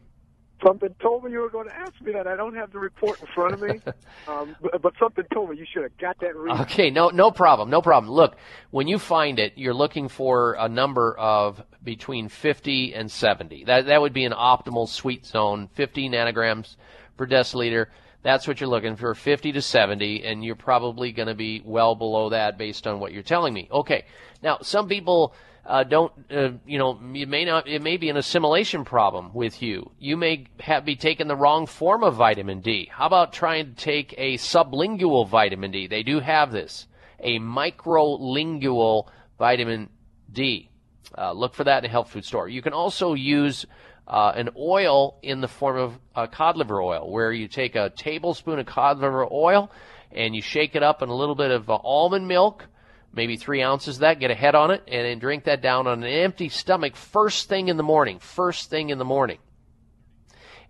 Something 0.64 0.94
told 1.00 1.24
me 1.24 1.32
you 1.32 1.40
were 1.40 1.50
going 1.50 1.68
to 1.68 1.76
ask 1.76 1.92
me 2.00 2.12
that. 2.12 2.26
I 2.26 2.36
don't 2.36 2.54
have 2.54 2.72
the 2.72 2.78
report 2.78 3.20
in 3.20 3.26
front 3.34 3.52
of 3.54 3.60
me, 3.60 3.80
um, 4.28 4.56
but, 4.62 4.80
but 4.80 4.92
something 4.98 5.24
told 5.32 5.50
me 5.50 5.58
you 5.58 5.66
should 5.70 5.82
have 5.82 5.96
got 5.98 6.18
that 6.20 6.34
read. 6.34 6.58
Okay, 6.62 6.90
no, 6.90 7.10
no 7.10 7.30
problem, 7.30 7.68
no 7.68 7.82
problem. 7.82 8.10
Look, 8.12 8.36
when 8.70 8.88
you 8.88 8.98
find 8.98 9.38
it, 9.38 9.52
you're 9.56 9.74
looking 9.74 10.08
for 10.08 10.56
a 10.58 10.68
number 10.68 11.16
of 11.18 11.62
between 11.82 12.28
50 12.28 12.94
and 12.94 13.10
70. 13.10 13.64
That 13.64 13.86
that 13.86 14.00
would 14.00 14.14
be 14.14 14.24
an 14.24 14.32
optimal 14.32 14.88
sweet 14.88 15.26
zone, 15.26 15.68
50 15.74 16.08
nanograms 16.08 16.76
per 17.16 17.26
deciliter. 17.26 17.86
That's 18.22 18.48
what 18.48 18.58
you're 18.58 18.70
looking 18.70 18.96
for, 18.96 19.14
50 19.14 19.52
to 19.52 19.60
70, 19.60 20.24
and 20.24 20.42
you're 20.42 20.56
probably 20.56 21.12
going 21.12 21.28
to 21.28 21.34
be 21.34 21.60
well 21.62 21.94
below 21.94 22.30
that 22.30 22.56
based 22.56 22.86
on 22.86 22.98
what 22.98 23.12
you're 23.12 23.22
telling 23.22 23.52
me. 23.52 23.68
Okay, 23.70 24.06
now 24.42 24.58
some 24.62 24.88
people 24.88 25.34
uh, 25.66 25.82
don't, 25.84 26.12
uh, 26.30 26.50
you 26.66 26.78
know, 26.78 26.98
it 27.14 27.28
may 27.28 27.44
not, 27.44 27.66
it 27.66 27.82
may 27.82 27.96
be 27.96 28.10
an 28.10 28.16
assimilation 28.16 28.84
problem 28.84 29.32
with 29.32 29.62
you. 29.62 29.90
You 29.98 30.16
may 30.16 30.46
have 30.60 30.84
be 30.84 30.96
taking 30.96 31.26
the 31.26 31.36
wrong 31.36 31.66
form 31.66 32.02
of 32.02 32.16
vitamin 32.16 32.60
D. 32.60 32.90
How 32.92 33.06
about 33.06 33.32
trying 33.32 33.66
to 33.66 33.74
take 33.74 34.14
a 34.18 34.36
sublingual 34.36 35.28
vitamin 35.28 35.70
D? 35.70 35.86
They 35.86 36.02
do 36.02 36.20
have 36.20 36.52
this, 36.52 36.86
a 37.20 37.38
microlingual 37.38 39.08
vitamin 39.38 39.88
D. 40.32 40.68
Uh, 41.16 41.32
look 41.32 41.54
for 41.54 41.64
that 41.64 41.84
in 41.84 41.88
a 41.88 41.92
health 41.92 42.10
food 42.10 42.24
store. 42.24 42.48
You 42.48 42.60
can 42.60 42.72
also 42.72 43.14
use 43.14 43.64
uh, 44.06 44.32
an 44.34 44.50
oil 44.58 45.18
in 45.22 45.40
the 45.40 45.48
form 45.48 45.98
of 46.14 46.30
cod 46.32 46.56
liver 46.56 46.82
oil, 46.82 47.10
where 47.10 47.32
you 47.32 47.48
take 47.48 47.74
a 47.74 47.90
tablespoon 47.90 48.58
of 48.58 48.66
cod 48.66 48.98
liver 48.98 49.26
oil 49.32 49.70
and 50.12 50.34
you 50.34 50.42
shake 50.42 50.76
it 50.76 50.82
up 50.82 51.02
in 51.02 51.08
a 51.08 51.14
little 51.14 51.34
bit 51.34 51.50
of 51.50 51.70
uh, 51.70 51.74
almond 51.76 52.28
milk, 52.28 52.66
maybe 53.14 53.36
three 53.36 53.62
ounces 53.62 53.96
of 53.96 54.00
that, 54.00 54.20
get 54.20 54.30
a 54.30 54.34
head 54.34 54.54
on 54.54 54.70
it, 54.70 54.82
and 54.88 55.06
then 55.06 55.18
drink 55.18 55.44
that 55.44 55.62
down 55.62 55.86
on 55.86 56.02
an 56.02 56.10
empty 56.10 56.48
stomach 56.48 56.96
first 56.96 57.48
thing 57.48 57.68
in 57.68 57.76
the 57.76 57.82
morning. 57.82 58.18
First 58.18 58.70
thing 58.70 58.90
in 58.90 58.98
the 58.98 59.04
morning. 59.04 59.38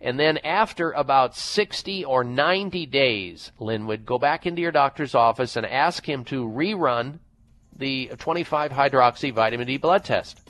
And 0.01 0.21
then 0.21 0.39
after 0.39 0.93
about 0.93 1.35
60 1.35 2.05
or 2.05 2.25
90 2.25 2.87
days, 2.87 3.53
Linwood, 3.59 4.05
go 4.05 4.19
back 4.19 4.45
into 4.45 4.61
your 4.61 4.73
doctor's 4.73 5.15
office 5.15 5.57
and 5.57 5.65
ask 5.65 6.07
him 6.07 6.25
to 6.27 6.45
rerun 6.45 7.21
the 7.77 8.11
25 8.19 8.71
hydroxy 8.71 9.33
vitamin 9.33 9.67
D 9.67 9.79
blood 9.79 10.05
test. 10.05 10.41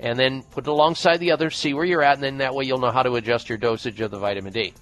And 0.00 0.18
then 0.18 0.42
put 0.42 0.66
it 0.66 0.70
alongside 0.70 1.18
the 1.18 1.30
others, 1.30 1.56
see 1.56 1.74
where 1.74 1.84
you're 1.84 2.02
at, 2.02 2.14
and 2.14 2.22
then 2.22 2.38
that 2.38 2.54
way 2.54 2.64
you'll 2.64 2.80
know 2.80 2.90
how 2.90 3.04
to 3.04 3.14
adjust 3.14 3.48
your 3.48 3.58
dosage 3.58 4.00
of 4.00 4.10
the 4.10 4.18
vitamin 4.18 4.52
D. 4.52 4.74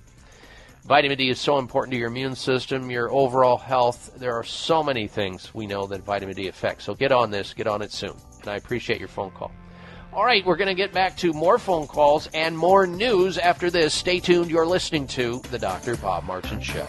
Vitamin 0.84 1.18
D 1.18 1.28
is 1.28 1.38
so 1.38 1.58
important 1.58 1.92
to 1.92 1.98
your 1.98 2.08
immune 2.08 2.34
system, 2.34 2.90
your 2.90 3.12
overall 3.12 3.58
health. 3.58 4.12
There 4.16 4.34
are 4.34 4.44
so 4.44 4.82
many 4.82 5.06
things 5.06 5.54
we 5.54 5.66
know 5.66 5.86
that 5.86 6.02
vitamin 6.02 6.34
D 6.34 6.48
affects. 6.48 6.84
So 6.84 6.94
get 6.94 7.12
on 7.12 7.30
this, 7.30 7.54
get 7.54 7.66
on 7.66 7.82
it 7.82 7.92
soon. 7.92 8.14
And 8.40 8.48
I 8.48 8.56
appreciate 8.56 8.98
your 8.98 9.08
phone 9.08 9.30
call. 9.30 9.52
All 10.12 10.24
right, 10.24 10.44
we're 10.44 10.56
going 10.56 10.68
to 10.68 10.74
get 10.74 10.92
back 10.92 11.16
to 11.18 11.32
more 11.32 11.58
phone 11.58 11.86
calls 11.86 12.28
and 12.34 12.56
more 12.56 12.86
news 12.86 13.38
after 13.38 13.70
this. 13.70 13.94
Stay 13.94 14.18
tuned. 14.18 14.50
You're 14.50 14.66
listening 14.66 15.06
to 15.08 15.40
The 15.50 15.58
Dr. 15.58 15.96
Bob 15.96 16.24
Martin 16.24 16.60
Show. 16.60 16.88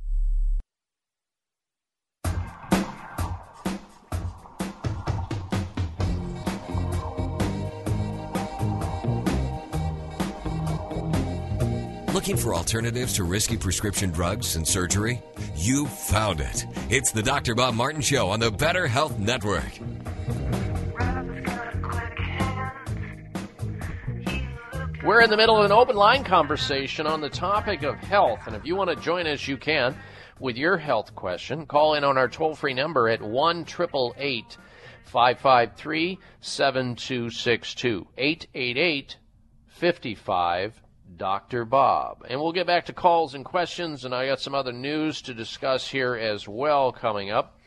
Looking 12.21 12.37
for 12.37 12.53
alternatives 12.53 13.13
to 13.13 13.23
risky 13.23 13.57
prescription 13.57 14.11
drugs 14.11 14.55
and 14.55 14.67
surgery? 14.67 15.23
You 15.55 15.87
found 15.87 16.39
it. 16.39 16.67
It's 16.87 17.11
the 17.11 17.23
Dr. 17.23 17.55
Bob 17.55 17.73
Martin 17.73 18.01
Show 18.01 18.29
on 18.29 18.39
the 18.39 18.51
Better 18.51 18.85
Health 18.85 19.17
Network. 19.17 19.79
We're 25.03 25.21
in 25.21 25.31
the 25.31 25.35
middle 25.35 25.57
of 25.57 25.65
an 25.65 25.71
open 25.71 25.95
line 25.95 26.23
conversation 26.23 27.07
on 27.07 27.21
the 27.21 27.29
topic 27.29 27.81
of 27.81 27.95
health, 27.95 28.41
and 28.45 28.55
if 28.55 28.65
you 28.65 28.75
want 28.75 28.91
to 28.91 28.95
join 28.97 29.25
us, 29.25 29.47
you 29.47 29.57
can 29.57 29.97
with 30.39 30.57
your 30.57 30.77
health 30.77 31.15
question. 31.15 31.65
Call 31.65 31.95
in 31.95 32.03
on 32.03 32.19
our 32.19 32.27
toll 32.27 32.53
free 32.53 32.75
number 32.75 33.09
at 33.09 33.23
1 33.23 33.65
553 33.65 36.19
7262 36.39 38.07
888 38.15 39.17
55 39.69 40.81
Dr. 41.21 41.65
Bob. 41.65 42.25
And 42.27 42.41
we'll 42.41 42.51
get 42.51 42.65
back 42.65 42.87
to 42.87 42.93
calls 42.93 43.35
and 43.35 43.45
questions, 43.45 44.05
and 44.05 44.15
I 44.15 44.25
got 44.25 44.39
some 44.39 44.55
other 44.55 44.73
news 44.73 45.21
to 45.21 45.35
discuss 45.35 45.87
here 45.87 46.15
as 46.15 46.47
well 46.47 46.91
coming 46.91 47.29
up. 47.29 47.59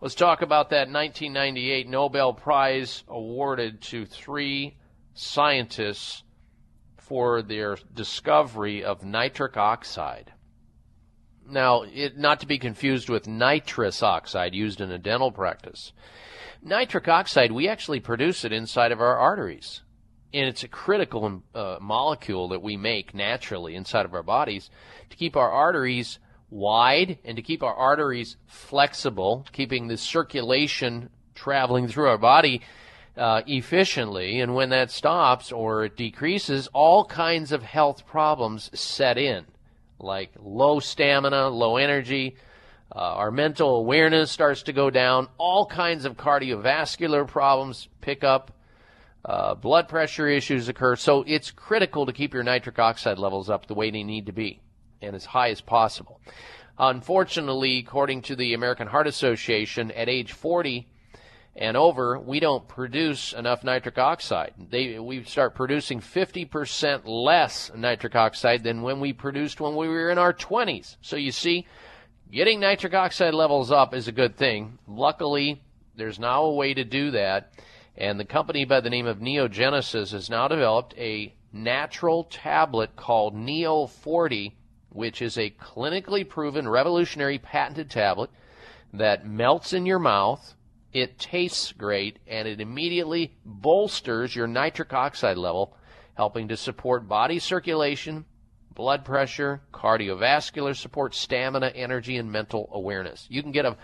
Let's 0.00 0.16
talk 0.16 0.42
about 0.42 0.70
that 0.70 0.90
1998 0.90 1.88
Nobel 1.88 2.32
Prize 2.32 3.04
awarded 3.06 3.80
to 3.82 4.06
three 4.06 4.76
scientists 5.14 6.24
for 6.96 7.42
their 7.42 7.78
discovery 7.94 8.82
of 8.82 9.04
nitric 9.04 9.56
oxide. 9.56 10.32
Now, 11.48 11.82
it, 11.82 12.18
not 12.18 12.40
to 12.40 12.46
be 12.48 12.58
confused 12.58 13.08
with 13.08 13.28
nitrous 13.28 14.02
oxide 14.02 14.52
used 14.52 14.80
in 14.80 14.90
a 14.90 14.98
dental 14.98 15.30
practice. 15.30 15.92
Nitric 16.60 17.06
oxide, 17.06 17.52
we 17.52 17.68
actually 17.68 18.00
produce 18.00 18.44
it 18.44 18.52
inside 18.52 18.90
of 18.90 19.00
our 19.00 19.16
arteries 19.16 19.82
and 20.32 20.48
it's 20.48 20.64
a 20.64 20.68
critical 20.68 21.42
uh, 21.54 21.78
molecule 21.80 22.48
that 22.48 22.62
we 22.62 22.76
make 22.76 23.14
naturally 23.14 23.74
inside 23.74 24.04
of 24.04 24.14
our 24.14 24.22
bodies 24.22 24.70
to 25.10 25.16
keep 25.16 25.36
our 25.36 25.50
arteries 25.50 26.18
wide 26.50 27.18
and 27.24 27.36
to 27.36 27.42
keep 27.42 27.62
our 27.62 27.74
arteries 27.74 28.36
flexible, 28.46 29.46
keeping 29.52 29.88
the 29.88 29.96
circulation 29.96 31.10
traveling 31.34 31.88
through 31.88 32.08
our 32.08 32.18
body 32.18 32.62
uh, 33.16 33.42
efficiently. 33.46 34.40
And 34.40 34.54
when 34.54 34.70
that 34.70 34.90
stops 34.90 35.52
or 35.52 35.84
it 35.84 35.96
decreases, 35.96 36.68
all 36.72 37.04
kinds 37.04 37.52
of 37.52 37.62
health 37.62 38.06
problems 38.06 38.70
set 38.78 39.18
in, 39.18 39.44
like 39.98 40.30
low 40.38 40.80
stamina, 40.80 41.48
low 41.48 41.76
energy. 41.76 42.36
Uh, 42.94 42.98
our 42.98 43.30
mental 43.30 43.76
awareness 43.76 44.30
starts 44.30 44.62
to 44.64 44.72
go 44.72 44.90
down. 44.90 45.28
All 45.38 45.66
kinds 45.66 46.04
of 46.04 46.16
cardiovascular 46.16 47.26
problems 47.26 47.88
pick 48.00 48.22
up 48.22 48.52
uh, 49.26 49.54
blood 49.56 49.88
pressure 49.88 50.28
issues 50.28 50.68
occur. 50.68 50.94
So 50.94 51.24
it's 51.26 51.50
critical 51.50 52.06
to 52.06 52.12
keep 52.12 52.32
your 52.32 52.44
nitric 52.44 52.78
oxide 52.78 53.18
levels 53.18 53.50
up 53.50 53.66
the 53.66 53.74
way 53.74 53.90
they 53.90 54.04
need 54.04 54.26
to 54.26 54.32
be 54.32 54.60
and 55.02 55.16
as 55.16 55.24
high 55.24 55.50
as 55.50 55.60
possible. 55.60 56.20
Unfortunately, 56.78 57.78
according 57.78 58.22
to 58.22 58.36
the 58.36 58.54
American 58.54 58.86
Heart 58.86 59.08
Association, 59.08 59.90
at 59.90 60.08
age 60.08 60.32
40 60.32 60.86
and 61.56 61.76
over, 61.76 62.20
we 62.20 62.38
don't 62.38 62.68
produce 62.68 63.32
enough 63.32 63.64
nitric 63.64 63.98
oxide. 63.98 64.54
They, 64.70 64.98
we 64.98 65.24
start 65.24 65.54
producing 65.56 66.00
50% 66.00 67.02
less 67.06 67.72
nitric 67.74 68.14
oxide 68.14 68.62
than 68.62 68.82
when 68.82 69.00
we 69.00 69.12
produced 69.12 69.60
when 69.60 69.74
we 69.74 69.88
were 69.88 70.10
in 70.10 70.18
our 70.18 70.34
20s. 70.34 70.96
So 71.00 71.16
you 71.16 71.32
see, 71.32 71.66
getting 72.30 72.60
nitric 72.60 72.94
oxide 72.94 73.34
levels 73.34 73.72
up 73.72 73.92
is 73.92 74.06
a 74.06 74.12
good 74.12 74.36
thing. 74.36 74.78
Luckily, 74.86 75.62
there's 75.96 76.20
now 76.20 76.44
a 76.44 76.54
way 76.54 76.74
to 76.74 76.84
do 76.84 77.10
that 77.12 77.50
and 77.96 78.20
the 78.20 78.24
company 78.24 78.64
by 78.64 78.80
the 78.80 78.90
name 78.90 79.06
of 79.06 79.18
Neogenis 79.18 79.92
has 79.92 80.30
now 80.30 80.48
developed 80.48 80.94
a 80.98 81.34
natural 81.52 82.24
tablet 82.24 82.94
called 82.96 83.34
Neo 83.34 83.86
40, 83.86 84.54
which 84.90 85.22
is 85.22 85.38
a 85.38 85.50
clinically 85.50 86.28
proven 86.28 86.68
revolutionary 86.68 87.38
patented 87.38 87.90
tablet 87.90 88.30
that 88.92 89.26
melts 89.26 89.72
in 89.72 89.86
your 89.86 89.98
mouth. 89.98 90.54
It 90.92 91.18
tastes 91.18 91.72
great 91.72 92.18
and 92.26 92.46
it 92.46 92.60
immediately 92.60 93.34
bolsters 93.44 94.36
your 94.36 94.46
nitric 94.46 94.92
oxide 94.92 95.38
level, 95.38 95.76
helping 96.14 96.48
to 96.48 96.56
support 96.56 97.08
body 97.08 97.38
circulation, 97.38 98.26
blood 98.74 99.04
pressure, 99.04 99.62
cardiovascular 99.72 100.76
support, 100.76 101.14
stamina, 101.14 101.68
energy, 101.74 102.18
and 102.18 102.30
mental 102.30 102.68
awareness. 102.72 103.26
You 103.30 103.42
can 103.42 103.52
get 103.52 103.64
a 103.64 103.76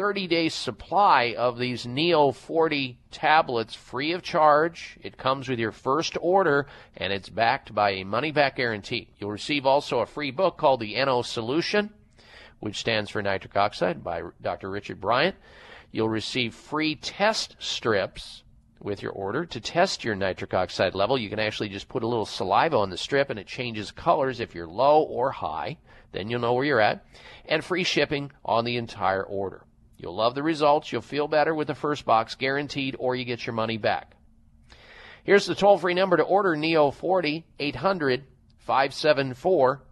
30 0.00 0.28
day 0.28 0.48
supply 0.48 1.34
of 1.36 1.58
these 1.58 1.84
Neo 1.84 2.32
40 2.32 2.98
tablets 3.10 3.74
free 3.74 4.12
of 4.12 4.22
charge. 4.22 4.96
It 5.02 5.18
comes 5.18 5.46
with 5.46 5.58
your 5.58 5.72
first 5.72 6.16
order 6.22 6.66
and 6.96 7.12
it's 7.12 7.28
backed 7.28 7.74
by 7.74 7.90
a 7.90 8.04
money 8.04 8.32
back 8.32 8.56
guarantee. 8.56 9.10
You'll 9.18 9.30
receive 9.30 9.66
also 9.66 9.98
a 9.98 10.06
free 10.06 10.30
book 10.30 10.56
called 10.56 10.80
The 10.80 10.94
NO 11.04 11.20
Solution, 11.20 11.90
which 12.60 12.78
stands 12.78 13.10
for 13.10 13.20
nitric 13.20 13.54
oxide 13.54 14.02
by 14.02 14.22
Dr. 14.40 14.70
Richard 14.70 15.02
Bryant. 15.02 15.36
You'll 15.92 16.08
receive 16.08 16.54
free 16.54 16.94
test 16.94 17.56
strips 17.58 18.42
with 18.80 19.02
your 19.02 19.12
order 19.12 19.44
to 19.44 19.60
test 19.60 20.02
your 20.02 20.16
nitric 20.16 20.54
oxide 20.54 20.94
level. 20.94 21.18
You 21.18 21.28
can 21.28 21.40
actually 21.40 21.68
just 21.68 21.90
put 21.90 22.04
a 22.04 22.08
little 22.08 22.24
saliva 22.24 22.78
on 22.78 22.88
the 22.88 22.96
strip 22.96 23.28
and 23.28 23.38
it 23.38 23.46
changes 23.46 23.90
colors 23.90 24.40
if 24.40 24.54
you're 24.54 24.66
low 24.66 25.02
or 25.02 25.30
high. 25.30 25.76
Then 26.12 26.30
you'll 26.30 26.40
know 26.40 26.54
where 26.54 26.64
you're 26.64 26.80
at. 26.80 27.04
And 27.44 27.62
free 27.62 27.84
shipping 27.84 28.32
on 28.46 28.64
the 28.64 28.78
entire 28.78 29.22
order. 29.22 29.66
You'll 30.00 30.16
love 30.16 30.34
the 30.34 30.42
results. 30.42 30.90
You'll 30.90 31.02
feel 31.02 31.28
better 31.28 31.54
with 31.54 31.68
the 31.68 31.74
first 31.74 32.06
box, 32.06 32.34
guaranteed, 32.34 32.96
or 32.98 33.14
you 33.14 33.26
get 33.26 33.46
your 33.46 33.52
money 33.52 33.76
back. 33.76 34.16
Here's 35.24 35.44
the 35.44 35.54
toll 35.54 35.76
free 35.76 35.92
number 35.92 36.16
to 36.16 36.22
order 36.22 36.56
Neo 36.56 36.90
40 36.90 37.44
800 37.58 38.24
574 38.58 39.82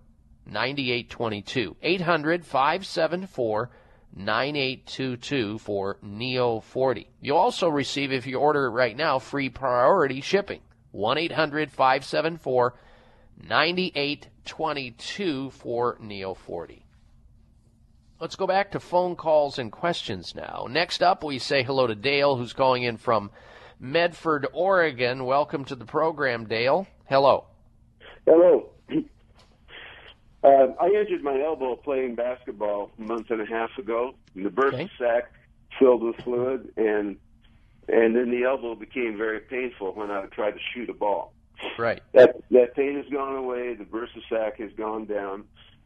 9822. 0.46 1.76
800 1.82 2.46
574 2.46 3.70
9822 4.16 5.58
for 5.58 5.98
Neo 6.00 6.60
40. 6.60 7.10
You'll 7.20 7.36
also 7.36 7.68
receive, 7.68 8.10
if 8.10 8.26
you 8.26 8.38
order 8.38 8.64
it 8.66 8.70
right 8.70 8.96
now, 8.96 9.18
free 9.18 9.50
priority 9.50 10.22
shipping. 10.22 10.62
1 10.92 11.18
800 11.18 11.70
574 11.70 12.74
9822 13.46 15.50
for 15.50 15.98
Neo 16.00 16.32
40. 16.32 16.87
Let's 18.20 18.34
go 18.36 18.46
back 18.46 18.72
to 18.72 18.80
phone 18.80 19.14
calls 19.14 19.58
and 19.58 19.70
questions 19.70 20.34
now. 20.34 20.66
Next 20.68 21.02
up, 21.02 21.22
we 21.22 21.38
say 21.38 21.62
hello 21.62 21.86
to 21.86 21.94
Dale, 21.94 22.34
who's 22.36 22.52
calling 22.52 22.82
in 22.82 22.96
from 22.96 23.30
Medford, 23.78 24.46
Oregon. 24.52 25.24
Welcome 25.24 25.64
to 25.66 25.76
the 25.76 25.84
program, 25.84 26.46
Dale. 26.46 26.86
Hello. 27.06 27.44
Hello. 28.26 28.70
Uh, 30.40 30.68
I 30.80 30.86
injured 30.86 31.20
my 31.24 31.42
elbow 31.42 31.74
playing 31.74 32.14
basketball 32.14 32.92
a 32.96 33.02
month 33.02 33.28
and 33.30 33.40
a 33.40 33.44
half 33.44 33.76
ago. 33.76 34.14
And 34.36 34.46
the 34.46 34.50
bursa 34.50 34.74
Okay. 34.74 34.90
sac 34.96 35.32
filled 35.80 36.04
with 36.04 36.14
fluid, 36.18 36.72
and 36.76 37.16
and 37.88 38.14
then 38.14 38.30
the 38.30 38.44
elbow 38.44 38.76
became 38.76 39.18
very 39.18 39.40
painful 39.40 39.94
when 39.94 40.12
I 40.12 40.26
tried 40.26 40.52
to 40.52 40.60
shoot 40.72 40.88
a 40.90 40.94
ball. 40.94 41.32
Right. 41.76 42.00
That 42.12 42.36
that 42.52 42.76
pain 42.76 42.94
has 43.02 43.06
gone 43.12 43.34
away. 43.34 43.74
The 43.74 43.82
bursa 43.84 44.20
sac 44.30 44.58
has 44.60 44.70
gone 44.74 45.06
down, 45.06 45.42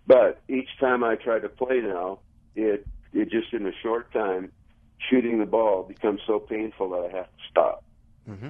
but 0.07 0.41
each 0.49 0.69
time 0.81 1.05
I 1.05 1.17
try 1.17 1.39
to 1.39 1.49
play 1.49 1.81
now, 1.81 2.19
it 2.55 2.87
it 3.13 3.31
just 3.31 3.53
in 3.53 3.67
a 3.67 3.73
short 3.83 4.13
time, 4.13 4.51
shooting 5.11 5.39
the 5.39 5.47
ball 5.47 5.83
becomes 5.83 6.21
so 6.27 6.39
painful 6.39 6.91
that 6.91 7.11
I 7.13 7.17
have 7.17 7.27
to 7.27 7.43
stop. 7.51 7.85
hmm 8.27 8.49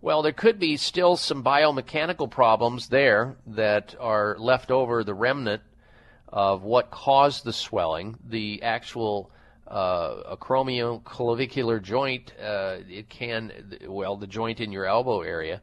Well, 0.00 0.22
there 0.22 0.32
could 0.32 0.58
be 0.58 0.76
still 0.76 1.16
some 1.16 1.42
biomechanical 1.42 2.30
problems 2.30 2.88
there 2.88 3.36
that 3.46 3.94
are 3.98 4.36
left 4.38 4.70
over, 4.70 5.02
the 5.04 5.14
remnant 5.14 5.62
of 6.28 6.62
what 6.62 6.90
caused 6.90 7.44
the 7.44 7.52
swelling. 7.52 8.16
The 8.28 8.62
actual 8.62 9.30
uh, 9.66 10.36
acromioclavicular 10.36 11.82
joint, 11.82 12.32
uh, 12.40 12.78
it 12.88 13.08
can, 13.08 13.52
well, 13.86 14.16
the 14.16 14.26
joint 14.26 14.60
in 14.60 14.72
your 14.72 14.86
elbow 14.86 15.22
area, 15.22 15.60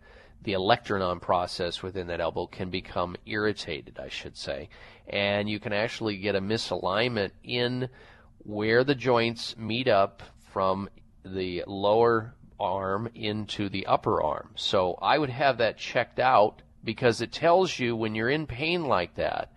the 0.47 0.53
olecranon 0.53 1.19
process 1.19 1.83
within 1.83 2.07
that 2.07 2.21
elbow 2.21 2.47
can 2.47 2.69
become 2.69 3.17
irritated, 3.25 3.99
I 3.99 4.07
should 4.07 4.37
say. 4.37 4.69
And 5.05 5.49
you 5.49 5.59
can 5.59 5.73
actually 5.73 6.15
get 6.15 6.35
a 6.35 6.41
misalignment 6.41 7.31
in 7.43 7.89
where 8.37 8.85
the 8.85 8.95
joints 8.95 9.57
meet 9.57 9.89
up 9.89 10.23
from 10.53 10.87
the 11.25 11.65
lower 11.67 12.33
arm 12.57 13.09
into 13.13 13.67
the 13.67 13.87
upper 13.87 14.23
arm. 14.23 14.51
So 14.55 14.97
I 15.01 15.17
would 15.17 15.31
have 15.31 15.57
that 15.57 15.77
checked 15.77 16.17
out 16.17 16.61
because 16.81 17.19
it 17.19 17.33
tells 17.33 17.77
you 17.77 17.97
when 17.97 18.15
you're 18.15 18.29
in 18.29 18.47
pain 18.47 18.85
like 18.85 19.15
that 19.15 19.51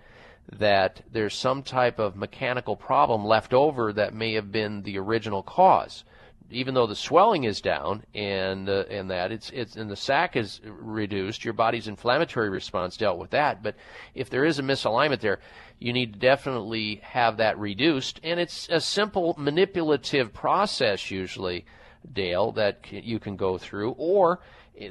that 0.54 1.02
there's 1.12 1.36
some 1.36 1.62
type 1.62 2.00
of 2.00 2.16
mechanical 2.16 2.74
problem 2.74 3.24
left 3.24 3.54
over 3.54 3.92
that 3.92 4.12
may 4.12 4.32
have 4.32 4.50
been 4.50 4.82
the 4.82 4.98
original 4.98 5.44
cause. 5.44 6.02
Even 6.50 6.74
though 6.74 6.86
the 6.86 6.96
swelling 6.96 7.44
is 7.44 7.60
down 7.60 8.04
and 8.14 8.68
uh, 8.68 8.84
and 8.90 9.10
that 9.10 9.32
it's 9.32 9.50
it's 9.50 9.76
and 9.76 9.90
the 9.90 9.96
sac 9.96 10.36
is 10.36 10.60
reduced, 10.64 11.44
your 11.44 11.54
body's 11.54 11.88
inflammatory 11.88 12.48
response 12.48 12.96
dealt 12.96 13.18
with 13.18 13.30
that. 13.30 13.62
But 13.62 13.76
if 14.14 14.30
there 14.30 14.44
is 14.44 14.58
a 14.58 14.62
misalignment 14.62 15.20
there, 15.20 15.40
you 15.78 15.92
need 15.92 16.14
to 16.14 16.18
definitely 16.18 17.00
have 17.02 17.38
that 17.38 17.58
reduced. 17.58 18.20
And 18.22 18.38
it's 18.38 18.68
a 18.70 18.80
simple 18.80 19.34
manipulative 19.38 20.32
process 20.32 21.10
usually, 21.10 21.64
Dale, 22.12 22.52
that 22.52 22.80
c- 22.88 23.00
you 23.00 23.18
can 23.18 23.36
go 23.36 23.56
through, 23.58 23.92
or 23.96 24.40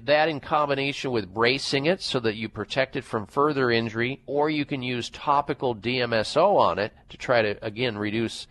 that 0.03 0.30
in 0.30 0.40
combination 0.40 1.11
with 1.11 1.34
bracing 1.34 1.86
it 1.86 2.02
so 2.02 2.19
that 2.19 2.36
you 2.36 2.48
protect 2.48 2.95
it 2.95 3.03
from 3.03 3.26
further 3.26 3.72
injury, 3.72 4.22
or 4.26 4.49
you 4.49 4.65
can 4.65 4.84
use 4.84 5.10
topical 5.10 5.76
DMSO 5.76 6.57
on 6.57 6.80
it 6.80 6.94
to 7.10 7.18
try 7.18 7.41
to 7.41 7.65
again 7.65 7.98
reduce 7.98 8.48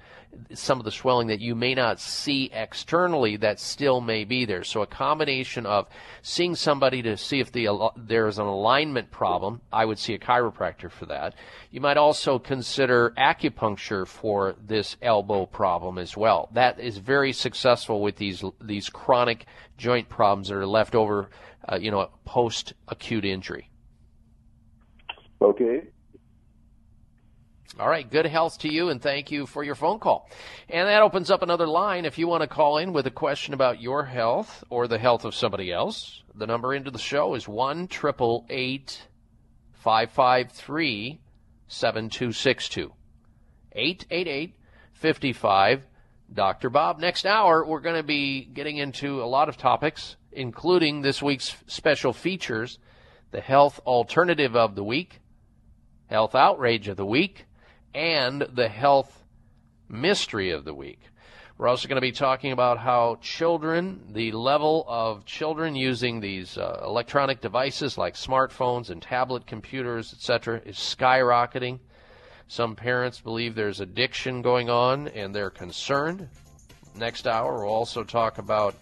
some 0.54 0.78
of 0.78 0.84
the 0.84 0.90
swelling 0.90 1.28
that 1.28 1.40
you 1.40 1.54
may 1.54 1.74
not 1.74 2.00
see 2.00 2.50
externally 2.52 3.36
that 3.36 3.60
still 3.60 4.00
may 4.00 4.24
be 4.24 4.44
there. 4.44 4.64
So 4.64 4.82
a 4.82 4.86
combination 4.86 5.66
of 5.66 5.88
seeing 6.22 6.54
somebody 6.54 7.02
to 7.02 7.16
see 7.16 7.40
if 7.40 7.52
the 7.52 7.68
there 7.96 8.26
is 8.28 8.38
an 8.38 8.46
alignment 8.46 9.10
problem, 9.10 9.60
I 9.72 9.84
would 9.84 9.98
see 9.98 10.14
a 10.14 10.18
chiropractor 10.18 10.90
for 10.90 11.06
that. 11.06 11.34
You 11.70 11.80
might 11.80 11.96
also 11.96 12.38
consider 12.38 13.12
acupuncture 13.18 14.06
for 14.06 14.54
this 14.66 14.96
elbow 15.02 15.46
problem 15.46 15.98
as 15.98 16.16
well. 16.16 16.48
That 16.52 16.80
is 16.80 16.98
very 16.98 17.32
successful 17.32 18.00
with 18.00 18.16
these 18.16 18.42
these 18.60 18.88
chronic 18.88 19.46
joint 19.76 20.08
problems 20.08 20.48
that 20.48 20.56
are 20.56 20.66
left 20.66 20.94
over, 20.94 21.30
uh, 21.70 21.78
you 21.80 21.90
know, 21.90 22.08
post 22.24 22.74
acute 22.88 23.24
injury. 23.24 23.70
Okay. 25.40 25.82
All 27.78 27.88
right, 27.88 28.10
good 28.10 28.26
health 28.26 28.58
to 28.60 28.72
you, 28.72 28.88
and 28.88 29.00
thank 29.00 29.30
you 29.30 29.46
for 29.46 29.62
your 29.62 29.74
phone 29.74 29.98
call. 29.98 30.28
And 30.68 30.88
that 30.88 31.02
opens 31.02 31.30
up 31.30 31.42
another 31.42 31.66
line 31.66 32.06
if 32.06 32.18
you 32.18 32.26
want 32.26 32.40
to 32.40 32.48
call 32.48 32.78
in 32.78 32.92
with 32.92 33.06
a 33.06 33.10
question 33.10 33.54
about 33.54 33.80
your 33.80 34.04
health 34.04 34.64
or 34.70 34.88
the 34.88 34.98
health 34.98 35.24
of 35.24 35.34
somebody 35.34 35.70
else. 35.70 36.22
The 36.34 36.46
number 36.46 36.74
into 36.74 36.90
the 36.90 36.98
show 36.98 37.34
is 37.34 37.46
one 37.46 37.86
triple 37.86 38.46
eight 38.48 39.02
five 39.74 40.10
five 40.10 40.50
three 40.50 41.20
seven 41.68 42.08
two 42.08 42.32
six 42.32 42.68
two. 42.68 42.92
888 43.72 44.54
55 44.94 45.82
Dr. 46.32 46.70
Bob. 46.70 46.98
Next 46.98 47.26
hour, 47.26 47.64
we're 47.64 47.80
going 47.80 47.96
to 47.96 48.02
be 48.02 48.44
getting 48.44 48.78
into 48.78 49.22
a 49.22 49.24
lot 49.24 49.48
of 49.48 49.56
topics, 49.56 50.16
including 50.32 51.02
this 51.02 51.22
week's 51.22 51.54
special 51.66 52.12
features 52.12 52.78
the 53.30 53.40
health 53.40 53.78
alternative 53.86 54.56
of 54.56 54.74
the 54.74 54.82
week, 54.82 55.20
health 56.06 56.34
outrage 56.34 56.88
of 56.88 56.96
the 56.96 57.04
week, 57.04 57.44
and 57.94 58.42
the 58.42 58.68
health 58.68 59.22
mystery 59.88 60.50
of 60.50 60.64
the 60.64 60.74
week. 60.74 61.00
We're 61.58 61.66
also 61.66 61.88
going 61.88 61.96
to 61.96 62.00
be 62.00 62.12
talking 62.12 62.52
about 62.52 62.78
how 62.78 63.18
children, 63.20 64.12
the 64.12 64.30
level 64.30 64.84
of 64.86 65.24
children 65.24 65.74
using 65.74 66.20
these 66.20 66.56
uh, 66.56 66.82
electronic 66.84 67.40
devices 67.40 67.98
like 67.98 68.14
smartphones 68.14 68.90
and 68.90 69.02
tablet 69.02 69.44
computers, 69.44 70.12
etc., 70.12 70.60
is 70.64 70.76
skyrocketing. 70.76 71.80
Some 72.46 72.76
parents 72.76 73.20
believe 73.20 73.56
there's 73.56 73.80
addiction 73.80 74.40
going 74.40 74.70
on 74.70 75.08
and 75.08 75.34
they're 75.34 75.50
concerned. 75.50 76.28
Next 76.94 77.26
hour, 77.26 77.64
we'll 77.64 77.74
also 77.74 78.04
talk 78.04 78.38
about 78.38 78.76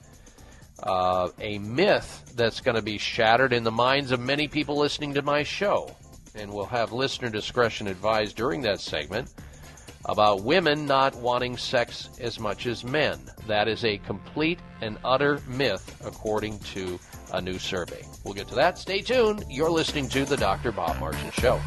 uh, 0.82 1.30
a 1.40 1.58
myth 1.58 2.32
that's 2.36 2.60
going 2.60 2.76
to 2.76 2.82
be 2.82 2.98
shattered 2.98 3.54
in 3.54 3.64
the 3.64 3.70
minds 3.70 4.12
of 4.12 4.20
many 4.20 4.48
people 4.48 4.76
listening 4.76 5.14
to 5.14 5.22
my 5.22 5.42
show. 5.42 5.96
And 6.36 6.52
we'll 6.52 6.66
have 6.66 6.92
listener 6.92 7.30
discretion 7.30 7.86
advised 7.86 8.36
during 8.36 8.60
that 8.62 8.80
segment 8.80 9.32
about 10.04 10.44
women 10.44 10.86
not 10.86 11.14
wanting 11.16 11.56
sex 11.56 12.10
as 12.20 12.38
much 12.38 12.66
as 12.66 12.84
men. 12.84 13.18
That 13.46 13.68
is 13.68 13.84
a 13.84 13.98
complete 13.98 14.60
and 14.80 14.98
utter 15.04 15.40
myth, 15.48 16.00
according 16.04 16.58
to 16.60 16.98
a 17.32 17.40
new 17.40 17.58
survey. 17.58 18.04
We'll 18.24 18.34
get 18.34 18.48
to 18.48 18.54
that. 18.54 18.78
Stay 18.78 19.00
tuned. 19.00 19.44
You're 19.50 19.70
listening 19.70 20.08
to 20.10 20.24
The 20.24 20.36
Dr. 20.36 20.72
Bob 20.72 20.98
Martin 21.00 21.30
Show. 21.32 21.60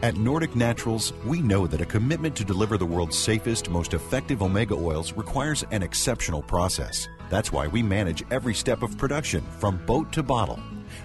At 0.00 0.16
Nordic 0.16 0.54
Naturals, 0.54 1.12
we 1.24 1.40
know 1.40 1.66
that 1.66 1.80
a 1.80 1.86
commitment 1.86 2.36
to 2.36 2.44
deliver 2.44 2.78
the 2.78 2.86
world's 2.86 3.18
safest, 3.18 3.68
most 3.68 3.94
effective 3.94 4.42
omega 4.42 4.74
oils 4.74 5.12
requires 5.12 5.64
an 5.72 5.82
exceptional 5.82 6.40
process. 6.40 7.08
That's 7.30 7.52
why 7.52 7.66
we 7.66 7.82
manage 7.82 8.24
every 8.30 8.54
step 8.54 8.82
of 8.82 8.96
production 8.96 9.44
from 9.58 9.84
boat 9.86 10.12
to 10.12 10.22
bottle. 10.22 10.60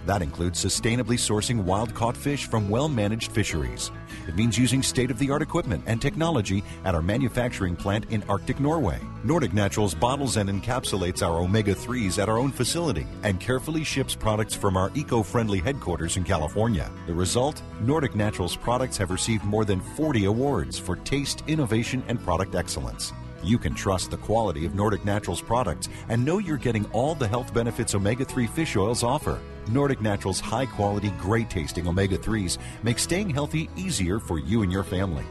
That 0.06 0.22
includes 0.22 0.64
sustainably 0.64 1.18
sourcing 1.18 1.64
wild 1.64 1.94
caught 1.94 2.18
fish 2.18 2.46
from 2.46 2.70
well 2.70 2.90
managed 2.90 3.32
fisheries. 3.32 3.92
It 4.28 4.36
means 4.36 4.58
using 4.58 4.84
state 4.84 5.12
of 5.12 5.20
the 5.20 5.32
art 5.32 5.42
equipment 5.42 5.84
and 5.86 6.02
technology 6.02 6.64
at 6.84 6.96
our 6.96 7.02
manufacturing 7.02 7.76
plant 7.76 8.06
in 8.10 8.24
Arctic 8.24 8.60
Norway. 8.60 9.00
Nordic 9.24 9.54
Naturals 9.54 9.96
bottles 9.96 10.38
and 10.38 10.50
encapsulates 10.50 11.26
our 11.26 11.40
omega 11.40 11.74
3s 11.74 12.22
at 12.22 12.30
our 12.30 12.38
own 12.38 12.52
facility 12.52 13.08
and 13.24 13.40
carefully 13.40 13.84
ships 13.84 14.16
products 14.16 14.54
from 14.54 14.76
our 14.76 14.92
eco 14.96 15.24
friendly 15.24 15.60
headquarters 15.60 16.18
in 16.18 16.24
California. 16.24 16.90
The 17.08 17.14
result 17.14 17.62
Nordic 17.82 18.16
Naturals 18.16 18.56
products 18.56 18.98
have 18.98 19.12
received 19.12 19.44
more 19.44 19.66
than 19.66 19.80
40 19.80 20.26
awards 20.26 20.78
for 20.78 20.98
taste, 20.98 21.44
innovation, 21.48 22.04
and 22.08 22.22
product 22.22 22.56
excellence. 22.56 23.14
You 23.44 23.58
can 23.58 23.74
trust 23.74 24.12
the 24.12 24.18
quality 24.18 24.66
of 24.66 24.74
Nordic 24.74 25.04
Naturals 25.04 25.42
products 25.42 25.90
and 26.08 26.24
know 26.24 26.38
you're 26.38 26.58
getting 26.58 26.86
all 26.92 27.14
the 27.14 27.28
health 27.28 27.54
benefits 27.54 27.94
omega 27.94 28.24
3 28.24 28.48
fish 28.48 28.76
oils 28.78 29.04
offer. 29.04 29.40
Nordic 29.70 30.02
Naturals 30.02 30.40
high 30.40 30.66
quality, 30.66 31.10
great 31.20 31.50
tasting 31.50 31.88
omega 31.88 32.18
3s 32.18 32.58
make 32.84 33.00
staying 33.00 33.30
healthy 33.30 33.70
easier 33.76 34.20
for 34.20 34.40
you 34.40 34.64
and 34.64 34.72
your 34.72 34.84
family. 34.84 35.26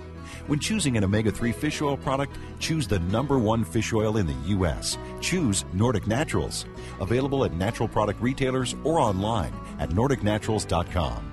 When 0.46 0.58
choosing 0.58 0.96
an 0.96 1.04
omega 1.04 1.30
3 1.30 1.52
fish 1.52 1.80
oil 1.82 1.96
product, 1.96 2.36
choose 2.58 2.86
the 2.86 2.98
number 2.98 3.38
one 3.38 3.64
fish 3.64 3.92
oil 3.92 4.16
in 4.16 4.26
the 4.26 4.36
U.S. 4.56 4.98
Choose 5.20 5.64
Nordic 5.72 6.06
Naturals. 6.06 6.66
Available 7.00 7.44
at 7.44 7.54
natural 7.54 7.88
product 7.88 8.20
retailers 8.20 8.74
or 8.84 8.98
online 8.98 9.52
at 9.78 9.90
NordicNaturals.com. 9.90 11.32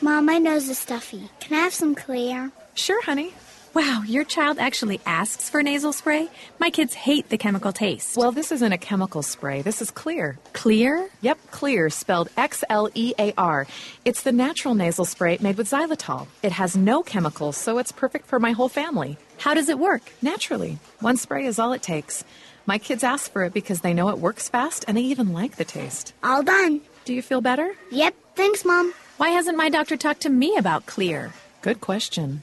Mom, 0.00 0.26
my 0.26 0.38
nose 0.38 0.68
is 0.68 0.78
stuffy. 0.78 1.28
Can 1.40 1.58
I 1.58 1.60
have 1.60 1.74
some 1.74 1.94
Xlear? 1.94 2.52
Sure, 2.74 3.02
honey. 3.02 3.34
Wow, 3.74 4.02
your 4.06 4.24
child 4.24 4.58
actually 4.58 5.00
asks 5.06 5.48
for 5.50 5.62
nasal 5.62 5.92
spray? 5.92 6.28
My 6.58 6.70
kids 6.70 6.94
hate 6.94 7.28
the 7.28 7.38
chemical 7.38 7.72
taste. 7.72 8.16
Well, 8.16 8.32
this 8.32 8.50
isn't 8.50 8.72
a 8.72 8.78
chemical 8.78 9.22
spray. 9.22 9.62
This 9.62 9.82
is 9.82 9.90
Xlear. 9.90 10.36
Xlear? 10.54 11.08
Yep, 11.20 11.38
Xlear, 11.52 11.92
spelled 11.92 12.28
X 12.36 12.64
L 12.68 12.88
E 12.94 13.14
A 13.18 13.32
R. 13.36 13.66
It's 14.04 14.22
the 14.22 14.32
natural 14.32 14.74
nasal 14.74 15.04
spray 15.04 15.38
made 15.40 15.56
with 15.58 15.68
xylitol. 15.70 16.26
It 16.42 16.52
has 16.52 16.76
no 16.76 17.02
chemicals, 17.02 17.56
so 17.56 17.78
it's 17.78 17.92
perfect 17.92 18.26
for 18.26 18.40
my 18.40 18.52
whole 18.52 18.68
family. 18.68 19.16
How 19.36 19.54
does 19.54 19.68
it 19.68 19.78
work? 19.78 20.02
Naturally. 20.22 20.78
One 21.00 21.16
spray 21.16 21.46
is 21.46 21.58
all 21.58 21.72
it 21.72 21.82
takes. 21.82 22.24
My 22.66 22.78
kids 22.78 23.04
ask 23.04 23.30
for 23.30 23.44
it 23.44 23.54
because 23.54 23.80
they 23.82 23.94
know 23.94 24.08
it 24.08 24.18
works 24.18 24.48
fast 24.48 24.84
and 24.88 24.96
they 24.96 25.02
even 25.02 25.32
like 25.32 25.56
the 25.56 25.64
taste. 25.64 26.12
All 26.22 26.42
done. 26.42 26.80
Do 27.04 27.14
you 27.14 27.22
feel 27.22 27.40
better? 27.40 27.74
Yep, 27.90 28.14
thanks, 28.34 28.64
Mom. 28.64 28.92
Why 29.18 29.30
hasn't 29.30 29.56
my 29.56 29.68
doctor 29.68 29.96
talked 29.96 30.22
to 30.22 30.28
me 30.30 30.56
about 30.56 30.86
Xlear? 30.86 31.32
Good 31.62 31.80
question. 31.80 32.42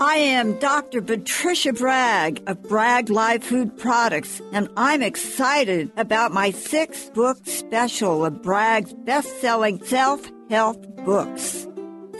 I 0.00 0.16
am 0.16 0.58
Dr. 0.58 1.02
Patricia 1.02 1.72
Bragg 1.72 2.42
of 2.48 2.60
Bragg 2.62 3.10
Live 3.10 3.44
Food 3.44 3.76
Products, 3.78 4.40
and 4.52 4.68
I'm 4.76 5.02
excited 5.02 5.92
about 5.96 6.32
my 6.32 6.50
sixth 6.50 7.14
book 7.14 7.38
special 7.44 8.24
of 8.24 8.42
Bragg's 8.42 8.92
best 8.92 9.40
selling 9.40 9.82
self 9.84 10.28
help 10.50 10.84
books. 11.04 11.68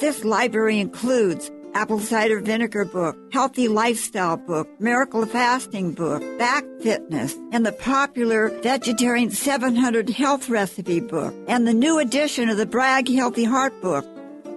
This 0.00 0.24
library 0.24 0.78
includes 0.78 1.50
Apple 1.74 1.98
Cider 1.98 2.40
Vinegar 2.40 2.84
book, 2.84 3.16
Healthy 3.32 3.66
Lifestyle 3.66 4.36
book, 4.36 4.68
Miracle 4.80 5.26
Fasting 5.26 5.92
book, 5.92 6.22
Back 6.38 6.64
Fitness, 6.80 7.34
and 7.50 7.66
the 7.66 7.72
popular 7.72 8.50
Vegetarian 8.60 9.32
700 9.32 10.10
Health 10.10 10.48
Recipe 10.48 11.00
book, 11.00 11.34
and 11.48 11.66
the 11.66 11.74
new 11.74 11.98
edition 11.98 12.48
of 12.48 12.56
the 12.56 12.66
Bragg 12.66 13.08
Healthy 13.08 13.44
Heart 13.44 13.82
book. 13.82 14.06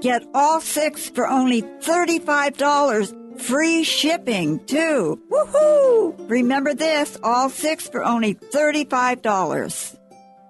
Get 0.02 0.24
all 0.34 0.62
six 0.62 1.10
for 1.10 1.28
only 1.28 1.62
$35. 1.64 3.42
Free 3.42 3.84
shipping, 3.84 4.64
too. 4.66 5.22
Woohoo! 5.30 6.30
Remember 6.30 6.74
this 6.74 7.18
all 7.24 7.50
six 7.50 7.88
for 7.88 8.04
only 8.04 8.36
$35. 8.36 9.98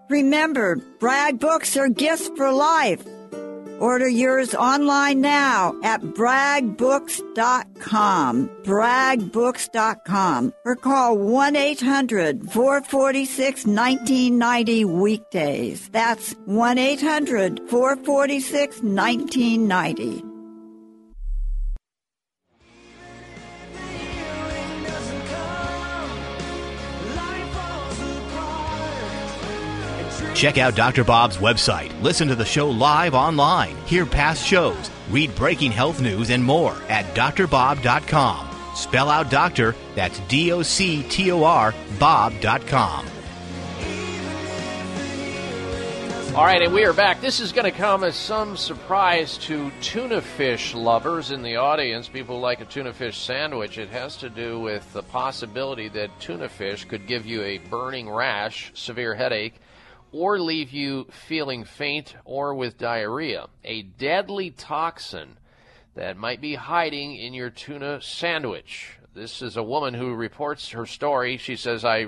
Remember, 0.09 0.77
Bragg 0.99 1.39
books 1.39 1.75
are 1.77 1.89
gifts 1.89 2.29
for 2.35 2.51
life. 2.51 3.03
Order 3.79 4.07
yours 4.07 4.55
online 4.55 5.21
now 5.21 5.79
at 5.83 6.01
braggbooks.com. 6.01 8.49
Braggbooks.com. 8.63 10.53
Or 10.65 10.75
call 10.75 11.17
1 11.17 11.55
800 11.55 12.51
446 12.51 13.65
1990 13.65 14.85
weekdays. 14.85 15.89
That's 15.89 16.31
1 16.45 16.77
800 16.77 17.69
446 17.69 18.81
1990. 18.81 20.26
Check 30.37 30.59
out 30.59 30.75
Dr. 30.75 31.03
Bob's 31.03 31.37
website, 31.37 31.99
listen 32.03 32.27
to 32.27 32.35
the 32.35 32.45
show 32.45 32.69
live 32.69 33.15
online, 33.15 33.75
hear 33.87 34.05
past 34.05 34.45
shows, 34.45 34.91
read 35.09 35.33
breaking 35.33 35.71
health 35.71 35.99
news, 35.99 36.29
and 36.29 36.43
more 36.43 36.77
at 36.89 37.05
drbob.com. 37.15 38.47
Spell 38.75 39.09
out 39.09 39.31
doctor, 39.31 39.73
that's 39.95 40.19
D 40.27 40.51
O 40.51 40.61
C 40.61 41.01
T 41.09 41.31
O 41.31 41.43
R, 41.43 41.73
Bob.com. 41.97 43.07
All 46.35 46.45
right, 46.45 46.61
and 46.61 46.71
we 46.71 46.85
are 46.85 46.93
back. 46.93 47.19
This 47.19 47.39
is 47.39 47.51
going 47.51 47.65
to 47.65 47.75
come 47.75 48.03
as 48.03 48.15
some 48.15 48.55
surprise 48.55 49.39
to 49.39 49.71
tuna 49.81 50.21
fish 50.21 50.75
lovers 50.75 51.31
in 51.31 51.41
the 51.41 51.55
audience, 51.55 52.07
people 52.07 52.39
like 52.39 52.61
a 52.61 52.65
tuna 52.65 52.93
fish 52.93 53.17
sandwich. 53.17 53.79
It 53.79 53.89
has 53.89 54.17
to 54.17 54.29
do 54.29 54.59
with 54.59 54.93
the 54.93 55.01
possibility 55.01 55.87
that 55.89 56.11
tuna 56.19 56.47
fish 56.47 56.85
could 56.85 57.07
give 57.07 57.25
you 57.25 57.41
a 57.41 57.57
burning 57.57 58.07
rash, 58.07 58.71
severe 58.75 59.15
headache, 59.15 59.55
or 60.17 60.39
leave 60.39 60.71
you 60.71 61.05
feeling 61.11 61.63
faint 61.63 62.15
or 62.25 62.55
with 62.55 62.79
diarrhea. 62.79 63.45
A 63.63 63.83
deadly 63.83 64.49
toxin 64.49 65.37
that 65.93 66.17
might 66.17 66.41
be 66.41 66.55
hiding 66.55 67.15
in 67.15 67.35
your 67.35 67.51
tuna 67.51 68.01
sandwich. 68.01 68.97
This 69.13 69.43
is 69.43 69.57
a 69.57 69.63
woman 69.63 69.93
who 69.93 70.15
reports 70.15 70.69
her 70.69 70.87
story. 70.87 71.37
She 71.37 71.55
says, 71.55 71.85
I, 71.85 72.07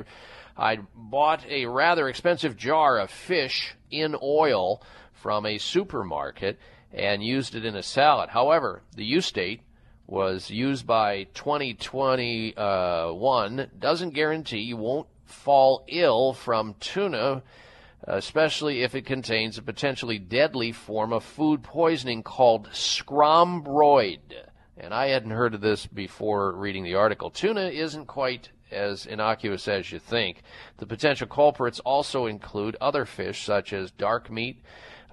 I 0.57 0.79
bought 0.95 1.45
a 1.47 1.67
rather 1.67 2.09
expensive 2.09 2.57
jar 2.57 2.97
of 2.97 3.11
fish 3.11 3.75
in 3.91 4.15
oil 4.21 4.81
from 5.13 5.45
a 5.45 5.57
supermarket 5.59 6.57
and 6.91 7.23
used 7.23 7.53
it 7.53 7.63
in 7.63 7.75
a 7.75 7.83
salad. 7.83 8.29
However, 8.29 8.81
the 8.95 9.05
use 9.05 9.31
date 9.31 9.61
was 10.07 10.49
used 10.49 10.87
by 10.87 11.25
2021 11.35 13.69
doesn't 13.77 14.15
guarantee 14.15 14.61
you 14.61 14.77
won't 14.77 15.05
fall 15.25 15.85
ill 15.87 16.33
from 16.33 16.73
tuna 16.79 17.43
especially 18.09 18.81
if 18.81 18.95
it 18.95 19.05
contains 19.05 19.57
a 19.57 19.61
potentially 19.61 20.17
deadly 20.17 20.71
form 20.71 21.13
of 21.13 21.23
food 21.23 21.61
poisoning 21.61 22.23
called 22.23 22.67
scrombroid. 22.71 24.19
And 24.77 24.93
I 24.93 25.09
hadn't 25.09 25.31
heard 25.31 25.53
of 25.53 25.61
this 25.61 25.85
before 25.85 26.53
reading 26.53 26.83
the 26.83 26.95
article. 26.95 27.29
Tuna 27.29 27.67
isn't 27.67 28.07
quite 28.07 28.49
as 28.71 29.05
innocuous 29.05 29.67
as 29.67 29.91
you 29.91 29.99
think. 29.99 30.41
The 30.77 30.87
potential 30.87 31.27
culprits 31.27 31.79
also 31.81 32.25
include 32.25 32.75
other 32.81 33.05
fish 33.05 33.43
such 33.43 33.73
as 33.73 33.91
dark 33.91 34.31
meat, 34.31 34.63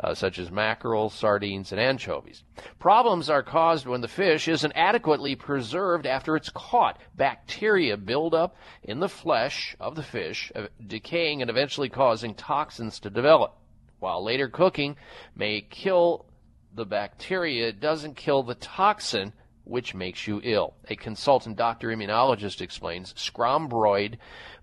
uh, 0.03 0.15
such 0.15 0.39
as 0.39 0.51
mackerel, 0.51 1.11
sardines, 1.11 1.73
and 1.73 1.81
anchovies. 1.81 2.43
Problems 2.79 3.31
are 3.31 3.43
caused 3.43 3.87
when 3.87 4.01
the 4.01 4.09
fish 4.09 4.49
isn't 4.49 4.73
adequately 4.75 5.35
preserved 5.35 6.07
after 6.07 6.37
it's 6.37 6.51
caught. 6.51 7.01
Bacteria 7.15 7.97
build 7.97 8.35
up 8.35 8.57
in 8.83 9.01
the 9.01 9.09
flesh 9.09 9.77
of 9.81 9.95
the 9.95 10.03
fish, 10.03 10.53
uh, 10.55 10.67
decaying 10.87 11.41
and 11.41 11.51
eventually 11.51 11.89
causing 11.89 12.35
toxins 12.35 13.01
to 13.01 13.11
develop. 13.11 13.57
While 13.99 14.23
later 14.23 14.49
cooking 14.49 14.97
may 15.35 15.63
kill 15.63 16.27
the 16.75 16.85
bacteria, 16.85 17.69
it 17.69 17.81
doesn't 17.81 18.17
kill 18.17 18.43
the 18.43 18.55
toxin 18.55 19.33
which 19.65 19.95
makes 19.95 20.29
you 20.29 20.41
ill. 20.45 20.75
A 20.89 20.97
consultant 20.97 21.57
doctor 21.57 21.89
immunologist 21.89 22.61
explains 22.61 23.15
scrombroid 23.15 24.19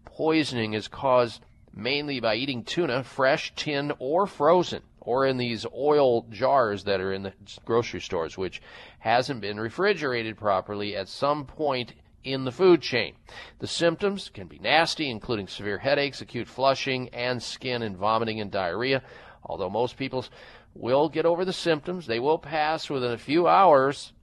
poisoning 0.05 0.73
is 0.73 0.88
caused 0.88 1.43
mainly 1.73 2.19
by 2.19 2.35
eating 2.35 2.64
tuna, 2.64 3.03
fresh, 3.03 3.53
tin, 3.55 3.91
or 3.99 4.27
frozen, 4.27 4.81
or 5.06 5.26
in 5.26 5.38
these 5.38 5.66
oil 5.76 6.26
jars 6.30 6.86
that 6.86 7.02
are 7.02 7.14
in 7.14 7.24
the 7.24 7.34
grocery 7.66 8.00
stores, 8.00 8.38
which 8.38 8.62
hasn't 9.00 9.42
been 9.42 9.60
refrigerated 9.60 10.38
properly 10.38 10.96
at 10.96 11.10
some 11.10 11.46
point 11.46 11.94
in 12.24 12.46
the 12.46 12.52
food 12.52 12.82
chain. 12.82 13.14
The 13.60 13.68
symptoms 13.68 14.30
can 14.30 14.48
be 14.48 14.60
nasty, 14.60 15.10
including 15.10 15.48
severe 15.48 15.78
headaches, 15.78 16.22
acute 16.22 16.48
flushing, 16.48 17.10
and 17.10 17.44
skin 17.44 17.82
and 17.82 17.98
vomiting 17.98 18.40
and 18.40 18.50
diarrhea. 18.50 19.04
Although 19.44 19.70
most 19.70 19.98
people 19.98 20.26
will 20.74 21.10
get 21.10 21.26
over 21.26 21.46
the 21.46 21.54
symptoms. 21.54 22.08
They 22.08 22.20
will 22.20 22.40
pass 22.40 22.90
within 22.90 23.12
a 23.12 23.18
few 23.18 23.48
hours 23.48 24.14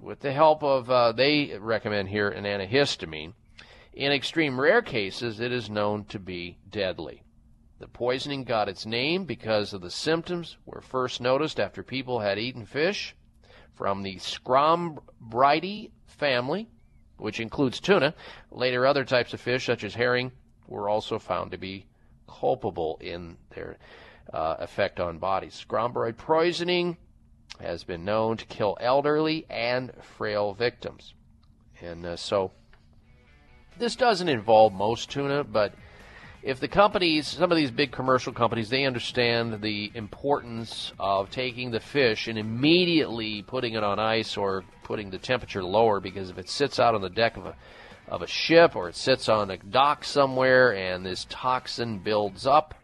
with 0.00 0.20
the 0.20 0.32
help 0.32 0.62
of, 0.62 0.90
uh, 0.90 1.12
they 1.12 1.56
recommend 1.58 2.08
here, 2.08 2.28
an 2.28 2.44
antihistamine. 2.44 3.34
In 3.92 4.12
extreme 4.12 4.60
rare 4.60 4.82
cases, 4.82 5.40
it 5.40 5.52
is 5.52 5.70
known 5.70 6.04
to 6.06 6.18
be 6.18 6.58
deadly. 6.68 7.22
The 7.84 7.88
poisoning 7.88 8.44
got 8.44 8.70
its 8.70 8.86
name 8.86 9.26
because 9.26 9.74
of 9.74 9.82
the 9.82 9.90
symptoms 9.90 10.56
were 10.64 10.80
first 10.80 11.20
noticed 11.20 11.60
after 11.60 11.82
people 11.82 12.20
had 12.20 12.38
eaten 12.38 12.64
fish 12.64 13.14
from 13.74 14.02
the 14.02 14.16
Scrombridae 14.16 15.90
family, 16.06 16.70
which 17.18 17.40
includes 17.40 17.80
tuna. 17.80 18.14
Later, 18.50 18.86
other 18.86 19.04
types 19.04 19.34
of 19.34 19.40
fish, 19.42 19.66
such 19.66 19.84
as 19.84 19.94
herring, 19.94 20.32
were 20.66 20.88
also 20.88 21.18
found 21.18 21.50
to 21.50 21.58
be 21.58 21.84
culpable 22.26 22.96
in 23.02 23.36
their 23.54 23.76
uh, 24.32 24.56
effect 24.60 24.98
on 24.98 25.18
bodies. 25.18 25.62
Scrombride 25.68 26.16
poisoning 26.16 26.96
has 27.60 27.84
been 27.84 28.02
known 28.02 28.38
to 28.38 28.46
kill 28.46 28.78
elderly 28.80 29.44
and 29.50 29.92
frail 30.16 30.54
victims. 30.54 31.12
And 31.82 32.06
uh, 32.06 32.16
so, 32.16 32.52
this 33.78 33.94
doesn't 33.94 34.30
involve 34.30 34.72
most 34.72 35.10
tuna, 35.10 35.44
but 35.44 35.74
if 36.44 36.60
the 36.60 36.68
companies, 36.68 37.26
some 37.26 37.50
of 37.50 37.56
these 37.56 37.70
big 37.70 37.90
commercial 37.90 38.30
companies, 38.30 38.68
they 38.68 38.84
understand 38.84 39.62
the 39.62 39.90
importance 39.94 40.92
of 40.98 41.30
taking 41.30 41.70
the 41.70 41.80
fish 41.80 42.28
and 42.28 42.38
immediately 42.38 43.40
putting 43.40 43.72
it 43.72 43.82
on 43.82 43.98
ice 43.98 44.36
or 44.36 44.62
putting 44.82 45.08
the 45.08 45.16
temperature 45.16 45.64
lower 45.64 46.00
because 46.00 46.28
if 46.28 46.36
it 46.36 46.50
sits 46.50 46.78
out 46.78 46.94
on 46.94 47.00
the 47.00 47.08
deck 47.08 47.38
of 47.38 47.46
a 47.46 47.56
of 48.08 48.20
a 48.20 48.26
ship 48.26 48.76
or 48.76 48.90
it 48.90 48.94
sits 48.94 49.30
on 49.30 49.50
a 49.50 49.56
dock 49.56 50.04
somewhere 50.04 50.76
and 50.76 51.06
this 51.06 51.26
toxin 51.30 51.98
builds 51.98 52.46
up 52.46 52.74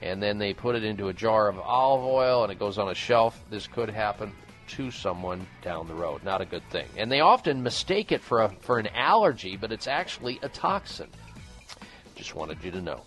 and 0.00 0.22
then 0.22 0.38
they 0.38 0.54
put 0.54 0.76
it 0.76 0.84
into 0.84 1.08
a 1.08 1.12
jar 1.12 1.48
of 1.48 1.58
olive 1.58 2.04
oil 2.04 2.44
and 2.44 2.52
it 2.52 2.60
goes 2.60 2.78
on 2.78 2.88
a 2.88 2.94
shelf, 2.94 3.42
this 3.50 3.66
could 3.66 3.90
happen 3.90 4.32
to 4.68 4.92
someone 4.92 5.44
down 5.62 5.88
the 5.88 5.94
road. 5.94 6.22
Not 6.22 6.40
a 6.40 6.46
good 6.46 6.62
thing. 6.70 6.86
And 6.96 7.10
they 7.10 7.18
often 7.18 7.64
mistake 7.64 8.12
it 8.12 8.20
for 8.20 8.42
a, 8.42 8.48
for 8.60 8.78
an 8.78 8.86
allergy, 8.94 9.56
but 9.56 9.72
it's 9.72 9.88
actually 9.88 10.38
a 10.42 10.48
toxin. 10.48 11.08
Just 12.24 12.34
wanted 12.34 12.64
you 12.64 12.70
to 12.70 12.80
know. 12.80 13.02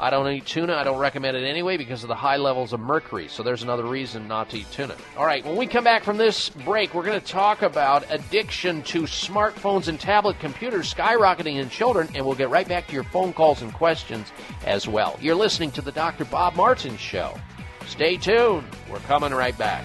I 0.00 0.08
don't 0.08 0.26
eat 0.30 0.46
tuna. 0.46 0.74
I 0.74 0.82
don't 0.82 0.96
recommend 0.96 1.36
it 1.36 1.44
anyway 1.44 1.76
because 1.76 2.04
of 2.04 2.08
the 2.08 2.14
high 2.14 2.38
levels 2.38 2.72
of 2.72 2.80
mercury. 2.80 3.28
So 3.28 3.42
there's 3.42 3.62
another 3.62 3.84
reason 3.84 4.26
not 4.26 4.48
to 4.48 4.60
eat 4.60 4.72
tuna. 4.72 4.96
All 5.14 5.26
right, 5.26 5.44
when 5.44 5.56
we 5.56 5.66
come 5.66 5.84
back 5.84 6.04
from 6.04 6.16
this 6.16 6.48
break, 6.48 6.94
we're 6.94 7.04
going 7.04 7.20
to 7.20 7.26
talk 7.26 7.60
about 7.60 8.06
addiction 8.08 8.82
to 8.84 9.02
smartphones 9.02 9.88
and 9.88 10.00
tablet 10.00 10.38
computers 10.38 10.94
skyrocketing 10.94 11.56
in 11.56 11.68
children, 11.68 12.08
and 12.14 12.24
we'll 12.24 12.34
get 12.34 12.48
right 12.48 12.66
back 12.66 12.86
to 12.86 12.94
your 12.94 13.04
phone 13.04 13.34
calls 13.34 13.60
and 13.60 13.74
questions 13.74 14.32
as 14.64 14.88
well. 14.88 15.18
You're 15.20 15.34
listening 15.34 15.70
to 15.72 15.82
the 15.82 15.92
Dr. 15.92 16.24
Bob 16.24 16.56
Martin 16.56 16.96
Show. 16.96 17.34
Stay 17.86 18.16
tuned. 18.16 18.64
We're 18.90 19.00
coming 19.00 19.34
right 19.34 19.56
back. 19.58 19.84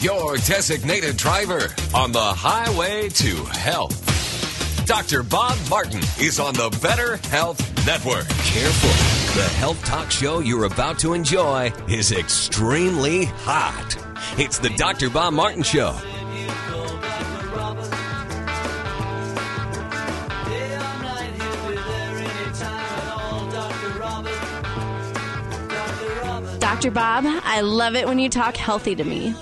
Your 0.00 0.36
designated 0.36 1.16
driver 1.16 1.68
on 1.94 2.12
the 2.12 2.20
highway 2.20 3.08
to 3.08 3.34
health. 3.46 4.86
Dr. 4.86 5.22
Bob 5.22 5.56
Martin 5.70 6.00
is 6.20 6.38
on 6.38 6.52
the 6.52 6.68
Better 6.82 7.16
Health 7.28 7.58
Network. 7.86 8.28
Careful. 8.28 9.42
The 9.42 9.48
health 9.56 9.82
talk 9.86 10.10
show 10.10 10.40
you're 10.40 10.66
about 10.66 10.98
to 10.98 11.14
enjoy 11.14 11.72
is 11.88 12.12
extremely 12.12 13.24
hot. 13.24 13.96
It's 14.38 14.58
the 14.58 14.68
Dr. 14.76 15.08
Bob 15.08 15.32
Martin 15.32 15.62
Show. 15.62 15.98
Dr. 26.60 26.90
Bob, 26.90 27.24
I 27.26 27.62
love 27.62 27.96
it 27.96 28.06
when 28.06 28.18
you 28.18 28.28
talk 28.28 28.56
healthy 28.56 28.94
to 28.94 29.02
me. 29.02 29.34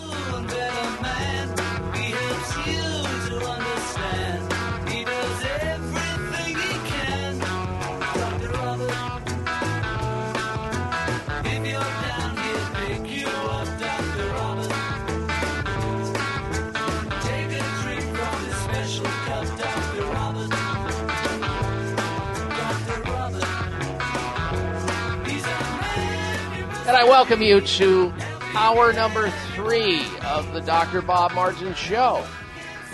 And 26.87 26.95
I 26.95 27.05
welcome 27.05 27.41
you 27.41 27.63
to 27.63 28.13
hour 28.55 28.93
number 28.93 29.31
three 29.55 30.05
of 30.21 30.53
the 30.53 30.61
Dr. 30.61 31.01
Bob 31.01 31.33
Martin 31.33 31.73
Show. 31.73 32.23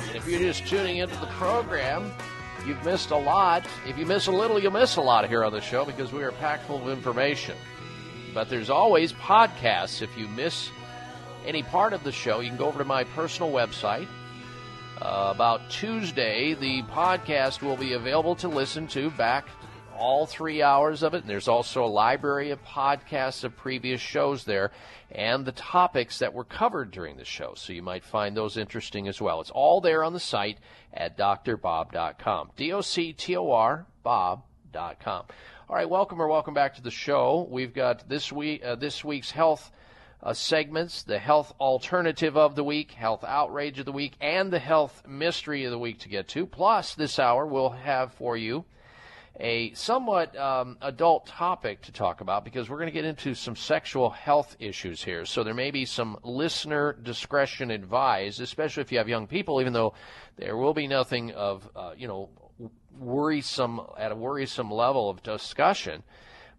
And 0.07 0.15
if 0.15 0.29
you're 0.29 0.39
just 0.39 0.65
tuning 0.65 0.99
into 0.99 1.17
the 1.17 1.27
program, 1.27 2.13
you've 2.65 2.85
missed 2.85 3.11
a 3.11 3.17
lot. 3.17 3.67
If 3.89 3.99
you 3.99 4.07
miss 4.07 4.29
a 4.29 4.31
little, 4.31 4.61
you'll 4.61 4.71
miss 4.71 4.95
a 4.95 5.01
lot 5.01 5.29
here 5.29 5.43
on 5.43 5.51
the 5.51 5.61
show 5.61 5.85
because 5.85 6.13
we 6.13 6.23
are 6.23 6.31
packed 6.31 6.69
full 6.69 6.81
of 6.81 6.89
information. 6.89 7.57
But 8.33 8.49
there's 8.49 8.71
always 8.71 9.13
podcasts. 9.13 10.03
If 10.03 10.17
you 10.17 10.29
miss 10.29 10.71
any 11.45 11.65
part 11.65 11.93
of 11.93 12.05
the 12.05 12.13
show, 12.13 12.39
you 12.39 12.49
can 12.51 12.59
go 12.59 12.67
over 12.67 12.79
to 12.79 12.85
my 12.85 13.03
personal 13.03 13.51
website. 13.51 14.07
Uh, 15.03 15.33
about 15.35 15.69
Tuesday, 15.69 16.55
the 16.55 16.83
podcast 16.85 17.61
will 17.61 17.77
be 17.77 17.95
available 17.95 18.37
to 18.37 18.47
listen 18.47 18.87
to 18.87 19.11
back 19.11 19.49
all 20.01 20.27
three 20.27 20.63
hours 20.63 21.03
of 21.03 21.15
it. 21.15 21.21
And 21.21 21.31
there's 21.31 21.47
also 21.47 21.85
a 21.85 21.87
library 21.87 22.51
of 22.51 22.65
podcasts 22.65 23.45
of 23.45 23.57
previous 23.57 24.01
shows 24.01 24.45
there 24.45 24.73
and 25.13 25.45
the 25.45 25.53
topics 25.53 26.19
that 26.21 26.33
were 26.33 26.45
covered 26.45 26.91
during 26.91 27.17
the 27.17 27.25
show. 27.25 27.53
So 27.55 27.73
you 27.73 27.83
might 27.83 28.03
find 28.03 28.37
those 28.37 28.57
interesting 28.57 29.07
as 29.07 29.21
well. 29.21 29.41
It's 29.41 29.51
all 29.51 29.81
there 29.81 30.03
on 30.03 30.13
the 30.13 30.21
site 30.21 30.59
at 30.93 31.19
drbob.com. 31.19 32.51
D 32.57 32.73
O 32.73 32.81
C 32.81 33.13
T 33.13 33.37
O 33.37 33.53
R 33.53 33.87
Bob.com. 34.03 35.27
All 35.69 35.77
right, 35.77 35.89
welcome 35.89 36.21
or 36.21 36.29
welcome 36.29 36.55
back 36.55 36.75
to 36.77 36.83
the 36.83 36.91
show. 36.91 37.47
We've 37.49 37.75
got 37.75 38.09
this 38.09 38.33
week 38.33 38.65
uh, 38.65 38.75
this 38.75 39.05
week's 39.05 39.31
health 39.31 39.71
uh, 40.23 40.33
segments, 40.33 41.03
the 41.03 41.19
health 41.19 41.53
alternative 41.61 42.37
of 42.37 42.55
the 42.57 42.65
week, 42.65 42.93
health 42.93 43.23
outrage 43.25 43.79
of 43.79 43.85
the 43.85 43.93
week, 43.93 44.15
and 44.21 44.51
the 44.51 44.59
health 44.59 45.03
mystery 45.07 45.65
of 45.65 45.71
the 45.71 45.79
week 45.79 46.01
to 46.01 46.09
get 46.09 46.29
to. 46.29 46.47
Plus, 46.47 46.95
this 46.95 47.19
hour 47.19 47.47
we'll 47.47 47.71
have 47.71 48.13
for 48.15 48.37
you 48.37 48.65
a 49.41 49.73
somewhat 49.75 50.37
um, 50.37 50.77
adult 50.83 51.27
topic 51.27 51.83
to 51.83 51.93
talk 51.93 52.21
about 52.21 52.45
because 52.45 52.69
we're 52.69 52.77
going 52.77 52.89
to 52.89 52.93
get 52.93 53.05
into 53.05 53.35
some 53.35 53.57
sexual 53.57 54.11
health 54.11 54.55
issues 54.61 55.03
here. 55.03 55.25
So 55.25 55.43
there 55.43 55.55
may 55.55 55.71
be 55.71 55.87
some 55.87 56.19
listener 56.23 56.93
discretion 56.93 57.71
advised, 57.71 58.41
especially 58.41 58.83
if 58.83 58.93
you 58.93 58.99
have 58.99 59.09
young 59.09 59.27
people, 59.27 59.61
even 59.61 59.73
though 59.73 59.95
there 60.37 60.57
will 60.57 60.75
be 60.75 60.87
nothing 60.87 61.33
of, 61.33 61.69
uh, 61.75 61.93
you 61.97 62.07
know, 62.07 62.29
worrisome 62.99 63.81
at 63.99 64.13
a 64.13 64.17
worrisome 64.17 64.71
level 64.71 65.09
of 65.09 65.23
discussion. 65.23 66.03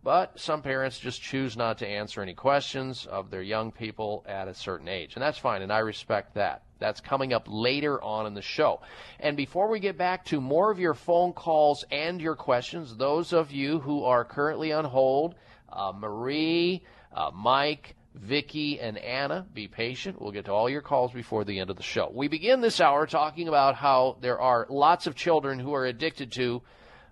But 0.03 0.39
some 0.39 0.63
parents 0.63 0.97
just 0.97 1.21
choose 1.21 1.55
not 1.55 1.77
to 1.79 1.87
answer 1.87 2.23
any 2.23 2.33
questions 2.33 3.05
of 3.05 3.29
their 3.29 3.43
young 3.43 3.71
people 3.71 4.25
at 4.27 4.47
a 4.47 4.55
certain 4.55 4.87
age. 4.87 5.13
And 5.15 5.21
that's 5.21 5.37
fine, 5.37 5.61
and 5.61 5.71
I 5.71 5.79
respect 5.79 6.33
that. 6.33 6.63
That's 6.81 6.99
coming 6.99 7.31
up 7.31 7.45
later 7.47 8.01
on 8.03 8.25
in 8.25 8.33
the 8.33 8.41
show. 8.41 8.81
And 9.19 9.37
before 9.37 9.69
we 9.69 9.79
get 9.79 9.97
back 9.97 10.25
to 10.25 10.41
more 10.41 10.71
of 10.71 10.79
your 10.79 10.95
phone 10.95 11.31
calls 11.31 11.85
and 11.91 12.19
your 12.19 12.35
questions, 12.35 12.97
those 12.97 13.31
of 13.31 13.51
you 13.51 13.79
who 13.79 14.03
are 14.03 14.25
currently 14.25 14.73
on 14.73 14.83
hold, 14.83 15.35
uh, 15.71 15.93
Marie, 15.95 16.83
uh, 17.13 17.31
Mike, 17.33 17.95
Vicky, 18.15 18.79
and 18.79 18.97
Anna, 18.97 19.45
be 19.53 19.67
patient. 19.67 20.21
We'll 20.21 20.31
get 20.31 20.45
to 20.45 20.51
all 20.51 20.69
your 20.69 20.81
calls 20.81 21.11
before 21.11 21.45
the 21.45 21.59
end 21.59 21.69
of 21.69 21.77
the 21.77 21.83
show. 21.83 22.11
We 22.13 22.27
begin 22.27 22.59
this 22.59 22.81
hour 22.81 23.05
talking 23.07 23.47
about 23.47 23.75
how 23.75 24.17
there 24.19 24.41
are 24.41 24.67
lots 24.69 25.07
of 25.07 25.15
children 25.15 25.59
who 25.59 25.73
are 25.73 25.85
addicted 25.85 26.31
to 26.33 26.61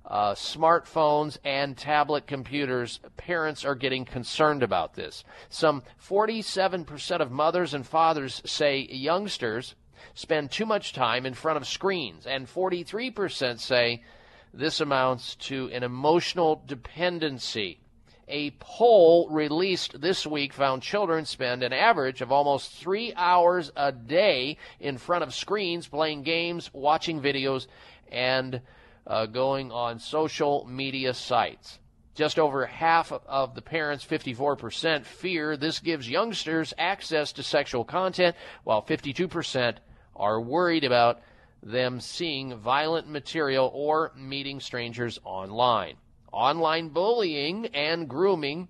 uh, 0.06 0.34
smartphones 0.34 1.38
and 1.44 1.78
tablet 1.78 2.26
computers, 2.26 3.00
parents 3.18 3.64
are 3.64 3.76
getting 3.76 4.06
concerned 4.06 4.64
about 4.64 4.96
this. 4.96 5.24
Some 5.50 5.84
47% 6.08 7.20
of 7.20 7.32
mothers 7.32 7.74
and 7.74 7.86
fathers 7.86 8.42
say 8.46 8.88
youngsters 8.90 9.76
spend 10.14 10.52
too 10.52 10.66
much 10.66 10.94
time 10.94 11.26
in 11.26 11.34
front 11.34 11.58
of 11.58 11.68
screens, 11.68 12.26
and 12.26 12.48
43% 12.48 13.60
say 13.60 14.04
this 14.54 14.82
amounts 14.82 15.36
to 15.36 15.70
an 15.72 15.84
emotional 15.84 16.64
dependency. 16.66 17.80
A 18.28 18.52
poll 18.60 19.28
released 19.30 20.02
this 20.02 20.26
week 20.26 20.54
found 20.54 20.84
children 20.84 21.26
spend 21.26 21.64
an 21.64 21.74
average 21.74 22.22
of 22.22 22.32
almost 22.32 22.72
three 22.72 23.12
hours 23.16 23.72
a 23.76 23.92
day 23.92 24.58
in 24.80 24.98
front 24.98 25.24
of 25.24 25.34
screens, 25.34 25.88
playing 25.88 26.22
games, 26.22 26.70
watching 26.72 27.22
videos, 27.22 27.66
and 28.12 28.62
uh, 29.10 29.26
going 29.26 29.72
on 29.72 30.00
social 30.00 30.66
media 30.70 31.14
sites. 31.14 31.80
Just 32.14 32.38
over 32.38 32.66
half 32.66 33.12
of 33.12 33.56
the 33.56 33.62
parents, 33.62 34.06
54%, 34.06 35.06
fear 35.06 35.58
this 35.58 35.80
gives 35.80 36.10
youngsters 36.10 36.74
access 36.78 37.32
to 37.34 37.44
sexual 37.44 37.84
content, 37.84 38.36
while 38.64 38.84
52% 38.84 39.78
are 40.16 40.40
worried 40.40 40.84
about 40.84 41.22
them 41.64 42.00
seeing 42.00 42.56
violent 42.56 43.10
material 43.10 43.72
or 43.74 44.12
meeting 44.16 44.60
strangers 44.60 45.18
online. 45.24 45.96
Online 46.32 46.90
bullying 46.90 47.68
and 47.68 48.08
grooming 48.08 48.68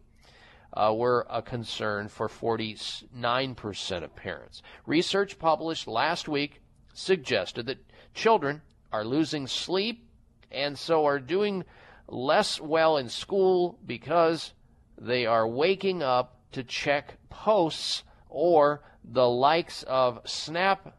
uh, 0.74 0.94
were 0.96 1.26
a 1.30 1.42
concern 1.42 2.08
for 2.08 2.30
49% 2.30 4.04
of 4.04 4.16
parents. 4.16 4.62
Research 4.86 5.38
published 5.40 5.88
last 5.88 6.30
week 6.30 6.62
suggested 6.94 7.66
that 7.66 7.84
children 8.14 8.62
are 8.92 9.04
losing 9.04 9.48
sleep 9.48 10.09
and 10.52 10.78
so 10.78 11.06
are 11.06 11.20
doing 11.20 11.64
less 12.08 12.60
well 12.60 12.98
in 12.98 13.10
school 13.10 13.78
because 13.86 14.54
they 14.98 15.26
are 15.26 15.48
waking 15.48 16.04
up 16.04 16.40
to 16.52 16.64
check 16.64 17.18
posts 17.30 18.04
or 18.28 18.82
the 19.04 19.28
likes 19.28 19.84
of 19.84 20.24
Snapchat, 20.24 20.92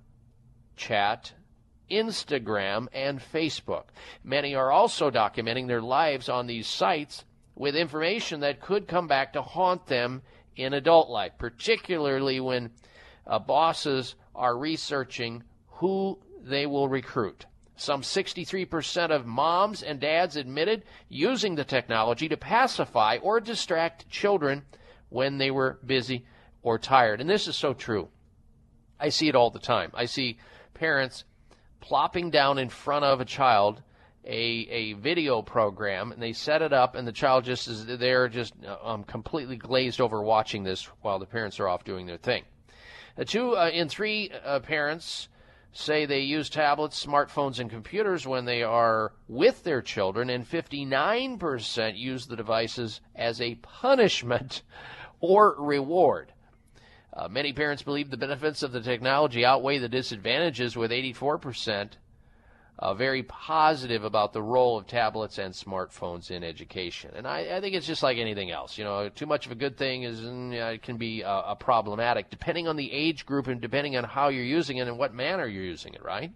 Instagram, 1.90 2.88
and 2.92 3.20
Facebook. 3.20 3.84
Many 4.24 4.54
are 4.54 4.70
also 4.70 5.10
documenting 5.10 5.66
their 5.66 5.82
lives 5.82 6.28
on 6.28 6.46
these 6.46 6.66
sites 6.66 7.24
with 7.54 7.76
information 7.76 8.40
that 8.40 8.60
could 8.60 8.88
come 8.88 9.06
back 9.06 9.32
to 9.34 9.42
haunt 9.42 9.86
them 9.86 10.22
in 10.56 10.72
adult 10.72 11.10
life, 11.10 11.32
particularly 11.38 12.40
when 12.40 12.70
uh, 13.26 13.38
bosses 13.38 14.14
are 14.34 14.56
researching 14.56 15.42
who 15.68 16.18
they 16.42 16.66
will 16.66 16.88
recruit. 16.88 17.46
Some 17.80 18.02
63% 18.02 19.10
of 19.10 19.24
moms 19.24 19.82
and 19.82 19.98
dads 19.98 20.36
admitted 20.36 20.84
using 21.08 21.54
the 21.54 21.64
technology 21.64 22.28
to 22.28 22.36
pacify 22.36 23.16
or 23.22 23.40
distract 23.40 24.06
children 24.10 24.66
when 25.08 25.38
they 25.38 25.50
were 25.50 25.78
busy 25.86 26.26
or 26.62 26.78
tired. 26.78 27.22
And 27.22 27.30
this 27.30 27.48
is 27.48 27.56
so 27.56 27.72
true. 27.72 28.08
I 29.00 29.08
see 29.08 29.28
it 29.28 29.34
all 29.34 29.48
the 29.48 29.58
time. 29.58 29.92
I 29.94 30.04
see 30.04 30.36
parents 30.74 31.24
plopping 31.80 32.28
down 32.28 32.58
in 32.58 32.68
front 32.68 33.06
of 33.06 33.22
a 33.22 33.24
child 33.24 33.82
a, 34.26 34.28
a 34.30 34.92
video 34.92 35.40
program 35.40 36.12
and 36.12 36.22
they 36.22 36.34
set 36.34 36.60
it 36.60 36.74
up 36.74 36.94
and 36.94 37.08
the 37.08 37.12
child 37.12 37.44
just 37.44 37.66
is 37.66 37.86
there 37.86 38.28
just 38.28 38.52
um, 38.82 39.04
completely 39.04 39.56
glazed 39.56 40.02
over 40.02 40.20
watching 40.20 40.64
this 40.64 40.84
while 41.00 41.18
the 41.18 41.24
parents 41.24 41.58
are 41.58 41.66
off 41.66 41.82
doing 41.84 42.04
their 42.04 42.18
thing. 42.18 42.44
Uh, 43.16 43.24
two 43.24 43.56
uh, 43.56 43.70
in 43.70 43.88
three 43.88 44.30
uh, 44.44 44.60
parents 44.60 45.29
say 45.72 46.04
they 46.04 46.20
use 46.20 46.50
tablets, 46.50 47.04
smartphones, 47.04 47.58
and 47.58 47.70
computers 47.70 48.26
when 48.26 48.44
they 48.44 48.62
are 48.62 49.12
with 49.28 49.62
their 49.62 49.82
children, 49.82 50.30
and 50.30 50.48
59% 50.48 51.96
use 51.96 52.26
the 52.26 52.36
devices 52.36 53.00
as 53.14 53.40
a 53.40 53.54
punishment 53.56 54.62
or 55.20 55.54
reward. 55.58 56.32
Uh, 57.12 57.28
many 57.28 57.52
parents 57.52 57.82
believe 57.82 58.10
the 58.10 58.16
benefits 58.16 58.62
of 58.62 58.72
the 58.72 58.80
technology 58.80 59.44
outweigh 59.44 59.78
the 59.78 59.88
disadvantages, 59.88 60.76
with 60.76 60.90
84% 60.90 61.90
uh, 62.80 62.94
very 62.94 63.22
positive 63.22 64.04
about 64.04 64.32
the 64.32 64.42
role 64.42 64.78
of 64.78 64.86
tablets 64.86 65.36
and 65.36 65.52
smartphones 65.52 66.30
in 66.30 66.42
education. 66.42 67.10
And 67.14 67.26
I, 67.26 67.56
I, 67.56 67.60
think 67.60 67.74
it's 67.74 67.86
just 67.86 68.02
like 68.02 68.16
anything 68.16 68.50
else. 68.50 68.78
You 68.78 68.84
know, 68.84 69.10
too 69.10 69.26
much 69.26 69.44
of 69.44 69.52
a 69.52 69.54
good 69.54 69.76
thing 69.76 70.04
is 70.04 70.20
mm, 70.20 70.54
it 70.54 70.82
can 70.82 70.96
be 70.96 71.22
uh, 71.22 71.42
a 71.52 71.56
problematic, 71.56 72.30
depending 72.30 72.68
on 72.68 72.76
the 72.76 72.90
age 72.90 73.26
group 73.26 73.48
and 73.48 73.60
depending 73.60 73.98
on 73.98 74.04
how 74.04 74.28
you're 74.28 74.44
using 74.44 74.78
it 74.78 74.88
and 74.88 74.96
what 74.96 75.12
manner 75.12 75.46
you're 75.46 75.62
using 75.62 75.92
it. 75.92 76.02
Right? 76.02 76.32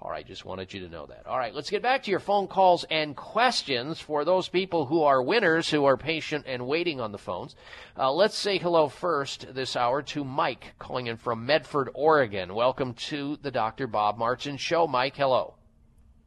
All 0.00 0.10
right, 0.10 0.26
just 0.26 0.44
wanted 0.44 0.74
you 0.74 0.80
to 0.80 0.88
know 0.90 1.06
that. 1.06 1.26
All 1.26 1.38
right, 1.38 1.54
let's 1.54 1.70
get 1.70 1.82
back 1.82 2.02
to 2.02 2.10
your 2.10 2.20
phone 2.20 2.48
calls 2.48 2.84
and 2.90 3.16
questions 3.16 3.98
for 3.98 4.26
those 4.26 4.46
people 4.46 4.84
who 4.84 5.02
are 5.02 5.22
winners, 5.22 5.70
who 5.70 5.86
are 5.86 5.96
patient 5.96 6.44
and 6.46 6.66
waiting 6.66 7.00
on 7.00 7.12
the 7.12 7.18
phones. 7.18 7.56
Uh, 7.98 8.12
let's 8.12 8.36
say 8.36 8.58
hello 8.58 8.88
first 8.88 9.54
this 9.54 9.74
hour 9.74 10.02
to 10.02 10.22
Mike, 10.22 10.74
calling 10.78 11.06
in 11.06 11.16
from 11.16 11.46
Medford, 11.46 11.88
Oregon. 11.94 12.54
Welcome 12.54 12.92
to 12.94 13.38
the 13.40 13.50
Dr. 13.50 13.86
Bob 13.86 14.18
Martin 14.18 14.58
Show. 14.58 14.86
Mike, 14.86 15.16
hello. 15.16 15.54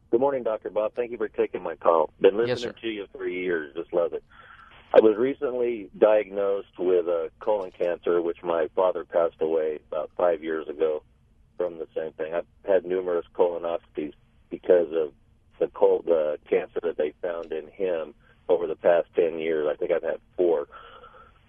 Good 0.10 0.20
morning, 0.20 0.42
Dr. 0.42 0.72
Bob. 0.72 0.94
Thank 0.96 1.12
you 1.12 1.18
for 1.18 1.28
taking 1.28 1.62
my 1.62 1.76
call. 1.76 2.12
Been 2.20 2.38
listening 2.38 2.74
yes, 2.74 2.82
to 2.82 2.88
you 2.88 3.06
for 3.16 3.28
years. 3.28 3.76
Just 3.76 3.94
love 3.94 4.14
it. 4.14 4.24
I 4.92 5.02
was 5.02 5.16
recently 5.16 5.92
diagnosed 5.96 6.80
with 6.80 7.08
uh, 7.08 7.30
colon 7.40 7.70
cancer, 7.70 8.20
which 8.20 8.42
my 8.42 8.68
father 8.76 9.06
passed 9.06 9.40
away 9.40 9.78
about 9.92 10.10
five 10.18 10.44
years 10.44 10.68
ago 10.68 11.04
from 11.60 11.78
the 11.78 11.88
same 11.96 12.14
thing. 12.14 12.34
I've 12.34 12.48
had 12.66 12.86
numerous 12.86 13.26
colonoscopies 13.38 14.14
because 14.50 14.88
of 14.94 15.12
the 15.60 15.68
col- 15.68 16.04
the 16.06 16.40
cancer 16.50 16.80
that 16.84 16.98
they 16.98 17.14
found 17.22 17.52
in 17.52 17.68
him 17.68 18.14
over 18.48 18.66
the 18.66 18.78
past 18.78 19.08
ten 19.14 19.40
years. 19.40 19.68
I 19.70 19.76
think 19.76 19.92
I've 19.92 20.02
had 20.04 20.22
four. 20.38 20.68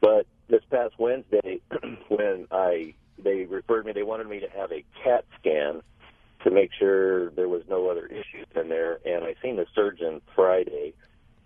But 0.00 0.26
this 0.48 0.62
past 0.70 0.94
Wednesday, 0.98 1.60
when 2.08 2.48
I 2.50 2.94
they 3.22 3.44
referred 3.44 3.86
me, 3.86 3.92
they 3.92 4.02
wanted 4.02 4.28
me 4.28 4.40
to 4.40 4.48
have 4.48 4.72
a 4.72 4.84
CAT 5.04 5.24
scan 5.38 5.82
to 6.44 6.50
make 6.50 6.70
sure 6.78 7.30
there 7.30 7.48
was 7.48 7.62
no 7.68 7.88
other 7.88 8.06
issues 8.06 8.46
in 8.56 8.68
there. 8.68 8.98
And 9.04 9.24
I 9.24 9.34
seen 9.42 9.56
the 9.56 9.66
surgeon 9.74 10.22
Friday, 10.34 10.94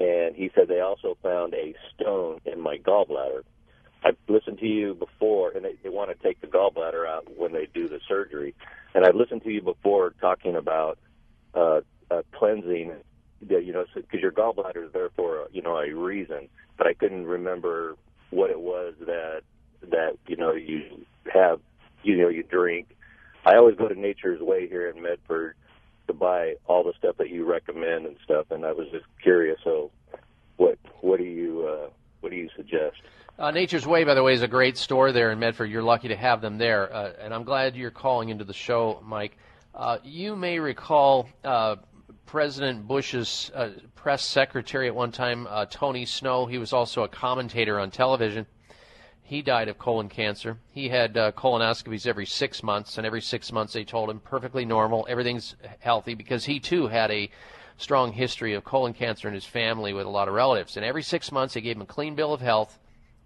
and 0.01 0.35
he 0.37 0.51
said 0.55 0.69
they 0.69 0.81
also 0.81 1.19
found 1.23 1.53
a 1.55 1.75
stone 1.95 2.39
in 2.47 2.61
my 2.61 2.79
gallbladder. 2.79 3.43
I've 4.05 4.17
listened 4.29 4.59
to 4.59 4.67
you 4.67 4.95
before, 4.95 5.53
and 5.53 5.65
they, 5.65 5.75
they 5.83 5.89
want 5.89 6.11
to 6.11 6.23
take 6.23 6.41
the 6.41 6.47
gallbladder 6.47 7.09
out 7.09 7.27
when 7.37 7.53
they 7.53 7.67
do 7.73 7.89
the 7.89 8.01
surgery. 8.07 8.55
And 8.95 9.05
I've 9.05 9.15
listened 9.15 9.43
to 9.45 9.51
you 9.51 9.63
before 9.63 10.15
talking 10.21 10.57
about 10.57 10.99
uh, 11.55 11.81
uh, 12.11 12.23
cleansing, 12.33 12.93
you 13.41 13.73
know, 13.73 13.85
because 13.95 14.21
your 14.21 14.33
gallbladder 14.33 14.87
is 14.87 14.93
there 14.93 15.09
for 15.17 15.49
you 15.53 15.63
know 15.63 15.79
a 15.79 15.93
reason. 15.93 16.49
But 16.77 16.87
I 16.87 16.95
couldn't 16.95 17.25
remember 17.25 17.97
what 18.31 18.51
it 18.51 18.61
was 18.61 18.95
that 19.07 19.43
that 19.91 20.19
you 20.27 20.37
know 20.37 20.53
you 20.53 21.07
have, 21.33 21.61
you 22.03 22.17
know, 22.17 22.29
you 22.29 22.43
drink. 22.43 22.89
I 23.47 23.57
always 23.57 23.77
go 23.77 23.89
to 23.89 23.99
Nature's 23.99 24.41
Way 24.41 24.69
here 24.69 24.91
in 24.91 25.03
Medford 25.03 25.57
to 26.07 26.13
buy 26.13 26.55
all 26.67 26.85
the 26.85 26.93
stuff 26.99 27.17
that 27.19 27.31
you 27.31 27.45
recommend 27.45 28.07
and 28.07 28.17
stuff, 28.23 28.47
and 28.51 28.67
I 28.67 28.73
was 28.73 28.89
just 28.91 29.07
curious. 29.23 29.59
So, 29.65 29.91
what 30.57 30.79
what 31.01 31.19
do 31.19 31.25
you 31.25 31.67
uh, 31.67 31.91
what 32.21 32.31
do 32.31 32.37
you 32.37 32.51
suggest? 32.55 32.97
Uh, 33.37 33.51
Nature's 33.51 33.85
Way, 33.85 34.05
by 34.05 34.15
the 34.15 34.23
way, 34.23 34.33
is 34.33 34.43
a 34.43 34.49
great 34.49 34.79
store 34.79 35.11
there 35.11 35.33
in 35.33 35.41
Medford. 35.41 35.69
You're 35.69 35.83
lucky 35.83 36.07
to 36.07 36.15
have 36.15 36.41
them 36.41 36.57
there, 36.57 36.95
uh, 36.95 37.15
and 37.21 37.35
I'm 37.35 37.43
glad 37.43 37.75
you're 37.75 37.91
calling 37.91 38.29
into 38.29 38.45
the 38.45 38.53
show, 38.53 39.03
Mike. 39.05 39.37
Uh, 39.75 39.99
you 40.05 40.37
may 40.37 40.61
recall 40.61 41.29
uh, 41.43 41.75
President 42.27 42.87
Bush's 42.87 43.51
uh, 43.53 43.71
press 43.97 44.23
secretary 44.25 44.87
at 44.87 44.95
one 44.95 45.11
time, 45.11 45.49
uh, 45.51 45.67
Tony 45.69 46.05
Snow. 46.05 46.47
He 46.47 46.59
was 46.59 46.73
also 46.73 47.03
a 47.03 47.09
commentator 47.09 47.81
on 47.81 47.91
television. 47.91 48.47
He 49.23 49.43
died 49.43 49.67
of 49.67 49.79
colon 49.79 50.09
cancer. 50.09 50.59
He 50.71 50.89
had 50.89 51.15
colonoscopies 51.15 52.07
every 52.07 52.27
six 52.27 52.63
months, 52.63 52.99
and 52.99 53.07
every 53.07 53.21
six 53.21 53.51
months 53.51 53.73
they 53.73 53.83
told 53.83 54.11
him 54.11 54.21
perfectly 54.21 54.65
normal, 54.65 55.09
everything's 55.11 55.57
healthy, 55.81 56.15
because 56.15 56.45
he 56.45 56.61
too 56.61 56.87
had 56.87 57.11
a 57.11 57.29
strong 57.79 58.13
history 58.13 58.55
of 58.55 58.63
colon 58.63 58.93
cancer 58.93 59.27
in 59.27 59.35
his 59.35 59.45
family 59.45 59.93
with 59.93 60.07
a 60.07 60.11
lot 60.11 60.29
of 60.29 60.35
relatives. 60.35 60.77
And 60.77 60.87
every 60.87 61.03
six 61.03 61.33
months 61.33 61.55
they 61.55 61.63
gave 61.63 61.75
him 61.75 61.83
a 61.83 61.87
clean 61.87 62.15
bill 62.15 62.33
of 62.33 62.41
health. 62.41 62.79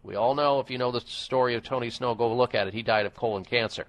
We 0.02 0.14
all 0.14 0.34
know, 0.34 0.60
if 0.60 0.70
you 0.70 0.78
know 0.78 0.92
the 0.92 1.00
story 1.00 1.54
of 1.54 1.64
Tony 1.64 1.90
Snow, 1.90 2.14
go 2.14 2.34
look 2.34 2.54
at 2.54 2.66
it. 2.66 2.74
He 2.74 2.82
died 2.82 3.06
of 3.06 3.14
colon 3.14 3.44
cancer. 3.44 3.86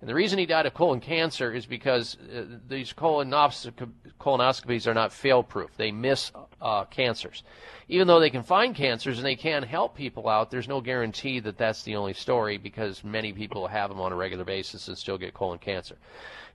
And 0.00 0.08
the 0.08 0.14
reason 0.14 0.38
he 0.38 0.46
died 0.46 0.66
of 0.66 0.72
colon 0.72 1.00
cancer 1.00 1.52
is 1.52 1.66
because 1.66 2.16
uh, 2.34 2.44
these 2.68 2.92
colonosc- 2.92 3.90
colonoscopies 4.18 4.86
are 4.86 4.94
not 4.94 5.12
fail 5.12 5.42
proof. 5.42 5.76
They 5.76 5.92
miss 5.92 6.32
uh, 6.60 6.84
cancers. 6.84 7.42
Even 7.88 8.06
though 8.06 8.20
they 8.20 8.30
can 8.30 8.42
find 8.42 8.74
cancers 8.74 9.18
and 9.18 9.26
they 9.26 9.36
can 9.36 9.62
help 9.62 9.94
people 9.94 10.28
out, 10.28 10.50
there's 10.50 10.68
no 10.68 10.80
guarantee 10.80 11.40
that 11.40 11.58
that's 11.58 11.82
the 11.82 11.96
only 11.96 12.14
story 12.14 12.56
because 12.56 13.04
many 13.04 13.32
people 13.32 13.66
have 13.66 13.90
them 13.90 14.00
on 14.00 14.12
a 14.12 14.16
regular 14.16 14.44
basis 14.44 14.88
and 14.88 14.96
still 14.96 15.18
get 15.18 15.34
colon 15.34 15.58
cancer. 15.58 15.96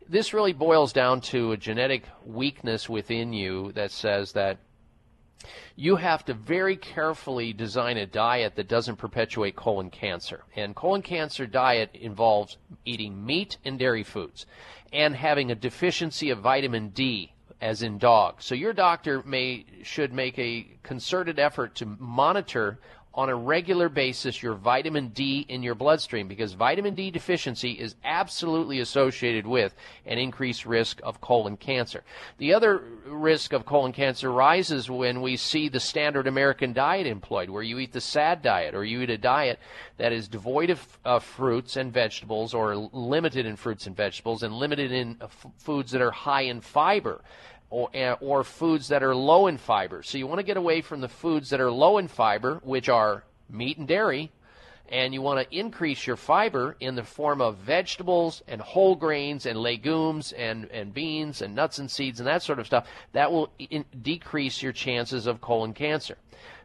This 0.10 0.34
really 0.34 0.54
boils 0.54 0.94
down 0.94 1.22
to 1.22 1.52
a 1.52 1.58
genetic 1.58 2.04
weakness 2.26 2.90
within 2.90 3.34
you 3.34 3.72
that 3.74 3.92
says 3.92 4.32
that 4.34 4.58
you 5.76 5.98
have 5.98 6.26
to 6.26 6.34
very 6.34 6.78
carefully 6.78 7.54
design 7.54 7.98
a 7.98 8.06
diet 8.06 8.56
that 8.56 8.68
doesn't 8.68 8.96
perpetuate 8.96 9.56
colon 9.56 9.90
cancer. 9.90 10.44
And 10.56 10.76
colon 10.76 11.02
cancer 11.02 11.46
diet 11.46 11.92
involves 11.94 12.58
eating 12.86 13.26
meat 13.26 13.58
and 13.66 13.78
dairy 13.78 14.04
foods 14.04 14.46
and 14.94 15.16
having 15.16 15.52
a 15.52 15.56
deficiency 15.56 16.30
of 16.30 16.40
vitamin 16.40 16.90
D 16.90 17.34
as 17.62 17.82
in 17.82 17.98
dogs. 17.98 18.46
So 18.46 18.56
your 18.56 18.74
doctor 18.74 19.24
may 19.24 19.66
should 19.84 20.14
make 20.14 20.38
a 20.38 20.68
concerted 20.84 21.40
effort 21.40 21.76
to 21.76 21.86
monitor 21.86 22.80
on 23.16 23.30
a 23.30 23.36
regular 23.36 23.88
basis 23.88 24.44
your 24.44 24.54
vitamin 24.54 25.08
D 25.08 25.46
in 25.48 25.64
your 25.64 25.74
bloodstream 25.74 26.28
because 26.28 26.54
vitamin 26.54 26.94
D 26.94 27.10
deficiency 27.10 27.72
is 27.72 27.96
absolutely 28.04 28.82
associated 28.82 29.48
with 29.48 29.74
an 30.06 30.18
increased 30.18 30.66
risk 30.66 31.00
of 31.02 31.22
colon 31.22 31.56
cancer. 31.56 32.04
The 32.38 32.54
other 32.54 32.84
risk 33.06 33.54
of 33.54 33.66
colon 33.66 33.94
cancer 33.94 34.32
rises 34.32 34.90
when 34.90 35.22
we 35.22 35.38
see 35.38 35.70
the 35.70 35.80
standard 35.80 36.28
American 36.28 36.74
diet 36.74 37.08
employed, 37.08 37.50
where 37.50 37.64
you 37.64 37.80
eat 37.80 37.94
the 37.94 38.02
SAD 38.02 38.42
diet 38.42 38.76
or 38.76 38.84
you 38.84 39.02
eat 39.02 39.10
a 39.10 39.18
diet 39.18 39.60
that 39.98 40.12
is 40.12 40.28
devoid 40.28 40.78
of 41.06 41.24
fruits 41.24 41.78
and 41.78 41.94
vegetables 41.94 42.54
or 42.54 42.76
limited 42.76 43.46
in 43.46 43.56
fruits 43.56 43.88
and 43.88 43.96
vegetables 43.96 44.44
and 44.44 44.54
limited 44.54 44.92
in 44.92 45.18
uh, 45.22 45.26
f- 45.26 45.48
foods 45.58 45.92
that 45.92 46.02
are 46.02 46.12
high 46.12 46.42
in 46.42 46.60
fiber 46.60 47.22
or, 47.70 47.90
eh, 47.94 48.16
or 48.22 48.44
foods 48.44 48.88
that 48.90 49.04
are 49.04 49.16
low 49.16 49.48
in 49.48 49.58
fiber. 49.58 50.04
So 50.04 50.18
you 50.18 50.28
want 50.28 50.40
to 50.40 50.46
get 50.46 50.58
away 50.58 50.82
from 50.82 51.02
the 51.02 51.08
foods 51.08 51.50
that 51.50 51.62
are 51.62 51.72
low 51.72 51.98
in 51.98 52.08
fiber, 52.08 52.60
which 52.64 52.90
are 52.90 53.24
meat 53.50 53.78
and 53.78 53.88
dairy, 53.88 54.32
and 54.90 55.14
you 55.14 55.22
want 55.22 55.40
to 55.40 55.58
increase 55.58 56.06
your 56.06 56.16
fiber 56.16 56.76
in 56.80 56.96
the 56.96 57.04
form 57.04 57.42
of 57.42 57.58
vegetables 57.58 58.44
and 58.48 58.62
whole 58.62 58.96
grains 58.96 59.46
and 59.46 59.58
legumes 59.58 60.32
and, 60.32 60.70
and 60.72 60.94
beans 60.94 61.42
and 61.42 61.56
nuts 61.56 61.80
and 61.80 61.90
seeds 61.90 62.20
and 62.20 62.28
that 62.28 62.44
sort 62.44 62.60
of 62.60 62.68
stuff. 62.68 62.88
That 63.14 63.32
will 63.32 63.50
in, 63.58 63.86
decrease 64.02 64.62
your 64.62 64.74
chances 64.74 65.26
of 65.26 65.42
colon 65.42 65.74
cancer. 65.74 66.18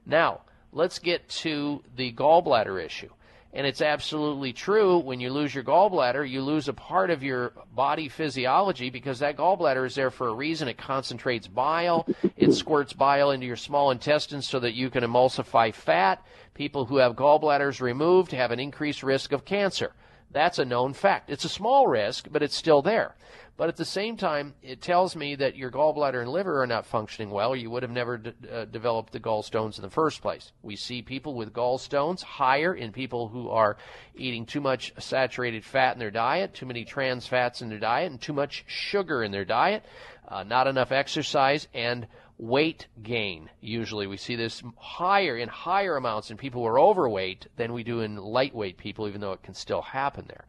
Now, 0.04 0.42
let's 0.72 0.98
get 0.98 1.28
to 1.28 1.82
the 1.96 2.12
gallbladder 2.12 2.84
issue. 2.84 3.10
And 3.52 3.66
it's 3.66 3.82
absolutely 3.82 4.52
true 4.52 4.98
when 4.98 5.18
you 5.18 5.30
lose 5.30 5.52
your 5.52 5.64
gallbladder, 5.64 6.28
you 6.28 6.40
lose 6.40 6.68
a 6.68 6.72
part 6.72 7.10
of 7.10 7.24
your 7.24 7.52
body 7.74 8.08
physiology 8.08 8.90
because 8.90 9.18
that 9.18 9.36
gallbladder 9.36 9.84
is 9.84 9.96
there 9.96 10.12
for 10.12 10.28
a 10.28 10.34
reason. 10.34 10.68
It 10.68 10.78
concentrates 10.78 11.48
bile, 11.48 12.06
it 12.36 12.52
squirts 12.52 12.92
bile 12.92 13.32
into 13.32 13.46
your 13.46 13.56
small 13.56 13.90
intestines 13.90 14.48
so 14.48 14.60
that 14.60 14.74
you 14.74 14.88
can 14.88 15.02
emulsify 15.02 15.74
fat. 15.74 16.24
People 16.54 16.84
who 16.84 16.98
have 16.98 17.16
gallbladders 17.16 17.80
removed 17.80 18.30
have 18.30 18.52
an 18.52 18.60
increased 18.60 19.02
risk 19.02 19.32
of 19.32 19.44
cancer. 19.44 19.94
That's 20.30 20.60
a 20.60 20.64
known 20.64 20.92
fact. 20.92 21.28
It's 21.28 21.44
a 21.44 21.48
small 21.48 21.88
risk, 21.88 22.28
but 22.30 22.44
it's 22.44 22.54
still 22.54 22.82
there. 22.82 23.16
But 23.60 23.68
at 23.68 23.76
the 23.76 23.84
same 23.84 24.16
time, 24.16 24.54
it 24.62 24.80
tells 24.80 25.14
me 25.14 25.34
that 25.34 25.54
your 25.54 25.70
gallbladder 25.70 26.22
and 26.22 26.30
liver 26.30 26.62
are 26.62 26.66
not 26.66 26.86
functioning 26.86 27.28
well, 27.28 27.54
you 27.54 27.68
would 27.68 27.82
have 27.82 27.92
never 27.92 28.16
d- 28.16 28.32
uh, 28.50 28.64
developed 28.64 29.12
the 29.12 29.20
gallstones 29.20 29.76
in 29.76 29.82
the 29.82 29.90
first 29.90 30.22
place. 30.22 30.52
We 30.62 30.76
see 30.76 31.02
people 31.02 31.34
with 31.34 31.52
gallstones 31.52 32.22
higher 32.22 32.74
in 32.74 32.90
people 32.90 33.28
who 33.28 33.50
are 33.50 33.76
eating 34.14 34.46
too 34.46 34.62
much 34.62 34.94
saturated 34.98 35.62
fat 35.62 35.92
in 35.92 35.98
their 35.98 36.10
diet, 36.10 36.54
too 36.54 36.64
many 36.64 36.86
trans 36.86 37.26
fats 37.26 37.60
in 37.60 37.68
their 37.68 37.78
diet, 37.78 38.10
and 38.10 38.18
too 38.18 38.32
much 38.32 38.64
sugar 38.66 39.22
in 39.22 39.30
their 39.30 39.44
diet, 39.44 39.84
uh, 40.26 40.42
not 40.42 40.66
enough 40.66 40.90
exercise, 40.90 41.68
and 41.74 42.06
weight 42.38 42.86
gain. 43.02 43.50
Usually 43.60 44.06
we 44.06 44.16
see 44.16 44.36
this 44.36 44.62
higher 44.78 45.36
in 45.36 45.50
higher 45.50 45.98
amounts 45.98 46.30
in 46.30 46.38
people 46.38 46.62
who 46.62 46.66
are 46.66 46.80
overweight 46.80 47.46
than 47.56 47.74
we 47.74 47.84
do 47.84 48.00
in 48.00 48.16
lightweight 48.16 48.78
people, 48.78 49.06
even 49.06 49.20
though 49.20 49.32
it 49.32 49.42
can 49.42 49.52
still 49.52 49.82
happen 49.82 50.24
there. 50.28 50.46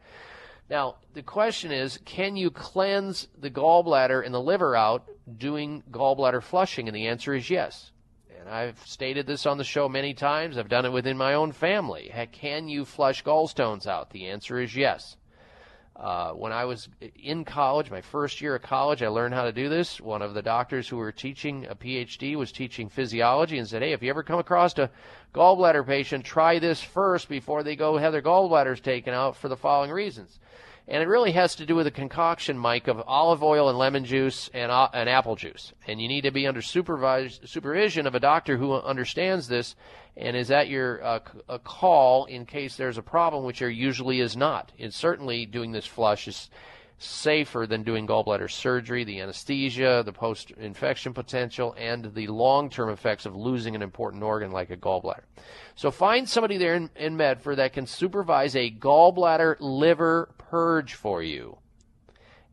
Now, 0.72 0.95
the 1.14 1.22
question 1.22 1.73
is 1.73 1.99
can 2.06 2.38
you 2.38 2.49
cleanse 2.49 3.27
the 3.38 3.52
gallbladder 3.52 4.26
and 4.26 4.34
the 4.34 4.41
liver 4.41 4.73
out 4.73 5.06
doing 5.38 5.84
gallbladder 5.91 6.41
flushing? 6.41 6.88
And 6.88 6.95
the 6.95 7.07
answer 7.07 7.35
is 7.35 7.49
yes. 7.49 7.91
And 8.39 8.49
I've 8.49 8.80
stated 8.88 9.27
this 9.27 9.45
on 9.45 9.57
the 9.57 9.65
show 9.65 9.89
many 9.89 10.14
times. 10.14 10.57
I've 10.57 10.69
done 10.69 10.85
it 10.85 10.93
within 10.93 11.18
my 11.18 11.34
own 11.34 11.52
family. 11.52 12.10
Can 12.31 12.69
you 12.69 12.85
flush 12.85 13.22
gallstones 13.22 13.85
out? 13.85 14.11
The 14.11 14.30
answer 14.30 14.60
is 14.60 14.73
yes. 14.73 15.18
Uh, 15.95 16.31
when 16.31 16.51
I 16.51 16.65
was 16.65 16.89
in 17.15 17.45
college, 17.45 17.91
my 17.91 18.01
first 18.01 18.41
year 18.41 18.55
of 18.55 18.61
college, 18.61 19.03
I 19.03 19.09
learned 19.09 19.34
how 19.34 19.43
to 19.43 19.51
do 19.51 19.69
this. 19.69 19.99
One 19.99 20.22
of 20.22 20.34
the 20.34 20.41
doctors 20.41 20.88
who 20.88 20.97
were 20.97 21.11
teaching 21.11 21.68
a 21.68 21.76
PhD 21.76 22.35
was 22.35 22.51
teaching 22.51 22.89
physiology 22.89 23.57
and 23.57 23.68
said, 23.68 23.81
Hey, 23.81 23.91
if 23.91 24.01
you 24.01 24.09
ever 24.09 24.23
come 24.23 24.39
across 24.39 24.77
a 24.77 24.89
gallbladder 25.35 25.85
patient, 25.85 26.26
try 26.26 26.59
this 26.59 26.81
first 26.81 27.30
before 27.30 27.61
they 27.61 27.76
go 27.76 27.97
have 27.97 28.13
their 28.13 28.22
gallbladders 28.22 28.81
taken 28.81 29.13
out 29.13 29.35
for 29.35 29.49
the 29.49 29.57
following 29.57 29.91
reasons. 29.91 30.39
And 30.91 31.01
it 31.01 31.07
really 31.07 31.31
has 31.31 31.55
to 31.55 31.65
do 31.65 31.73
with 31.73 31.88
a 31.88 31.91
concoction, 31.91 32.57
Mike, 32.57 32.89
of 32.89 33.01
olive 33.07 33.41
oil 33.41 33.69
and 33.69 33.77
lemon 33.77 34.03
juice 34.03 34.49
and, 34.53 34.69
uh, 34.69 34.89
and 34.93 35.07
apple 35.07 35.38
juice. 35.38 35.72
And 35.88 36.01
you 36.01 36.09
need 36.09 36.26
to 36.26 36.31
be 36.31 36.45
under 36.45 36.61
supervised, 36.61 37.47
supervision 37.47 38.07
of 38.07 38.13
a 38.13 38.19
doctor 38.19 38.57
who 38.57 38.73
understands 38.73 39.47
this 39.47 39.77
and 40.18 40.35
is 40.35 40.51
at 40.51 40.68
your 40.68 41.01
uh, 41.01 41.19
call 41.63 42.26
in 42.26 42.45
case 42.45 42.76
there's 42.76 42.97
a 42.97 43.01
problem, 43.01 43.45
which 43.45 43.59
there 43.59 43.69
usually 43.69 44.19
is 44.19 44.35
not. 44.35 44.73
And 44.77 44.93
certainly 44.93 45.45
doing 45.45 45.72
this 45.72 45.85
flush 45.85 46.27
is 46.27 46.49
safer 46.97 47.65
than 47.65 47.84
doing 47.84 48.05
gallbladder 48.05 48.51
surgery, 48.51 49.05
the 49.05 49.22
anesthesia, 49.22 50.03
the 50.05 50.11
post 50.11 50.51
infection 50.51 51.13
potential, 51.13 51.73
and 51.77 52.13
the 52.13 52.27
long 52.27 52.69
term 52.69 52.89
effects 52.89 53.26
of 53.26 53.34
losing 53.34 53.76
an 53.76 53.81
important 53.81 54.23
organ 54.23 54.51
like 54.51 54.69
a 54.69 54.76
gallbladder. 54.76 55.23
So 55.76 55.89
find 55.89 56.27
somebody 56.27 56.57
there 56.57 56.76
in, 56.76 56.89
in 56.97 57.15
Medford 57.15 57.59
that 57.59 57.72
can 57.72 57.88
supervise 57.88 58.57
a 58.57 58.69
gallbladder 58.69 59.55
liver 59.61 60.27
purge 60.52 60.94
for 60.94 61.23
you. 61.23 61.57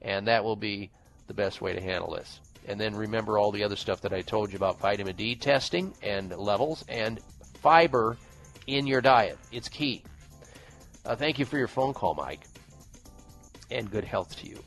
And 0.01 0.27
that 0.29 0.45
will 0.45 0.57
be 0.57 0.91
the 1.27 1.35
best 1.35 1.61
way 1.61 1.75
to 1.75 1.81
handle 1.81 2.12
this. 2.12 2.41
And 2.66 2.81
then 2.81 2.95
remember 2.95 3.39
all 3.39 3.53
the 3.53 3.65
other 3.65 3.77
stuff 3.77 4.01
that 4.03 4.12
I 4.12 4.23
told 4.23 4.51
you 4.51 4.57
about 4.57 4.81
vitamin 4.81 5.16
D 5.16 5.35
testing 5.35 5.93
and 6.03 6.35
levels 6.37 6.85
and 6.89 7.20
fiber 7.61 8.16
in 8.66 8.87
your 8.87 9.01
diet. 9.01 9.39
It's 9.53 9.69
key. 9.69 10.03
Uh, 11.05 11.16
thank 11.16 11.39
you 11.39 11.45
for 11.45 11.59
your 11.59 11.69
phone 11.69 11.93
call, 11.93 12.15
Mike 12.15 12.41
and 13.70 13.91
good 13.91 14.05
health 14.05 14.37
to 14.37 14.49
you. 14.49 14.62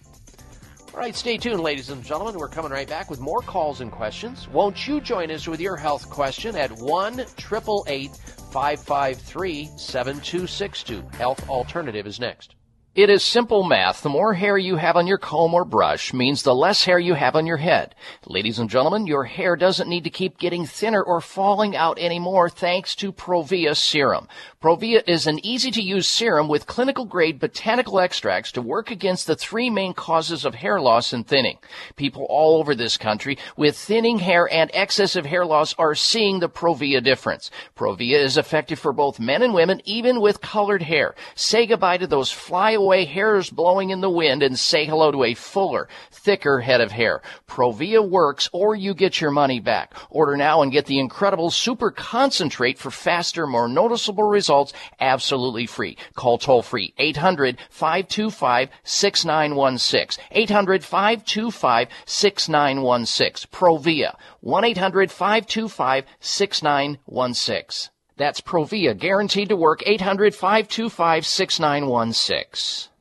All 0.93 0.99
right, 0.99 1.15
stay 1.15 1.37
tuned, 1.37 1.61
ladies 1.61 1.89
and 1.89 2.03
gentlemen. 2.03 2.37
We're 2.37 2.49
coming 2.49 2.71
right 2.71 2.87
back 2.87 3.09
with 3.09 3.21
more 3.21 3.41
calls 3.41 3.79
and 3.79 3.91
questions. 3.91 4.49
Won't 4.49 4.87
you 4.87 4.99
join 4.99 5.31
us 5.31 5.47
with 5.47 5.61
your 5.61 5.77
health 5.77 6.09
question 6.09 6.55
at 6.57 6.71
1 6.71 7.19
888 7.19 8.11
553 8.51 9.69
7262? 9.77 11.03
Health 11.17 11.47
Alternative 11.49 12.05
is 12.05 12.19
next. 12.19 12.55
It 12.93 13.09
is 13.09 13.23
simple 13.23 13.63
math. 13.63 14.01
The 14.01 14.09
more 14.09 14.33
hair 14.33 14.57
you 14.57 14.75
have 14.75 14.97
on 14.97 15.07
your 15.07 15.17
comb 15.17 15.53
or 15.53 15.63
brush 15.63 16.13
means 16.13 16.43
the 16.43 16.53
less 16.53 16.83
hair 16.83 16.99
you 16.99 17.13
have 17.13 17.37
on 17.37 17.45
your 17.45 17.55
head. 17.55 17.95
Ladies 18.25 18.59
and 18.59 18.69
gentlemen, 18.69 19.07
your 19.07 19.23
hair 19.23 19.55
doesn't 19.55 19.87
need 19.87 20.03
to 20.03 20.09
keep 20.09 20.37
getting 20.37 20.65
thinner 20.65 21.01
or 21.01 21.21
falling 21.21 21.73
out 21.73 21.97
anymore 21.97 22.49
thanks 22.49 22.93
to 22.97 23.13
Provia 23.13 23.77
Serum. 23.77 24.27
Provia 24.61 25.01
is 25.07 25.25
an 25.25 25.43
easy 25.43 25.71
to 25.71 25.81
use 25.81 26.07
serum 26.07 26.47
with 26.47 26.67
clinical 26.67 27.05
grade 27.05 27.39
botanical 27.39 27.99
extracts 27.99 28.51
to 28.51 28.61
work 28.61 28.91
against 28.91 29.25
the 29.25 29.35
three 29.35 29.71
main 29.71 29.91
causes 29.91 30.45
of 30.45 30.53
hair 30.53 30.79
loss 30.79 31.13
and 31.13 31.25
thinning. 31.25 31.57
People 31.95 32.27
all 32.29 32.59
over 32.59 32.75
this 32.75 32.95
country 32.95 33.39
with 33.57 33.75
thinning 33.75 34.19
hair 34.19 34.47
and 34.53 34.69
excessive 34.75 35.25
hair 35.25 35.47
loss 35.47 35.73
are 35.79 35.95
seeing 35.95 36.39
the 36.39 36.47
Provia 36.47 37.03
difference. 37.03 37.49
Provia 37.75 38.19
is 38.19 38.37
effective 38.37 38.77
for 38.77 38.93
both 38.93 39.19
men 39.19 39.41
and 39.41 39.55
women, 39.55 39.81
even 39.83 40.21
with 40.21 40.41
colored 40.41 40.83
hair. 40.83 41.15
Say 41.33 41.65
goodbye 41.65 41.97
to 41.97 42.05
those 42.05 42.31
flyaway 42.31 43.05
hairs 43.05 43.49
blowing 43.49 43.89
in 43.89 44.01
the 44.01 44.11
wind 44.11 44.43
and 44.43 44.59
say 44.59 44.85
hello 44.85 45.11
to 45.11 45.23
a 45.23 45.33
fuller, 45.33 45.89
thicker 46.11 46.59
head 46.59 46.81
of 46.81 46.91
hair. 46.91 47.23
Provia 47.47 48.07
works 48.07 48.47
or 48.53 48.75
you 48.75 48.93
get 48.93 49.21
your 49.21 49.31
money 49.31 49.59
back. 49.59 49.95
Order 50.11 50.37
now 50.37 50.61
and 50.61 50.71
get 50.71 50.85
the 50.85 50.99
incredible 50.99 51.49
super 51.49 51.89
concentrate 51.89 52.77
for 52.77 52.91
faster, 52.91 53.47
more 53.47 53.67
noticeable 53.67 54.29
results 54.29 54.50
absolutely 54.99 55.65
free. 55.65 55.97
Call 56.15 56.37
toll 56.37 56.61
free 56.61 56.93
800 56.97 57.57
525 57.69 58.69
6916. 58.83 60.23
800 60.31 60.83
525 60.83 61.87
6916. 62.05 63.49
Provia 63.51 64.15
1 64.41 64.63
800 64.65 65.11
525 65.11 66.05
6916. 66.19 67.91
That's 68.17 68.41
Provia, 68.41 68.97
guaranteed 68.97 69.49
to 69.49 69.55
work 69.55 69.81
800 69.85 70.35
525 70.35 71.25
6916. 71.25 72.91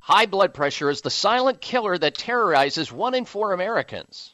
High 0.00 0.26
blood 0.26 0.52
pressure 0.52 0.90
is 0.90 1.00
the 1.00 1.08
silent 1.08 1.62
killer 1.62 1.96
that 1.96 2.14
terrorizes 2.14 2.92
one 2.92 3.14
in 3.14 3.24
four 3.24 3.54
Americans. 3.54 4.33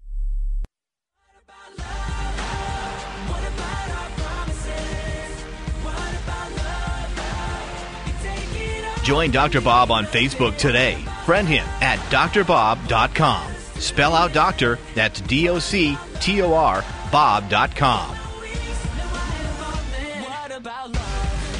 Join 9.03 9.31
Dr. 9.31 9.61
Bob 9.61 9.91
on 9.91 10.05
Facebook 10.05 10.57
today. 10.57 11.03
Friend 11.25 11.47
him 11.47 11.65
at 11.81 11.99
drbob.com. 12.11 13.51
Spell 13.79 14.13
out 14.13 14.31
doctor, 14.31 14.77
that's 14.93 15.21
D 15.21 15.49
O 15.49 15.59
C 15.59 15.97
T 16.19 16.41
O 16.41 16.53
R, 16.53 16.85
Bob.com. 17.11 18.17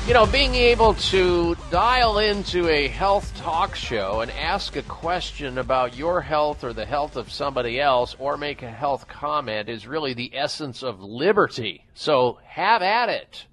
You 0.07 0.15
know, 0.15 0.25
being 0.25 0.55
able 0.55 0.95
to 0.95 1.55
dial 1.69 2.17
into 2.17 2.67
a 2.67 2.87
health 2.87 3.35
talk 3.37 3.75
show 3.75 4.21
and 4.21 4.31
ask 4.31 4.75
a 4.75 4.81
question 4.81 5.57
about 5.57 5.95
your 5.95 6.21
health 6.21 6.63
or 6.63 6.73
the 6.73 6.85
health 6.85 7.15
of 7.15 7.31
somebody 7.31 7.79
else 7.79 8.15
or 8.19 8.35
make 8.35 8.61
a 8.61 8.69
health 8.69 9.07
comment 9.07 9.69
is 9.69 9.87
really 9.87 10.13
the 10.13 10.35
essence 10.35 10.83
of 10.83 11.01
liberty. 11.01 11.85
So 11.93 12.39
have 12.43 12.81
at 12.81 13.09
it. 13.09 13.45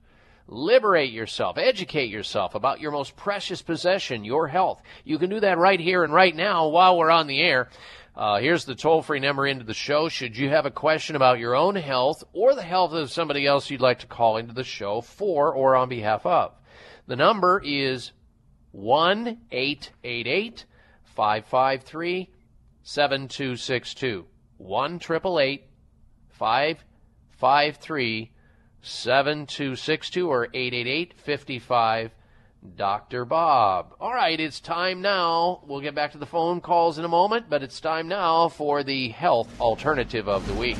Liberate 0.50 1.12
yourself, 1.12 1.58
educate 1.58 2.08
yourself 2.08 2.54
about 2.54 2.80
your 2.80 2.90
most 2.90 3.16
precious 3.16 3.60
possession, 3.60 4.24
your 4.24 4.48
health. 4.48 4.80
You 5.04 5.18
can 5.18 5.28
do 5.28 5.40
that 5.40 5.58
right 5.58 5.78
here 5.78 6.04
and 6.04 6.12
right 6.12 6.34
now 6.34 6.68
while 6.68 6.96
we're 6.96 7.10
on 7.10 7.26
the 7.26 7.42
air. 7.42 7.68
Uh, 8.16 8.38
here's 8.38 8.64
the 8.64 8.74
toll 8.74 9.02
free 9.02 9.20
number 9.20 9.46
into 9.46 9.66
the 9.66 9.74
show. 9.74 10.08
Should 10.08 10.38
you 10.38 10.48
have 10.48 10.64
a 10.64 10.70
question 10.70 11.16
about 11.16 11.38
your 11.38 11.54
own 11.54 11.76
health 11.76 12.24
or 12.32 12.54
the 12.54 12.62
health 12.62 12.92
of 12.92 13.12
somebody 13.12 13.46
else 13.46 13.70
you'd 13.70 13.82
like 13.82 13.98
to 13.98 14.06
call 14.06 14.38
into 14.38 14.54
the 14.54 14.64
show 14.64 15.02
for 15.02 15.52
or 15.52 15.76
on 15.76 15.90
behalf 15.90 16.24
of? 16.24 16.54
The 17.06 17.16
number 17.16 17.60
is 17.62 18.12
1 18.72 19.40
888 19.50 20.64
553 21.04 22.30
7262. 22.82 24.24
1 24.56 24.94
888 24.94 25.64
553 26.30 28.32
7262 28.88 30.28
or 30.28 30.44
888 30.46 31.14
55 31.14 32.10
Dr. 32.76 33.24
Bob. 33.24 33.94
All 34.00 34.12
right, 34.12 34.38
it's 34.40 34.60
time 34.60 35.00
now. 35.00 35.60
We'll 35.66 35.80
get 35.80 35.94
back 35.94 36.12
to 36.12 36.18
the 36.18 36.26
phone 36.26 36.60
calls 36.60 36.98
in 36.98 37.04
a 37.04 37.08
moment, 37.08 37.46
but 37.48 37.62
it's 37.62 37.80
time 37.80 38.08
now 38.08 38.48
for 38.48 38.82
the 38.82 39.10
health 39.10 39.48
alternative 39.60 40.28
of 40.28 40.46
the 40.46 40.54
week. 40.54 40.78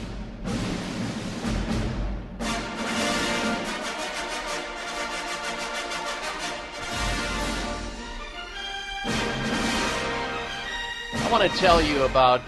I 11.13 11.31
want 11.31 11.51
to 11.51 11.59
tell 11.59 11.83
you 11.83 12.05
about 12.05 12.41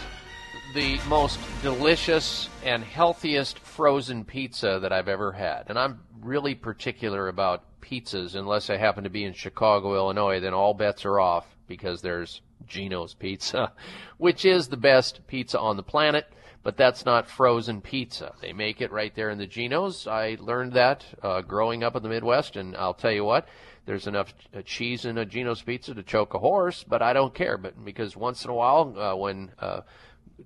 the 0.74 1.00
most 1.08 1.40
delicious 1.62 2.48
and 2.64 2.84
healthiest 2.84 3.58
frozen 3.58 4.24
pizza 4.24 4.78
that 4.80 4.92
I've 4.92 5.08
ever 5.08 5.32
had. 5.32 5.64
And 5.68 5.78
I'm 5.78 6.00
really 6.20 6.54
particular 6.54 7.26
about 7.28 7.64
pizzas 7.80 8.36
unless 8.36 8.70
I 8.70 8.76
happen 8.76 9.04
to 9.04 9.10
be 9.10 9.24
in 9.24 9.32
Chicago, 9.32 9.96
Illinois, 9.96 10.38
then 10.38 10.54
all 10.54 10.74
bets 10.74 11.04
are 11.04 11.18
off 11.18 11.46
because 11.66 12.02
there's 12.02 12.42
Gino's 12.68 13.14
Pizza, 13.14 13.72
which 14.18 14.44
is 14.44 14.68
the 14.68 14.76
best 14.76 15.26
pizza 15.26 15.58
on 15.58 15.76
the 15.76 15.82
planet, 15.82 16.26
but 16.62 16.76
that's 16.76 17.04
not 17.04 17.28
frozen 17.28 17.80
pizza. 17.80 18.34
They 18.40 18.52
make 18.52 18.80
it 18.80 18.92
right 18.92 19.14
there 19.14 19.30
in 19.30 19.38
the 19.38 19.46
Gino's. 19.46 20.06
I 20.06 20.36
learned 20.38 20.74
that 20.74 21.04
uh, 21.22 21.40
growing 21.40 21.82
up 21.82 21.96
in 21.96 22.02
the 22.02 22.08
Midwest, 22.08 22.54
and 22.54 22.76
I'll 22.76 22.94
tell 22.94 23.12
you 23.12 23.24
what, 23.24 23.48
there's 23.86 24.06
enough 24.06 24.32
uh, 24.54 24.62
cheese 24.62 25.04
in 25.04 25.18
a 25.18 25.24
Gino's 25.24 25.62
Pizza 25.62 25.94
to 25.94 26.02
choke 26.02 26.34
a 26.34 26.38
horse, 26.38 26.84
but 26.84 27.02
I 27.02 27.12
don't 27.12 27.34
care. 27.34 27.56
But 27.56 27.82
because 27.84 28.16
once 28.16 28.44
in 28.44 28.50
a 28.50 28.54
while, 28.54 28.94
uh, 28.96 29.16
when 29.16 29.50
uh, 29.58 29.80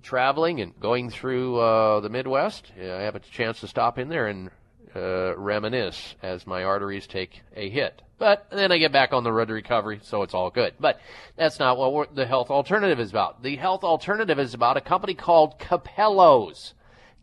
traveling 0.03 0.61
and 0.61 0.79
going 0.79 1.09
through 1.09 1.57
uh, 1.59 1.99
the 1.99 2.09
Midwest, 2.09 2.71
I 2.77 3.01
have 3.01 3.15
a 3.15 3.19
chance 3.19 3.59
to 3.61 3.67
stop 3.67 3.97
in 3.97 4.09
there 4.09 4.27
and 4.27 4.49
uh, 4.95 5.35
reminisce 5.37 6.15
as 6.23 6.47
my 6.47 6.63
arteries 6.63 7.07
take 7.07 7.41
a 7.55 7.69
hit. 7.69 8.01
But 8.17 8.47
then 8.49 8.71
I 8.71 8.77
get 8.77 8.93
back 8.93 9.11
on 9.11 9.23
the 9.23 9.31
road 9.31 9.49
to 9.49 9.53
recovery, 9.53 9.99
so 10.01 10.21
it's 10.23 10.33
all 10.33 10.49
good. 10.49 10.73
But 10.79 11.01
that's 11.35 11.59
not 11.59 11.77
what 11.77 12.15
the 12.15 12.25
health 12.25 12.49
alternative 12.49 12.99
is 12.99 13.09
about. 13.09 13.43
The 13.43 13.57
health 13.57 13.83
alternative 13.83 14.39
is 14.39 14.53
about 14.53 14.77
a 14.77 14.81
company 14.81 15.13
called 15.13 15.59
Cappello's. 15.59 16.73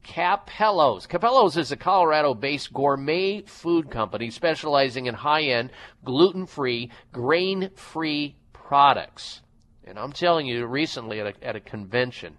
Cappello's. 0.05 1.07
Cappello's 1.07 1.57
is 1.57 1.73
a 1.73 1.77
Colorado 1.77 2.35
based 2.35 2.73
gourmet 2.73 3.43
food 3.43 3.91
company 3.91 4.31
specializing 4.31 5.07
in 5.07 5.15
high 5.15 5.45
end, 5.45 5.71
gluten 6.05 6.47
free, 6.47 6.91
grain 7.13 7.71
free 7.75 8.37
products. 8.53 9.41
And 9.85 9.99
I'm 9.99 10.13
telling 10.13 10.47
you, 10.47 10.67
recently 10.67 11.21
at 11.21 11.27
a, 11.27 11.47
at 11.47 11.57
a 11.57 11.61
convention, 11.61 12.37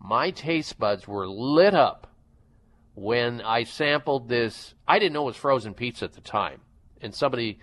my 0.00 0.30
taste 0.30 0.78
buds 0.78 1.06
were 1.06 1.28
lit 1.28 1.74
up 1.74 2.06
when 2.94 3.40
I 3.40 3.64
sampled 3.64 4.28
this. 4.28 4.74
I 4.86 4.98
didn't 4.98 5.12
know 5.12 5.22
it 5.22 5.26
was 5.26 5.36
frozen 5.36 5.74
pizza 5.74 6.04
at 6.06 6.12
the 6.12 6.20
time. 6.20 6.60
And 7.00 7.14
somebody 7.14 7.58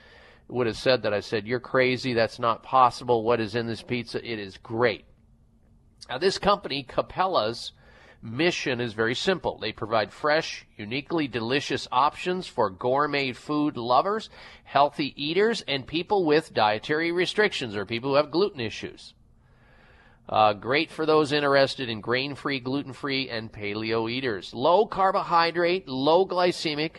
would 0.47 0.67
have 0.67 0.77
said 0.77 1.03
that 1.03 1.13
I 1.13 1.19
said, 1.21 1.47
You're 1.47 1.59
crazy. 1.59 2.13
That's 2.13 2.39
not 2.39 2.63
possible. 2.63 3.23
What 3.23 3.39
is 3.39 3.55
in 3.55 3.67
this 3.67 3.81
pizza? 3.81 4.23
It 4.23 4.39
is 4.39 4.57
great. 4.57 5.05
Now, 6.09 6.19
this 6.19 6.37
company, 6.37 6.83
Cappello's, 6.83 7.71
mission 8.21 8.79
is 8.79 8.93
very 8.93 9.15
simple. 9.15 9.57
They 9.57 9.71
provide 9.71 10.13
fresh, 10.13 10.65
uniquely 10.77 11.27
delicious 11.27 11.87
options 11.91 12.47
for 12.47 12.69
gourmet 12.69 13.31
food 13.31 13.75
lovers, 13.75 14.29
healthy 14.63 15.13
eaters, 15.21 15.63
and 15.67 15.87
people 15.87 16.25
with 16.25 16.53
dietary 16.53 17.11
restrictions 17.11 17.75
or 17.75 17.85
people 17.85 18.11
who 18.11 18.17
have 18.17 18.31
gluten 18.31 18.59
issues. 18.59 19.14
Uh, 20.27 20.53
great 20.53 20.89
for 20.89 21.06
those 21.06 21.31
interested 21.31 21.88
in 21.88 22.02
grain 22.02 22.34
free, 22.34 22.60
gluten 22.60 22.93
free, 22.93 23.30
and 23.30 23.52
paleo 23.52 24.10
eaters. 24.10 24.53
Low 24.53 24.88
carbohydrate, 24.88 25.88
low 25.88 26.26
glycemic 26.26 26.97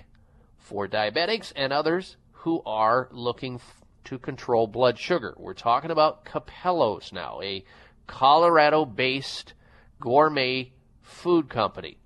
for 0.59 0.87
diabetics 0.87 1.53
and 1.57 1.73
others 1.73 2.17
who 2.33 2.63
are 2.65 3.09
looking 3.11 3.57
f- 3.57 3.83
to 4.05 4.19
control 4.19 4.69
blood 4.69 4.97
sugar. 4.99 5.35
We're 5.37 5.55
talking 5.55 5.91
about 5.91 6.25
Cappello's 6.25 7.13
now, 7.13 7.41
a 7.43 7.65
Colorado 8.07 8.85
based 8.85 9.55
gourmet 10.01 10.73
food 11.03 11.49
company. 11.49 11.99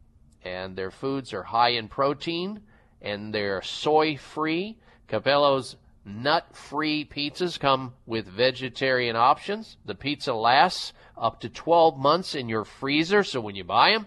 And 0.43 0.75
their 0.75 0.91
foods 0.91 1.35
are 1.35 1.43
high 1.43 1.71
in 1.71 1.89
protein 1.89 2.63
and 3.03 3.35
they're 3.35 3.63
soy 3.63 4.17
free. 4.17 4.79
Cappello's 5.09 5.77
nut 6.05 6.47
free 6.57 7.05
pizzas 7.05 7.59
come 7.59 7.95
with 8.07 8.27
vegetarian 8.27 9.17
options. 9.17 9.77
The 9.85 9.95
pizza 9.95 10.33
lasts 10.33 10.93
up 11.21 11.41
to 11.41 11.49
12 11.49 11.99
months 11.99 12.35
in 12.35 12.49
your 12.49 12.65
freezer, 12.65 13.23
so 13.23 13.41
when 13.41 13.55
you 13.55 13.63
buy 13.63 13.93
them, 13.93 14.07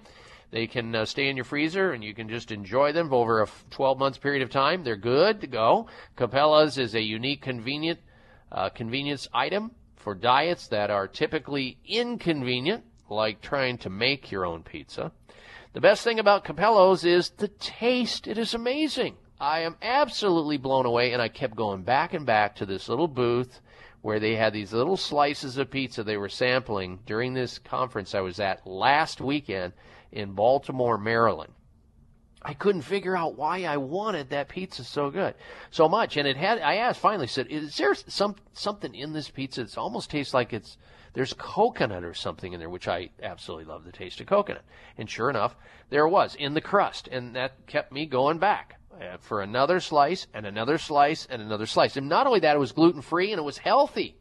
they 0.51 0.67
can 0.67 0.93
uh, 0.93 1.05
stay 1.05 1.29
in 1.29 1.35
your 1.35 1.45
freezer 1.45 1.93
and 1.93 2.03
you 2.03 2.13
can 2.13 2.29
just 2.29 2.51
enjoy 2.51 2.91
them 2.91 3.13
over 3.13 3.41
a 3.41 3.47
12 3.71 3.97
months 3.97 4.17
period 4.17 4.41
of 4.41 4.49
time. 4.49 4.83
They're 4.83 4.95
good 4.95 5.41
to 5.41 5.47
go. 5.47 5.87
Cappello's 6.17 6.77
is 6.77 6.93
a 6.93 7.01
unique 7.01 7.41
convenient 7.41 7.99
uh, 8.51 8.69
convenience 8.69 9.27
item 9.33 9.71
for 9.95 10.13
diets 10.13 10.67
that 10.67 10.91
are 10.91 11.07
typically 11.07 11.79
inconvenient, 11.85 12.83
like 13.09 13.41
trying 13.41 13.77
to 13.79 13.89
make 13.89 14.31
your 14.31 14.45
own 14.45 14.61
pizza. 14.61 15.11
The 15.73 15.81
best 15.81 16.03
thing 16.03 16.19
about 16.19 16.45
Cappello's 16.45 17.03
is 17.03 17.29
the 17.29 17.47
taste. 17.47 18.27
It 18.27 18.37
is 18.37 18.53
amazing. 18.53 19.15
I 19.39 19.61
am 19.61 19.75
absolutely 19.81 20.57
blown 20.57 20.85
away, 20.85 21.13
and 21.13 21.21
I 21.21 21.29
kept 21.29 21.55
going 21.55 21.81
back 21.81 22.13
and 22.13 22.25
back 22.27 22.57
to 22.57 22.65
this 22.65 22.87
little 22.87 23.07
booth 23.07 23.59
where 24.03 24.19
they 24.19 24.35
had 24.35 24.51
these 24.51 24.73
little 24.73 24.97
slices 24.97 25.57
of 25.57 25.71
pizza 25.71 26.03
they 26.03 26.17
were 26.17 26.27
sampling 26.27 26.99
during 27.05 27.33
this 27.33 27.57
conference 27.57 28.13
I 28.13 28.19
was 28.19 28.37
at 28.37 28.67
last 28.67 29.21
weekend 29.21 29.71
in 30.11 30.33
Baltimore, 30.33 30.97
Maryland. 30.97 31.53
I 32.41 32.53
couldn't 32.53 32.81
figure 32.81 33.15
out 33.15 33.37
why 33.37 33.63
I 33.63 33.77
wanted 33.77 34.29
that 34.29 34.49
pizza 34.49 34.83
so 34.83 35.09
good, 35.09 35.35
so 35.71 35.87
much. 35.87 36.17
And 36.17 36.27
it 36.27 36.35
had, 36.35 36.59
I 36.59 36.75
asked 36.75 36.99
finally, 36.99 37.27
said, 37.27 37.47
is 37.47 37.77
there 37.77 37.95
some, 37.95 38.35
something 38.51 38.93
in 38.93 39.13
this 39.13 39.29
pizza 39.29 39.63
that 39.63 39.77
almost 39.77 40.09
tastes 40.09 40.33
like 40.33 40.51
it's, 40.51 40.77
there's 41.13 41.31
coconut 41.31 42.03
or 42.03 42.13
something 42.13 42.51
in 42.51 42.59
there, 42.59 42.69
which 42.69 42.89
I 42.89 43.11
absolutely 43.21 43.65
love 43.65 43.85
the 43.85 43.93
taste 43.93 44.19
of 44.19 44.27
coconut. 44.27 44.65
And 44.97 45.09
sure 45.09 45.29
enough, 45.29 45.55
there 45.89 46.09
was 46.09 46.35
in 46.35 46.55
the 46.55 46.61
crust. 46.61 47.07
And 47.09 47.37
that 47.37 47.65
kept 47.67 47.93
me 47.93 48.05
going 48.05 48.37
back 48.37 48.81
Uh, 49.01 49.17
for 49.17 49.41
another 49.41 49.79
slice 49.79 50.27
and 50.35 50.45
another 50.45 50.77
slice 50.77 51.25
and 51.25 51.41
another 51.41 51.65
slice. 51.65 51.97
And 51.97 52.07
not 52.07 52.27
only 52.27 52.41
that, 52.41 52.55
it 52.55 52.59
was 52.59 52.73
gluten 52.73 53.01
free 53.01 53.31
and 53.31 53.39
it 53.39 53.43
was 53.43 53.57
healthy. 53.57 54.15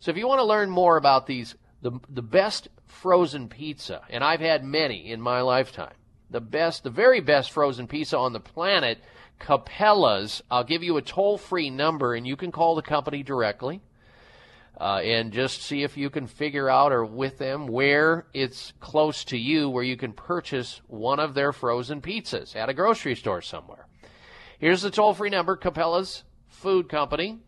So 0.00 0.10
if 0.10 0.16
you 0.16 0.26
want 0.26 0.38
to 0.38 0.44
learn 0.44 0.70
more 0.70 0.96
about 0.96 1.26
these, 1.26 1.54
the, 1.82 1.92
the 2.08 2.22
best 2.22 2.68
frozen 2.86 3.48
pizza, 3.48 4.02
and 4.08 4.24
I've 4.24 4.40
had 4.40 4.64
many 4.64 5.10
in 5.10 5.20
my 5.20 5.42
lifetime, 5.42 5.94
the 6.30 6.40
best, 6.40 6.84
the 6.84 6.90
very 6.90 7.20
best 7.20 7.50
frozen 7.50 7.86
pizza 7.86 8.16
on 8.16 8.32
the 8.32 8.40
planet, 8.40 8.98
Cappello's. 9.40 10.42
I'll 10.50 10.64
give 10.64 10.82
you 10.82 10.96
a 10.96 11.02
toll 11.02 11.36
free 11.36 11.68
number 11.68 12.14
and 12.14 12.26
you 12.26 12.36
can 12.36 12.52
call 12.52 12.76
the 12.76 12.82
company 12.82 13.22
directly. 13.22 13.82
Uh, 14.78 15.00
and 15.02 15.32
just 15.32 15.62
see 15.62 15.82
if 15.82 15.96
you 15.96 16.10
can 16.10 16.26
figure 16.26 16.68
out 16.68 16.92
or 16.92 17.04
with 17.04 17.38
them 17.38 17.66
where 17.66 18.26
it's 18.34 18.74
close 18.78 19.24
to 19.24 19.38
you 19.38 19.70
where 19.70 19.82
you 19.82 19.96
can 19.96 20.12
purchase 20.12 20.82
one 20.86 21.18
of 21.18 21.32
their 21.32 21.50
frozen 21.50 22.02
pizzas 22.02 22.54
at 22.54 22.68
a 22.68 22.74
grocery 22.74 23.14
store 23.14 23.40
somewhere. 23.40 23.86
Here's 24.58 24.82
the 24.82 24.90
toll 24.90 25.14
free 25.14 25.30
number 25.30 25.56
Cappello's 25.56 26.24
Food 26.48 26.90
Company 26.90 27.38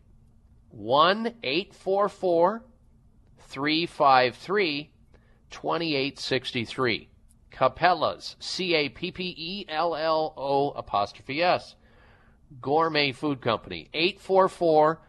1 0.70 1.34
844 1.42 2.64
353 3.38 4.90
2863. 5.50 7.08
Cappello's, 7.50 8.36
C 8.38 8.74
A 8.74 8.88
P 8.88 9.10
P 9.10 9.34
E 9.36 9.64
L 9.68 9.96
L 9.96 10.34
O 10.36 10.70
apostrophe 10.70 11.42
S. 11.42 11.74
Gourmet 12.60 13.12
Food 13.12 13.40
Company, 13.40 13.88
844 13.92 15.00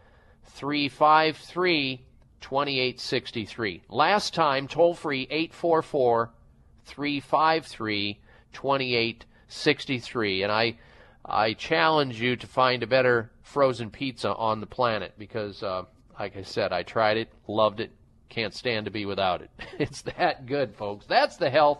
353 0.44 2.06
2863. 2.40 3.82
Last 3.88 4.34
time, 4.34 4.68
toll 4.68 4.94
free, 4.94 5.26
844 5.30 6.30
353 6.84 8.18
2863. 8.52 10.42
And 10.42 10.52
I, 10.52 10.78
I 11.24 11.52
challenge 11.52 12.20
you 12.20 12.36
to 12.36 12.46
find 12.46 12.82
a 12.82 12.86
better 12.86 13.30
frozen 13.42 13.90
pizza 13.90 14.34
on 14.34 14.60
the 14.60 14.66
planet 14.66 15.14
because, 15.18 15.62
uh, 15.62 15.84
like 16.18 16.36
I 16.36 16.42
said, 16.42 16.72
I 16.72 16.82
tried 16.82 17.16
it, 17.16 17.28
loved 17.46 17.80
it, 17.80 17.90
can't 18.28 18.54
stand 18.54 18.86
to 18.86 18.90
be 18.90 19.06
without 19.06 19.42
it. 19.42 19.50
It's 19.78 20.02
that 20.02 20.46
good, 20.46 20.74
folks. 20.76 21.06
That's 21.06 21.36
the 21.36 21.50
health 21.50 21.78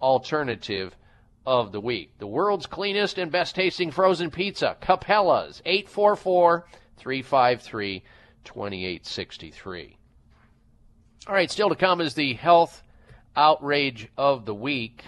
alternative 0.00 0.96
of 1.46 1.72
the 1.72 1.80
week. 1.80 2.12
The 2.18 2.26
world's 2.26 2.66
cleanest 2.66 3.18
and 3.18 3.30
best 3.30 3.54
tasting 3.54 3.90
frozen 3.90 4.30
pizza, 4.30 4.76
Cappello's, 4.80 5.60
844 5.64 6.64
353 6.96 8.02
2863. 8.44 9.96
All 11.26 11.34
right, 11.34 11.50
still 11.50 11.70
to 11.70 11.74
come 11.74 12.00
is 12.00 12.14
the 12.14 12.34
health 12.34 12.82
outrage 13.34 14.08
of 14.16 14.44
the 14.44 14.54
week, 14.54 15.02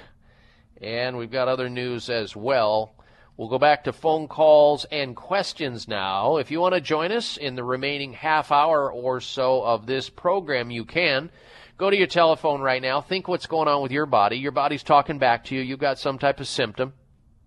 and 0.80 1.16
we've 1.16 1.30
got 1.30 1.48
other 1.48 1.68
news 1.68 2.08
as 2.10 2.34
well. 2.34 2.94
We'll 3.36 3.48
go 3.48 3.58
back 3.58 3.84
to 3.84 3.92
phone 3.92 4.28
calls 4.28 4.86
and 4.90 5.14
questions 5.14 5.86
now. 5.86 6.38
If 6.38 6.50
you 6.50 6.58
want 6.58 6.74
to 6.74 6.80
join 6.80 7.12
us 7.12 7.36
in 7.36 7.54
the 7.54 7.62
remaining 7.62 8.14
half 8.14 8.50
hour 8.50 8.90
or 8.90 9.20
so 9.20 9.62
of 9.62 9.84
this 9.84 10.08
program, 10.08 10.70
you 10.70 10.86
can. 10.86 11.30
Go 11.76 11.90
to 11.90 11.96
your 11.96 12.06
telephone 12.06 12.62
right 12.62 12.80
now. 12.80 13.02
Think 13.02 13.28
what's 13.28 13.46
going 13.46 13.68
on 13.68 13.82
with 13.82 13.92
your 13.92 14.06
body. 14.06 14.38
Your 14.38 14.52
body's 14.52 14.82
talking 14.82 15.18
back 15.18 15.44
to 15.44 15.54
you. 15.54 15.60
You've 15.60 15.78
got 15.78 15.98
some 15.98 16.18
type 16.18 16.40
of 16.40 16.48
symptom. 16.48 16.94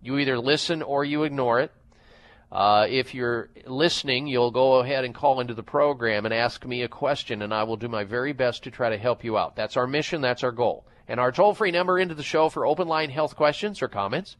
You 0.03 0.20
either 0.20 0.38
listen 0.38 0.84
or 0.84 1.03
you 1.03 1.24
ignore 1.24 1.60
it. 1.60 1.72
Uh, 2.52 2.88
if 2.90 3.14
you're 3.14 3.50
listening, 3.66 4.26
you'll 4.26 4.52
go 4.52 4.78
ahead 4.78 5.06
and 5.06 5.14
call 5.14 5.40
into 5.40 5.54
the 5.54 5.64
program 5.64 6.26
and 6.26 6.34
ask 6.34 6.66
me 6.66 6.82
a 6.82 6.88
question, 6.88 7.44
and 7.44 7.54
I 7.54 7.64
will 7.64 7.78
do 7.78 7.88
my 7.88 8.04
very 8.04 8.34
best 8.34 8.64
to 8.64 8.72
try 8.72 8.90
to 8.90 8.98
help 8.98 9.24
you 9.24 9.38
out. 9.38 9.56
That's 9.56 9.78
our 9.78 9.86
mission. 9.86 10.22
That's 10.22 10.44
our 10.44 10.52
goal. 10.52 10.88
And 11.08 11.20
our 11.20 11.32
toll 11.32 11.54
free 11.54 11.72
number 11.72 12.00
into 12.00 12.16
the 12.16 12.24
show 12.24 12.50
for 12.50 12.66
open 12.66 12.88
line 12.88 13.10
health 13.10 13.36
questions 13.36 13.82
or 13.82 13.88
comments 13.88 14.36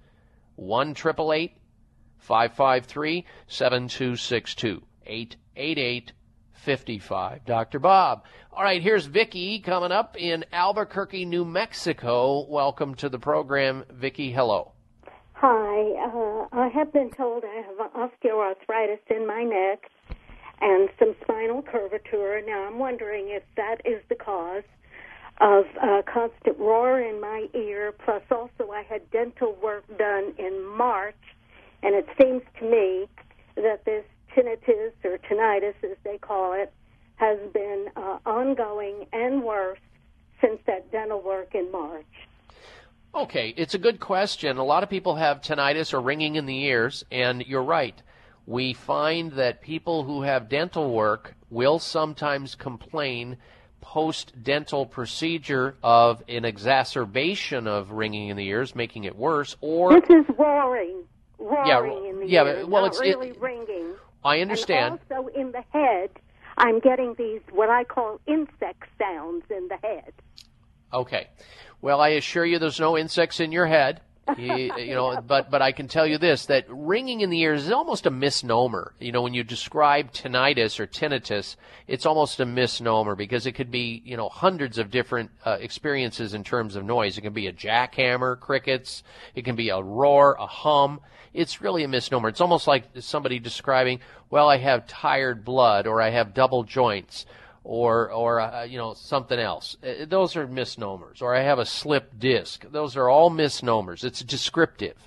1 0.56 0.96
553 0.96 3.26
7262 3.48 4.84
888 5.06 6.14
55. 6.54 7.46
Dr. 7.46 7.80
Bob. 7.80 8.24
All 8.52 8.64
right, 8.64 8.82
here's 8.82 9.06
Vicki 9.06 9.60
coming 9.60 9.92
up 9.92 10.18
in 10.18 10.46
Albuquerque, 10.52 11.26
New 11.26 11.46
Mexico. 11.46 12.46
Welcome 12.50 12.96
to 12.96 13.10
the 13.10 13.20
program, 13.20 13.86
Vicki. 13.90 14.32
Hello. 14.32 14.74
Hi, 15.42 15.94
uh, 16.04 16.48
I 16.52 16.68
have 16.68 16.92
been 16.92 17.12
told 17.12 17.46
I 17.46 17.62
have 17.62 17.92
osteoarthritis 17.94 19.00
in 19.10 19.26
my 19.26 19.46
neck 19.46 19.90
and 20.60 20.90
some 21.00 21.16
spinal 21.22 21.62
curvature. 21.62 22.42
Now 22.46 22.68
I'm 22.68 22.78
wondering 22.78 23.30
if 23.30 23.44
that 23.56 23.78
is 23.86 24.02
the 24.10 24.16
cause 24.16 24.64
of 25.40 25.64
a 25.82 26.04
constant 26.04 26.60
roar 26.60 27.00
in 27.00 27.22
my 27.22 27.48
ear. 27.54 27.94
Plus, 28.04 28.22
also 28.30 28.70
I 28.74 28.84
had 28.84 29.10
dental 29.12 29.56
work 29.64 29.86
done 29.98 30.34
in 30.38 30.62
March, 30.78 31.16
and 31.84 31.96
it 31.96 32.10
seems 32.22 32.42
to 32.60 32.70
me 32.70 33.08
that 33.56 33.86
this 33.86 34.04
tinnitus 34.36 34.92
or 35.06 35.20
tinnitus, 35.20 35.76
as 35.90 35.96
they 36.04 36.18
call 36.18 36.52
it, 36.52 36.74
has 37.16 37.40
been 37.54 37.86
uh, 37.96 38.18
ongoing 38.26 39.06
and 39.14 39.42
worse 39.42 39.80
since 40.42 40.60
that 40.68 40.92
dental 40.92 41.22
work 41.22 41.56
in 41.56 41.72
March. 41.72 42.04
Okay, 43.14 43.54
it's 43.58 43.74
a 43.74 43.80
good 43.80 44.00
question. 44.00 44.58
A 44.58 44.64
lot 44.64 44.84
of 44.84 44.90
people 44.90 45.16
have 45.16 45.42
tinnitus 45.42 45.94
or 45.94 46.00
ringing 46.02 46.36
in 46.36 46.46
the 46.46 46.64
ears, 46.66 47.04
and 47.12 47.46
you're 47.46 47.64
right. 47.64 48.00
We 48.46 48.74
find 48.74 49.32
that 49.34 49.62
people 49.62 50.04
who 50.04 50.22
have 50.22 50.50
dental 50.50 50.92
work 50.92 51.36
will 51.50 51.80
sometimes 51.80 52.56
complain 52.56 53.38
post 53.82 54.34
dental 54.44 54.86
procedure 54.86 55.76
of 55.84 56.22
an 56.28 56.46
exacerbation 56.46 57.68
of 57.68 57.92
ringing 57.92 58.30
in 58.30 58.38
the 58.38 58.46
ears, 58.48 58.76
making 58.76 59.06
it 59.06 59.16
worse, 59.16 59.56
or 59.62 60.00
This 60.00 60.10
is 60.10 60.26
roaring, 60.38 61.04
roaring 61.40 62.04
Yeah, 62.04 62.10
in 62.10 62.20
the 62.20 62.28
yeah, 62.28 62.44
ear, 62.44 62.56
but- 62.62 62.70
well, 62.70 62.82
not 62.84 62.94
it's- 62.96 63.02
it- 63.02 63.18
really 63.18 63.32
ringing. 63.34 63.94
I 64.24 64.42
understand. 64.42 65.00
And 65.10 65.18
also 65.20 65.28
in 65.30 65.52
the 65.52 65.64
head, 65.72 66.10
I'm 66.58 66.80
getting 66.80 67.14
these 67.16 67.42
what 67.52 67.70
I 67.70 67.86
call 67.86 68.20
insect 68.28 68.84
sounds 69.00 69.44
in 69.50 69.68
the 69.70 69.78
head. 69.78 70.14
Okay. 70.94 71.28
Well, 71.82 72.02
I 72.02 72.10
assure 72.10 72.46
you 72.46 72.60
there's 72.60 72.80
no 72.80 72.98
insects 72.98 73.40
in 73.40 73.52
your 73.52 73.66
head. 73.66 74.02
You, 74.38 74.72
you 74.78 74.94
know, 74.94 75.20
but 75.22 75.50
but 75.50 75.64
I 75.64 75.72
can 75.72 75.88
tell 75.88 76.06
you 76.06 76.20
this 76.20 76.46
that 76.46 76.66
ringing 76.70 77.22
in 77.22 77.32
the 77.32 77.40
ears 77.42 77.66
is 77.66 77.72
almost 77.72 78.06
a 78.06 78.12
misnomer. 78.12 78.94
You 79.00 79.12
know, 79.12 79.24
when 79.24 79.34
you 79.34 79.44
describe 79.44 80.12
tinnitus 80.12 80.80
or 80.80 80.86
tinnitus, 80.86 81.56
it's 81.88 82.06
almost 82.06 82.40
a 82.40 82.46
misnomer 82.46 83.16
because 83.16 83.48
it 83.48 83.54
could 83.54 83.72
be, 83.72 84.04
you 84.06 84.16
know, 84.18 84.30
hundreds 84.30 84.78
of 84.78 84.92
different 84.92 85.32
uh, 85.46 85.58
experiences 85.60 86.36
in 86.36 86.44
terms 86.44 86.76
of 86.76 86.86
noise. 86.86 87.18
It 87.18 87.22
can 87.22 87.34
be 87.34 87.48
a 87.48 87.54
jackhammer, 87.54 88.40
crickets, 88.40 89.02
it 89.34 89.46
can 89.46 89.56
be 89.56 89.70
a 89.70 89.82
roar, 89.82 90.36
a 90.40 90.46
hum. 90.46 91.02
It's 91.34 91.60
really 91.60 91.84
a 91.84 91.88
misnomer. 91.88 92.30
It's 92.30 92.42
almost 92.42 92.68
like 92.68 92.84
somebody 93.00 93.40
describing, 93.40 94.00
well, 94.30 94.48
I 94.48 94.58
have 94.58 94.86
tired 94.86 95.44
blood 95.44 95.88
or 95.88 96.04
I 96.04 96.12
have 96.12 96.36
double 96.36 96.64
joints 96.64 97.26
or 97.64 98.12
or 98.12 98.40
uh, 98.40 98.64
you 98.64 98.78
know 98.78 98.94
something 98.94 99.40
else. 99.40 99.78
Uh, 99.84 100.06
Those 100.06 100.36
are 100.36 100.48
misnomers. 100.48 101.22
Or 101.22 101.36
I 101.36 101.42
have 101.42 101.60
a 101.60 101.66
slip 101.66 102.18
disc. 102.18 102.66
Those 102.72 102.96
are 102.98 103.10
all 103.10 103.30
misnomers. 103.30 104.04
It's 104.04 104.22
descriptive. 104.22 104.98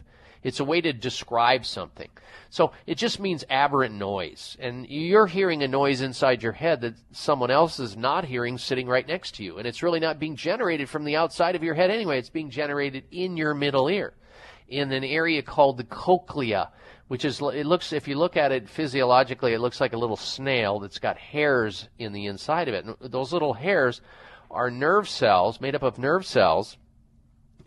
It's 0.42 0.60
a 0.60 0.64
way 0.64 0.80
to 0.80 0.92
describe 0.92 1.64
something. 1.64 2.08
So 2.50 2.72
it 2.86 2.98
just 2.98 3.20
means 3.20 3.44
aberrant 3.48 3.94
noise. 3.94 4.56
And 4.58 4.86
you're 4.88 5.28
hearing 5.28 5.62
a 5.62 5.68
noise 5.68 6.00
inside 6.00 6.42
your 6.42 6.52
head 6.52 6.80
that 6.80 6.96
someone 7.12 7.50
else 7.50 7.78
is 7.78 7.96
not 7.96 8.24
hearing 8.24 8.58
sitting 8.58 8.88
right 8.88 9.06
next 9.06 9.36
to 9.36 9.44
you. 9.44 9.58
And 9.58 9.66
it's 9.66 9.82
really 9.82 10.00
not 10.00 10.18
being 10.18 10.36
generated 10.36 10.88
from 10.88 11.04
the 11.04 11.16
outside 11.16 11.54
of 11.54 11.62
your 11.62 11.74
head 11.74 11.90
anyway. 11.90 12.18
It's 12.18 12.28
being 12.28 12.50
generated 12.50 13.04
in 13.12 13.36
your 13.36 13.54
middle 13.54 13.88
ear 13.88 14.14
in 14.68 14.90
an 14.90 15.04
area 15.04 15.42
called 15.42 15.76
the 15.76 15.84
cochlea, 15.84 16.70
which 17.12 17.26
is 17.26 17.42
it 17.42 17.66
looks 17.66 17.92
if 17.92 18.08
you 18.08 18.16
look 18.16 18.38
at 18.38 18.52
it 18.52 18.66
physiologically, 18.66 19.52
it 19.52 19.58
looks 19.58 19.82
like 19.82 19.92
a 19.92 19.98
little 19.98 20.16
snail 20.16 20.80
that's 20.80 20.98
got 20.98 21.18
hairs 21.18 21.86
in 21.98 22.14
the 22.14 22.24
inside 22.24 22.68
of 22.68 22.74
it. 22.74 22.86
And 22.86 22.96
those 23.02 23.34
little 23.34 23.52
hairs 23.52 24.00
are 24.50 24.70
nerve 24.70 25.06
cells 25.06 25.60
made 25.60 25.74
up 25.74 25.82
of 25.82 25.98
nerve 25.98 26.24
cells 26.24 26.78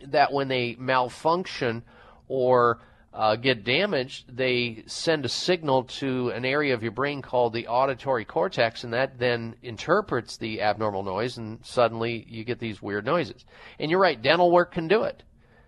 that 0.08 0.32
when 0.32 0.48
they 0.48 0.74
malfunction 0.80 1.84
or 2.26 2.80
uh, 3.14 3.36
get 3.36 3.62
damaged, 3.62 4.36
they 4.36 4.82
send 4.88 5.24
a 5.24 5.28
signal 5.28 5.84
to 5.84 6.30
an 6.30 6.44
area 6.44 6.74
of 6.74 6.82
your 6.82 6.90
brain 6.90 7.22
called 7.22 7.52
the 7.52 7.68
auditory 7.68 8.24
cortex, 8.24 8.82
and 8.82 8.94
that 8.94 9.16
then 9.16 9.54
interprets 9.62 10.38
the 10.38 10.60
abnormal 10.60 11.04
noise, 11.04 11.38
and 11.38 11.64
suddenly 11.64 12.26
you 12.28 12.42
get 12.42 12.58
these 12.58 12.82
weird 12.82 13.06
noises. 13.06 13.44
And 13.78 13.92
you're 13.92 14.00
right, 14.00 14.20
dental 14.20 14.50
work 14.50 14.72
can 14.72 14.88
do 14.88 15.04
it. 15.04 15.22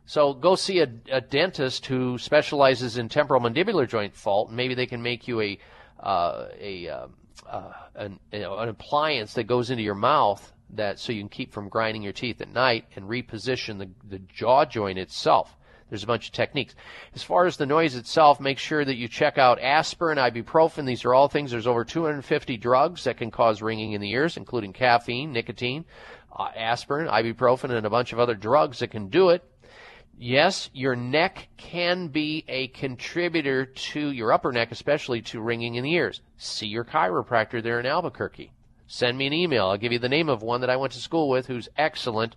So 0.09 0.33
go 0.33 0.55
see 0.55 0.81
a, 0.81 0.89
a 1.13 1.21
dentist 1.21 1.85
who 1.85 2.17
specializes 2.17 2.97
in 2.97 3.11
temporal 3.11 3.43
mandibular 3.43 3.87
joint 3.87 4.17
fault, 4.17 4.49
and 4.49 4.57
maybe 4.57 4.75
they 4.75 4.87
can 4.87 5.03
make 5.03 5.29
you 5.29 5.43
a 5.43 5.59
uh, 6.01 6.47
a 6.59 6.89
um, 6.89 7.15
uh, 7.47 7.73
an, 7.95 8.19
you 8.33 8.41
know, 8.41 8.57
an 8.57 8.71
appliance 8.71 9.35
that 9.35 9.45
goes 9.45 9.69
into 9.69 9.83
your 9.83 9.95
mouth 9.95 10.51
that 10.71 10.99
so 10.99 11.13
you 11.13 11.21
can 11.21 11.29
keep 11.29 11.53
from 11.53 11.69
grinding 11.69 12.03
your 12.03 12.15
teeth 12.15 12.41
at 12.41 12.49
night 12.49 12.87
and 12.97 13.05
reposition 13.05 13.79
the 13.79 13.91
the 14.09 14.19
jaw 14.21 14.65
joint 14.65 14.99
itself. 14.99 15.55
There's 15.91 16.05
a 16.05 16.07
bunch 16.07 16.29
of 16.29 16.33
techniques. 16.33 16.75
As 17.15 17.23
far 17.23 17.45
as 17.45 17.59
the 17.59 17.67
noise 17.67 17.95
itself, 17.95 18.41
make 18.41 18.59
sure 18.59 18.87
that 18.87 18.97
you 18.97 19.09
check 19.09 19.37
out 19.37 19.61
aspirin, 19.61 20.17
ibuprofen. 20.17 20.87
These 20.87 21.05
are 21.05 21.13
all 21.13 21.29
things. 21.29 21.51
There's 21.51 21.67
over 21.67 21.85
250 21.85 22.57
drugs 22.57 23.05
that 23.05 23.19
can 23.19 23.31
cause 23.31 23.61
ringing 23.61 23.93
in 23.93 24.01
the 24.01 24.13
ears, 24.13 24.39
including 24.39 24.73
caffeine, 24.73 25.33
nicotine, 25.33 25.85
uh, 26.35 26.49
aspirin, 26.57 27.09
ibuprofen, 27.09 27.71
and 27.71 27.85
a 27.85 27.91
bunch 27.91 28.15
of 28.15 28.19
other 28.19 28.35
drugs 28.35 28.79
that 28.79 28.91
can 28.91 29.09
do 29.09 29.29
it. 29.29 29.45
Yes, 30.21 30.69
your 30.73 30.97
neck 30.97 31.49
can 31.57 32.09
be 32.09 32.45
a 32.49 32.67
contributor 32.69 33.67
to 33.67 34.11
your 34.11 34.33
upper 34.33 34.51
neck, 34.51 34.73
especially 34.73 35.23
to 35.23 35.41
ringing 35.41 35.77
in 35.77 35.85
the 35.85 35.93
ears. 35.93 36.21
See 36.37 36.67
your 36.67 36.85
chiropractor 36.85 37.63
there 37.63 37.79
in 37.79 37.87
Albuquerque. 37.87 38.51
Send 38.89 39.17
me 39.17 39.29
an 39.29 39.33
email. 39.33 39.67
I'll 39.67 39.77
give 39.77 39.93
you 39.93 40.01
the 40.01 40.09
name 40.09 40.29
of 40.29 40.43
one 40.43 40.61
that 40.63 40.71
I 40.71 40.77
went 40.77 40.93
to 40.95 40.99
school 40.99 41.29
with 41.29 41.47
who's 41.47 41.69
excellent 41.77 42.35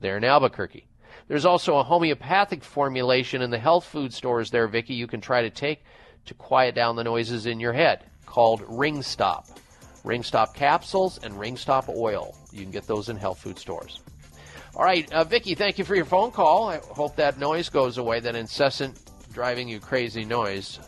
there 0.00 0.18
in 0.18 0.24
Albuquerque. 0.24 0.86
There's 1.26 1.46
also 1.46 1.78
a 1.78 1.82
homeopathic 1.82 2.62
formulation 2.62 3.40
in 3.40 3.50
the 3.50 3.58
health 3.58 3.86
food 3.86 4.12
stores 4.12 4.50
there, 4.50 4.68
Vicky, 4.68 4.92
you 4.92 5.06
can 5.06 5.22
try 5.22 5.40
to 5.40 5.48
take 5.48 5.84
to 6.26 6.34
quiet 6.34 6.74
down 6.74 6.96
the 6.96 7.04
noises 7.04 7.46
in 7.46 7.60
your 7.60 7.72
head 7.72 8.04
called 8.26 8.62
Ring 8.68 9.02
Stop. 9.02 9.46
Ring 10.04 10.22
Stop 10.22 10.54
capsules 10.54 11.18
and 11.22 11.40
Ring 11.40 11.56
Stop 11.56 11.88
oil. 11.88 12.36
You 12.52 12.60
can 12.60 12.72
get 12.72 12.86
those 12.86 13.08
in 13.08 13.16
health 13.16 13.38
food 13.38 13.58
stores. 13.58 14.01
All 14.74 14.84
right, 14.84 15.10
uh, 15.12 15.24
Vicky, 15.24 15.54
thank 15.54 15.78
you 15.78 15.84
for 15.84 15.94
your 15.94 16.06
phone 16.06 16.30
call. 16.30 16.68
I 16.68 16.78
hope 16.78 17.16
that 17.16 17.38
noise 17.38 17.68
goes 17.68 17.98
away, 17.98 18.20
that 18.20 18.34
incessant 18.34 18.98
driving 19.32 19.68
you 19.68 19.80
crazy 19.80 20.24
noise. 20.24 20.78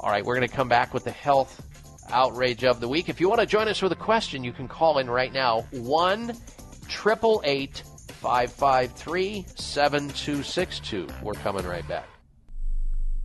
All 0.00 0.10
right, 0.10 0.24
we're 0.24 0.34
going 0.34 0.48
to 0.48 0.54
come 0.54 0.68
back 0.68 0.94
with 0.94 1.04
the 1.04 1.10
health 1.10 1.62
outrage 2.10 2.64
of 2.64 2.80
the 2.80 2.88
week. 2.88 3.08
If 3.08 3.20
you 3.20 3.28
want 3.28 3.40
to 3.40 3.46
join 3.46 3.68
us 3.68 3.82
with 3.82 3.92
a 3.92 3.96
question, 3.96 4.42
you 4.42 4.52
can 4.52 4.68
call 4.68 4.98
in 4.98 5.08
right 5.08 5.32
now 5.32 5.62
1 5.72 6.30
888 6.30 7.82
553 8.08 9.46
7262. 9.54 11.08
We're 11.22 11.32
coming 11.34 11.66
right 11.66 11.86
back. 11.86 12.13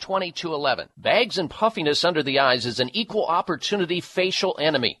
855-888-2211. 0.00 0.88
Bags 0.96 1.38
and 1.38 1.50
puffiness 1.50 2.04
under 2.04 2.22
the 2.22 2.38
eyes 2.38 2.66
is 2.66 2.80
an 2.80 2.90
equal 2.94 3.26
opportunity 3.26 4.00
facial 4.00 4.56
enemy. 4.60 5.00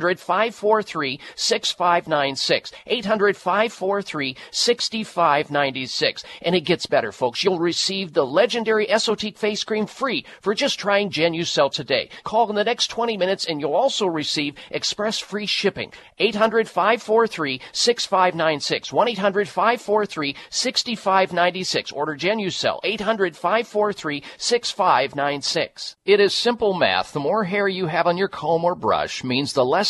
800 0.00 0.18
543 0.18 1.20
6596. 1.36 2.72
800 2.86 3.36
543 3.36 4.36
6596. 4.50 6.24
And 6.40 6.54
it 6.54 6.62
gets 6.62 6.86
better, 6.86 7.12
folks. 7.12 7.44
You'll 7.44 7.58
receive 7.58 8.14
the 8.14 8.24
legendary 8.24 8.86
Esotique 8.86 9.36
face 9.36 9.62
cream 9.62 9.84
free 9.84 10.24
for 10.40 10.54
just 10.54 10.78
trying 10.78 11.10
Genucel 11.10 11.70
today. 11.70 12.08
Call 12.24 12.48
in 12.48 12.56
the 12.56 12.64
next 12.64 12.86
20 12.86 13.18
minutes 13.18 13.44
and 13.44 13.60
you'll 13.60 13.74
also 13.74 14.06
receive 14.06 14.54
express 14.70 15.18
free 15.18 15.44
shipping. 15.44 15.92
800 16.18 16.66
543 16.66 17.60
6596. 17.72 18.92
1 18.94 19.08
800 19.08 19.48
543 19.48 20.36
6596. 20.48 21.92
Order 21.92 22.16
Genucel. 22.16 22.80
800 22.82 23.36
543 23.36 24.22
6596. 24.38 25.96
It 26.06 26.20
is 26.20 26.32
simple 26.32 26.72
math. 26.72 27.12
The 27.12 27.20
more 27.20 27.44
hair 27.44 27.68
you 27.68 27.86
have 27.86 28.06
on 28.06 28.16
your 28.16 28.28
comb 28.28 28.64
or 28.64 28.74
brush 28.74 29.22
means 29.22 29.52
the 29.52 29.64
less 29.64 29.89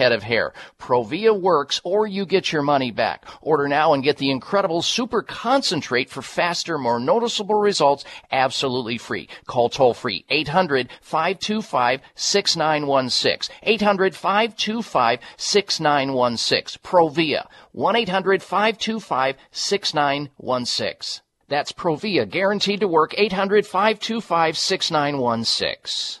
head 0.01 0.11
of 0.11 0.23
hair. 0.23 0.51
Provia 0.79 1.39
works 1.39 1.79
or 1.83 2.07
you 2.07 2.25
get 2.25 2.51
your 2.51 2.63
money 2.63 2.89
back. 2.89 3.23
Order 3.41 3.67
now 3.67 3.93
and 3.93 4.03
get 4.03 4.17
the 4.17 4.31
incredible 4.31 4.81
super 4.81 5.21
concentrate 5.21 6.09
for 6.09 6.23
faster, 6.23 6.79
more 6.79 6.99
noticeable 6.99 7.59
results 7.59 8.03
absolutely 8.31 8.97
free. 8.97 9.29
Call 9.45 9.69
toll 9.69 9.93
free 9.93 10.25
800 10.29 10.89
525 11.01 12.01
6916. 12.15 13.55
800 13.61 14.15
525 14.15 15.19
6916. 15.37 16.81
Provia 16.83 17.47
1 17.73 17.95
800 17.95 18.41
525 18.41 19.35
6916. 19.51 21.21
That's 21.47 21.73
Provia, 21.73 22.27
guaranteed 22.27 22.79
to 22.79 22.87
work 22.87 23.13
800 23.17 23.67
525 23.67 24.57
6916. 24.57 26.20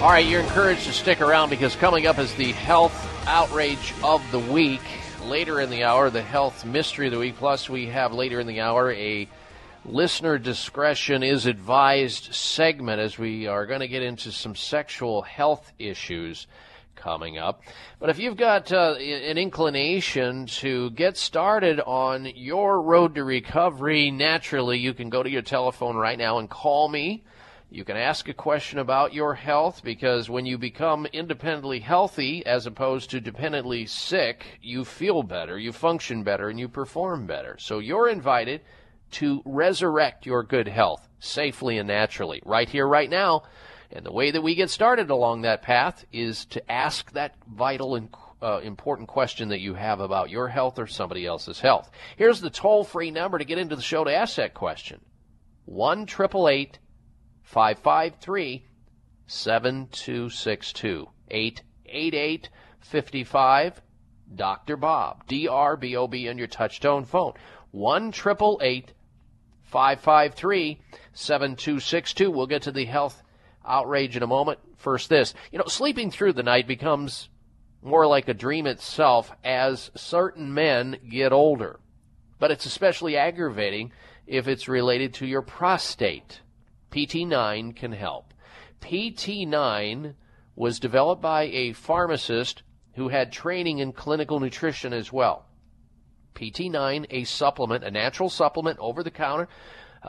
All 0.00 0.10
right, 0.10 0.24
you're 0.24 0.42
encouraged 0.42 0.84
to 0.84 0.92
stick 0.92 1.20
around 1.20 1.50
because 1.50 1.74
coming 1.74 2.06
up 2.06 2.20
is 2.20 2.32
the 2.34 2.52
health 2.52 2.94
outrage 3.26 3.92
of 4.04 4.22
the 4.30 4.38
week. 4.38 4.80
Later 5.24 5.60
in 5.60 5.70
the 5.70 5.82
hour, 5.82 6.08
the 6.08 6.22
health 6.22 6.64
mystery 6.64 7.08
of 7.08 7.12
the 7.12 7.18
week. 7.18 7.34
Plus, 7.34 7.68
we 7.68 7.86
have 7.86 8.12
later 8.12 8.38
in 8.38 8.46
the 8.46 8.60
hour 8.60 8.92
a 8.92 9.28
listener 9.84 10.38
discretion 10.38 11.24
is 11.24 11.46
advised 11.46 12.32
segment 12.32 13.00
as 13.00 13.18
we 13.18 13.48
are 13.48 13.66
going 13.66 13.80
to 13.80 13.88
get 13.88 14.04
into 14.04 14.30
some 14.30 14.54
sexual 14.54 15.22
health 15.22 15.72
issues 15.80 16.46
coming 16.94 17.36
up. 17.36 17.62
But 17.98 18.08
if 18.08 18.20
you've 18.20 18.36
got 18.36 18.70
uh, 18.70 18.94
an 19.00 19.36
inclination 19.36 20.46
to 20.46 20.90
get 20.90 21.16
started 21.16 21.80
on 21.80 22.24
your 22.36 22.80
road 22.80 23.16
to 23.16 23.24
recovery 23.24 24.12
naturally, 24.12 24.78
you 24.78 24.94
can 24.94 25.10
go 25.10 25.24
to 25.24 25.30
your 25.30 25.42
telephone 25.42 25.96
right 25.96 26.16
now 26.16 26.38
and 26.38 26.48
call 26.48 26.88
me. 26.88 27.24
You 27.70 27.84
can 27.84 27.98
ask 27.98 28.26
a 28.28 28.34
question 28.34 28.78
about 28.78 29.12
your 29.12 29.34
health 29.34 29.82
because 29.84 30.30
when 30.30 30.46
you 30.46 30.56
become 30.56 31.04
independently 31.12 31.80
healthy 31.80 32.44
as 32.46 32.64
opposed 32.64 33.10
to 33.10 33.20
dependently 33.20 33.84
sick, 33.84 34.58
you 34.62 34.86
feel 34.86 35.22
better, 35.22 35.58
you 35.58 35.72
function 35.72 36.22
better, 36.22 36.48
and 36.48 36.58
you 36.58 36.68
perform 36.68 37.26
better. 37.26 37.56
So 37.58 37.78
you're 37.78 38.08
invited 38.08 38.62
to 39.10 39.42
resurrect 39.44 40.24
your 40.24 40.44
good 40.44 40.66
health 40.66 41.06
safely 41.20 41.76
and 41.76 41.88
naturally 41.88 42.40
right 42.46 42.68
here, 42.68 42.88
right 42.88 43.10
now. 43.10 43.42
And 43.92 44.04
the 44.04 44.12
way 44.12 44.30
that 44.30 44.42
we 44.42 44.54
get 44.54 44.70
started 44.70 45.10
along 45.10 45.42
that 45.42 45.60
path 45.60 46.06
is 46.10 46.46
to 46.46 46.72
ask 46.72 47.12
that 47.12 47.34
vital 47.46 47.96
and 47.96 48.08
uh, 48.40 48.60
important 48.60 49.08
question 49.08 49.50
that 49.50 49.60
you 49.60 49.74
have 49.74 50.00
about 50.00 50.30
your 50.30 50.48
health 50.48 50.78
or 50.78 50.86
somebody 50.86 51.26
else's 51.26 51.60
health. 51.60 51.90
Here's 52.16 52.40
the 52.40 52.50
toll 52.50 52.84
free 52.84 53.10
number 53.10 53.36
to 53.36 53.44
get 53.44 53.58
into 53.58 53.76
the 53.76 53.82
show 53.82 54.04
to 54.04 54.14
ask 54.14 54.36
that 54.36 54.54
question 54.54 55.00
1 55.66 56.06
553 57.48 58.64
7262 59.26 61.08
888 61.30 62.50
55 62.80 63.82
Dr. 64.34 64.76
Bob, 64.76 65.26
D 65.26 65.48
R 65.48 65.78
B 65.78 65.96
O 65.96 66.06
B 66.06 66.28
on 66.28 66.36
your 66.36 66.46
touchtone 66.46 67.06
phone. 67.06 67.32
1 67.70 68.12
553 68.12 70.78
7262. 71.14 72.30
We'll 72.30 72.46
get 72.46 72.60
to 72.62 72.70
the 72.70 72.84
health 72.84 73.22
outrage 73.66 74.14
in 74.14 74.22
a 74.22 74.26
moment. 74.26 74.58
First, 74.76 75.08
this. 75.08 75.32
You 75.50 75.58
know, 75.58 75.64
sleeping 75.68 76.10
through 76.10 76.34
the 76.34 76.42
night 76.42 76.66
becomes 76.66 77.30
more 77.80 78.06
like 78.06 78.28
a 78.28 78.34
dream 78.34 78.66
itself 78.66 79.32
as 79.42 79.90
certain 79.94 80.52
men 80.52 80.98
get 81.08 81.32
older. 81.32 81.80
But 82.38 82.50
it's 82.50 82.66
especially 82.66 83.16
aggravating 83.16 83.92
if 84.26 84.48
it's 84.48 84.68
related 84.68 85.14
to 85.14 85.26
your 85.26 85.40
prostate. 85.40 86.42
PT9 86.90 87.76
can 87.76 87.92
help. 87.92 88.32
PT9 88.80 90.14
was 90.54 90.80
developed 90.80 91.22
by 91.22 91.44
a 91.44 91.72
pharmacist 91.72 92.62
who 92.94 93.08
had 93.08 93.30
training 93.32 93.78
in 93.78 93.92
clinical 93.92 94.40
nutrition 94.40 94.92
as 94.92 95.12
well. 95.12 95.46
PT9, 96.34 97.06
a 97.10 97.24
supplement, 97.24 97.84
a 97.84 97.90
natural 97.90 98.28
supplement 98.28 98.78
over 98.78 99.02
the 99.02 99.10
counter, 99.10 99.48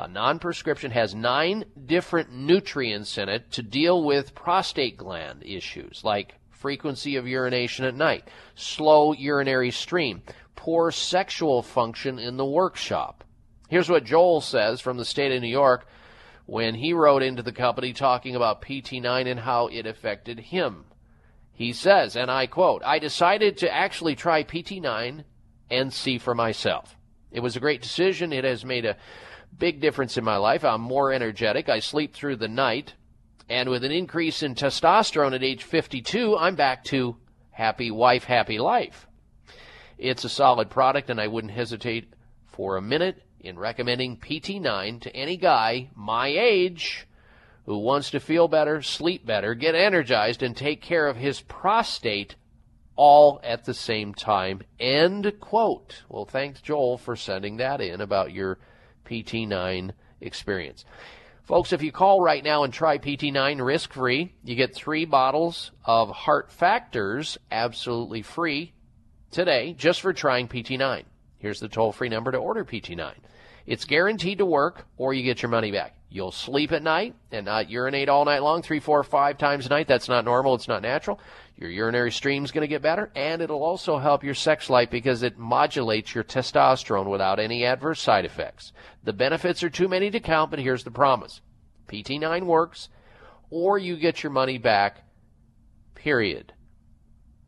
non 0.10 0.40
prescription, 0.40 0.92
has 0.92 1.16
nine 1.16 1.66
different 1.86 2.32
nutrients 2.32 3.18
in 3.18 3.30
it 3.30 3.52
to 3.52 3.64
deal 3.64 4.04
with 4.04 4.36
prostate 4.36 4.98
gland 4.98 5.44
issues 5.44 6.04
like 6.04 6.36
frequency 6.50 7.16
of 7.16 7.28
urination 7.28 7.86
at 7.86 7.96
night, 7.96 8.28
slow 8.56 9.14
urinary 9.14 9.72
stream, 9.72 10.22
poor 10.56 10.92
sexual 10.92 11.62
function 11.62 12.20
in 12.20 12.38
the 12.38 12.46
workshop. 12.46 13.24
Here's 13.70 13.90
what 13.90 14.04
Joel 14.04 14.42
says 14.42 14.82
from 14.82 14.98
the 14.98 15.06
state 15.06 15.32
of 15.32 15.42
New 15.42 15.48
York 15.48 15.88
when 16.50 16.74
he 16.74 16.94
wrote 16.94 17.22
into 17.22 17.44
the 17.44 17.52
company 17.52 17.94
talking 17.94 18.36
about 18.36 18.60
PT9 18.64 19.30
and 19.30 19.40
how 19.40 19.68
it 19.68 19.86
affected 19.86 20.40
him. 20.40 20.84
He 21.52 21.72
says, 21.74 22.16
and 22.16 22.32
I 22.32 22.48
quote, 22.48 22.82
I 22.84 22.98
decided 22.98 23.58
to 23.58 23.72
actually 23.72 24.16
try 24.16 24.44
PT9 24.44 25.26
and 25.70 25.94
see 25.94 26.18
for 26.18 26.34
myself. 26.34 26.98
It 27.32 27.42
was 27.42 27.56
a 27.56 27.60
great 27.60 27.84
decision. 27.84 28.34
It 28.34 28.46
has 28.46 28.66
made 28.66 28.86
a 28.86 28.98
big 29.56 29.80
difference 29.80 30.18
in 30.18 30.24
my 30.24 30.38
life. 30.38 30.66
I'm 30.66 30.82
more 30.82 31.14
energetic. 31.14 31.70
I 31.70 31.82
sleep 31.82 32.16
through 32.16 32.38
the 32.38 32.48
night. 32.48 32.96
And 33.48 33.70
with 33.70 33.84
an 33.84 33.92
increase 33.92 34.42
in 34.42 34.56
testosterone 34.56 35.36
at 35.36 35.44
age 35.44 35.64
52, 35.64 36.36
I'm 36.36 36.56
back 36.56 36.84
to 36.86 37.18
happy 37.52 37.92
wife, 37.92 38.24
happy 38.24 38.58
life. 38.58 39.06
It's 40.00 40.24
a 40.24 40.30
solid 40.30 40.72
product, 40.72 41.12
and 41.12 41.22
I 41.22 41.28
wouldn't 41.28 41.54
hesitate 41.54 42.12
for 42.48 42.76
a 42.76 42.82
minute 42.82 43.22
in 43.40 43.58
recommending 43.58 44.18
PT9 44.18 45.02
to 45.02 45.16
any 45.16 45.38
guy 45.38 45.90
my 45.96 46.28
age 46.28 47.08
who 47.66 47.78
wants 47.78 48.12
to 48.12 48.20
feel 48.20 48.48
better, 48.48 48.82
sleep 48.82 49.26
better, 49.26 49.54
get 49.54 49.76
energized, 49.76 50.42
and 50.42 50.58
take 50.58 50.82
care 50.82 51.08
of 51.08 51.18
his 51.18 51.42
prostate 51.42 52.36
all 52.96 53.40
at 53.44 53.64
the 53.64 53.74
same 53.74 54.14
time. 54.14 54.62
End 54.80 55.34
quote. 55.40 56.04
Well, 56.10 56.26
thanks, 56.26 56.62
Joel, 56.62 56.98
for 56.98 57.16
sending 57.16 57.58
that 57.58 57.80
in 57.80 58.02
about 58.02 58.34
your 58.34 58.58
PT9 59.06 59.92
experience. 60.20 60.84
Folks, 61.44 61.74
if 61.74 61.82
you 61.82 61.92
call 61.92 62.22
right 62.22 62.44
now 62.44 62.64
and 62.64 62.74
try 62.74 62.98
PT9 62.98 63.64
risk 63.66 63.94
free, 63.94 64.34
you 64.44 64.56
get 64.56 64.76
three 64.76 65.06
bottles 65.06 65.72
of 65.86 66.10
Heart 66.10 66.52
Factors 66.52 67.38
absolutely 67.52 68.22
free 68.22 68.74
today 69.32 69.74
just 69.74 70.02
for 70.02 70.14
trying 70.14 70.48
PT9. 70.48 71.06
Here's 71.40 71.62
the 71.62 71.70
toll 71.70 71.92
free 71.94 72.10
number 72.10 72.32
to 72.32 72.38
order 72.38 72.64
PT9 72.64 73.14
It's 73.66 73.86
guaranteed 73.86 74.38
to 74.38 74.46
work, 74.46 74.86
or 74.98 75.14
you 75.14 75.24
get 75.24 75.42
your 75.42 75.50
money 75.50 75.72
back. 75.72 75.96
You'll 76.12 76.32
sleep 76.32 76.72
at 76.72 76.84
night 76.84 77.16
and 77.32 77.46
not 77.46 77.70
urinate 77.70 78.10
all 78.10 78.26
night 78.26 78.42
long, 78.42 78.62
three, 78.62 78.80
four, 78.80 79.04
five 79.04 79.38
times 79.38 79.66
a 79.66 79.70
night. 79.70 79.88
That's 79.88 80.10
not 80.10 80.26
normal. 80.26 80.56
It's 80.56 80.68
not 80.68 80.82
natural. 80.82 81.20
Your 81.56 81.70
urinary 81.70 82.12
stream's 82.12 82.52
going 82.52 82.64
to 82.64 82.68
get 82.68 82.82
better, 82.82 83.12
and 83.16 83.42
it'll 83.42 83.64
also 83.64 84.00
help 84.00 84.24
your 84.24 84.34
sex 84.34 84.70
life 84.70 84.90
because 84.90 85.24
it 85.24 85.38
modulates 85.38 86.14
your 86.14 86.24
testosterone 86.24 87.10
without 87.10 87.40
any 87.40 87.64
adverse 87.64 88.02
side 88.02 88.26
effects. 88.26 88.74
The 89.04 89.14
benefits 89.14 89.64
are 89.64 89.70
too 89.70 89.88
many 89.88 90.10
to 90.12 90.20
count, 90.20 90.52
but 90.52 90.60
here's 90.60 90.84
the 90.84 90.92
promise. 90.92 91.42
PT9 91.90 92.44
works, 92.46 92.90
or 93.50 93.78
you 93.78 93.96
get 93.96 94.24
your 94.24 94.32
money 94.32 94.58
back, 94.58 95.04
period. 95.96 96.54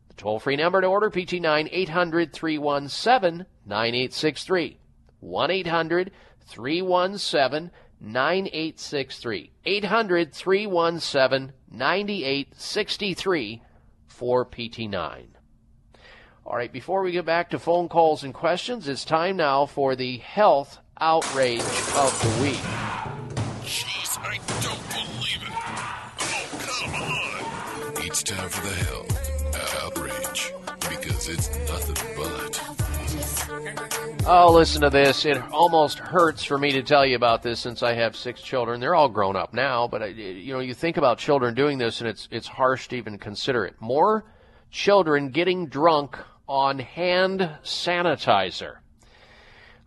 The 0.08 0.14
toll 0.14 0.38
free 0.38 0.56
number 0.56 0.80
to 0.80 0.86
order 0.86 1.10
PT9 1.10 1.68
800 1.72 2.32
317 2.32 3.46
9863. 3.66 4.78
1 5.20 5.50
800 5.50 6.10
317 6.46 7.70
9863. 8.00 9.52
800 9.64 10.32
317 10.34 11.52
9863 11.70 13.62
for 14.06 14.44
PT9. 14.44 15.26
All 16.44 16.56
right, 16.56 16.72
before 16.72 17.02
we 17.02 17.12
get 17.12 17.24
back 17.24 17.50
to 17.50 17.58
phone 17.58 17.88
calls 17.88 18.24
and 18.24 18.34
questions, 18.34 18.88
it's 18.88 19.04
time 19.04 19.36
now 19.36 19.64
for 19.66 19.94
the 19.94 20.16
health 20.18 20.78
outrage 21.00 21.60
of 21.60 22.20
the 22.20 22.42
week. 22.42 22.62
Jeez, 23.62 24.18
I 24.18 24.38
don't 24.60 24.88
believe 24.90 25.42
it. 25.42 25.52
Oh, 26.18 26.48
come 26.60 26.94
on. 27.96 28.04
It's 28.04 28.22
time 28.24 28.48
for 28.48 28.66
the 28.66 28.74
health 28.74 29.12
outrage 29.84 30.52
because 30.90 31.28
it's 31.28 31.48
nothing 31.70 32.16
but. 32.16 32.61
Oh, 34.24 34.52
listen 34.52 34.82
to 34.82 34.90
this. 34.90 35.24
It 35.24 35.36
almost 35.50 35.98
hurts 35.98 36.44
for 36.44 36.56
me 36.56 36.72
to 36.72 36.82
tell 36.82 37.04
you 37.04 37.16
about 37.16 37.42
this 37.42 37.58
since 37.58 37.82
I 37.82 37.94
have 37.94 38.14
six 38.14 38.40
children. 38.40 38.80
They're 38.80 38.94
all 38.94 39.08
grown 39.08 39.34
up 39.34 39.52
now, 39.52 39.88
but 39.88 40.02
I, 40.02 40.06
you 40.06 40.52
know, 40.52 40.60
you 40.60 40.74
think 40.74 40.96
about 40.96 41.18
children 41.18 41.54
doing 41.54 41.78
this 41.78 42.00
and 42.00 42.08
it's 42.08 42.28
it's 42.30 42.46
harsh 42.46 42.86
to 42.88 42.96
even 42.96 43.18
consider 43.18 43.64
it. 43.66 43.74
More 43.80 44.24
children 44.70 45.30
getting 45.30 45.66
drunk 45.66 46.16
on 46.48 46.78
hand 46.78 47.40
sanitizer. 47.64 48.76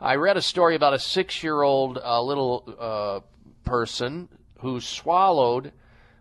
I 0.01 0.15
read 0.15 0.35
a 0.35 0.41
story 0.41 0.75
about 0.75 0.93
a 0.93 0.99
six-year-old 0.99 1.97
uh, 1.97 2.21
little 2.21 2.75
uh, 2.77 3.19
person 3.63 4.27
who 4.59 4.81
swallowed 4.81 5.71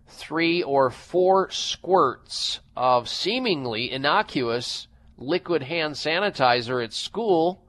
three 0.06 0.62
or 0.62 0.90
four 0.90 1.50
squirts 1.50 2.60
of 2.76 3.08
seemingly 3.08 3.90
innocuous 3.90 4.86
liquid 5.16 5.62
hand 5.62 5.94
sanitizer 5.94 6.82
at 6.82 6.92
school. 6.92 7.62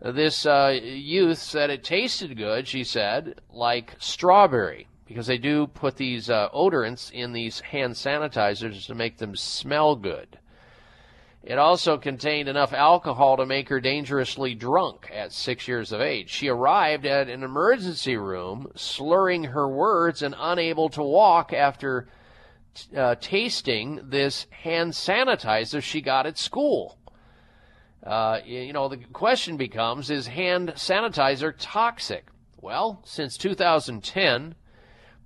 This 0.00 0.44
uh, 0.44 0.78
youth 0.82 1.38
said 1.38 1.70
it 1.70 1.84
tasted 1.84 2.36
good, 2.36 2.68
she 2.68 2.84
said, 2.84 3.40
like 3.50 3.94
strawberry, 3.98 4.86
because 5.06 5.26
they 5.26 5.38
do 5.38 5.66
put 5.66 5.96
these 5.96 6.28
uh, 6.28 6.48
odorants 6.50 7.10
in 7.10 7.32
these 7.32 7.60
hand 7.60 7.94
sanitizers 7.94 8.86
to 8.86 8.94
make 8.94 9.16
them 9.18 9.34
smell 9.34 9.96
good. 9.96 10.38
It 11.42 11.58
also 11.58 11.98
contained 11.98 12.48
enough 12.48 12.72
alcohol 12.72 13.36
to 13.36 13.44
make 13.44 13.68
her 13.68 13.78
dangerously 13.78 14.54
drunk 14.54 15.10
at 15.14 15.30
six 15.30 15.68
years 15.68 15.92
of 15.92 16.00
age. 16.00 16.30
She 16.30 16.48
arrived 16.48 17.04
at 17.04 17.28
an 17.28 17.42
emergency 17.42 18.16
room, 18.16 18.72
slurring 18.76 19.44
her 19.44 19.68
words 19.68 20.22
and 20.22 20.34
unable 20.38 20.88
to 20.90 21.02
walk 21.02 21.52
after 21.52 22.08
uh, 22.96 23.14
tasting 23.20 24.00
this 24.04 24.46
hand 24.50 24.92
sanitizer 24.92 25.82
she 25.82 26.00
got 26.00 26.26
at 26.26 26.38
school. 26.38 26.98
Uh, 28.02 28.40
you 28.44 28.72
know, 28.72 28.88
the 28.88 28.98
question 29.12 29.56
becomes 29.56 30.10
is 30.10 30.26
hand 30.26 30.72
sanitizer 30.76 31.54
toxic? 31.58 32.26
Well, 32.60 33.00
since 33.04 33.36
2010, 33.36 34.54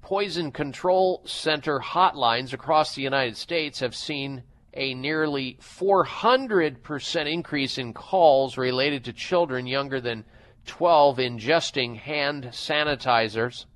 Poison 0.03 0.53
Control 0.53 1.23
Center 1.25 1.81
hotlines 1.81 2.53
across 2.53 2.95
the 2.95 3.03
United 3.03 3.37
States 3.37 3.81
have 3.81 3.95
seen 3.95 4.43
a 4.75 4.95
nearly 4.95 5.59
400% 5.61 7.33
increase 7.33 7.79
in 7.79 7.93
calls 7.93 8.57
related 8.57 9.05
to 9.05 9.13
children 9.13 9.67
younger 9.67 10.01
than 10.01 10.25
12 10.67 11.19
ingesting 11.19 11.97
hand 11.97 12.45
sanitizers, 12.53 13.67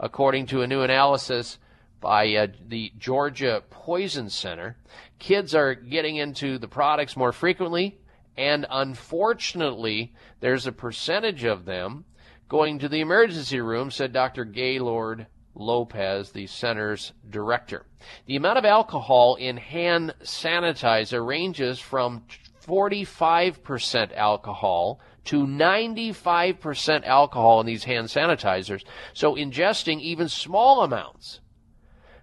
according 0.00 0.46
to 0.46 0.62
a 0.62 0.66
new 0.66 0.82
analysis 0.82 1.58
by 2.02 2.34
uh, 2.34 2.48
the 2.68 2.92
Georgia 2.98 3.62
Poison 3.70 4.28
Center. 4.28 4.76
Kids 5.18 5.54
are 5.54 5.74
getting 5.74 6.16
into 6.16 6.58
the 6.58 6.68
products 6.68 7.16
more 7.16 7.32
frequently, 7.32 7.98
and 8.36 8.66
unfortunately, 8.68 10.12
there's 10.40 10.66
a 10.66 10.72
percentage 10.72 11.44
of 11.44 11.64
them 11.64 12.04
going 12.48 12.78
to 12.80 12.88
the 12.88 13.00
emergency 13.00 13.60
room, 13.60 13.90
said 13.90 14.12
Dr. 14.12 14.44
Gaylord 14.44 15.26
Lopez, 15.54 16.32
the 16.32 16.46
center's 16.46 17.12
director. 17.30 17.86
The 18.26 18.36
amount 18.36 18.58
of 18.58 18.64
alcohol 18.64 19.36
in 19.36 19.56
hand 19.56 20.14
sanitizer 20.22 21.24
ranges 21.24 21.78
from 21.78 22.24
45% 22.66 24.14
alcohol 24.14 25.00
to 25.24 25.46
95% 25.46 27.04
alcohol 27.04 27.60
in 27.60 27.66
these 27.66 27.84
hand 27.84 28.08
sanitizers. 28.08 28.84
So 29.14 29.34
ingesting 29.36 30.00
even 30.00 30.28
small 30.28 30.82
amounts, 30.82 31.40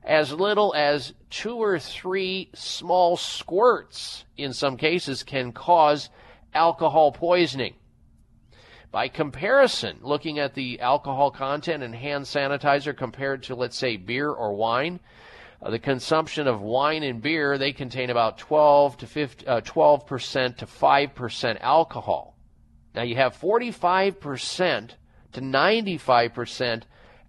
as 0.10 0.34
little 0.34 0.74
as 0.76 1.14
two 1.30 1.56
or 1.56 1.78
three 1.78 2.50
small 2.56 3.16
squirts 3.16 4.26
in 4.38 4.54
some 4.54 4.76
cases, 4.76 5.22
can 5.22 5.52
cause 5.52 6.10
alcohol 6.52 7.12
poisoning. 7.12 7.76
By 8.92 9.08
comparison, 9.08 10.00
looking 10.02 10.40
at 10.40 10.56
the 10.56 10.80
alcohol 10.80 11.30
content 11.30 11.84
in 11.84 11.94
hand 11.94 12.26
sanitizer 12.26 12.98
compared 12.98 13.44
to, 13.44 13.56
let's 13.56 13.78
say, 13.78 13.98
beer 13.98 14.32
or 14.32 14.56
wine, 14.56 15.00
uh, 15.62 15.70
the 15.70 15.78
consumption 15.78 16.48
of 16.48 16.60
wine 16.60 17.04
and 17.04 17.22
beer, 17.22 17.60
they 17.60 17.72
contain 17.72 18.10
about 18.10 18.40
12 18.40 18.98
to 18.98 19.06
50, 19.06 19.46
uh, 19.46 19.62
12% 19.62 20.58
to 20.58 20.66
5% 20.66 21.58
alcohol. 21.62 22.36
Now 22.96 23.04
you 23.04 23.16
have 23.16 23.40
45% 23.40 24.90
to 25.34 25.42
95% 25.42 26.82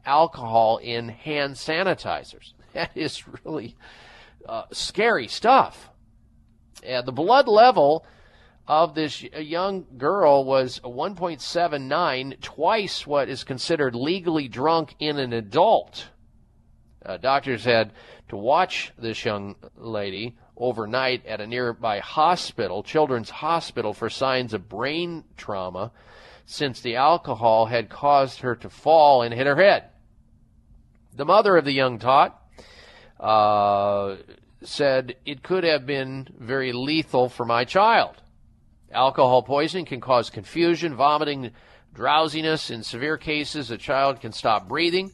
alcohol 0.06 0.78
in 0.78 1.10
hand 1.10 1.56
sanitizers. 1.56 2.54
That 2.74 2.92
is 2.94 3.24
really 3.44 3.76
uh, 4.48 4.64
scary 4.72 5.26
stuff. 5.26 5.90
Uh, 6.88 7.02
the 7.02 7.12
blood 7.12 7.48
level 7.48 8.06
of 8.68 8.94
this 8.94 9.22
young 9.22 9.86
girl 9.98 10.44
was 10.44 10.78
1.79, 10.84 12.40
twice 12.40 13.06
what 13.06 13.28
is 13.28 13.42
considered 13.42 13.96
legally 13.96 14.46
drunk 14.46 14.94
in 15.00 15.18
an 15.18 15.32
adult. 15.32 16.06
Uh, 17.04 17.16
doctors 17.16 17.64
had 17.64 17.92
to 18.28 18.36
watch 18.36 18.92
this 18.96 19.24
young 19.24 19.56
lady 19.74 20.36
overnight 20.56 21.26
at 21.26 21.40
a 21.40 21.46
nearby 21.46 21.98
hospital, 21.98 22.84
children's 22.84 23.30
hospital, 23.30 23.92
for 23.92 24.08
signs 24.08 24.54
of 24.54 24.68
brain 24.68 25.24
trauma 25.36 25.90
since 26.44 26.80
the 26.80 26.96
alcohol 26.96 27.66
had 27.66 27.88
caused 27.88 28.40
her 28.40 28.54
to 28.54 28.70
fall 28.70 29.22
and 29.22 29.34
hit 29.34 29.46
her 29.46 29.56
head. 29.56 29.84
The 31.16 31.24
mother 31.24 31.56
of 31.56 31.64
the 31.64 31.72
young 31.72 31.98
tot 31.98 32.39
uh, 33.20 34.16
said 34.62 35.16
it 35.24 35.42
could 35.42 35.64
have 35.64 35.86
been 35.86 36.26
very 36.38 36.72
lethal 36.72 37.28
for 37.28 37.44
my 37.44 37.64
child. 37.64 38.16
Alcohol 38.92 39.42
poisoning 39.42 39.84
can 39.84 40.00
cause 40.00 40.30
confusion, 40.30 40.96
vomiting, 40.96 41.50
drowsiness. 41.94 42.70
In 42.70 42.82
severe 42.82 43.16
cases, 43.16 43.70
a 43.70 43.78
child 43.78 44.20
can 44.20 44.32
stop 44.32 44.66
breathing. 44.66 45.12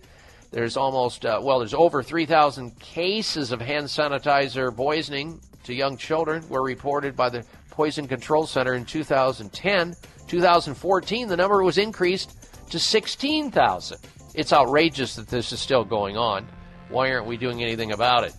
There's 0.50 0.76
almost, 0.76 1.26
uh, 1.26 1.40
well, 1.42 1.58
there's 1.58 1.74
over 1.74 2.02
3,000 2.02 2.78
cases 2.80 3.52
of 3.52 3.60
hand 3.60 3.86
sanitizer 3.86 4.74
poisoning 4.74 5.40
to 5.64 5.74
young 5.74 5.96
children 5.96 6.48
were 6.48 6.62
reported 6.62 7.16
by 7.16 7.28
the 7.28 7.44
Poison 7.70 8.08
Control 8.08 8.46
Center 8.46 8.74
in 8.74 8.84
2010. 8.84 9.94
2014, 10.28 11.28
the 11.28 11.36
number 11.36 11.62
was 11.62 11.76
increased 11.76 12.70
to 12.70 12.78
16,000. 12.78 13.98
It's 14.34 14.52
outrageous 14.52 15.16
that 15.16 15.28
this 15.28 15.52
is 15.52 15.60
still 15.60 15.84
going 15.84 16.16
on. 16.16 16.46
Why 16.88 17.10
aren't 17.10 17.26
we 17.26 17.36
doing 17.36 17.62
anything 17.62 17.92
about 17.92 18.24
it? 18.24 18.34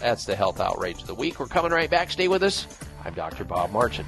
That's 0.00 0.24
the 0.24 0.34
health 0.34 0.60
outrage 0.60 1.00
of 1.00 1.06
the 1.06 1.14
week. 1.14 1.38
We're 1.38 1.46
coming 1.46 1.72
right 1.72 1.88
back. 1.88 2.10
Stay 2.10 2.28
with 2.28 2.42
us. 2.42 2.66
I'm 3.04 3.14
Dr. 3.14 3.44
Bob 3.44 3.70
Martin. 3.70 4.06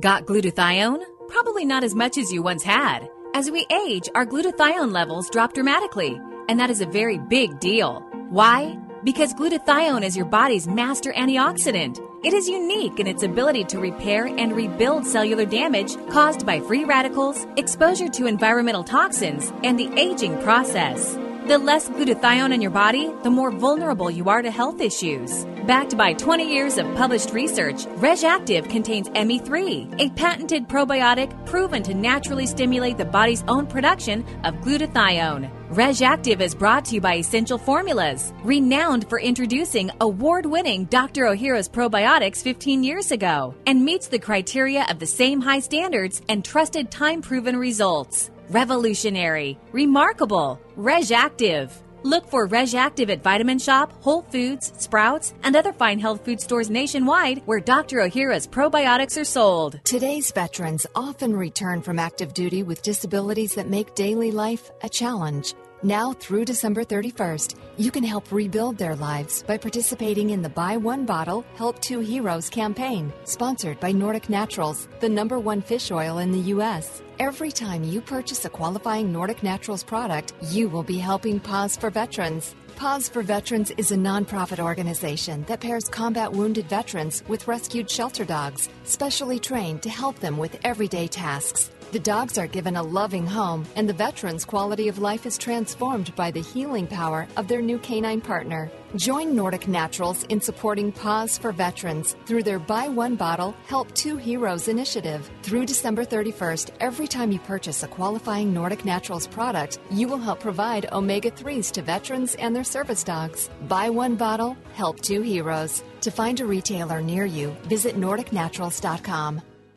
Got 0.00 0.26
glutathione? 0.26 1.02
Probably 1.28 1.64
not 1.64 1.84
as 1.84 1.94
much 1.94 2.18
as 2.18 2.32
you 2.32 2.42
once 2.42 2.62
had. 2.62 3.08
As 3.34 3.50
we 3.50 3.66
age, 3.70 4.08
our 4.14 4.26
glutathione 4.26 4.92
levels 4.92 5.30
drop 5.30 5.54
dramatically, 5.54 6.20
and 6.48 6.60
that 6.60 6.70
is 6.70 6.80
a 6.80 6.86
very 6.86 7.18
big 7.18 7.60
deal. 7.60 8.00
Why? 8.30 8.78
Because 9.04 9.34
glutathione 9.34 10.04
is 10.04 10.16
your 10.16 10.26
body's 10.26 10.68
master 10.68 11.12
antioxidant. 11.12 11.98
It 12.24 12.34
is 12.34 12.48
unique 12.48 12.98
in 13.00 13.06
its 13.06 13.22
ability 13.22 13.64
to 13.64 13.78
repair 13.78 14.26
and 14.26 14.54
rebuild 14.54 15.06
cellular 15.06 15.44
damage 15.44 15.96
caused 16.10 16.44
by 16.44 16.60
free 16.60 16.84
radicals, 16.84 17.46
exposure 17.56 18.08
to 18.08 18.26
environmental 18.26 18.84
toxins, 18.84 19.52
and 19.62 19.78
the 19.78 19.90
aging 19.98 20.40
process. 20.42 21.16
The 21.48 21.56
less 21.56 21.88
glutathione 21.88 22.52
in 22.52 22.60
your 22.60 22.70
body, 22.70 23.10
the 23.22 23.30
more 23.30 23.50
vulnerable 23.50 24.10
you 24.10 24.28
are 24.28 24.42
to 24.42 24.50
health 24.50 24.82
issues. 24.82 25.46
Backed 25.66 25.96
by 25.96 26.12
20 26.12 26.46
years 26.46 26.76
of 26.76 26.84
published 26.94 27.30
research, 27.30 27.86
RegActive 28.04 28.68
contains 28.68 29.08
ME3, 29.08 29.98
a 29.98 30.10
patented 30.10 30.68
probiotic 30.68 31.46
proven 31.46 31.82
to 31.84 31.94
naturally 31.94 32.46
stimulate 32.46 32.98
the 32.98 33.06
body's 33.06 33.44
own 33.48 33.66
production 33.66 34.26
of 34.44 34.56
glutathione. 34.56 35.50
RegActive 35.70 36.42
is 36.42 36.54
brought 36.54 36.84
to 36.84 36.96
you 36.96 37.00
by 37.00 37.14
Essential 37.14 37.56
Formulas, 37.56 38.34
renowned 38.44 39.08
for 39.08 39.18
introducing 39.18 39.90
award 40.02 40.44
winning 40.44 40.84
Dr. 40.84 41.24
Ohhira's 41.24 41.66
probiotics 41.66 42.42
15 42.42 42.84
years 42.84 43.10
ago, 43.10 43.54
and 43.66 43.82
meets 43.82 44.08
the 44.08 44.18
criteria 44.18 44.84
of 44.90 44.98
the 44.98 45.06
same 45.06 45.40
high 45.40 45.60
standards 45.60 46.20
and 46.28 46.44
trusted 46.44 46.90
time 46.90 47.22
proven 47.22 47.56
results. 47.56 48.30
Revolutionary, 48.50 49.58
remarkable, 49.72 50.58
RegActive. 50.78 51.70
Look 52.02 52.26
for 52.28 52.48
RegActive 52.48 53.10
at 53.10 53.22
Vitamin 53.22 53.58
Shoppe, 53.58 53.92
Whole 54.00 54.22
Foods, 54.22 54.72
Sprouts, 54.78 55.34
and 55.42 55.54
other 55.54 55.72
fine 55.74 55.98
health 55.98 56.24
food 56.24 56.40
stores 56.40 56.70
nationwide 56.70 57.42
where 57.44 57.60
Dr. 57.60 57.98
Ohhira's 57.98 58.46
probiotics 58.46 59.20
are 59.20 59.24
sold. 59.24 59.80
Today's 59.84 60.32
veterans 60.32 60.86
often 60.94 61.36
return 61.36 61.82
from 61.82 61.98
active 61.98 62.32
duty 62.32 62.62
with 62.62 62.80
disabilities 62.80 63.54
that 63.54 63.68
make 63.68 63.94
daily 63.94 64.30
life 64.30 64.70
a 64.82 64.88
challenge. 64.88 65.54
Now 65.84 66.12
through 66.12 66.44
December 66.44 66.84
31st, 66.84 67.54
you 67.76 67.92
can 67.92 68.02
help 68.02 68.32
rebuild 68.32 68.76
their 68.78 68.96
lives 68.96 69.44
by 69.44 69.58
participating 69.58 70.30
in 70.30 70.42
the 70.42 70.48
Buy 70.48 70.76
One 70.76 71.06
Bottle, 71.06 71.46
Help 71.54 71.80
Two 71.80 72.00
Heroes 72.00 72.50
campaign, 72.50 73.12
sponsored 73.22 73.78
by 73.78 73.92
Nordic 73.92 74.28
Naturals, 74.28 74.88
the 74.98 75.08
number 75.08 75.38
one 75.38 75.62
fish 75.62 75.92
oil 75.92 76.18
in 76.18 76.32
the 76.32 76.50
U.S. 76.50 77.00
Every 77.20 77.52
time 77.52 77.84
you 77.84 78.00
purchase 78.00 78.44
a 78.44 78.50
qualifying 78.50 79.12
Nordic 79.12 79.44
Naturals 79.44 79.84
product, 79.84 80.32
you 80.50 80.68
will 80.68 80.82
be 80.82 80.98
helping 80.98 81.38
Paws 81.38 81.76
for 81.76 81.90
Veterans. 81.90 82.56
Paws 82.74 83.08
for 83.08 83.22
Veterans 83.22 83.70
is 83.76 83.92
a 83.92 83.96
nonprofit 83.96 84.58
organization 84.58 85.44
that 85.46 85.60
pairs 85.60 85.88
combat 85.88 86.32
wounded 86.32 86.68
veterans 86.68 87.22
with 87.28 87.46
rescued 87.46 87.88
shelter 87.88 88.24
dogs, 88.24 88.68
specially 88.82 89.38
trained 89.38 89.82
to 89.82 89.90
help 89.90 90.18
them 90.18 90.38
with 90.38 90.58
everyday 90.64 91.06
tasks. 91.06 91.70
The 91.90 91.98
dogs 91.98 92.36
are 92.36 92.46
given 92.46 92.76
a 92.76 92.82
loving 92.82 93.26
home, 93.26 93.64
and 93.74 93.88
the 93.88 93.94
veterans' 93.94 94.44
quality 94.44 94.88
of 94.88 94.98
life 94.98 95.24
is 95.24 95.38
transformed 95.38 96.14
by 96.16 96.30
the 96.30 96.42
healing 96.42 96.86
power 96.86 97.26
of 97.38 97.48
their 97.48 97.62
new 97.62 97.78
canine 97.78 98.20
partner. 98.20 98.70
Join 98.96 99.34
Nordic 99.34 99.68
Naturals 99.68 100.24
in 100.24 100.38
supporting 100.38 100.92
Paws 100.92 101.38
for 101.38 101.50
Veterans 101.50 102.14
through 102.26 102.42
their 102.42 102.58
Buy 102.58 102.88
One 102.88 103.16
Bottle, 103.16 103.56
Help 103.68 103.90
Two 103.94 104.18
Heroes 104.18 104.68
initiative. 104.68 105.30
Through 105.42 105.64
December 105.64 106.04
31st, 106.04 106.72
every 106.80 107.06
time 107.06 107.32
you 107.32 107.38
purchase 107.38 107.82
a 107.82 107.88
qualifying 107.88 108.52
Nordic 108.52 108.84
Naturals 108.84 109.26
product, 109.26 109.78
you 109.90 110.08
will 110.08 110.18
help 110.18 110.40
provide 110.40 110.92
omega 110.92 111.30
3s 111.30 111.72
to 111.72 111.80
veterans 111.80 112.34
and 112.34 112.54
their 112.54 112.64
service 112.64 113.02
dogs. 113.02 113.48
Buy 113.66 113.88
one 113.88 114.14
bottle, 114.14 114.58
help 114.74 115.00
two 115.00 115.22
heroes. 115.22 115.82
To 116.02 116.10
find 116.10 116.38
a 116.40 116.44
retailer 116.44 117.00
near 117.00 117.24
you, 117.24 117.56
visit 117.64 117.96
NordicNaturals.com. 117.96 119.40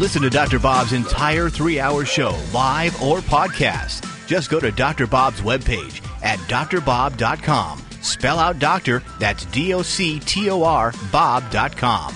Listen 0.00 0.22
to 0.22 0.30
Dr. 0.30 0.58
Bob's 0.58 0.94
entire 0.94 1.50
three 1.50 1.78
hour 1.78 2.06
show, 2.06 2.34
live 2.54 3.02
or 3.02 3.18
podcast. 3.18 4.06
Just 4.26 4.48
go 4.48 4.58
to 4.58 4.70
Dr. 4.70 5.06
Bob's 5.06 5.42
webpage 5.42 6.02
at 6.22 6.38
drbob.com. 6.38 7.78
Spell 8.00 8.38
out 8.38 8.58
doctor, 8.58 9.02
that's 9.18 9.44
D 9.44 9.74
O 9.74 9.82
C 9.82 10.18
T 10.18 10.48
O 10.48 10.62
R, 10.62 10.94
Bob.com. 11.12 12.14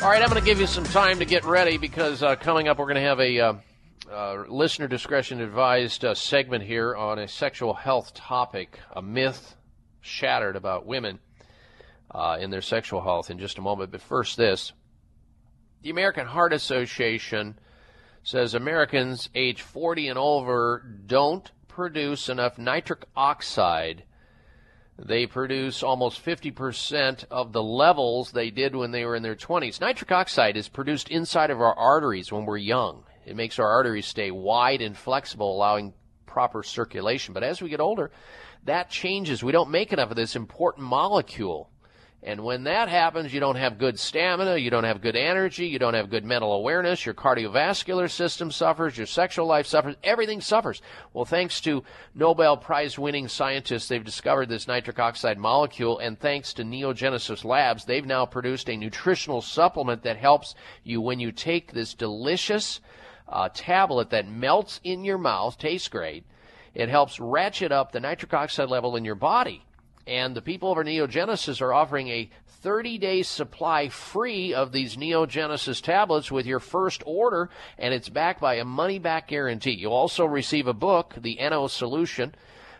All 0.00 0.08
right, 0.08 0.22
I'm 0.22 0.28
going 0.28 0.40
to 0.40 0.46
give 0.46 0.60
you 0.60 0.68
some 0.68 0.84
time 0.84 1.18
to 1.18 1.24
get 1.24 1.44
ready 1.44 1.78
because 1.78 2.22
uh, 2.22 2.36
coming 2.36 2.68
up, 2.68 2.78
we're 2.78 2.84
going 2.84 2.94
to 2.94 3.00
have 3.00 3.18
a 3.18 3.40
uh, 3.40 3.54
uh, 4.08 4.44
listener 4.46 4.86
discretion 4.86 5.40
advised 5.40 6.04
uh, 6.04 6.14
segment 6.14 6.62
here 6.62 6.94
on 6.94 7.18
a 7.18 7.26
sexual 7.26 7.74
health 7.74 8.14
topic, 8.14 8.78
a 8.94 9.02
myth 9.02 9.56
shattered 10.00 10.54
about 10.54 10.86
women 10.86 11.18
uh, 12.12 12.38
in 12.40 12.50
their 12.50 12.62
sexual 12.62 13.00
health 13.00 13.30
in 13.32 13.40
just 13.40 13.58
a 13.58 13.62
moment. 13.62 13.90
But 13.90 14.00
first, 14.00 14.36
this. 14.36 14.72
The 15.86 15.92
American 15.92 16.26
Heart 16.26 16.52
Association 16.52 17.60
says 18.24 18.54
Americans 18.54 19.30
age 19.36 19.62
40 19.62 20.08
and 20.08 20.18
over 20.18 20.84
don't 21.06 21.48
produce 21.68 22.28
enough 22.28 22.58
nitric 22.58 23.04
oxide. 23.14 24.02
They 24.98 25.28
produce 25.28 25.84
almost 25.84 26.24
50% 26.24 27.26
of 27.30 27.52
the 27.52 27.62
levels 27.62 28.32
they 28.32 28.50
did 28.50 28.74
when 28.74 28.90
they 28.90 29.04
were 29.04 29.14
in 29.14 29.22
their 29.22 29.36
20s. 29.36 29.80
Nitric 29.80 30.10
oxide 30.10 30.56
is 30.56 30.68
produced 30.68 31.08
inside 31.08 31.50
of 31.50 31.60
our 31.60 31.78
arteries 31.78 32.32
when 32.32 32.46
we're 32.46 32.56
young. 32.56 33.04
It 33.24 33.36
makes 33.36 33.60
our 33.60 33.70
arteries 33.70 34.06
stay 34.06 34.32
wide 34.32 34.82
and 34.82 34.96
flexible, 34.96 35.54
allowing 35.54 35.94
proper 36.26 36.64
circulation. 36.64 37.32
But 37.32 37.44
as 37.44 37.62
we 37.62 37.68
get 37.68 37.78
older, 37.78 38.10
that 38.64 38.90
changes. 38.90 39.44
We 39.44 39.52
don't 39.52 39.70
make 39.70 39.92
enough 39.92 40.10
of 40.10 40.16
this 40.16 40.34
important 40.34 40.84
molecule. 40.84 41.70
And 42.26 42.42
when 42.42 42.64
that 42.64 42.88
happens, 42.88 43.32
you 43.32 43.38
don't 43.38 43.54
have 43.54 43.78
good 43.78 44.00
stamina, 44.00 44.56
you 44.56 44.68
don't 44.68 44.82
have 44.82 45.00
good 45.00 45.14
energy, 45.14 45.68
you 45.68 45.78
don't 45.78 45.94
have 45.94 46.10
good 46.10 46.24
mental 46.24 46.54
awareness, 46.54 47.06
your 47.06 47.14
cardiovascular 47.14 48.10
system 48.10 48.50
suffers, 48.50 48.98
your 48.98 49.06
sexual 49.06 49.46
life 49.46 49.64
suffers, 49.68 49.94
everything 50.02 50.40
suffers. 50.40 50.82
Well, 51.12 51.24
thanks 51.24 51.60
to 51.60 51.84
Nobel 52.16 52.56
Prize 52.56 52.98
winning 52.98 53.28
scientists, 53.28 53.86
they've 53.86 54.02
discovered 54.02 54.48
this 54.48 54.66
nitric 54.66 54.98
oxide 54.98 55.38
molecule, 55.38 56.00
and 56.00 56.18
thanks 56.18 56.52
to 56.54 56.64
Neogenis 56.64 57.44
Labs, 57.44 57.84
they've 57.84 58.04
now 58.04 58.26
produced 58.26 58.68
a 58.68 58.76
nutritional 58.76 59.40
supplement 59.40 60.02
that 60.02 60.16
helps 60.16 60.56
you 60.82 61.00
when 61.00 61.20
you 61.20 61.30
take 61.30 61.72
this 61.72 61.94
delicious 61.94 62.80
uh, 63.28 63.50
tablet 63.54 64.10
that 64.10 64.26
melts 64.26 64.80
in 64.82 65.04
your 65.04 65.18
mouth, 65.18 65.56
tastes 65.58 65.86
great. 65.86 66.24
It 66.74 66.88
helps 66.88 67.20
ratchet 67.20 67.70
up 67.70 67.92
the 67.92 68.00
nitric 68.00 68.34
oxide 68.34 68.68
level 68.68 68.96
in 68.96 69.04
your 69.04 69.14
body 69.14 69.62
and 70.06 70.34
the 70.34 70.42
people 70.42 70.70
over 70.70 70.84
Neogenis 70.84 71.60
are 71.60 71.72
offering 71.72 72.08
a 72.08 72.30
30 72.62 72.98
day 72.98 73.22
supply 73.22 73.88
free 73.88 74.54
of 74.54 74.72
these 74.72 74.96
Neogenis 74.96 75.80
tablets 75.82 76.30
with 76.30 76.46
your 76.46 76.60
first 76.60 77.02
order, 77.06 77.50
and 77.78 77.92
it's 77.92 78.08
backed 78.08 78.40
by 78.40 78.54
a 78.54 78.64
money 78.64 78.98
back 78.98 79.28
guarantee. 79.28 79.72
You'll 79.72 79.92
also 79.92 80.24
receive 80.24 80.66
a 80.66 80.74
book, 80.74 81.14
The 81.16 81.38
NO 81.40 81.66
Solution. 81.68 82.34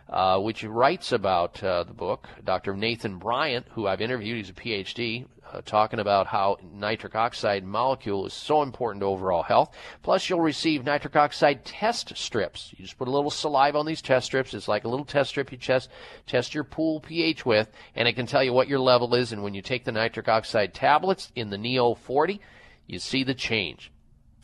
Uh, 0.09 0.39
which 0.39 0.63
writes 0.63 1.11
about 1.11 1.61
uh, 1.61 1.83
the 1.83 1.93
book. 1.93 2.29
Dr. 2.41 2.77
Nathan 2.77 3.17
Bryan, 3.17 3.65
who 3.71 3.87
I've 3.87 3.99
interviewed, 3.99 4.37
he's 4.37 4.49
a 4.49 4.53
PhD, 4.53 5.25
uh, 5.57 5.61
talking 5.65 5.99
about 5.99 6.27
how 6.27 6.57
nitric 6.73 7.15
oxide 7.15 7.63
molecule 7.63 8.25
is 8.25 8.33
so 8.33 8.61
important 8.61 9.01
to 9.01 9.07
overall 9.07 9.43
health. 9.43 9.75
Plus, 10.03 10.29
you'll 10.29 10.39
receive 10.39 10.85
nitric 10.85 11.15
oxide 11.15 11.65
test 11.65 12.15
strips. 12.15 12.73
You 12.77 12.85
just 12.85 12.97
put 12.97 13.07
a 13.07 13.11
little 13.11 13.31
saliva 13.31 13.77
on 13.77 13.85
these 13.85 14.01
test 14.01 14.27
strips. 14.27 14.53
It's 14.53 14.67
like 14.67 14.83
a 14.83 14.89
little 14.89 15.05
test 15.05 15.31
strip 15.31 15.51
you 15.51 15.57
test, 15.57 15.89
test 16.27 16.53
your 16.53 16.63
pool 16.63 16.99
pH 16.99 17.45
with, 17.45 17.69
and 17.95 18.07
it 18.07 18.13
can 18.13 18.25
tell 18.25 18.43
you 18.43 18.53
what 18.53 18.67
your 18.67 18.79
level 18.79 19.15
is. 19.15 19.31
And 19.31 19.43
when 19.43 19.53
you 19.53 19.61
take 19.61 19.83
the 19.83 19.91
nitric 19.91 20.27
oxide 20.27 20.73
tablets 20.73 21.31
in 21.35 21.49
the 21.49 21.57
Neo 21.57 21.95
40, 21.95 22.39
you 22.85 22.99
see 22.99 23.23
the 23.23 23.33
change. 23.33 23.91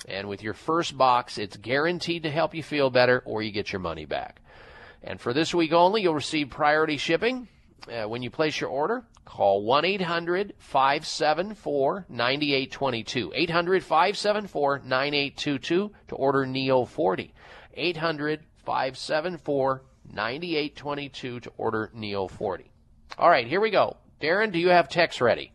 And 0.07 0.27
with 0.27 0.43
your 0.43 0.53
first 0.53 0.97
box, 0.97 1.37
it's 1.37 1.57
guaranteed 1.57 2.23
to 2.23 2.31
help 2.31 2.55
you 2.55 2.63
feel 2.63 2.89
better 2.89 3.21
or 3.25 3.41
you 3.41 3.51
get 3.51 3.71
your 3.71 3.79
money 3.79 4.05
back. 4.05 4.41
And 5.03 5.19
for 5.19 5.33
this 5.33 5.53
week 5.53 5.73
only, 5.73 6.01
you'll 6.01 6.15
receive 6.15 6.49
priority 6.49 6.97
shipping. 6.97 7.47
Uh, 7.87 8.07
when 8.07 8.21
you 8.21 8.29
place 8.29 8.59
your 8.59 8.69
order, 8.69 9.03
Call 9.25 9.63
1 9.63 9.85
800 9.85 10.53
574 10.57 12.05
9822. 12.09 13.31
800 13.33 13.83
574 13.83 14.81
9822 14.85 15.91
to 16.09 16.15
order 16.15 16.45
Neo 16.45 16.85
40. 16.85 17.33
800 17.73 18.41
574 18.65 19.83
9822 20.11 21.39
to 21.39 21.51
order 21.57 21.89
Neo 21.93 22.27
40. 22.27 22.71
All 23.17 23.29
right, 23.29 23.47
here 23.47 23.61
we 23.61 23.71
go. 23.71 23.97
Darren, 24.21 24.51
do 24.51 24.59
you 24.59 24.69
have 24.69 24.89
text 24.89 25.21
ready? 25.21 25.51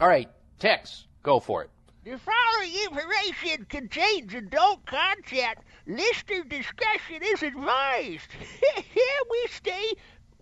All 0.00 0.08
right, 0.08 0.30
text. 0.58 1.06
Go 1.22 1.40
for 1.40 1.62
it. 1.62 1.70
The 2.04 2.18
following 2.18 2.72
information 2.90 3.66
contains 3.66 4.32
adult 4.32 4.86
content. 4.86 5.58
Listener 5.86 6.44
discretion 6.44 7.22
is 7.22 7.42
advised. 7.42 8.28
We 9.30 9.46
stay 9.48 9.92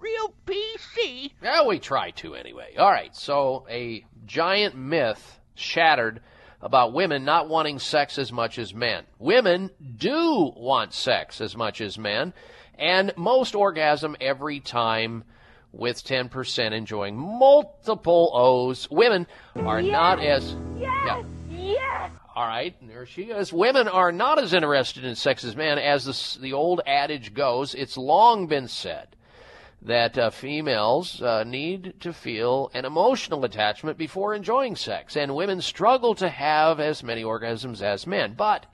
real 0.01 0.35
PC. 0.47 1.33
Well, 1.43 1.69
we 1.69 1.79
try 1.79 2.11
to 2.13 2.35
anyway. 2.35 2.75
All 2.79 2.91
right, 2.91 3.15
so 3.15 3.67
a 3.71 4.05
giant 4.27 4.77
myth 4.77 5.39
shattered 5.55 6.21
about 6.61 6.93
women 6.93 7.25
not 7.25 7.49
wanting 7.49 7.79
sex 7.79 8.19
as 8.19 8.33
much 8.33 8.59
as 8.59 8.75
men. 8.75 9.05
Women 9.19 9.71
do 9.97 10.53
want 10.57 10.93
sex 10.93 11.41
as 11.41 11.57
much 11.57 11.81
as 11.81 11.99
men, 11.99 12.35
and 12.79 13.13
most 13.17 13.55
orgasm 13.55 14.17
every 14.21 14.61
time 14.61 15.25
with 15.73 16.03
10% 16.03 16.73
enjoying 16.73 17.17
multiple 17.17 18.31
O's. 18.35 18.89
Women 18.91 19.27
are 19.57 19.83
not 19.83 20.23
as. 20.23 20.55
Yeah. 20.79 21.23
Yes. 21.51 22.11
All 22.35 22.47
right, 22.47 22.75
there 22.87 23.05
she 23.05 23.25
is. 23.25 23.53
Women 23.53 23.89
are 23.89 24.13
not 24.13 24.39
as 24.39 24.55
interested 24.55 25.05
in 25.05 25.17
sex 25.17 25.43
as 25.45 25.57
men, 25.57 25.79
as 25.79 26.05
the, 26.05 26.41
the 26.41 26.53
old 26.53 26.81
adage 26.87 27.35
goes. 27.35 27.75
It's 27.75 27.97
long 27.97 28.47
been 28.47 28.69
said 28.69 29.09
that 29.83 30.19
uh, 30.19 30.31
females 30.31 31.23
uh, 31.23 31.45
need 31.45 31.95
to 32.01 32.13
feel 32.13 32.71
an 32.75 32.85
emotional 32.85 33.45
attachment 33.45 33.97
before 33.97 34.35
enjoying 34.35 34.77
sex, 34.77 35.17
and 35.17 35.35
women 35.35 35.61
struggle 35.61 36.15
to 36.17 36.29
have 36.29 36.81
as 36.81 37.03
many 37.03 37.23
orgasms 37.23 37.81
as 37.81 38.07
men. 38.07 38.35
But 38.37 38.67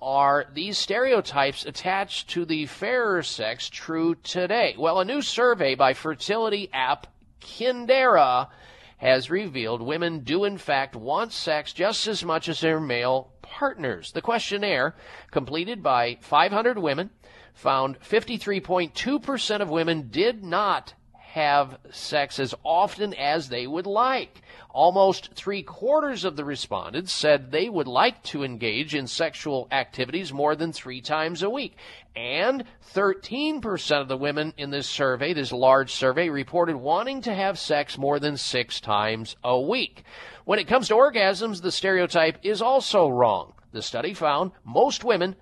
are 0.00 0.46
these 0.54 0.78
stereotypes 0.78 1.66
attached 1.66 2.30
to 2.30 2.44
the 2.46 2.66
fairer 2.66 3.22
sex 3.22 3.68
true 3.68 4.14
today? 4.14 4.74
Well, 4.78 4.98
a 4.98 5.04
new 5.04 5.20
survey 5.20 5.74
by 5.74 5.92
fertility 5.92 6.70
app 6.72 7.06
Kindara 7.40 8.48
has 8.96 9.30
revealed 9.30 9.80
women 9.80 10.20
do 10.20 10.44
in 10.44 10.58
fact 10.58 10.94
want 10.94 11.32
sex 11.32 11.72
just 11.72 12.06
as 12.06 12.24
much 12.24 12.48
as 12.48 12.60
their 12.60 12.80
male 12.80 13.32
partners. 13.42 14.12
The 14.12 14.22
questionnaire, 14.22 14.94
completed 15.30 15.82
by 15.82 16.18
500 16.20 16.78
women, 16.78 17.10
found 17.54 18.00
53.2% 18.00 19.60
of 19.60 19.70
women 19.70 20.08
did 20.10 20.44
not 20.44 20.94
have 21.32 21.78
sex 21.92 22.40
as 22.40 22.54
often 22.64 23.14
as 23.14 23.48
they 23.48 23.66
would 23.66 23.86
like. 23.86 24.42
Almost 24.70 25.32
three 25.34 25.62
quarters 25.62 26.24
of 26.24 26.34
the 26.34 26.44
respondents 26.44 27.12
said 27.12 27.50
they 27.50 27.68
would 27.68 27.86
like 27.86 28.22
to 28.24 28.42
engage 28.42 28.96
in 28.96 29.06
sexual 29.06 29.68
activities 29.70 30.32
more 30.32 30.56
than 30.56 30.72
three 30.72 31.00
times 31.00 31.42
a 31.42 31.50
week. 31.50 31.76
And 32.16 32.64
13% 32.94 34.00
of 34.00 34.08
the 34.08 34.16
women 34.16 34.54
in 34.56 34.70
this 34.70 34.88
survey, 34.88 35.32
this 35.32 35.52
large 35.52 35.92
survey, 35.92 36.28
reported 36.30 36.76
wanting 36.76 37.22
to 37.22 37.34
have 37.34 37.60
sex 37.60 37.96
more 37.96 38.18
than 38.18 38.36
six 38.36 38.80
times 38.80 39.36
a 39.44 39.60
week. 39.60 40.02
When 40.44 40.58
it 40.58 40.66
comes 40.66 40.88
to 40.88 40.94
orgasms, 40.94 41.62
the 41.62 41.70
stereotype 41.70 42.38
is 42.42 42.60
also 42.60 43.08
wrong. 43.08 43.52
The 43.72 43.82
study 43.82 44.14
found 44.14 44.50
most 44.64 45.04
women, 45.04 45.36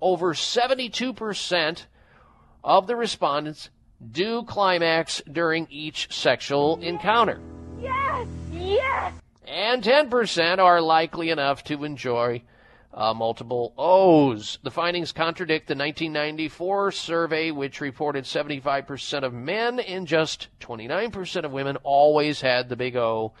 over 0.00 0.34
72% 0.34 1.84
of 2.62 2.86
the 2.86 2.96
respondents, 2.96 3.70
do 4.10 4.42
climax 4.42 5.22
during 5.30 5.66
each 5.70 6.14
sexual 6.14 6.80
encounter. 6.80 7.40
Yes. 7.80 8.28
Yes. 8.52 9.12
And 9.46 9.82
10% 9.82 10.58
are 10.58 10.80
likely 10.80 11.30
enough 11.30 11.64
to 11.64 11.84
enjoy 11.84 12.42
uh, 12.92 13.12
multiple 13.14 13.74
O's. 13.76 14.58
The 14.62 14.70
findings 14.70 15.12
contradict 15.12 15.68
the 15.68 15.74
1994 15.74 16.92
survey, 16.92 17.50
which 17.50 17.80
reported 17.80 18.24
75% 18.24 19.22
of 19.22 19.32
men 19.32 19.78
and 19.80 20.06
just 20.06 20.48
29% 20.60 21.44
of 21.44 21.52
women 21.52 21.76
always 21.82 22.40
had 22.40 22.68
the 22.68 22.76
big 22.76 22.96
O 22.96 23.34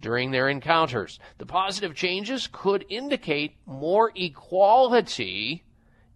during 0.00 0.30
their 0.30 0.48
encounters. 0.48 1.18
The 1.38 1.46
positive 1.46 1.94
changes 1.94 2.48
could 2.50 2.84
indicate 2.88 3.56
more 3.64 4.12
equality 4.14 5.64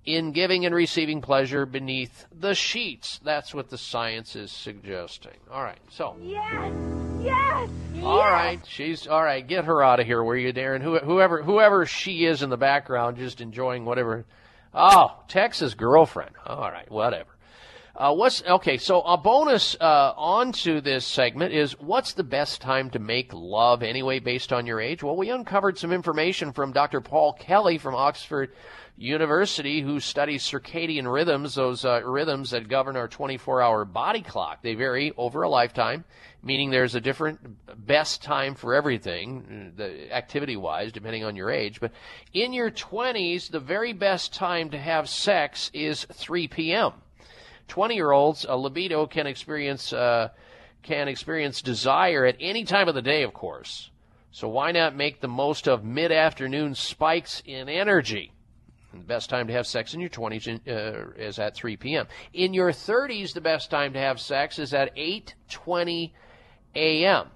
in 0.05 0.33
giving 0.33 0.65
and 0.67 0.75
receiving 0.75 1.21
pleasure 1.21 1.67
beneath 1.67 2.27
the 2.39 2.55
sheets. 2.55 3.21
That's 3.23 3.55
what 3.55 3.69
the 3.69 3.79
science 3.79 4.35
is 4.37 4.51
suggesting. 4.51 5.37
All 5.51 5.63
right, 5.63 5.79
so. 5.91 6.17
Yes. 6.23 6.73
Yes. 7.23 7.71
All 8.03 8.19
right, 8.19 8.61
she's 8.67 9.07
all 9.07 9.23
right. 9.23 9.47
Get 9.47 9.67
her 9.67 9.83
out 9.83 10.01
of 10.01 10.07
here, 10.07 10.25
will 10.25 10.37
you, 10.37 10.53
Darren? 10.53 10.81
Who, 10.81 10.99
whoever, 10.99 11.43
whoever 11.43 11.85
she 11.85 12.25
is 12.25 12.43
in 12.43 12.49
the 12.49 12.57
background, 12.57 13.19
just 13.19 13.43
enjoying 13.43 13.85
whatever. 13.85 14.25
Oh, 14.73 15.19
Texas 15.29 15.75
girlfriend. 15.75 16.35
All 16.47 16.71
right, 16.71 16.91
whatever. 16.91 17.29
Uh, 18.01 18.15
what's 18.15 18.43
okay? 18.45 18.79
So 18.79 19.03
a 19.03 19.19
bonus 19.19 19.77
uh, 19.79 20.15
onto 20.17 20.81
this 20.81 21.05
segment 21.05 21.53
is 21.53 21.79
what's 21.79 22.15
the 22.15 22.25
best 22.25 22.63
time 22.63 22.89
to 22.93 22.99
make 22.99 23.31
love 23.35 23.83
anyway, 23.83 24.21
based 24.21 24.55
on 24.55 24.65
your 24.65 24.81
age? 24.81 25.03
Well, 25.03 25.17
we 25.19 25.29
uncovered 25.29 25.77
some 25.77 25.93
information 25.93 26.55
from 26.55 26.73
Dr. 26.73 27.03
Paul 27.03 27.35
Kelly 27.35 27.77
from 27.77 27.95
Oxford 27.95 28.55
University, 28.97 29.83
who 29.83 30.01
studies 30.01 30.43
circadian 30.43 31.13
rhythms, 31.13 31.57
those 31.57 31.85
uh, 31.85 32.01
rhythms 32.03 32.53
that 32.53 32.69
govern 32.69 32.97
our 32.97 33.07
24-hour 33.07 33.85
body 33.85 34.23
clock. 34.23 34.63
They 34.63 34.75
vary 34.75 35.13
over 35.19 35.43
a 35.43 35.51
lifetime, 35.51 36.07
meaning 36.43 36.71
there's 36.71 36.95
a 36.95 37.03
different 37.03 37.39
best 37.87 38.23
time 38.23 38.55
for 38.55 38.75
everything, 38.75 39.75
the 39.77 40.11
activity-wise, 40.11 40.91
depending 40.93 41.25
on 41.25 41.37
your 41.37 41.51
age. 41.51 41.81
But 41.81 41.93
in 42.33 42.55
your 42.55 42.71
20s, 42.71 43.51
the 43.51 43.61
very 43.61 43.93
best 43.93 44.33
time 44.33 44.71
to 44.71 44.79
have 44.79 45.07
sex 45.07 45.71
is 45.75 46.07
3 46.11 46.49
p.m. 46.49 46.93
20 47.71 47.95
year 47.95 48.11
olds, 48.11 48.45
a 48.49 48.57
libido 48.57 49.07
can 49.07 49.27
experience 49.27 49.93
uh, 49.93 50.29
can 50.83 51.09
experience 51.09 51.63
desire 51.63 52.27
at 52.27 52.37
any 52.41 52.65
time 52.65 52.89
of 52.89 52.95
the 52.95 53.03
day, 53.03 53.23
of 53.23 53.33
course. 53.33 53.91
So 54.33 54.49
why 54.49 54.73
not 54.73 54.97
make 54.97 55.21
the 55.21 55.29
most 55.29 55.69
of 55.69 55.85
mid 55.85 56.11
afternoon 56.11 56.75
spikes 56.75 57.43
in 57.47 57.69
energy? 57.69 58.33
The 58.93 58.99
best 58.99 59.31
time 59.31 59.47
to 59.47 59.53
have 59.53 59.69
sex 59.69 59.95
in 59.95 60.01
your 60.01 60.11
20s 60.11 60.67
uh, 60.67 61.13
is 61.17 61.39
at 61.39 61.55
3 61.55 61.77
p.m. 61.77 62.09
In 62.33 62.55
your 62.55 62.73
30s, 62.73 63.35
the 63.35 63.41
best 63.41 63.71
time 63.71 63.93
to 63.93 64.01
have 64.01 64.21
sex 64.21 64.59
is 64.59 64.75
at 64.75 64.95
8:20 64.97 66.11
a.m. 66.75 67.29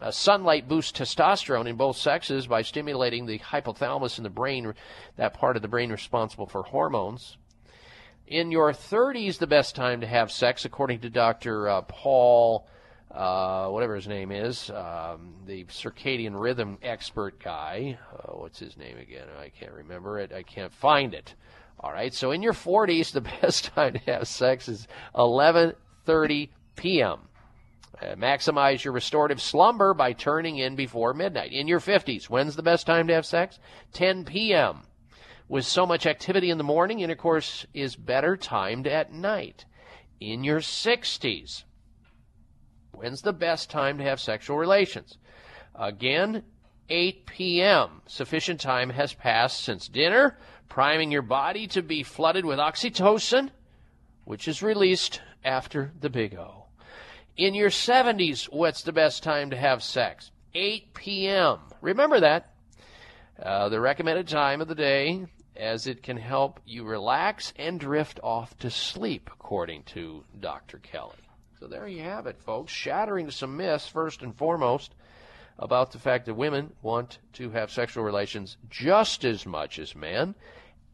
Uh, 0.00 0.12
sunlight 0.12 0.68
boosts 0.68 0.96
testosterone 0.96 1.66
in 1.66 1.74
both 1.74 1.96
sexes 1.96 2.46
by 2.46 2.62
stimulating 2.62 3.26
the 3.26 3.40
hypothalamus 3.40 4.18
in 4.18 4.22
the 4.22 4.30
brain, 4.30 4.72
that 5.16 5.34
part 5.34 5.56
of 5.56 5.62
the 5.62 5.68
brain 5.68 5.90
responsible 5.90 6.46
for 6.46 6.62
hormones 6.62 7.38
in 8.30 8.52
your 8.52 8.72
30s 8.72 9.38
the 9.38 9.46
best 9.48 9.74
time 9.74 10.00
to 10.00 10.06
have 10.06 10.30
sex, 10.30 10.64
according 10.64 11.00
to 11.00 11.10
Dr. 11.10 11.68
Uh, 11.68 11.82
Paul, 11.82 12.64
uh, 13.10 13.68
whatever 13.68 13.96
his 13.96 14.06
name 14.06 14.30
is, 14.30 14.70
um, 14.70 15.34
the 15.46 15.64
circadian 15.64 16.40
rhythm 16.40 16.78
expert 16.80 17.42
guy. 17.42 17.98
Uh, 18.14 18.36
what's 18.36 18.60
his 18.60 18.76
name 18.76 18.96
again? 18.98 19.26
I 19.38 19.48
can't 19.48 19.72
remember 19.72 20.20
it. 20.20 20.32
I 20.32 20.44
can't 20.44 20.72
find 20.72 21.12
it. 21.12 21.34
All 21.80 21.92
right. 21.92 22.14
So 22.14 22.30
in 22.30 22.40
your 22.40 22.52
40s, 22.52 23.10
the 23.10 23.20
best 23.42 23.64
time 23.74 23.94
to 23.94 23.98
have 24.12 24.28
sex 24.28 24.68
is 24.68 24.86
11:30 25.16 26.50
p.m. 26.76 27.18
Uh, 28.00 28.14
maximize 28.14 28.84
your 28.84 28.94
restorative 28.94 29.42
slumber 29.42 29.92
by 29.92 30.12
turning 30.12 30.56
in 30.56 30.76
before 30.76 31.12
midnight. 31.14 31.52
In 31.52 31.66
your 31.66 31.80
50s, 31.80 32.24
when's 32.30 32.54
the 32.54 32.62
best 32.62 32.86
time 32.86 33.08
to 33.08 33.14
have 33.14 33.26
sex? 33.26 33.58
10 33.92 34.24
p.m. 34.24 34.82
With 35.50 35.66
so 35.66 35.84
much 35.84 36.06
activity 36.06 36.48
in 36.48 36.58
the 36.58 36.64
morning, 36.64 37.00
intercourse 37.00 37.66
is 37.74 37.96
better 37.96 38.36
timed 38.36 38.86
at 38.86 39.12
night. 39.12 39.64
In 40.20 40.44
your 40.44 40.60
60s, 40.60 41.64
when's 42.92 43.22
the 43.22 43.32
best 43.32 43.68
time 43.68 43.98
to 43.98 44.04
have 44.04 44.20
sexual 44.20 44.56
relations? 44.56 45.18
Again, 45.74 46.44
8 46.88 47.26
p.m. 47.26 48.02
Sufficient 48.06 48.60
time 48.60 48.90
has 48.90 49.12
passed 49.12 49.64
since 49.64 49.88
dinner, 49.88 50.38
priming 50.68 51.10
your 51.10 51.22
body 51.22 51.66
to 51.66 51.82
be 51.82 52.04
flooded 52.04 52.44
with 52.44 52.60
oxytocin, 52.60 53.50
which 54.22 54.46
is 54.46 54.62
released 54.62 55.20
after 55.44 55.90
the 55.98 56.10
big 56.10 56.36
O. 56.36 56.66
In 57.36 57.54
your 57.54 57.70
70s, 57.70 58.44
what's 58.44 58.84
the 58.84 58.92
best 58.92 59.24
time 59.24 59.50
to 59.50 59.56
have 59.56 59.82
sex? 59.82 60.30
8 60.54 60.94
p.m. 60.94 61.58
Remember 61.80 62.20
that. 62.20 62.54
Uh, 63.42 63.68
the 63.68 63.80
recommended 63.80 64.28
time 64.28 64.60
of 64.60 64.68
the 64.68 64.74
day 64.76 65.26
as 65.56 65.86
it 65.86 66.02
can 66.02 66.16
help 66.16 66.60
you 66.64 66.84
relax 66.84 67.52
and 67.56 67.78
drift 67.78 68.20
off 68.22 68.56
to 68.58 68.70
sleep, 68.70 69.30
according 69.32 69.82
to 69.84 70.24
Dr. 70.38 70.78
Kelly. 70.78 71.16
So 71.58 71.66
there 71.66 71.86
you 71.86 72.02
have 72.02 72.26
it, 72.26 72.40
folks. 72.40 72.72
Shattering 72.72 73.30
some 73.30 73.56
myths, 73.56 73.86
first 73.86 74.22
and 74.22 74.34
foremost, 74.34 74.94
about 75.58 75.92
the 75.92 75.98
fact 75.98 76.24
that 76.26 76.34
women 76.34 76.72
want 76.80 77.18
to 77.34 77.50
have 77.50 77.70
sexual 77.70 78.02
relations 78.02 78.56
just 78.70 79.24
as 79.24 79.44
much 79.44 79.78
as 79.78 79.94
men. 79.94 80.34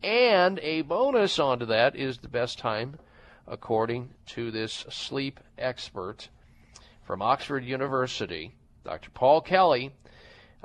And 0.02 0.58
a 0.58 0.82
bonus 0.82 1.38
onto 1.38 1.66
that 1.66 1.94
is 1.94 2.18
the 2.18 2.28
best 2.28 2.58
time, 2.58 2.98
according 3.46 4.10
to 4.26 4.50
this 4.50 4.84
sleep 4.90 5.38
expert 5.56 6.28
from 7.04 7.22
Oxford 7.22 7.64
University, 7.64 8.52
Dr. 8.84 9.10
Paul 9.10 9.40
Kelly, 9.40 9.92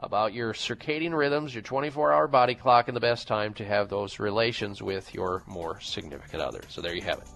about 0.01 0.33
your 0.33 0.53
circadian 0.53 1.15
rhythms, 1.15 1.53
your 1.53 1.61
24 1.61 2.13
hour 2.13 2.27
body 2.27 2.55
clock, 2.55 2.87
and 2.87 2.95
the 2.95 3.01
best 3.01 3.27
time 3.27 3.53
to 3.55 3.65
have 3.65 3.89
those 3.89 4.19
relations 4.19 4.81
with 4.81 5.13
your 5.13 5.43
more 5.45 5.79
significant 5.79 6.41
other. 6.41 6.61
So 6.69 6.81
there 6.81 6.95
you 6.95 7.03
have 7.03 7.19
it. 7.19 7.27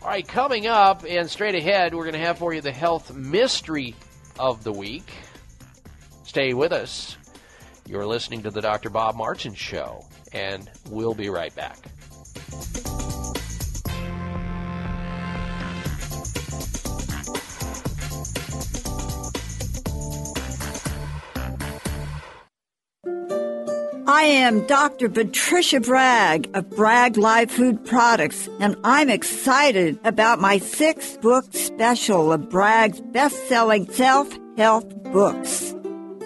All 0.00 0.08
right, 0.08 0.26
coming 0.26 0.66
up 0.66 1.04
and 1.08 1.28
straight 1.28 1.54
ahead, 1.54 1.94
we're 1.94 2.04
going 2.04 2.12
to 2.12 2.18
have 2.18 2.38
for 2.38 2.52
you 2.52 2.60
the 2.60 2.70
health 2.70 3.14
mystery 3.14 3.94
of 4.38 4.62
the 4.62 4.72
week. 4.72 5.10
Stay 6.24 6.52
with 6.52 6.72
us. 6.72 7.16
You're 7.86 8.06
listening 8.06 8.42
to 8.42 8.50
the 8.50 8.60
Dr. 8.60 8.90
Bob 8.90 9.16
Martin 9.16 9.54
Show, 9.54 10.04
and 10.32 10.70
we'll 10.90 11.14
be 11.14 11.30
right 11.30 11.54
back. 11.54 11.78
I 24.14 24.22
am 24.26 24.64
Dr. 24.68 25.08
Patricia 25.08 25.80
Bragg 25.80 26.48
of 26.54 26.70
Bragg 26.70 27.16
Live 27.16 27.50
Food 27.50 27.84
Products, 27.84 28.48
and 28.60 28.76
I'm 28.84 29.10
excited 29.10 29.98
about 30.04 30.40
my 30.40 30.58
six 30.58 31.16
book 31.16 31.44
special 31.50 32.32
of 32.32 32.48
Bragg's 32.48 33.00
best 33.00 33.48
selling 33.48 33.90
self 33.90 34.28
help 34.56 34.88
books. 35.12 35.74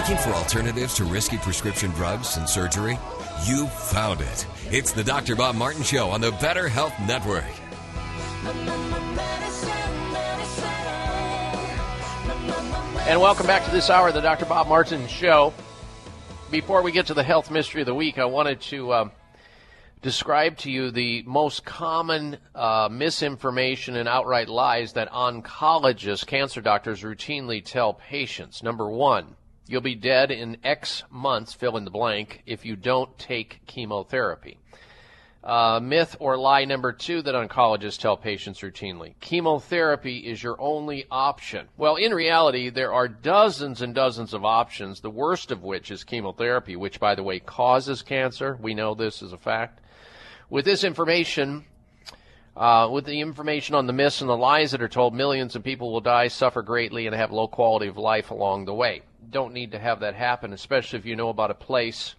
Looking 0.00 0.16
for 0.16 0.30
alternatives 0.30 0.94
to 0.94 1.04
risky 1.04 1.36
prescription 1.36 1.90
drugs 1.90 2.38
and 2.38 2.48
surgery? 2.48 2.98
You 3.44 3.66
found 3.66 4.22
it. 4.22 4.46
It's 4.70 4.92
the 4.92 5.04
Dr. 5.04 5.36
Bob 5.36 5.56
Martin 5.56 5.82
Show 5.82 6.08
on 6.08 6.22
the 6.22 6.30
Better 6.40 6.70
Health 6.70 6.94
Network. 7.06 7.44
And 13.06 13.20
welcome 13.20 13.46
back 13.46 13.62
to 13.66 13.70
this 13.70 13.90
hour 13.90 14.08
of 14.08 14.14
the 14.14 14.22
Dr. 14.22 14.46
Bob 14.46 14.68
Martin 14.68 15.06
Show. 15.06 15.52
Before 16.50 16.80
we 16.80 16.92
get 16.92 17.08
to 17.08 17.14
the 17.14 17.22
health 17.22 17.50
mystery 17.50 17.82
of 17.82 17.86
the 17.86 17.94
week, 17.94 18.16
I 18.16 18.24
wanted 18.24 18.62
to 18.62 18.94
um, 18.94 19.12
describe 20.00 20.56
to 20.58 20.70
you 20.70 20.90
the 20.90 21.24
most 21.26 21.66
common 21.66 22.38
uh, 22.54 22.88
misinformation 22.90 23.96
and 23.96 24.08
outright 24.08 24.48
lies 24.48 24.94
that 24.94 25.12
oncologists, 25.12 26.26
cancer 26.26 26.62
doctors, 26.62 27.02
routinely 27.02 27.62
tell 27.62 27.92
patients. 27.92 28.62
Number 28.62 28.88
one, 28.88 29.36
you'll 29.66 29.80
be 29.80 29.94
dead 29.94 30.30
in 30.30 30.58
X 30.64 31.04
months, 31.10 31.52
fill 31.52 31.76
in 31.76 31.84
the 31.84 31.90
blank, 31.90 32.42
if 32.46 32.64
you 32.64 32.76
don't 32.76 33.18
take 33.18 33.60
chemotherapy. 33.66 34.58
Uh, 35.42 35.80
myth 35.82 36.16
or 36.20 36.36
lie 36.36 36.66
number 36.66 36.92
two 36.92 37.22
that 37.22 37.34
oncologists 37.34 37.98
tell 37.98 38.14
patients 38.14 38.60
routinely 38.60 39.14
chemotherapy 39.20 40.18
is 40.18 40.42
your 40.42 40.60
only 40.60 41.06
option. 41.10 41.66
Well, 41.78 41.96
in 41.96 42.12
reality, 42.12 42.68
there 42.68 42.92
are 42.92 43.08
dozens 43.08 43.80
and 43.80 43.94
dozens 43.94 44.34
of 44.34 44.44
options, 44.44 45.00
the 45.00 45.08
worst 45.08 45.50
of 45.50 45.62
which 45.62 45.90
is 45.90 46.04
chemotherapy, 46.04 46.76
which, 46.76 47.00
by 47.00 47.14
the 47.14 47.22
way, 47.22 47.38
causes 47.38 48.02
cancer. 48.02 48.58
We 48.60 48.74
know 48.74 48.94
this 48.94 49.22
is 49.22 49.32
a 49.32 49.38
fact. 49.38 49.80
With 50.50 50.66
this 50.66 50.84
information, 50.84 51.64
uh, 52.54 52.90
with 52.92 53.06
the 53.06 53.20
information 53.20 53.74
on 53.74 53.86
the 53.86 53.94
myths 53.94 54.20
and 54.20 54.28
the 54.28 54.36
lies 54.36 54.72
that 54.72 54.82
are 54.82 54.88
told, 54.88 55.14
millions 55.14 55.56
of 55.56 55.64
people 55.64 55.90
will 55.90 56.02
die, 56.02 56.28
suffer 56.28 56.60
greatly, 56.60 57.06
and 57.06 57.16
have 57.16 57.32
low 57.32 57.48
quality 57.48 57.86
of 57.86 57.96
life 57.96 58.30
along 58.30 58.66
the 58.66 58.74
way. 58.74 59.00
Don't 59.28 59.52
need 59.52 59.72
to 59.72 59.78
have 59.78 60.00
that 60.00 60.14
happen, 60.14 60.52
especially 60.52 60.98
if 60.98 61.06
you 61.06 61.16
know 61.16 61.28
about 61.28 61.50
a 61.50 61.54
place 61.54 62.14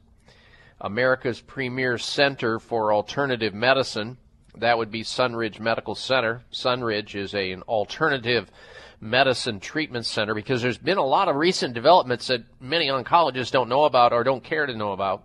America's 0.80 1.40
premier 1.42 1.98
center 1.98 2.60
for 2.60 2.92
alternative 2.92 3.54
medicine, 3.54 4.18
That 4.58 4.78
would 4.78 4.92
be 4.92 5.04
Sunridge 5.04 5.60
Medical 5.60 5.96
Center. 5.96 6.42
Sunridge 6.52 7.16
is 7.16 7.34
a, 7.34 7.52
an 7.52 7.62
alternative 7.64 8.52
medicine 9.00 9.60
treatment 9.60 10.06
center 10.06 10.36
because 10.36 10.62
there's 10.62 10.78
been 10.78 10.98
a 10.98 11.06
lot 11.06 11.30
of 11.30 11.36
recent 11.36 11.74
developments 11.74 12.28
that 12.28 12.44
many 12.60 12.88
oncologists 12.88 13.52
don't 13.52 13.70
know 13.70 13.86
about 13.86 14.12
or 14.12 14.24
don't 14.24 14.44
care 14.44 14.66
to 14.66 14.76
know 14.76 14.92
about. 14.92 15.24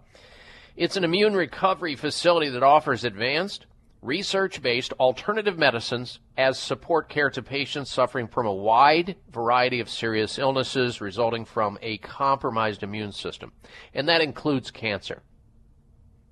It's 0.76 0.96
an 0.96 1.04
immune 1.04 1.34
recovery 1.34 1.96
facility 1.96 2.50
that 2.50 2.62
offers 2.62 3.04
advanced, 3.04 3.66
research 4.06 4.62
based 4.62 4.92
alternative 4.94 5.58
medicines 5.58 6.20
as 6.36 6.58
support 6.58 7.08
care 7.08 7.28
to 7.28 7.42
patients 7.42 7.90
suffering 7.90 8.28
from 8.28 8.46
a 8.46 8.54
wide 8.54 9.16
variety 9.32 9.80
of 9.80 9.90
serious 9.90 10.38
illnesses 10.38 11.00
resulting 11.00 11.44
from 11.44 11.76
a 11.82 11.98
compromised 11.98 12.84
immune 12.84 13.10
system. 13.10 13.52
And 13.92 14.08
that 14.08 14.20
includes 14.20 14.70
cancer. 14.70 15.22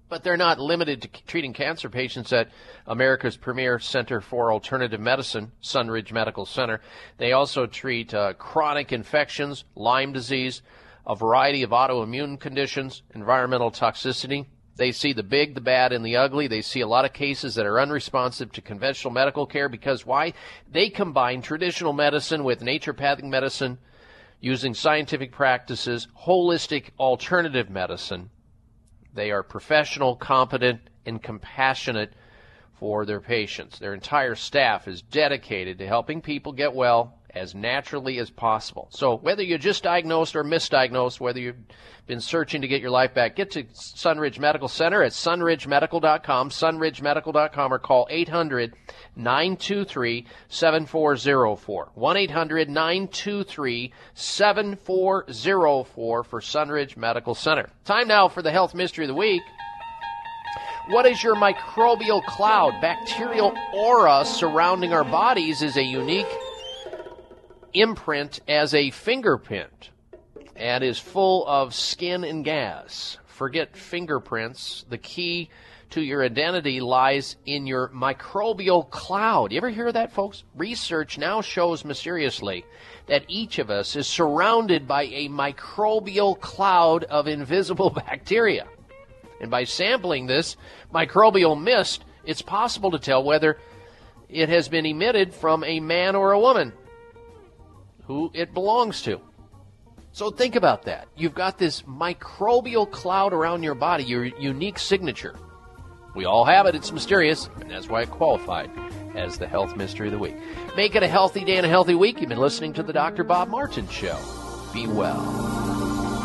But 0.08 0.22
they're 0.22 0.36
not 0.36 0.60
limited 0.60 1.02
to 1.02 1.08
treating 1.26 1.52
cancer 1.52 1.88
patients 1.88 2.32
at 2.32 2.50
America's 2.86 3.36
premier 3.36 3.80
center 3.80 4.20
for 4.20 4.52
alternative 4.52 5.00
medicine, 5.00 5.50
Sunridge 5.60 6.12
Medical 6.12 6.46
Center. 6.46 6.80
They 7.16 7.32
also 7.32 7.66
treat 7.66 8.14
uh, 8.14 8.34
chronic 8.34 8.92
infections, 8.92 9.64
Lyme 9.74 10.12
disease, 10.12 10.62
a 11.06 11.16
variety 11.16 11.62
of 11.64 11.70
autoimmune 11.70 12.38
conditions, 12.38 13.02
environmental 13.14 13.70
toxicity. 13.70 14.46
They 14.76 14.90
see 14.90 15.12
the 15.12 15.22
big, 15.22 15.54
the 15.54 15.60
bad, 15.60 15.92
and 15.92 16.04
the 16.04 16.16
ugly. 16.16 16.48
They 16.48 16.62
see 16.62 16.80
a 16.80 16.86
lot 16.86 17.04
of 17.04 17.12
cases 17.12 17.54
that 17.54 17.66
are 17.66 17.80
unresponsive 17.80 18.50
to 18.52 18.60
conventional 18.60 19.12
medical 19.12 19.46
care 19.46 19.68
because 19.68 20.04
why? 20.04 20.32
They 20.70 20.90
combine 20.90 21.42
traditional 21.42 21.92
medicine 21.92 22.42
with 22.42 22.60
naturopathic 22.60 23.24
medicine 23.24 23.78
using 24.40 24.74
scientific 24.74 25.32
practices, 25.32 26.08
holistic 26.26 26.90
alternative 26.98 27.70
medicine. 27.70 28.30
They 29.14 29.30
are 29.30 29.44
professional, 29.44 30.16
competent, 30.16 30.80
and 31.06 31.22
compassionate 31.22 32.12
for 32.78 33.06
their 33.06 33.20
patients. 33.20 33.78
Their 33.78 33.94
entire 33.94 34.34
staff 34.34 34.88
is 34.88 35.02
dedicated 35.02 35.78
to 35.78 35.86
helping 35.86 36.20
people 36.20 36.52
get 36.52 36.74
well 36.74 37.20
as 37.34 37.54
naturally 37.54 38.18
as 38.18 38.30
possible. 38.30 38.88
So 38.90 39.16
whether 39.16 39.42
you're 39.42 39.58
just 39.58 39.82
diagnosed 39.82 40.36
or 40.36 40.44
misdiagnosed, 40.44 41.20
whether 41.20 41.40
you've 41.40 41.56
been 42.06 42.20
searching 42.20 42.62
to 42.62 42.68
get 42.68 42.80
your 42.80 42.90
life 42.90 43.14
back, 43.14 43.36
get 43.36 43.50
to 43.52 43.64
Sunridge 43.64 44.38
Medical 44.38 44.68
Center 44.68 45.02
at 45.02 45.12
sunridgemedical.com, 45.12 46.50
sunridgemedical.com, 46.50 47.72
or 47.72 47.78
call 47.78 48.06
800 48.10 48.74
923 49.16 50.26
7404. 50.48 51.90
1 51.94 52.16
800 52.16 52.68
923 52.68 53.92
7404 54.14 56.24
for 56.24 56.40
Sunridge 56.40 56.96
Medical 56.96 57.34
Center. 57.34 57.70
Time 57.84 58.08
now 58.08 58.28
for 58.28 58.42
the 58.42 58.52
health 58.52 58.74
mystery 58.74 59.04
of 59.04 59.08
the 59.08 59.14
week. 59.14 59.42
What 60.88 61.06
is 61.06 61.22
your 61.22 61.34
microbial 61.34 62.22
cloud? 62.26 62.78
Bacterial 62.82 63.54
aura 63.72 64.24
surrounding 64.26 64.92
our 64.92 65.04
bodies 65.04 65.62
is 65.62 65.78
a 65.78 65.82
unique 65.82 66.26
imprint 67.74 68.40
as 68.48 68.72
a 68.72 68.90
fingerprint 68.90 69.90
and 70.56 70.84
is 70.84 70.98
full 70.98 71.46
of 71.46 71.74
skin 71.74 72.24
and 72.24 72.44
gas. 72.44 73.18
Forget 73.26 73.76
fingerprints. 73.76 74.84
The 74.88 74.98
key 74.98 75.50
to 75.90 76.00
your 76.00 76.24
identity 76.24 76.80
lies 76.80 77.36
in 77.44 77.66
your 77.66 77.88
microbial 77.88 78.88
cloud. 78.90 79.52
You 79.52 79.58
ever 79.58 79.70
hear 79.70 79.90
that, 79.90 80.12
folks? 80.12 80.44
Research 80.56 81.18
now 81.18 81.40
shows 81.40 81.84
mysteriously 81.84 82.64
that 83.06 83.24
each 83.28 83.58
of 83.58 83.70
us 83.70 83.96
is 83.96 84.06
surrounded 84.06 84.86
by 84.88 85.04
a 85.04 85.28
microbial 85.28 86.38
cloud 86.40 87.04
of 87.04 87.26
invisible 87.26 87.90
bacteria. 88.06 88.66
And 89.40 89.50
by 89.50 89.64
sampling 89.64 90.26
this 90.26 90.56
microbial 90.94 91.60
mist, 91.60 92.04
it's 92.24 92.42
possible 92.42 92.92
to 92.92 92.98
tell 92.98 93.22
whether 93.22 93.58
it 94.28 94.48
has 94.48 94.68
been 94.68 94.86
emitted 94.86 95.34
from 95.34 95.64
a 95.64 95.80
man 95.80 96.16
or 96.16 96.32
a 96.32 96.40
woman 96.40 96.72
who 98.06 98.30
it 98.34 98.54
belongs 98.54 99.02
to. 99.02 99.20
So 100.12 100.30
think 100.30 100.54
about 100.54 100.84
that. 100.84 101.08
You've 101.16 101.34
got 101.34 101.58
this 101.58 101.82
microbial 101.82 102.90
cloud 102.90 103.32
around 103.32 103.62
your 103.62 103.74
body, 103.74 104.04
your 104.04 104.24
unique 104.24 104.78
signature. 104.78 105.34
We 106.14 106.24
all 106.24 106.44
have 106.44 106.66
it, 106.66 106.76
it's 106.76 106.92
mysterious, 106.92 107.50
and 107.60 107.68
that's 107.68 107.88
why 107.88 108.02
it 108.02 108.10
qualified 108.10 108.70
as 109.16 109.38
the 109.38 109.48
health 109.48 109.76
mystery 109.76 110.06
of 110.06 110.12
the 110.12 110.18
week. 110.18 110.36
Make 110.76 110.94
it 110.94 111.02
a 111.02 111.08
healthy 111.08 111.44
day 111.44 111.56
and 111.56 111.66
a 111.66 111.68
healthy 111.68 111.96
week. 111.96 112.20
You've 112.20 112.28
been 112.28 112.38
listening 112.38 112.72
to 112.74 112.84
the 112.84 112.92
Dr. 112.92 113.24
Bob 113.24 113.48
Martin 113.48 113.88
Show. 113.88 114.16
Be 114.72 114.86
well. 114.86 115.20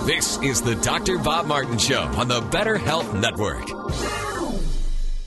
This 0.06 0.38
is 0.44 0.62
the 0.62 0.76
Dr. 0.76 1.18
Bob 1.18 1.48
Martin 1.48 1.80
Show 1.80 2.02
on 2.02 2.28
the 2.28 2.42
Better 2.42 2.78
Health 2.78 3.14
Network. 3.16 4.29